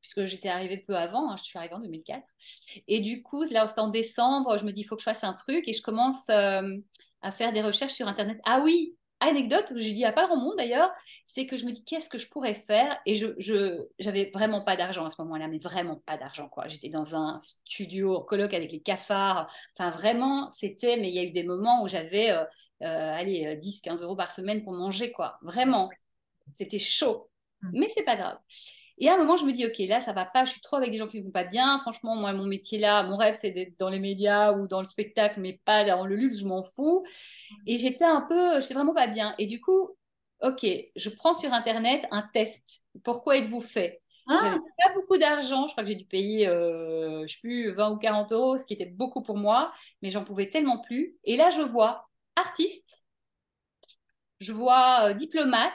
puisque 0.00 0.24
j'étais 0.24 0.48
arrivée 0.48 0.78
peu 0.78 0.96
avant. 0.96 1.30
Hein, 1.30 1.36
je 1.38 1.44
suis 1.44 1.56
arrivée 1.58 1.74
en 1.74 1.80
2004. 1.80 2.26
Et 2.88 3.00
du 3.00 3.22
coup, 3.22 3.44
là, 3.44 3.66
c'était 3.68 3.80
en 3.80 3.88
décembre. 3.88 4.58
Je 4.58 4.64
me 4.64 4.72
dis, 4.72 4.80
il 4.80 4.84
faut 4.84 4.96
que 4.96 5.02
je 5.02 5.04
fasse 5.04 5.22
un 5.22 5.34
truc, 5.34 5.68
et 5.68 5.72
je 5.72 5.82
commence 5.82 6.28
euh, 6.30 6.76
à 7.22 7.30
faire 7.30 7.52
des 7.52 7.62
recherches 7.62 7.94
sur 7.94 8.08
Internet. 8.08 8.40
Ah 8.44 8.60
oui, 8.64 8.96
anecdote, 9.28 9.72
j'ai 9.76 9.92
dit 9.92 10.04
à 10.04 10.12
pas 10.12 10.26
grand 10.26 10.36
monde 10.36 10.56
d'ailleurs, 10.56 10.90
c'est 11.24 11.46
que 11.46 11.56
je 11.56 11.64
me 11.64 11.72
dis 11.72 11.84
qu'est-ce 11.84 12.08
que 12.08 12.18
je 12.18 12.28
pourrais 12.28 12.54
faire? 12.54 12.98
Et 13.06 13.16
je, 13.16 13.28
je 13.38 13.86
j'avais 13.98 14.30
vraiment 14.32 14.62
pas 14.62 14.76
d'argent 14.76 15.04
à 15.04 15.10
ce 15.10 15.20
moment-là, 15.22 15.48
mais 15.48 15.58
vraiment 15.58 15.96
pas 16.06 16.16
d'argent 16.16 16.48
quoi. 16.48 16.68
J'étais 16.68 16.88
dans 16.88 17.14
un 17.14 17.38
studio 17.40 18.20
colloque 18.20 18.54
avec 18.54 18.72
les 18.72 18.80
cafards, 18.80 19.52
enfin 19.76 19.90
vraiment 19.90 20.50
c'était, 20.50 20.96
mais 20.96 21.08
il 21.08 21.14
y 21.14 21.18
a 21.18 21.24
eu 21.24 21.30
des 21.30 21.44
moments 21.44 21.82
où 21.82 21.88
j'avais 21.88 22.30
euh, 22.30 22.44
euh 22.82 23.12
allez 23.14 23.56
10-15 23.56 24.00
euh, 24.00 24.04
euros 24.04 24.16
par 24.16 24.32
semaine 24.32 24.62
pour 24.64 24.72
manger 24.72 25.12
quoi, 25.12 25.38
vraiment, 25.42 25.90
c'était 26.54 26.78
chaud, 26.78 27.30
mmh. 27.62 27.70
mais 27.72 27.88
c'est 27.94 28.04
pas 28.04 28.16
grave. 28.16 28.38
Et 28.98 29.08
à 29.08 29.14
un 29.14 29.16
moment, 29.16 29.36
je 29.36 29.44
me 29.44 29.52
dis, 29.52 29.66
OK, 29.66 29.78
là, 29.88 30.00
ça 30.00 30.12
va 30.12 30.24
pas, 30.24 30.44
je 30.44 30.52
suis 30.52 30.60
trop 30.60 30.76
avec 30.76 30.90
des 30.90 30.98
gens 30.98 31.08
qui 31.08 31.18
ne 31.18 31.24
vont 31.24 31.30
pas 31.30 31.44
bien. 31.44 31.78
Franchement, 31.80 32.14
moi, 32.14 32.32
mon 32.32 32.44
métier 32.44 32.78
là, 32.78 33.02
mon 33.02 33.16
rêve, 33.16 33.34
c'est 33.34 33.50
d'être 33.50 33.78
dans 33.78 33.88
les 33.88 33.98
médias 33.98 34.52
ou 34.52 34.68
dans 34.68 34.80
le 34.80 34.86
spectacle, 34.86 35.40
mais 35.40 35.60
pas 35.64 35.84
dans 35.84 36.06
le 36.06 36.14
luxe, 36.14 36.38
je 36.38 36.46
m'en 36.46 36.62
fous. 36.62 37.04
Et 37.66 37.78
j'étais 37.78 38.04
un 38.04 38.22
peu, 38.22 38.56
je 38.56 38.60
sais 38.60 38.74
vraiment 38.74 38.94
pas 38.94 39.08
bien. 39.08 39.34
Et 39.38 39.46
du 39.46 39.60
coup, 39.60 39.96
OK, 40.42 40.66
je 40.94 41.10
prends 41.10 41.34
sur 41.34 41.52
Internet 41.52 42.06
un 42.10 42.22
test. 42.32 42.82
Pourquoi 43.02 43.38
êtes-vous 43.38 43.62
fait? 43.62 44.00
Ah. 44.28 44.38
J'avais 44.40 44.58
pas 44.58 44.94
beaucoup 44.94 45.18
d'argent, 45.18 45.66
je 45.66 45.72
crois 45.72 45.84
que 45.84 45.90
j'ai 45.90 45.96
dû 45.96 46.06
payer, 46.06 46.46
euh, 46.48 47.26
je 47.26 47.32
sais 47.34 47.40
plus, 47.40 47.72
20 47.72 47.90
ou 47.92 47.96
40 47.96 48.32
euros, 48.32 48.56
ce 48.56 48.64
qui 48.64 48.72
était 48.72 48.86
beaucoup 48.86 49.22
pour 49.22 49.36
moi, 49.36 49.72
mais 50.00 50.10
j'en 50.10 50.24
pouvais 50.24 50.48
tellement 50.48 50.78
plus. 50.78 51.16
Et 51.24 51.36
là, 51.36 51.50
je 51.50 51.60
vois 51.60 52.08
artiste, 52.36 53.04
je 54.40 54.52
vois 54.52 55.10
euh, 55.10 55.14
diplomate, 55.14 55.72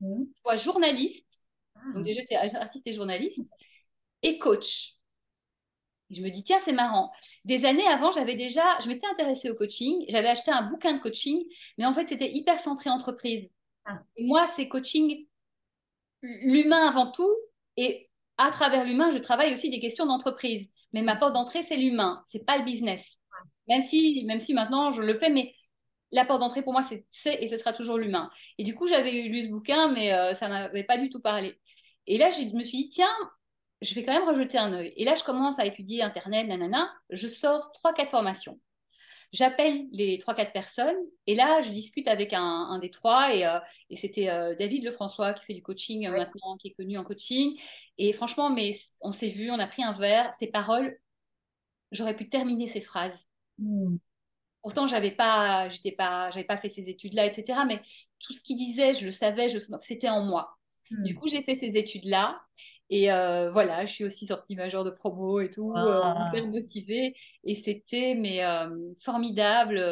mmh. 0.00 0.24
je 0.36 0.42
vois 0.42 0.56
journaliste, 0.56 1.41
donc 1.94 2.04
déjà, 2.04 2.20
j'étais 2.20 2.36
artiste 2.36 2.86
et 2.86 2.92
journaliste 2.92 3.48
et 4.22 4.38
coach. 4.38 4.94
je 6.10 6.22
me 6.22 6.30
dis, 6.30 6.44
tiens, 6.44 6.58
c'est 6.58 6.72
marrant. 6.72 7.10
Des 7.44 7.64
années 7.64 7.86
avant, 7.86 8.10
j'avais 8.10 8.36
déjà, 8.36 8.62
je 8.82 8.88
m'étais 8.88 9.06
intéressée 9.06 9.50
au 9.50 9.54
coaching. 9.54 10.04
J'avais 10.08 10.28
acheté 10.28 10.50
un 10.50 10.62
bouquin 10.70 10.94
de 10.94 11.00
coaching, 11.00 11.42
mais 11.78 11.86
en 11.86 11.92
fait, 11.92 12.08
c'était 12.08 12.32
hyper 12.32 12.58
centré 12.58 12.90
entreprise. 12.90 13.48
Ah. 13.84 13.98
moi, 14.20 14.46
c'est 14.46 14.68
coaching 14.68 15.26
l'humain 16.22 16.88
avant 16.88 17.10
tout. 17.10 17.30
Et 17.76 18.08
à 18.38 18.50
travers 18.50 18.84
l'humain, 18.84 19.10
je 19.10 19.18
travaille 19.18 19.52
aussi 19.52 19.70
des 19.70 19.80
questions 19.80 20.06
d'entreprise. 20.06 20.68
Mais 20.92 21.02
ma 21.02 21.16
porte 21.16 21.32
d'entrée, 21.32 21.62
c'est 21.62 21.76
l'humain, 21.76 22.22
c'est 22.26 22.44
pas 22.44 22.58
le 22.58 22.64
business. 22.64 23.18
Même 23.68 23.82
si, 23.82 24.24
même 24.26 24.40
si 24.40 24.54
maintenant 24.54 24.90
je 24.90 25.02
le 25.02 25.14
fais, 25.14 25.30
mais 25.30 25.54
la 26.10 26.24
porte 26.24 26.40
d'entrée 26.40 26.62
pour 26.62 26.72
moi, 26.72 26.82
c'est 26.82 27.06
et 27.40 27.48
ce 27.48 27.56
sera 27.56 27.72
toujours 27.72 27.96
l'humain. 27.96 28.30
Et 28.58 28.64
du 28.64 28.74
coup, 28.74 28.86
j'avais 28.86 29.10
lu 29.22 29.42
ce 29.42 29.48
bouquin, 29.48 29.88
mais 29.88 30.12
euh, 30.12 30.34
ça 30.34 30.48
m'avait 30.48 30.84
pas 30.84 30.98
du 30.98 31.08
tout 31.08 31.20
parlé. 31.20 31.58
Et 32.06 32.18
là, 32.18 32.30
je 32.30 32.42
me 32.56 32.62
suis 32.62 32.78
dit, 32.78 32.88
tiens, 32.88 33.14
je 33.80 33.94
vais 33.94 34.04
quand 34.04 34.12
même 34.12 34.28
rejeter 34.28 34.58
un 34.58 34.72
œil. 34.72 34.92
Et 34.96 35.04
là, 35.04 35.14
je 35.14 35.24
commence 35.24 35.58
à 35.58 35.66
étudier 35.66 36.02
Internet, 36.02 36.46
nanana. 36.46 36.92
Je 37.10 37.28
sors 37.28 37.72
trois, 37.72 37.92
quatre 37.92 38.10
formations. 38.10 38.60
J'appelle 39.32 39.86
les 39.92 40.18
trois, 40.18 40.34
quatre 40.34 40.52
personnes 40.52 40.96
et 41.26 41.34
là, 41.34 41.62
je 41.62 41.70
discute 41.70 42.06
avec 42.06 42.34
un, 42.34 42.78
des 42.80 42.90
trois 42.90 43.34
et, 43.34 43.46
euh, 43.46 43.58
c'était 43.96 44.28
euh, 44.28 44.54
David 44.54 44.84
Lefrançois 44.84 45.32
qui 45.32 45.44
fait 45.46 45.54
du 45.54 45.62
coaching 45.62 46.06
maintenant, 46.10 46.58
qui 46.58 46.68
est 46.68 46.74
connu 46.74 46.98
en 46.98 47.04
coaching. 47.04 47.58
Et 47.96 48.12
franchement, 48.12 48.50
mais 48.50 48.72
on 49.00 49.10
s'est 49.10 49.30
vu, 49.30 49.50
on 49.50 49.58
a 49.58 49.66
pris 49.66 49.82
un 49.82 49.92
verre, 49.92 50.30
ses 50.34 50.48
paroles, 50.48 50.98
j'aurais 51.92 52.14
pu 52.14 52.28
terminer 52.28 52.66
ces 52.66 52.82
phrases. 52.82 53.26
Hmm. 53.56 53.96
Pourtant, 54.60 54.86
j'avais 54.86 55.12
pas, 55.12 55.70
j'étais 55.70 55.92
pas, 55.92 56.30
j'avais 56.30 56.44
pas 56.44 56.58
fait 56.58 56.68
ces 56.68 56.90
études-là, 56.90 57.26
etc. 57.26 57.60
Mais 57.66 57.80
tout 58.20 58.34
ce 58.34 58.44
qu'il 58.44 58.56
disait, 58.56 58.92
je 58.92 59.06
le 59.06 59.12
savais, 59.12 59.48
je, 59.48 59.58
c'était 59.80 60.10
en 60.10 60.24
moi. 60.24 60.58
Hmm. 60.92 61.04
Du 61.04 61.14
coup, 61.14 61.28
j'ai 61.28 61.42
fait 61.42 61.56
ces 61.56 61.76
études-là 61.76 62.40
et 62.92 63.10
euh, 63.10 63.50
voilà, 63.50 63.86
je 63.86 63.92
suis 63.92 64.04
aussi 64.04 64.26
sortie 64.26 64.54
majeure 64.54 64.84
de 64.84 64.90
promo 64.90 65.40
et 65.40 65.50
tout, 65.50 65.72
euh, 65.74 66.02
hyper 66.28 66.46
motivée. 66.46 67.14
Et 67.42 67.54
c'était 67.54 68.14
mais 68.14 68.44
euh, 68.44 68.68
formidable. 69.00 69.82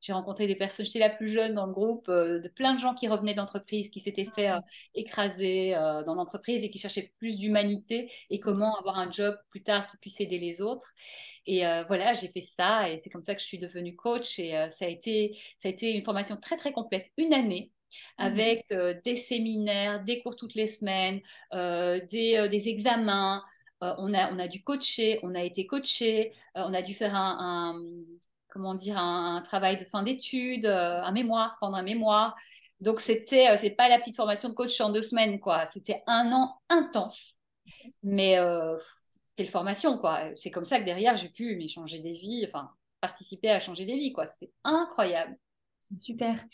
J'ai 0.00 0.14
rencontré 0.14 0.46
des 0.46 0.56
personnes, 0.56 0.86
j'étais 0.86 1.00
la 1.00 1.10
plus 1.10 1.28
jeune 1.28 1.52
dans 1.52 1.66
le 1.66 1.72
groupe, 1.72 2.08
de 2.08 2.48
plein 2.54 2.74
de 2.74 2.78
gens 2.78 2.94
qui 2.94 3.08
revenaient 3.08 3.34
d'entreprise, 3.34 3.90
qui 3.90 4.00
s'étaient 4.00 4.30
fait 4.36 4.50
écraser 4.94 5.72
dans 6.06 6.14
l'entreprise 6.14 6.62
et 6.62 6.70
qui 6.70 6.78
cherchaient 6.78 7.12
plus 7.18 7.38
d'humanité 7.38 8.10
et 8.30 8.38
comment 8.38 8.76
avoir 8.76 8.98
un 8.98 9.10
job 9.10 9.36
plus 9.50 9.64
tard 9.64 9.90
qui 9.90 9.96
puisse 9.96 10.20
aider 10.20 10.38
les 10.38 10.62
autres. 10.62 10.94
Et 11.44 11.62
voilà, 11.88 12.12
j'ai 12.12 12.28
fait 12.28 12.40
ça 12.40 12.88
et 12.88 12.98
c'est 12.98 13.10
comme 13.10 13.22
ça 13.22 13.34
que 13.34 13.40
je 13.40 13.46
suis 13.46 13.58
devenue 13.58 13.96
coach. 13.96 14.38
Et 14.38 14.52
ça, 14.78 14.84
a 14.84 14.88
été, 14.88 15.36
ça 15.58 15.68
a 15.68 15.72
été 15.72 15.92
une 15.92 16.04
formation 16.04 16.36
très 16.36 16.56
très 16.56 16.72
complète, 16.72 17.10
une 17.18 17.34
année. 17.34 17.72
Avec 18.18 18.64
euh, 18.72 18.94
des 19.04 19.14
séminaires, 19.14 20.02
des 20.04 20.22
cours 20.22 20.36
toutes 20.36 20.54
les 20.54 20.66
semaines, 20.66 21.20
euh, 21.52 22.00
des, 22.10 22.36
euh, 22.36 22.48
des, 22.48 22.68
examens. 22.68 23.42
on, 23.80 24.14
a, 24.14 24.32
on 24.32 24.38
a 24.38 24.48
dû 24.48 24.62
coacher, 24.62 25.20
on 25.22 25.34
a 25.34 25.42
été 25.42 25.66
coaché, 25.66 26.32
on 26.54 26.72
a 26.74 26.82
dû 26.82 26.94
faire 26.94 27.14
un, 27.14 27.82
comment 28.48 28.74
dire, 28.74 28.98
un, 28.98 29.42
travail 29.42 29.78
de 29.78 29.84
fin 29.84 30.02
d'études, 30.02 30.66
un 30.66 31.12
mémoire, 31.12 31.56
prendre 31.56 31.76
un 31.76 31.82
mémoire. 31.82 32.34
Donc, 32.80 33.00
c'était, 33.00 33.56
c'est 33.58 33.70
pas 33.70 33.88
la 33.88 33.98
petite 33.98 34.16
formation 34.16 34.48
de 34.48 34.54
coach 34.54 34.80
en 34.80 34.90
deux 34.90 35.02
semaines, 35.02 35.40
quoi. 35.40 35.66
C'était 35.66 36.02
un 36.06 36.32
an 36.32 36.60
intense. 36.68 37.34
Mais 38.02 38.38
quelle 39.36 39.48
formation, 39.48 39.98
quoi. 39.98 40.30
C'est 40.36 40.50
comme 40.50 40.64
ça 40.64 40.78
que 40.80 40.84
derrière, 40.84 41.16
j'ai 41.16 41.28
pu 41.28 41.66
changer 41.68 41.98
des 42.00 42.12
vies, 42.12 42.44
enfin, 42.46 42.70
participer 43.00 43.50
à 43.50 43.60
changer 43.60 43.84
des 43.84 43.96
vies, 43.96 44.12
quoi. 44.12 44.26
C'est 44.26 44.50
incroyable. 44.64 45.36
C'est 45.88 45.98
super. 45.98 46.44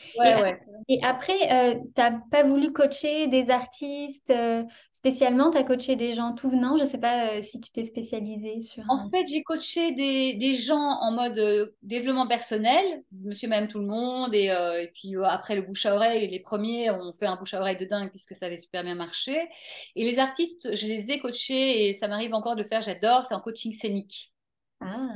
et, 0.89 1.03
après, 1.03 1.51
euh, 1.51 1.74
tu 1.74 2.01
n'as 2.01 2.20
pas 2.30 2.43
voulu 2.43 2.70
coacher 2.72 3.28
des 3.28 3.49
artistes 3.49 4.28
euh, 4.28 4.62
spécialement, 4.91 5.51
tu 5.51 5.57
as 5.57 5.64
coaché 5.64 5.97
des 5.97 6.12
gens 6.12 6.35
tout 6.35 6.51
venant? 6.51 6.76
Je 6.76 6.83
ne 6.83 6.89
sais 6.89 6.99
pas 6.99 7.30
euh, 7.30 7.43
si 7.43 7.59
tu 7.61 7.70
t'es 7.70 7.85
spécialisée 7.85 8.61
sur... 8.61 8.85
En 8.89 9.09
fait, 9.09 9.26
j'ai 9.28 9.43
coaché 9.43 9.93
des, 9.93 10.35
des, 10.35 10.55
gens 10.55 10.76
en 10.76 11.12
mode 11.12 11.72
développement 11.83 12.26
personnel, 12.26 13.05
monsieur, 13.12 13.49
même 13.49 13.68
tout 13.68 13.78
le 13.78 13.87
monde. 13.87 14.35
Et, 14.35 14.47
et 14.47 14.91
puis 14.95 15.14
après 15.24 15.57
le 15.57 15.62
bouche 15.62 15.87
à 15.87 15.95
oreille, 15.95 16.28
les 16.28 16.41
premiers 16.41 16.91
ont 16.91 17.14
fait 17.14 17.26
un 17.26 17.37
bouche 17.37 17.55
à 17.55 17.61
oreille 17.61 17.78
de 17.78 17.87
dingue 17.87 18.11
puisque 18.11 18.35
ça 18.35 18.47
avait 18.47 18.59
super 18.59 18.85
bien 18.85 18.95
marché. 18.95 19.49
Et 19.97 20.05
les 20.05 20.18
artistes, 20.18 20.76
je 20.76 20.87
les 20.87 21.11
ai 21.11 21.18
coachés 21.18 21.89
et 21.89 21.93
ça 21.95 22.07
m'arrive 22.07 22.35
encore 22.35 22.55
de 22.55 22.62
le 22.62 22.68
faire, 22.68 22.83
j'adore, 22.83 23.24
c'est 23.24 23.35
en 23.35 23.41
coaching 23.41 23.72
scénique. 23.72 24.33
Ah 24.80 25.09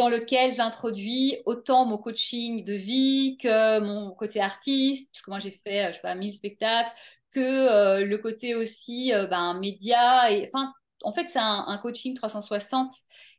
dans 0.00 0.08
lequel 0.08 0.54
j'introduis 0.54 1.36
autant 1.44 1.84
mon 1.84 1.98
coaching 1.98 2.64
de 2.64 2.72
vie 2.72 3.36
que 3.36 3.80
mon 3.80 4.12
côté 4.12 4.40
artiste, 4.40 5.10
puisque 5.12 5.28
moi 5.28 5.38
j'ai 5.38 5.50
fait, 5.50 5.88
je 5.88 5.96
sais 5.96 6.00
pas, 6.00 6.14
1000 6.14 6.32
spectacles, 6.32 6.90
que 7.30 7.38
euh, 7.38 8.06
le 8.06 8.16
côté 8.16 8.54
aussi 8.54 9.12
euh, 9.12 9.26
ben, 9.26 9.52
média. 9.60 10.32
Et, 10.32 10.46
enfin, 10.46 10.72
en 11.02 11.12
fait, 11.12 11.26
c'est 11.26 11.38
un, 11.38 11.78
coaching 11.82 12.14
360. 12.14 12.90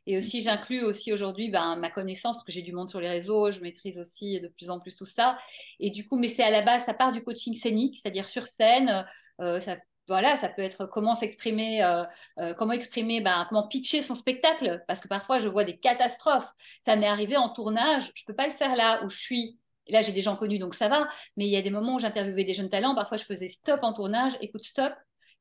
Et 0.06 0.16
aussi, 0.16 0.40
j'inclus 0.40 0.84
aussi 0.84 1.12
aujourd'hui 1.12 1.48
ben, 1.48 1.74
ma 1.74 1.90
connaissance, 1.90 2.36
parce 2.36 2.44
que 2.44 2.52
j'ai 2.52 2.62
du 2.62 2.72
monde 2.72 2.88
sur 2.88 3.00
les 3.00 3.08
réseaux, 3.08 3.50
je 3.50 3.58
maîtrise 3.58 3.98
aussi 3.98 4.40
de 4.40 4.46
plus 4.46 4.70
en 4.70 4.78
plus 4.78 4.94
tout 4.94 5.04
ça. 5.04 5.36
Et 5.80 5.90
du 5.90 6.06
coup, 6.06 6.16
mais 6.16 6.28
c'est 6.28 6.44
à 6.44 6.50
la 6.50 6.62
base, 6.62 6.84
ça 6.84 6.94
part 6.94 7.12
du 7.12 7.24
coaching 7.24 7.54
scénique, 7.54 7.98
c'est-à-dire 8.00 8.28
sur 8.28 8.46
scène. 8.46 9.04
Euh, 9.40 9.58
voilà, 10.08 10.36
ça 10.36 10.48
peut 10.48 10.62
être 10.62 10.86
comment 10.86 11.14
s'exprimer, 11.14 11.82
euh, 11.82 12.04
euh, 12.38 12.54
comment 12.54 12.72
exprimer, 12.72 13.20
ben, 13.20 13.46
comment 13.48 13.68
pitcher 13.68 14.02
son 14.02 14.14
spectacle, 14.14 14.82
parce 14.88 15.00
que 15.00 15.08
parfois 15.08 15.38
je 15.38 15.48
vois 15.48 15.64
des 15.64 15.76
catastrophes. 15.76 16.50
Ça 16.84 16.96
m'est 16.96 17.06
arrivé 17.06 17.36
en 17.36 17.48
tournage, 17.48 18.10
je 18.14 18.24
peux 18.24 18.34
pas 18.34 18.48
le 18.48 18.52
faire 18.54 18.74
là 18.76 19.04
où 19.04 19.10
je 19.10 19.18
suis. 19.18 19.58
Là, 19.88 20.00
j'ai 20.02 20.12
des 20.12 20.22
gens 20.22 20.36
connus, 20.36 20.58
donc 20.58 20.74
ça 20.74 20.88
va. 20.88 21.08
Mais 21.36 21.46
il 21.46 21.50
y 21.50 21.56
a 21.56 21.62
des 21.62 21.70
moments 21.70 21.96
où 21.96 21.98
j'interviewais 21.98 22.44
des 22.44 22.54
jeunes 22.54 22.70
talents. 22.70 22.94
Parfois, 22.94 23.16
je 23.16 23.24
faisais 23.24 23.48
stop 23.48 23.80
en 23.82 23.92
tournage. 23.92 24.32
Écoute, 24.40 24.64
stop. 24.64 24.92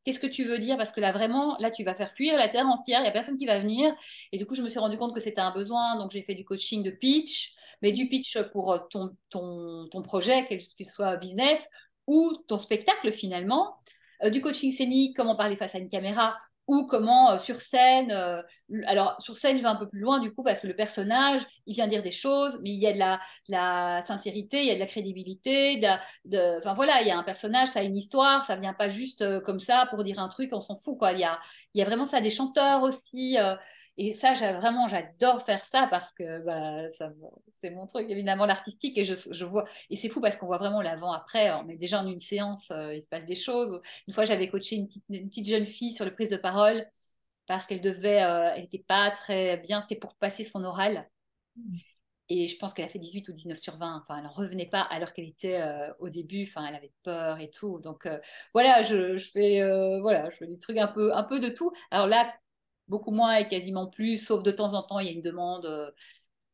Qu'est-ce 0.04 0.20
que 0.20 0.26
tu 0.26 0.44
veux 0.46 0.58
dire? 0.58 0.78
Parce 0.78 0.92
que 0.92 1.00
là, 1.00 1.12
vraiment, 1.12 1.56
là, 1.60 1.70
tu 1.70 1.84
vas 1.84 1.94
faire 1.94 2.12
fuir 2.12 2.36
la 2.38 2.50
terre 2.50 2.66
entière. 2.66 3.02
Il 3.02 3.04
n'y 3.04 3.10
a 3.10 3.12
personne 3.12 3.38
qui 3.38 3.46
va 3.46 3.60
venir. 3.60 3.94
Et 4.32 4.40
du 4.40 4.48
coup, 4.48 4.56
je 4.56 4.64
me 4.64 4.70
suis 4.70 4.80
rendu 4.80 4.98
compte 4.98 5.14
que 5.14 5.22
c'était 5.22 5.42
un 5.42 5.52
besoin. 5.52 5.96
Donc, 5.98 6.10
j'ai 6.10 6.24
fait 6.24 6.34
du 6.34 6.44
coaching 6.44 6.82
de 6.82 6.90
pitch, 6.90 7.54
mais 7.84 7.92
du 7.92 8.10
pitch 8.10 8.42
pour 8.52 8.88
ton, 8.90 9.16
ton, 9.30 9.88
ton 9.92 10.02
projet, 10.02 10.48
quel 10.50 10.60
que 10.60 10.84
soit 10.84 11.18
business, 11.18 11.64
ou 12.08 12.34
ton 12.48 12.58
spectacle 12.58 13.12
finalement. 13.12 13.78
Euh, 14.24 14.30
du 14.30 14.42
coaching 14.42 14.72
scénique, 14.72 15.16
comment 15.16 15.36
parler 15.36 15.56
face 15.56 15.76
à 15.76 15.80
une 15.80 15.90
caméra, 15.90 16.38
ou 16.68 16.86
comment 16.86 17.32
euh, 17.32 17.40
sur 17.40 17.60
scène, 17.60 18.12
euh, 18.12 18.42
alors 18.86 19.16
sur 19.20 19.36
scène 19.36 19.58
je 19.58 19.64
vais 19.64 19.68
un 19.68 19.76
peu 19.76 19.90
plus 19.90 20.00
loin 20.00 20.20
du 20.20 20.32
coup 20.32 20.44
parce 20.44 20.62
que 20.62 20.68
le 20.68 20.76
personnage 20.76 21.42
il 21.66 21.74
vient 21.74 21.88
dire 21.88 22.04
des 22.04 22.12
choses, 22.12 22.60
mais 22.62 22.70
il 22.70 22.80
y 22.80 22.88
a 22.88 22.94
de 22.94 23.00
la, 23.50 24.04
sincérité, 24.04 24.62
il 24.62 24.68
y 24.68 24.72
a 24.72 24.76
de 24.76 24.80
la 24.80 24.86
crédibilité, 24.86 25.82
enfin 26.60 26.74
voilà, 26.76 27.02
il 27.02 27.08
y 27.08 27.12
a 27.12 27.18
un 27.18 27.24
personnage, 27.24 27.70
ça 27.70 27.80
a 27.80 27.84
une 27.84 27.98
histoire, 27.98 28.44
ça 28.46 28.56
vient 28.56 28.74
pas 28.74 28.90
juste 28.90 29.42
comme 29.42 29.60
ça 29.60 29.88
pour 29.90 30.04
dire 30.04 30.20
un 30.20 30.30
truc, 30.30 30.52
on 30.54 30.62
s'en 30.62 30.76
fout 30.76 30.98
quoi. 30.98 31.14
Il 31.14 31.20
y 31.76 31.82
a 31.82 31.86
vraiment 31.86 32.06
ça 32.06 32.22
des 32.22 32.30
chanteurs 32.30 32.84
aussi. 32.84 33.38
Et 34.04 34.14
ça, 34.14 34.34
vraiment, 34.34 34.88
j'adore 34.88 35.44
faire 35.44 35.64
ça 35.64 35.86
parce 35.92 36.12
que 36.12 36.44
bah, 36.44 36.88
c'est 37.52 37.70
mon 37.70 37.86
truc, 37.86 38.10
évidemment, 38.10 38.48
l'artistique. 38.48 38.98
Et 38.98 39.04
je, 39.04 39.46
vois, 39.46 39.64
et 39.92 39.96
c'est 39.96 40.10
fou 40.10 40.20
parce 40.20 40.38
qu'on 40.38 40.48
voit 40.48 40.58
vraiment 40.58 40.82
l'avant-après. 40.82 41.52
On 41.52 41.70
est 41.70 41.78
déjà 41.78 42.02
en 42.02 42.08
une 42.08 42.20
séance, 42.20 42.72
euh, 42.72 42.96
il 42.96 43.02
se 43.02 43.08
passe 43.08 43.26
des 43.26 43.36
choses. 43.36 43.80
Une 44.08 44.16
fois, 44.16 44.26
j'avais 44.26 44.50
coaché 44.50 44.78
une 44.78 44.88
petite, 44.88 45.48
jeune 45.48 45.68
fille 45.68 45.92
sur 45.92 46.04
le 46.04 46.16
prise 46.16 46.32
de 46.32 46.38
parole 46.38 46.84
parce 47.46 47.68
qu'elle 47.68 47.80
devait, 47.80 48.24
euh, 48.24 48.52
elle 48.56 48.64
n'était 48.64 48.84
pas 48.88 49.12
très 49.12 49.58
bien, 49.58 49.84
c'était 49.84 50.00
pour 50.00 50.16
passer 50.16 50.44
son 50.46 50.64
oral. 50.64 51.08
Et 52.28 52.48
je 52.48 52.58
pense 52.58 52.74
qu'elle 52.74 52.86
a 52.86 52.90
fait 52.90 52.98
18 52.98 53.30
ou 53.30 53.34
19 53.34 53.60
sur 53.60 53.78
20. 53.78 54.02
Enfin, 54.02 54.18
elle 54.18 54.24
n'en 54.24 54.32
revenait 54.34 54.70
pas 54.70 54.82
alors 54.82 55.14
qu'elle 55.14 55.28
était 55.28 55.62
euh, 55.62 55.94
au 56.00 56.10
début. 56.10 56.48
Enfin, 56.50 56.66
elle 56.66 56.76
avait 56.76 56.94
peur 57.04 57.40
et 57.40 57.52
tout. 57.52 57.80
Donc, 57.80 58.10
voilà, 58.56 58.82
je, 58.82 59.16
fais, 59.32 59.62
voilà, 60.00 60.32
je 60.32 60.38
fais 60.38 60.48
des 60.48 60.58
trucs 60.58 60.78
un 60.78 60.88
peu, 60.88 61.14
un 61.14 61.24
peu 61.24 61.40
de 61.40 61.50
tout. 61.50 61.72
Alors 61.92 62.08
là, 62.08 62.34
beaucoup 62.92 63.12
moins 63.12 63.36
et 63.38 63.48
quasiment 63.48 63.88
plus, 63.88 64.18
sauf 64.18 64.44
de 64.44 64.52
temps 64.52 64.76
en 64.76 64.84
temps, 64.84 65.00
il 65.00 65.08
y 65.08 65.10
a 65.10 65.14
une 65.14 65.22
demande 65.22 65.66
euh, 65.66 65.90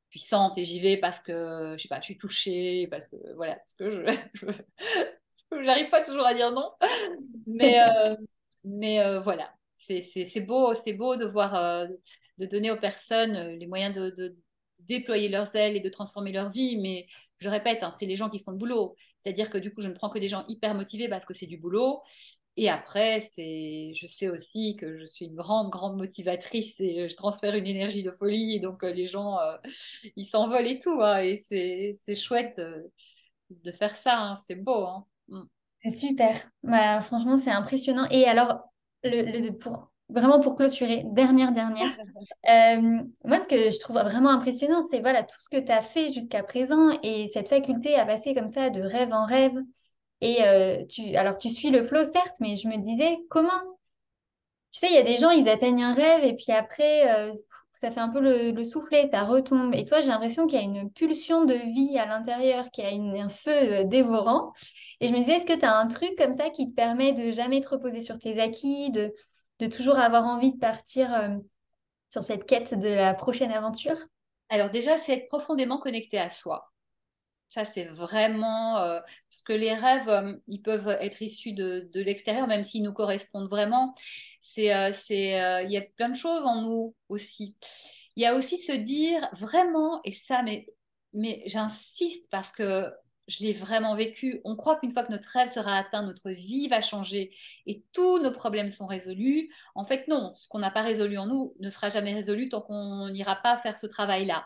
puissante 0.10 0.58
et 0.58 0.64
j'y 0.64 0.80
vais 0.80 0.96
parce 0.96 1.20
que, 1.20 1.76
je 1.78 1.82
sais 1.82 1.90
pas, 1.90 2.00
je 2.00 2.06
suis 2.06 2.18
touchée, 2.18 2.88
parce 2.90 3.08
que, 3.08 3.18
voilà, 3.36 3.56
parce 3.56 3.74
que 3.74 4.06
je, 4.36 4.46
n'arrive 5.66 5.90
pas 5.90 6.04
toujours 6.06 6.26
à 6.26 6.34
dire 6.34 6.52
non. 6.52 6.72
Mais, 7.48 7.82
euh, 7.82 8.16
mais 8.64 9.00
euh, 9.02 9.20
voilà, 9.20 9.52
c'est 9.76 10.00
beau, 10.42 10.74
beau 10.98 11.16
de 11.18 11.26
voir, 11.26 11.88
de 12.38 12.46
donner 12.46 12.72
aux 12.72 12.80
personnes 12.80 13.58
les 13.58 13.68
moyens 13.68 13.96
de, 13.96 14.38
déployer 14.80 15.28
leurs 15.28 15.54
ailes 15.56 15.76
et 15.76 15.80
de 15.80 15.90
transformer 15.90 16.32
leur 16.32 16.50
vie. 16.50 16.78
Mais 16.78 17.08
je 17.40 17.50
répète, 17.50 17.84
hein, 17.84 17.92
c'est 17.98 18.06
les 18.06 18.16
gens 18.16 18.30
qui 18.30 18.40
font 18.40 18.52
le 18.52 18.58
boulot. 18.58 18.96
C'est-à-dire 19.24 19.50
que 19.50 19.58
du 19.58 19.74
coup, 19.74 19.82
je 19.82 19.90
ne 19.90 19.94
prends 19.94 20.10
que 20.10 20.20
des 20.20 20.28
gens 20.28 20.46
hyper 20.48 20.76
motivés 20.76 21.10
parce 21.10 21.26
que 21.26 21.34
c'est 21.34 21.48
du 21.48 21.58
boulot. 21.58 22.02
Et 22.60 22.70
après, 22.70 23.20
c'est, 23.34 23.94
je 23.94 24.08
sais 24.08 24.30
aussi 24.30 24.76
que 24.78 24.98
je 24.98 25.06
suis 25.06 25.28
une 25.28 25.36
grande, 25.36 25.70
grande 25.70 25.96
motivatrice 25.96 26.74
et 26.80 27.08
je 27.08 27.16
transfère 27.16 27.54
une 27.54 27.68
énergie 27.68 28.02
de 28.02 28.10
folie. 28.10 28.56
Et 28.56 28.60
donc, 28.60 28.84
euh, 28.84 28.92
les 28.92 29.08
gens, 29.08 29.38
euh, 29.40 29.56
ils 30.16 30.26
s'envolent 30.26 30.66
et 30.66 30.80
tout. 30.80 31.00
Hein, 31.00 31.20
et 31.20 31.38
c'est, 31.48 31.96
c'est 32.02 32.16
chouette 32.16 32.58
euh, 32.58 32.82
de 33.52 33.72
faire 33.72 33.96
ça. 33.96 34.18
Hein, 34.18 34.36
c'est 34.48 34.56
beau. 34.56 34.86
Hein. 34.86 35.06
Mm. 35.28 35.44
C'est 35.84 35.92
super. 35.92 36.50
Bah, 36.64 37.00
franchement, 37.02 37.38
c'est 37.38 37.52
impressionnant. 37.52 38.08
Et 38.10 38.26
alors, 38.26 38.60
le, 39.04 39.52
pour, 39.52 39.92
vraiment 40.10 40.40
pour 40.40 40.56
clôturer, 40.56 41.04
dernière, 41.06 41.52
dernière, 41.52 41.96
moi, 43.24 43.40
ce 43.40 43.48
que 43.48 43.70
je 43.70 43.80
trouve 43.80 43.98
vraiment 43.98 44.32
impressionnant, 44.32 44.84
c'est 44.90 45.02
voilà, 45.02 45.22
tout 45.22 45.38
ce 45.38 45.48
que 45.48 45.64
tu 45.64 45.72
as 45.72 45.84
fait 45.84 46.12
jusqu'à 46.12 46.42
présent 46.42 46.90
et 47.04 47.30
cette 47.36 47.50
faculté 47.50 47.94
à 47.94 48.06
passer 48.08 48.34
comme 48.34 48.50
ça 48.50 48.72
de 48.72 48.82
rêve 48.82 49.14
en 49.14 49.28
rêve 49.28 49.54
et 50.22 50.44
euh, 50.44 50.86
tu, 50.88 51.16
alors, 51.16 51.38
tu 51.38 51.50
suis 51.50 51.70
le 51.70 51.84
flow, 51.84 52.04
certes, 52.04 52.36
mais 52.40 52.56
je 52.56 52.68
me 52.68 52.78
disais, 52.78 53.18
comment? 53.30 53.78
Tu 54.72 54.80
sais, 54.80 54.88
il 54.90 54.94
y 54.96 54.98
a 54.98 55.04
des 55.04 55.18
gens, 55.18 55.30
ils 55.32 55.50
atteignent 55.50 55.84
un 55.84 55.94
rêve 55.94 56.24
et 56.24 56.36
puis 56.36 56.52
après, 56.52 57.08
ça 57.74 57.92
fait 57.92 58.00
un 58.00 58.10
peu 58.10 58.20
le, 58.20 58.52
le 58.52 58.66
soufflet, 58.66 59.10
ça 59.12 59.24
retombe. 59.24 59.74
Et 59.74 59.86
toi, 59.86 60.02
j'ai 60.02 60.08
l'impression 60.10 60.46
qu'il 60.48 60.60
y 60.60 60.62
a 60.62 60.66
une 60.66 60.92
pulsion 60.92 61.46
de 61.46 61.54
vie 61.54 61.98
à 61.98 62.06
l'intérieur, 62.06 62.70
qu'il 62.72 62.84
y 62.84 63.20
a 63.20 63.24
un 63.24 63.30
feu 63.30 63.52
euh, 63.52 63.84
dévorant. 63.86 64.54
Et 65.00 65.08
je 65.08 65.14
me 65.14 65.20
disais, 65.20 65.34
est-ce 65.38 65.46
que 65.46 65.58
tu 65.58 65.66
as 65.66 65.76
un 65.78 65.88
truc 65.88 66.12
comme 66.18 66.34
ça 66.34 66.50
qui 66.50 66.70
te 66.70 66.76
permet 66.76 67.14
de 67.14 67.32
jamais 67.32 67.62
te 67.62 67.70
reposer 67.70 68.02
sur 68.02 68.20
tes 68.20 68.40
acquis, 68.42 68.92
de, 68.92 69.14
de 69.60 69.68
toujours 69.68 69.98
avoir 70.00 70.26
envie 70.26 70.52
de 70.54 70.60
partir 70.60 71.14
euh, 71.14 71.30
sur 72.10 72.24
cette 72.24 72.46
quête 72.46 72.74
de 72.80 72.90
la 72.90 73.14
prochaine 73.14 73.52
aventure? 73.52 73.98
Alors 74.50 74.72
déjà, 74.72 74.98
c'est 74.98 75.14
être 75.14 75.28
profondément 75.30 75.80
connecté 75.80 76.20
à 76.20 76.30
soi. 76.30 76.72
Ça, 77.50 77.64
c'est 77.64 77.86
vraiment 77.86 78.78
euh, 78.80 79.00
parce 79.00 79.42
que 79.44 79.54
les 79.54 79.74
rêves, 79.74 80.10
euh, 80.10 80.36
ils 80.48 80.62
peuvent 80.62 80.90
être 80.90 81.22
issus 81.22 81.54
de, 81.54 81.90
de 81.94 82.02
l'extérieur, 82.02 82.46
même 82.48 82.64
s'ils 82.64 82.84
nous 82.84 82.94
correspondent 82.94 83.50
vraiment. 83.50 83.96
C'est, 84.40 84.76
euh, 84.76 84.92
c'est, 84.92 85.64
il 85.64 85.72
y 85.72 85.78
a 85.78 85.82
plein 85.96 86.10
de 86.10 86.16
choses 86.16 86.46
en 86.46 86.62
nous 86.62 86.96
aussi. 87.10 87.56
Il 88.16 88.24
y 88.24 88.26
a 88.26 88.36
aussi 88.36 88.58
se 88.58 88.74
dire 88.74 89.30
vraiment, 89.34 90.02
et 90.04 90.12
ça, 90.12 90.44
mais, 90.44 90.68
mais 91.14 91.44
j'insiste 91.46 92.30
parce 92.32 92.52
que 92.52 92.92
je 93.28 93.44
l'ai 93.44 93.54
vraiment 93.54 93.96
vécu. 93.96 94.42
On 94.46 94.56
croit 94.56 94.78
qu'une 94.80 94.92
fois 94.92 95.04
que 95.04 95.12
notre 95.12 95.30
rêve 95.30 95.50
sera 95.50 95.78
atteint, 95.78 96.02
notre 96.04 96.32
vie 96.32 96.68
va 96.68 96.82
changer 96.82 97.32
et 97.66 97.84
tous 97.94 98.20
nos 98.20 98.32
problèmes 98.32 98.70
sont 98.72 98.88
résolus. 98.88 99.50
En 99.76 99.86
fait, 99.86 100.08
non. 100.08 100.34
Ce 100.36 100.48
qu'on 100.48 100.60
n'a 100.60 100.72
pas 100.72 100.82
résolu 100.82 101.18
en 101.18 101.28
nous 101.28 101.54
ne 101.60 101.70
sera 101.70 101.90
jamais 101.90 102.14
résolu 102.14 102.50
tant 102.50 102.62
qu'on 102.62 103.10
n'ira 103.10 103.36
pas 103.36 103.58
faire 103.58 103.76
ce 103.76 103.88
travail-là. 103.88 104.46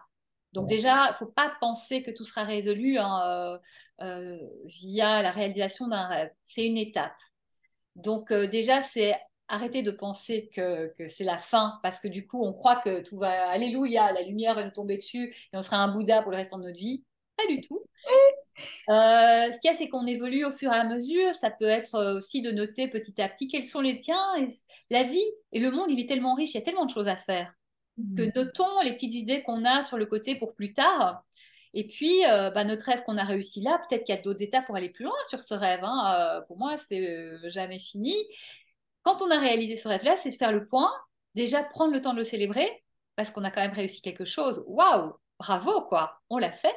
Donc 0.54 0.68
déjà, 0.68 1.06
il 1.08 1.12
ne 1.12 1.16
faut 1.16 1.32
pas 1.32 1.54
penser 1.62 2.04
que 2.04 2.12
tout 2.12 2.26
sera 2.26 2.44
résolu 2.44 2.98
hein, 2.98 3.22
euh, 3.26 3.58
euh, 4.02 4.38
via 4.66 5.22
la 5.22 5.32
réalisation 5.32 5.88
d'un 5.88 6.08
rêve. 6.08 6.32
C'est 6.44 6.66
une 6.66 6.78
étape. 6.78 7.16
Donc 7.96 8.32
euh, 8.32 8.48
déjà, 8.48 8.82
c'est 8.82 9.16
arrêter 9.48 9.82
de 9.84 9.92
penser 9.92 10.50
que, 10.54 10.94
c'est 11.08 11.24
la 11.24 11.38
fin, 11.38 11.80
parce 11.84 12.00
que 12.00 12.08
du 12.08 12.28
coup, 12.28 12.44
on 12.44 12.54
croit 12.54 12.78
que 12.78 13.02
tout 13.02 13.18
va, 13.18 13.50
alléluia, 13.50 14.12
la 14.14 14.24
lumière 14.24 14.56
va 14.56 14.64
nous 14.64 14.72
tomber 14.72 14.98
dessus 14.98 15.34
et 15.52 15.58
on 15.58 15.62
sera 15.62 15.78
un 15.78 15.90
Bouddha 15.90 16.22
pour 16.22 16.32
le 16.32 16.38
reste 16.38 16.54
de 16.54 16.62
notre 16.62 16.78
vie. 16.78 17.04
Pas 17.38 17.48
du 17.48 17.62
tout. 17.62 17.82
ce 18.88 19.60
qu'il 19.60 19.72
y 19.72 19.74
a, 19.74 19.78
c'est 19.78 19.90
qu'on 19.90 20.06
évolue 20.06 20.46
au 20.46 20.52
fur 20.52 20.72
et 20.72 20.76
à 20.76 20.84
mesure. 20.86 21.34
Ça 21.36 21.52
peut 21.52 21.68
être 21.68 22.18
aussi 22.18 22.42
de 22.42 22.52
noter 22.52 22.88
petit 22.88 23.22
à 23.22 23.30
petit 23.30 23.48
quels 23.48 23.64
sont 23.64 23.82
les 23.82 24.00
tiens. 24.00 24.22
la 24.90 25.04
vie 25.04 25.26
et 25.52 25.60
le 25.60 25.72
monde, 25.72 25.90
il 25.90 26.00
est 26.00 26.08
tellement 26.08 26.34
riche, 26.34 26.54
il 26.54 26.60
y 26.60 26.62
a 26.62 26.66
tellement 26.66 26.86
de 26.86 26.92
choses 26.92 27.08
à 27.08 27.18
faire 27.18 27.54
que 28.18 28.24
mm. 28.24 28.32
notons 28.36 28.82
les 28.84 28.94
petites 28.94 29.16
idées 29.16 29.44
qu'on 29.44 29.66
a 29.66 29.82
sur 29.82 29.98
le 29.98 30.06
côté 30.06 30.36
pour 30.36 30.54
plus 30.54 30.74
tard. 30.74 31.24
Et 31.74 31.88
puis, 31.88 32.26
euh, 32.26 32.52
bah, 32.52 32.64
notre 32.66 32.86
rêve 32.86 33.04
qu'on 33.04 33.18
a 33.18 33.24
réussi 33.24 33.62
là, 33.62 33.80
peut-être 33.80 34.04
qu'il 34.04 34.14
y 34.16 34.18
a 34.18 34.22
d'autres 34.22 34.42
étapes 34.42 34.66
pour 34.66 34.76
aller 34.76 34.90
plus 34.90 35.06
loin 35.06 35.16
sur 35.30 35.40
ce 35.40 35.54
rêve. 35.54 35.82
Hein. 35.84 36.16
Euh, 36.16 36.42
pour 36.42 36.58
moi, 36.58 36.76
c'est 36.78 37.00
euh, 37.00 37.50
jamais 37.50 37.80
fini. 37.80 38.14
Quand 39.04 39.22
on 39.22 39.32
a 39.32 39.40
réalisé 39.40 39.76
ce 39.76 39.88
rêve-là, 39.88 40.16
c'est 40.18 40.30
de 40.30 40.36
faire 40.36 40.52
le 40.52 40.66
point, 40.68 40.92
déjà 41.34 41.64
prendre 41.64 41.94
le 41.94 42.02
temps 42.02 42.14
de 42.14 42.18
le 42.18 42.24
célébrer, 42.24 42.84
parce 43.16 43.32
qu'on 43.32 43.44
a 43.44 43.52
quand 43.52 43.62
même 43.62 43.72
réussi 43.72 44.02
quelque 44.02 44.26
chose. 44.26 44.64
Waouh, 44.68 45.14
bravo, 45.40 45.82
quoi, 45.84 46.22
on 46.30 46.38
l'a 46.38 46.52
fait. 46.52 46.76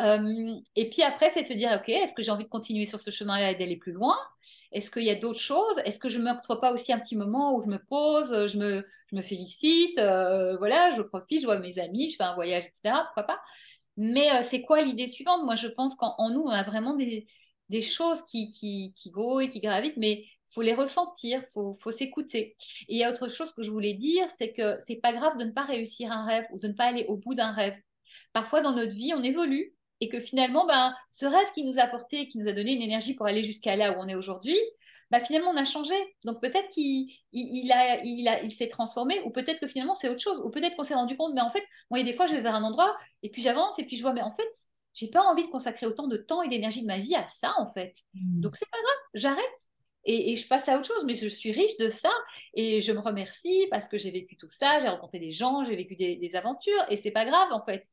Euh, 0.00 0.54
et 0.74 0.90
puis 0.90 1.02
après, 1.02 1.30
c'est 1.30 1.42
de 1.42 1.46
se 1.46 1.52
dire, 1.54 1.70
OK, 1.80 1.88
est-ce 1.88 2.14
que 2.14 2.22
j'ai 2.22 2.30
envie 2.30 2.44
de 2.44 2.50
continuer 2.50 2.84
sur 2.86 3.00
ce 3.00 3.10
chemin-là 3.10 3.52
et 3.52 3.54
d'aller 3.54 3.76
plus 3.76 3.92
loin? 3.92 4.16
Est-ce 4.72 4.90
qu'il 4.90 5.04
y 5.04 5.10
a 5.10 5.14
d'autres 5.14 5.40
choses? 5.40 5.78
Est-ce 5.84 5.98
que 5.98 6.08
je 6.08 6.18
ne 6.18 6.24
me 6.24 6.60
pas 6.60 6.72
aussi 6.72 6.92
un 6.92 6.98
petit 6.98 7.16
moment 7.16 7.56
où 7.56 7.62
je 7.62 7.68
me 7.68 7.78
pose, 7.78 8.46
je 8.46 8.58
me, 8.58 8.86
je 9.10 9.16
me 9.16 9.22
félicite, 9.22 9.98
euh, 9.98 10.56
voilà, 10.58 10.90
je 10.90 11.02
profite, 11.02 11.40
je 11.40 11.46
vois 11.46 11.58
mes 11.58 11.78
amis, 11.78 12.10
je 12.10 12.16
fais 12.16 12.24
un 12.24 12.34
voyage, 12.34 12.64
etc. 12.66 13.04
Pourquoi 13.06 13.24
pas? 13.24 13.40
Mais 13.96 14.30
euh, 14.32 14.42
c'est 14.42 14.62
quoi 14.62 14.82
l'idée 14.82 15.06
suivante? 15.06 15.44
Moi, 15.44 15.54
je 15.54 15.68
pense 15.68 15.94
qu'en 15.94 16.30
nous, 16.30 16.42
on 16.42 16.50
a 16.50 16.62
vraiment 16.62 16.94
des, 16.94 17.26
des 17.70 17.82
choses 17.82 18.22
qui, 18.26 18.50
qui, 18.50 18.94
qui 18.96 19.12
et 19.42 19.48
qui 19.48 19.60
gravitent, 19.60 19.96
mais 19.96 20.24
faut 20.48 20.62
les 20.62 20.74
ressentir, 20.74 21.42
faut, 21.52 21.74
faut 21.74 21.90
s'écouter. 21.90 22.56
Et 22.88 22.94
il 22.94 22.98
y 22.98 23.04
a 23.04 23.10
autre 23.10 23.28
chose 23.28 23.52
que 23.52 23.62
je 23.62 23.70
voulais 23.70 23.94
dire, 23.94 24.26
c'est 24.38 24.52
que 24.52 24.78
c'est 24.86 24.96
pas 24.96 25.12
grave 25.12 25.36
de 25.38 25.44
ne 25.44 25.52
pas 25.52 25.64
réussir 25.64 26.12
un 26.12 26.24
rêve 26.24 26.44
ou 26.52 26.58
de 26.60 26.68
ne 26.68 26.72
pas 26.74 26.84
aller 26.84 27.04
au 27.08 27.16
bout 27.16 27.34
d'un 27.34 27.52
rêve. 27.52 27.74
Parfois 28.32 28.60
dans 28.60 28.72
notre 28.72 28.92
vie, 28.92 29.12
on 29.14 29.22
évolue, 29.22 29.74
et 30.00 30.08
que 30.08 30.20
finalement, 30.20 30.66
ben, 30.66 30.94
ce 31.10 31.26
rêve 31.26 31.50
qui 31.54 31.64
nous 31.64 31.78
a 31.78 31.86
porté, 31.86 32.28
qui 32.28 32.38
nous 32.38 32.48
a 32.48 32.52
donné 32.52 32.72
une 32.72 32.82
énergie 32.82 33.14
pour 33.14 33.26
aller 33.26 33.42
jusqu'à 33.42 33.76
là 33.76 33.92
où 33.92 34.00
on 34.00 34.08
est 34.08 34.14
aujourd'hui, 34.14 34.58
ben, 35.10 35.20
finalement, 35.20 35.50
on 35.50 35.56
a 35.56 35.64
changé. 35.64 35.94
Donc 36.24 36.40
peut-être 36.40 36.68
qu'il 36.70 37.08
il, 37.32 37.72
a, 37.72 38.02
il, 38.04 38.28
a, 38.28 38.42
il 38.42 38.50
s'est 38.50 38.68
transformé, 38.68 39.20
ou 39.24 39.30
peut-être 39.30 39.60
que 39.60 39.66
finalement, 39.66 39.94
c'est 39.94 40.08
autre 40.08 40.20
chose, 40.20 40.40
ou 40.44 40.50
peut-être 40.50 40.76
qu'on 40.76 40.84
s'est 40.84 40.94
rendu 40.94 41.16
compte, 41.16 41.34
mais 41.34 41.40
en 41.40 41.50
fait, 41.50 41.62
moi, 41.90 41.98
il 41.98 42.06
y 42.06 42.08
a 42.08 42.10
des 42.10 42.16
fois, 42.16 42.26
je 42.26 42.34
vais 42.34 42.40
vers 42.40 42.54
un 42.54 42.64
endroit, 42.64 42.96
et 43.22 43.30
puis 43.30 43.42
j'avance, 43.42 43.78
et 43.78 43.84
puis 43.84 43.96
je 43.96 44.02
vois, 44.02 44.12
mais 44.12 44.22
en 44.22 44.32
fait, 44.32 44.48
j'ai 44.94 45.08
pas 45.08 45.22
envie 45.22 45.44
de 45.44 45.50
consacrer 45.50 45.86
autant 45.86 46.08
de 46.08 46.16
temps 46.16 46.42
et 46.42 46.48
d'énergie 46.48 46.82
de 46.82 46.86
ma 46.86 46.98
vie 46.98 47.14
à 47.14 47.26
ça, 47.26 47.54
en 47.58 47.66
fait. 47.66 47.94
Mmh. 48.14 48.40
Donc 48.40 48.56
c'est 48.56 48.68
pas 48.70 48.78
grave, 48.78 48.98
j'arrête 49.14 49.66
et, 50.06 50.36
je 50.36 50.46
passe 50.46 50.68
à 50.68 50.78
autre 50.78 50.86
chose, 50.86 51.04
mais 51.04 51.14
je 51.14 51.26
suis 51.26 51.50
riche 51.52 51.76
de 51.78 51.88
ça 51.88 52.10
et 52.54 52.80
je 52.80 52.92
me 52.92 53.00
remercie 53.00 53.66
parce 53.70 53.88
que 53.88 53.98
j'ai 53.98 54.10
vécu 54.10 54.36
tout 54.36 54.48
ça, 54.48 54.78
j'ai 54.78 54.88
rencontré 54.88 55.18
des 55.18 55.32
gens, 55.32 55.64
j'ai 55.64 55.74
vécu 55.74 55.96
des, 55.96 56.36
aventures 56.36 56.84
et 56.88 56.96
c'est 56.96 57.10
pas 57.10 57.24
grave 57.24 57.52
en 57.52 57.64
fait. 57.64 57.84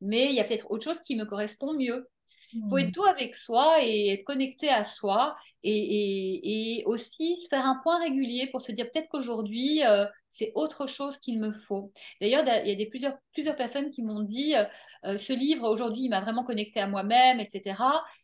Mais 0.00 0.26
il 0.30 0.34
y 0.34 0.40
a 0.40 0.44
peut-être 0.44 0.70
autre 0.70 0.84
chose 0.84 1.00
qui 1.00 1.16
me 1.16 1.24
correspond 1.24 1.74
mieux. 1.74 2.08
Il 2.52 2.68
faut 2.68 2.78
être 2.78 2.88
mmh. 2.88 2.92
tout 2.92 3.04
avec 3.04 3.34
soi 3.34 3.82
et 3.82 4.10
être 4.10 4.24
connecté 4.24 4.68
à 4.68 4.84
soi 4.84 5.36
et, 5.62 6.78
et, 6.78 6.84
aussi 6.86 7.36
se 7.36 7.48
faire 7.48 7.66
un 7.66 7.78
point 7.82 7.98
régulier 8.00 8.48
pour 8.48 8.60
se 8.62 8.72
dire 8.72 8.90
peut-être 8.90 9.08
qu'aujourd'hui, 9.08 9.84
euh, 9.84 10.06
c'est 10.30 10.52
autre 10.54 10.86
chose 10.86 11.18
qu'il 11.18 11.40
me 11.40 11.52
faut. 11.52 11.92
D'ailleurs, 12.20 12.44
il 12.64 12.68
y 12.68 12.72
a 12.72 12.74
des, 12.76 12.86
plusieurs, 12.86 13.16
plusieurs 13.32 13.56
personnes 13.56 13.90
qui 13.90 14.02
m'ont 14.02 14.22
dit, 14.22 14.54
euh, 14.54 14.64
euh, 15.04 15.16
ce 15.16 15.32
livre, 15.32 15.68
aujourd'hui, 15.68 16.04
il 16.04 16.08
m'a 16.08 16.20
vraiment 16.20 16.44
connecté 16.44 16.80
à 16.80 16.86
moi-même, 16.86 17.40
etc. 17.40 17.82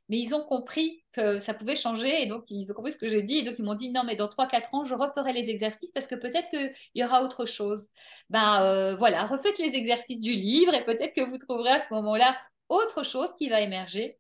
Mais 0.09 0.19
ils 0.19 0.35
ont 0.35 0.45
compris 0.45 1.03
que 1.13 1.39
ça 1.39 1.53
pouvait 1.53 1.77
changer 1.77 2.23
et 2.23 2.27
donc 2.27 2.45
ils 2.49 2.71
ont 2.71 2.75
compris 2.75 2.93
ce 2.93 2.99
que 2.99 3.09
j'ai 3.09 3.23
dit 3.23 3.39
et 3.39 3.43
donc 3.43 3.57
ils 3.59 3.65
m'ont 3.65 3.75
dit, 3.75 3.91
non, 3.91 4.03
mais 4.05 4.17
dans 4.17 4.29
3-4 4.29 4.75
ans, 4.75 4.85
je 4.85 4.95
referai 4.95 5.33
les 5.33 5.51
exercices 5.51 5.91
parce 5.93 6.07
que 6.07 6.15
peut-être 6.15 6.49
qu'il 6.51 6.73
y 6.95 7.05
aura 7.05 7.23
autre 7.23 7.45
chose. 7.45 7.89
Ben 8.31 8.95
voilà, 8.99 9.27
refaites 9.27 9.59
les 9.59 9.75
exercices 9.77 10.21
du 10.21 10.33
livre 10.33 10.75
et 10.75 10.85
peut-être 10.85 11.15
que 11.15 11.23
vous 11.23 11.39
trouverez 11.39 11.71
à 11.71 11.83
ce 11.83 11.93
moment-là 11.95 12.37
autre 12.69 13.03
chose 13.03 13.29
qui 13.39 13.49
va 13.49 13.61
émerger. 13.61 14.19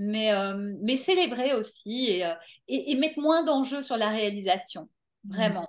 Mais, 0.00 0.30
mais 0.80 0.94
célébrer 0.94 1.54
aussi 1.54 2.04
et, 2.06 2.22
et 2.68 2.94
mettre 2.94 3.18
moins 3.18 3.42
d'enjeux 3.42 3.82
sur 3.82 3.96
la 3.96 4.10
réalisation, 4.10 4.88
mmh. 5.24 5.34
vraiment 5.34 5.68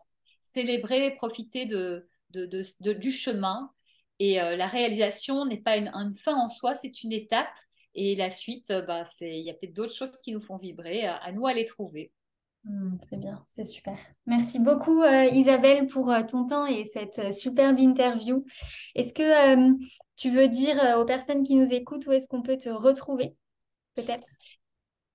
célébrer, 0.54 1.12
profiter 1.16 1.66
de, 1.66 2.08
de, 2.32 2.94
du 2.94 3.12
chemin. 3.12 3.72
Et 4.20 4.42
euh, 4.42 4.56
la 4.58 4.68
réalisation 4.68 5.46
n'est 5.46 5.62
pas 5.62 5.78
une, 5.78 5.92
fin 6.16 6.36
en 6.36 6.50
soi, 6.50 6.76
c'est 6.76 7.04
une 7.04 7.14
étape. 7.14 7.48
Et 7.96 8.16
la 8.16 8.30
suite, 8.30 8.70
euh, 8.72 8.82
bah, 8.82 9.04
il 9.22 9.42
y 9.42 9.50
a 9.50 9.54
peut-être 9.54 9.76
d'autres 9.76 9.96
choses 9.96 10.18
qui 10.24 10.34
nous 10.34 10.42
font 10.42 10.58
vibrer. 10.58 11.06
À, 11.06 11.32
nous 11.32 11.48
à 11.48 11.54
les 11.54 11.66
trouver. 11.66 12.12
Mmh, 12.66 12.98
très 13.08 13.18
bien, 13.18 13.46
c'est 13.56 13.64
super. 13.64 13.98
Merci 14.26 14.60
beaucoup 14.60 15.02
euh, 15.02 15.26
Isabelle 15.28 15.88
pour 15.88 16.14
ton 16.28 16.46
temps 16.46 16.66
et 16.66 16.84
cette 16.86 17.34
superbe 17.34 17.80
interview. 17.80 18.46
Est-ce 18.96 19.14
que 19.14 19.78
tu 20.20 20.30
veux 20.30 20.50
dire 20.50 20.98
aux 20.98 21.06
personnes 21.06 21.44
qui 21.44 21.56
nous 21.56 21.72
écoutent 21.72 22.06
où 22.08 22.12
est-ce 22.12 22.28
qu'on 22.28 22.42
peut 22.42 22.58
te 22.58 22.70
retrouver 22.70 23.36
Peut-être? 23.96 24.26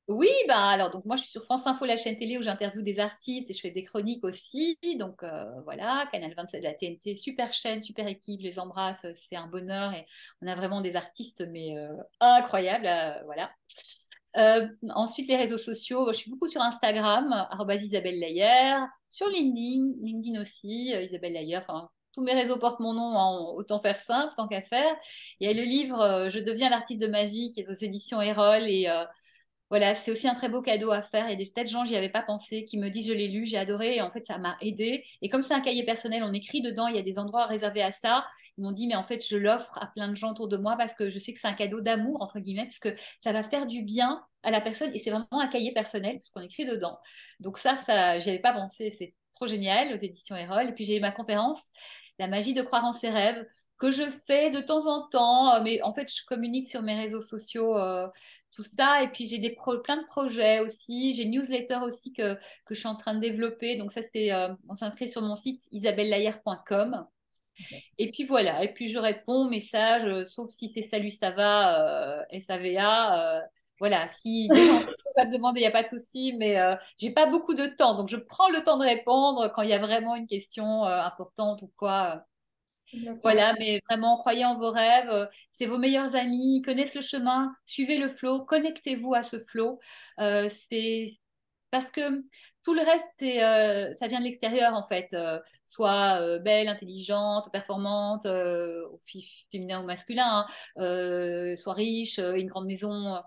Oui, 0.08 0.28
bah 0.48 0.68
alors 0.68 0.90
donc 0.90 1.06
moi 1.06 1.16
je 1.16 1.22
suis 1.22 1.30
sur 1.30 1.44
France 1.44 1.66
Info, 1.66 1.86
la 1.86 1.96
chaîne 1.96 2.16
télé 2.18 2.36
où 2.36 2.42
j'interviewe 2.42 2.82
des 2.82 2.98
artistes 2.98 3.48
et 3.48 3.54
je 3.54 3.60
fais 3.60 3.70
des 3.70 3.84
chroniques 3.84 4.22
aussi. 4.22 4.76
Donc 4.98 5.22
euh, 5.22 5.44
voilà, 5.62 6.06
Canal 6.12 6.34
27 6.34 6.62
la 6.62 6.74
TNT, 6.74 7.14
super 7.14 7.54
chaîne, 7.54 7.80
super 7.80 8.06
équipe, 8.06 8.40
je 8.40 8.46
les 8.46 8.58
embrasse, 8.58 9.06
c'est 9.14 9.36
un 9.36 9.46
bonheur 9.46 9.94
et 9.94 10.04
on 10.42 10.46
a 10.46 10.54
vraiment 10.56 10.82
des 10.82 10.94
artistes 10.94 11.42
mais 11.50 11.78
euh, 11.78 11.96
incroyables, 12.20 12.86
euh, 12.86 13.22
voilà. 13.24 13.50
ensuite 14.90 15.26
les 15.26 15.36
réseaux 15.36 15.58
sociaux, 15.58 16.12
je 16.12 16.18
suis 16.18 16.30
beaucoup 16.30 16.48
sur 16.48 16.60
Instagram, 16.60 17.48
Isabelle 17.70 18.18
Layer, 18.18 18.76
sur 19.08 19.28
LinkedIn, 19.28 19.94
LinkedIn 20.02 20.38
aussi, 20.38 20.90
Isabelle 20.90 21.32
Layer, 21.32 21.60
tous 22.14 22.22
mes 22.22 22.34
réseaux 22.34 22.58
portent 22.58 22.80
mon 22.80 22.92
nom, 22.94 23.18
hein, 23.18 23.38
autant 23.54 23.80
faire 23.80 23.98
simple, 23.98 24.32
tant 24.36 24.48
qu'à 24.48 24.62
faire. 24.62 24.94
Il 25.40 25.46
y 25.48 25.50
a 25.50 25.54
le 25.54 25.62
livre 25.62 26.28
Je 26.30 26.38
deviens 26.38 26.70
l'artiste 26.70 27.00
de 27.00 27.06
ma 27.08 27.26
vie 27.26 27.52
qui 27.52 27.60
est 27.60 27.68
aux 27.68 27.72
éditions 27.72 28.20
Erol 28.22 28.64
et 28.64 28.88
voilà, 29.70 29.94
c'est 29.94 30.10
aussi 30.10 30.28
un 30.28 30.34
très 30.34 30.48
beau 30.48 30.62
cadeau 30.62 30.92
à 30.92 31.02
faire. 31.02 31.26
Il 31.26 31.30
y 31.30 31.32
a 31.32 31.36
des 31.36 31.50
tas 31.50 31.64
gens, 31.64 31.84
j'y 31.84 31.96
avais 31.96 32.10
pas 32.10 32.22
pensé, 32.22 32.64
qui 32.64 32.78
me 32.78 32.90
disent 32.90 33.08
je 33.08 33.12
l'ai 33.12 33.28
lu, 33.28 33.44
j'ai 33.46 33.56
adoré, 33.56 33.96
et 33.96 34.02
en 34.02 34.10
fait 34.10 34.24
ça 34.24 34.38
m'a 34.38 34.56
aidé. 34.60 35.02
Et 35.22 35.28
comme 35.28 35.42
c'est 35.42 35.54
un 35.54 35.60
cahier 35.60 35.84
personnel, 35.84 36.22
on 36.22 36.32
écrit 36.32 36.60
dedans, 36.62 36.86
il 36.86 36.94
y 36.96 36.98
a 36.98 37.02
des 37.02 37.18
endroits 37.18 37.46
réservés 37.46 37.82
à 37.82 37.90
ça. 37.90 38.26
Ils 38.56 38.62
m'ont 38.62 38.72
dit 38.72 38.86
mais 38.86 38.94
en 38.94 39.04
fait 39.04 39.26
je 39.26 39.36
l'offre 39.36 39.76
à 39.82 39.86
plein 39.86 40.08
de 40.08 40.14
gens 40.16 40.30
autour 40.30 40.48
de 40.48 40.56
moi 40.56 40.76
parce 40.76 40.94
que 40.94 41.10
je 41.10 41.18
sais 41.18 41.32
que 41.32 41.40
c'est 41.40 41.48
un 41.48 41.54
cadeau 41.54 41.80
d'amour 41.80 42.22
entre 42.22 42.38
guillemets, 42.38 42.64
parce 42.66 42.78
que 42.78 42.94
ça 43.20 43.32
va 43.32 43.42
faire 43.42 43.66
du 43.66 43.82
bien 43.82 44.22
à 44.42 44.50
la 44.50 44.60
personne 44.60 44.92
et 44.94 44.98
c'est 44.98 45.10
vraiment 45.10 45.40
un 45.40 45.48
cahier 45.48 45.72
personnel 45.72 46.16
parce 46.18 46.30
qu'on 46.30 46.42
écrit 46.42 46.66
dedans. 46.66 46.98
Donc 47.40 47.58
ça, 47.58 47.74
ça, 47.74 48.20
j'y 48.20 48.28
avais 48.28 48.38
pas 48.38 48.52
pensé, 48.52 48.94
c'est 48.96 49.14
trop 49.34 49.46
génial 49.46 49.92
aux 49.92 49.96
éditions 49.96 50.36
Erol. 50.36 50.68
Et 50.68 50.72
puis 50.72 50.84
j'ai 50.84 51.00
ma 51.00 51.10
conférence, 51.10 51.60
la 52.18 52.28
magie 52.28 52.54
de 52.54 52.62
croire 52.62 52.84
en 52.84 52.92
ses 52.92 53.10
rêves 53.10 53.44
que 53.78 53.90
je 53.90 54.04
fais 54.26 54.50
de 54.50 54.60
temps 54.60 54.86
en 54.86 55.08
temps, 55.08 55.54
euh, 55.54 55.60
mais 55.62 55.82
en 55.82 55.92
fait, 55.92 56.10
je 56.12 56.24
communique 56.26 56.66
sur 56.66 56.82
mes 56.82 56.94
réseaux 56.94 57.20
sociaux, 57.20 57.76
euh, 57.76 58.06
tout 58.52 58.64
ça. 58.78 59.02
Et 59.02 59.08
puis, 59.08 59.26
j'ai 59.26 59.38
des 59.38 59.56
plein 59.82 59.96
de 59.96 60.06
projets 60.06 60.60
aussi. 60.60 61.12
J'ai 61.12 61.24
une 61.24 61.32
newsletter 61.32 61.78
aussi 61.82 62.12
que, 62.12 62.34
que 62.64 62.74
je 62.74 62.78
suis 62.80 62.88
en 62.88 62.96
train 62.96 63.14
de 63.14 63.20
développer. 63.20 63.76
Donc, 63.76 63.92
ça, 63.92 64.00
c'est, 64.14 64.32
euh, 64.32 64.54
on 64.68 64.74
s'inscrit 64.76 65.08
sur 65.08 65.22
mon 65.22 65.36
site 65.36 65.62
isabellelayer.com. 65.72 67.06
Et 67.98 68.10
puis 68.10 68.24
voilà, 68.24 68.64
et 68.64 68.74
puis 68.74 68.88
je 68.88 68.98
réponds 68.98 69.46
aux 69.46 69.48
messages, 69.48 70.24
sauf 70.24 70.50
si 70.50 70.72
t'es 70.72 70.88
salut, 70.90 71.12
ça 71.12 71.30
va, 71.30 72.26
SAVA. 72.40 73.44
voilà, 73.78 74.10
si 74.22 74.48
pas 75.14 75.24
me 75.24 75.32
demander, 75.32 75.60
il 75.60 75.62
n'y 75.62 75.68
a 75.68 75.72
pas 75.72 75.82
de 75.82 75.88
souci, 75.88 76.34
mais 76.38 76.58
euh, 76.58 76.76
j'ai 76.98 77.10
pas 77.10 77.26
beaucoup 77.26 77.54
de 77.54 77.66
temps. 77.66 77.94
Donc, 77.96 78.08
je 78.08 78.16
prends 78.16 78.48
le 78.50 78.62
temps 78.62 78.78
de 78.78 78.84
répondre 78.84 79.50
quand 79.54 79.62
il 79.62 79.70
y 79.70 79.72
a 79.72 79.78
vraiment 79.78 80.16
une 80.16 80.26
question 80.26 80.84
euh, 80.84 81.02
importante 81.02 81.62
ou 81.62 81.72
quoi. 81.76 82.24
Voilà, 83.22 83.54
mais 83.58 83.80
vraiment, 83.88 84.18
croyez 84.18 84.44
en 84.44 84.56
vos 84.58 84.70
rêves. 84.70 85.28
C'est 85.52 85.66
vos 85.66 85.78
meilleurs 85.78 86.14
amis, 86.14 86.58
ils 86.58 86.62
connaissent 86.62 86.94
le 86.94 87.00
chemin. 87.00 87.52
Suivez 87.64 87.98
le 87.98 88.08
flow, 88.08 88.44
connectez-vous 88.44 89.14
à 89.14 89.22
ce 89.22 89.40
flow. 89.40 89.80
c'est 90.18 91.18
parce 91.74 91.90
que 91.90 92.22
tout 92.62 92.72
le 92.72 92.82
reste, 92.82 93.22
euh, 93.22 93.94
ça 93.98 94.06
vient 94.06 94.20
de 94.20 94.24
l'extérieur 94.24 94.74
en 94.74 94.86
fait. 94.86 95.12
Euh, 95.12 95.40
soit 95.66 96.20
euh, 96.20 96.38
belle, 96.38 96.68
intelligente, 96.68 97.50
performante, 97.50 98.26
au 98.26 98.98
féminin 99.50 99.82
ou 99.82 99.84
masculin, 99.84 100.46
hein, 100.76 101.56
soit 101.56 101.74
riche, 101.74 102.18
une 102.18 102.46
grande 102.46 102.66
maison. 102.66 103.20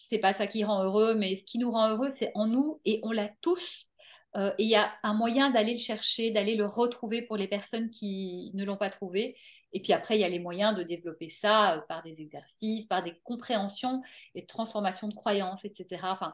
C'est 0.00 0.18
pas 0.18 0.32
ça 0.32 0.46
qui 0.46 0.64
rend 0.64 0.84
heureux, 0.84 1.14
mais 1.14 1.34
ce 1.34 1.44
qui 1.44 1.58
nous 1.58 1.70
rend 1.70 1.90
heureux, 1.90 2.12
c'est 2.16 2.30
en 2.34 2.46
nous 2.46 2.80
et 2.84 3.00
on 3.02 3.12
l'a 3.12 3.28
tous. 3.40 3.88
et 4.36 4.52
il 4.58 4.68
y 4.68 4.76
a 4.76 4.92
un 5.02 5.14
moyen 5.14 5.50
d'aller 5.50 5.72
le 5.72 5.78
chercher, 5.78 6.30
d'aller 6.30 6.54
le 6.54 6.66
retrouver 6.66 7.22
pour 7.22 7.36
les 7.36 7.48
personnes 7.48 7.90
qui 7.90 8.50
ne 8.54 8.64
l'ont 8.64 8.76
pas 8.76 8.90
trouvé. 8.90 9.36
Et 9.72 9.82
puis 9.82 9.92
après, 9.92 10.16
il 10.16 10.20
y 10.20 10.24
a 10.24 10.28
les 10.28 10.38
moyens 10.38 10.76
de 10.76 10.82
développer 10.82 11.28
ça 11.28 11.84
par 11.88 12.02
des 12.02 12.20
exercices, 12.20 12.86
par 12.86 13.02
des 13.02 13.14
compréhensions 13.24 14.02
et 14.34 14.46
transformations 14.46 15.08
de 15.08 15.14
croyances, 15.14 15.64
etc. 15.64 16.00
Enfin, 16.04 16.32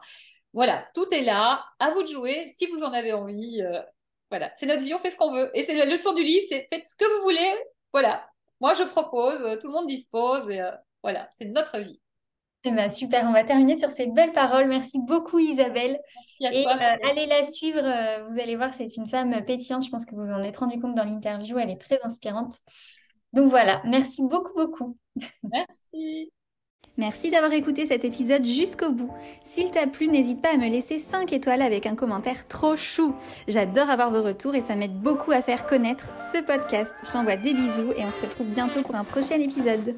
voilà, 0.55 0.87
tout 0.95 1.07
est 1.13 1.21
là, 1.21 1.65
à 1.79 1.91
vous 1.91 2.01
de 2.03 2.07
jouer 2.07 2.53
si 2.57 2.67
vous 2.67 2.83
en 2.83 2.93
avez 2.93 3.13
envie. 3.13 3.61
Euh, 3.61 3.81
voilà, 4.29 4.51
c'est 4.53 4.65
notre 4.65 4.83
vie, 4.83 4.93
on 4.93 4.99
fait 4.99 5.11
ce 5.11 5.17
qu'on 5.17 5.31
veut. 5.31 5.51
Et 5.53 5.63
c'est 5.63 5.75
la 5.75 5.85
leçon 5.85 6.13
du 6.13 6.23
livre, 6.23 6.45
c'est 6.49 6.67
faites 6.71 6.85
ce 6.85 6.95
que 6.95 7.05
vous 7.17 7.23
voulez. 7.23 7.53
Voilà, 7.93 8.29
moi 8.61 8.73
je 8.73 8.83
propose, 8.83 9.41
euh, 9.41 9.57
tout 9.57 9.67
le 9.67 9.73
monde 9.73 9.87
dispose. 9.87 10.49
Euh, 10.49 10.71
voilà, 11.03 11.29
c'est 11.35 11.45
notre 11.45 11.79
vie. 11.79 11.99
Eh 12.67 12.71
ben, 12.71 12.89
super, 12.89 13.25
on 13.27 13.31
va 13.31 13.43
terminer 13.43 13.75
sur 13.75 13.89
ces 13.89 14.07
belles 14.07 14.33
paroles. 14.33 14.67
Merci 14.67 14.99
beaucoup 14.99 15.37
Isabelle. 15.37 15.99
et 16.41 16.65
allez 17.03 17.27
la 17.27 17.43
suivre, 17.43 17.81
vous 18.29 18.39
allez 18.39 18.55
voir, 18.55 18.73
c'est 18.73 18.97
une 18.97 19.05
femme 19.05 19.45
pétillante. 19.45 19.85
Je 19.85 19.89
pense 19.91 20.05
que 20.05 20.15
vous 20.15 20.31
en 20.31 20.43
êtes 20.43 20.57
rendu 20.57 20.79
compte 20.79 20.95
dans 20.95 21.03
l'interview, 21.03 21.59
elle 21.59 21.69
est 21.69 21.79
très 21.79 21.99
inspirante. 22.03 22.55
Donc 23.33 23.49
voilà, 23.49 23.81
merci 23.85 24.23
beaucoup, 24.23 24.53
beaucoup. 24.55 24.97
Merci. 25.43 26.31
Merci 26.97 27.29
d'avoir 27.29 27.51
écouté 27.51 27.85
cet 27.85 28.05
épisode 28.05 28.45
jusqu'au 28.45 28.89
bout. 28.89 29.11
S'il 29.43 29.69
t'a 29.69 29.85
plu, 29.85 30.07
n'hésite 30.07 30.41
pas 30.41 30.53
à 30.53 30.57
me 30.57 30.69
laisser 30.69 30.97
5 30.97 31.33
étoiles 31.33 31.61
avec 31.61 31.85
un 31.85 31.95
commentaire 31.95 32.47
trop 32.47 32.77
chou. 32.77 33.13
J'adore 33.49 33.89
avoir 33.89 34.11
vos 34.11 34.23
retours 34.23 34.55
et 34.55 34.61
ça 34.61 34.77
m'aide 34.77 34.97
beaucoup 35.01 35.31
à 35.31 35.41
faire 35.41 35.65
connaître 35.65 36.09
ce 36.17 36.41
podcast. 36.41 36.93
Je 37.03 37.11
t'envoie 37.11 37.35
des 37.35 37.53
bisous 37.53 37.91
et 37.97 38.05
on 38.05 38.11
se 38.11 38.21
retrouve 38.21 38.47
bientôt 38.47 38.81
pour 38.81 38.95
un 38.95 39.03
prochain 39.03 39.35
épisode. 39.35 39.95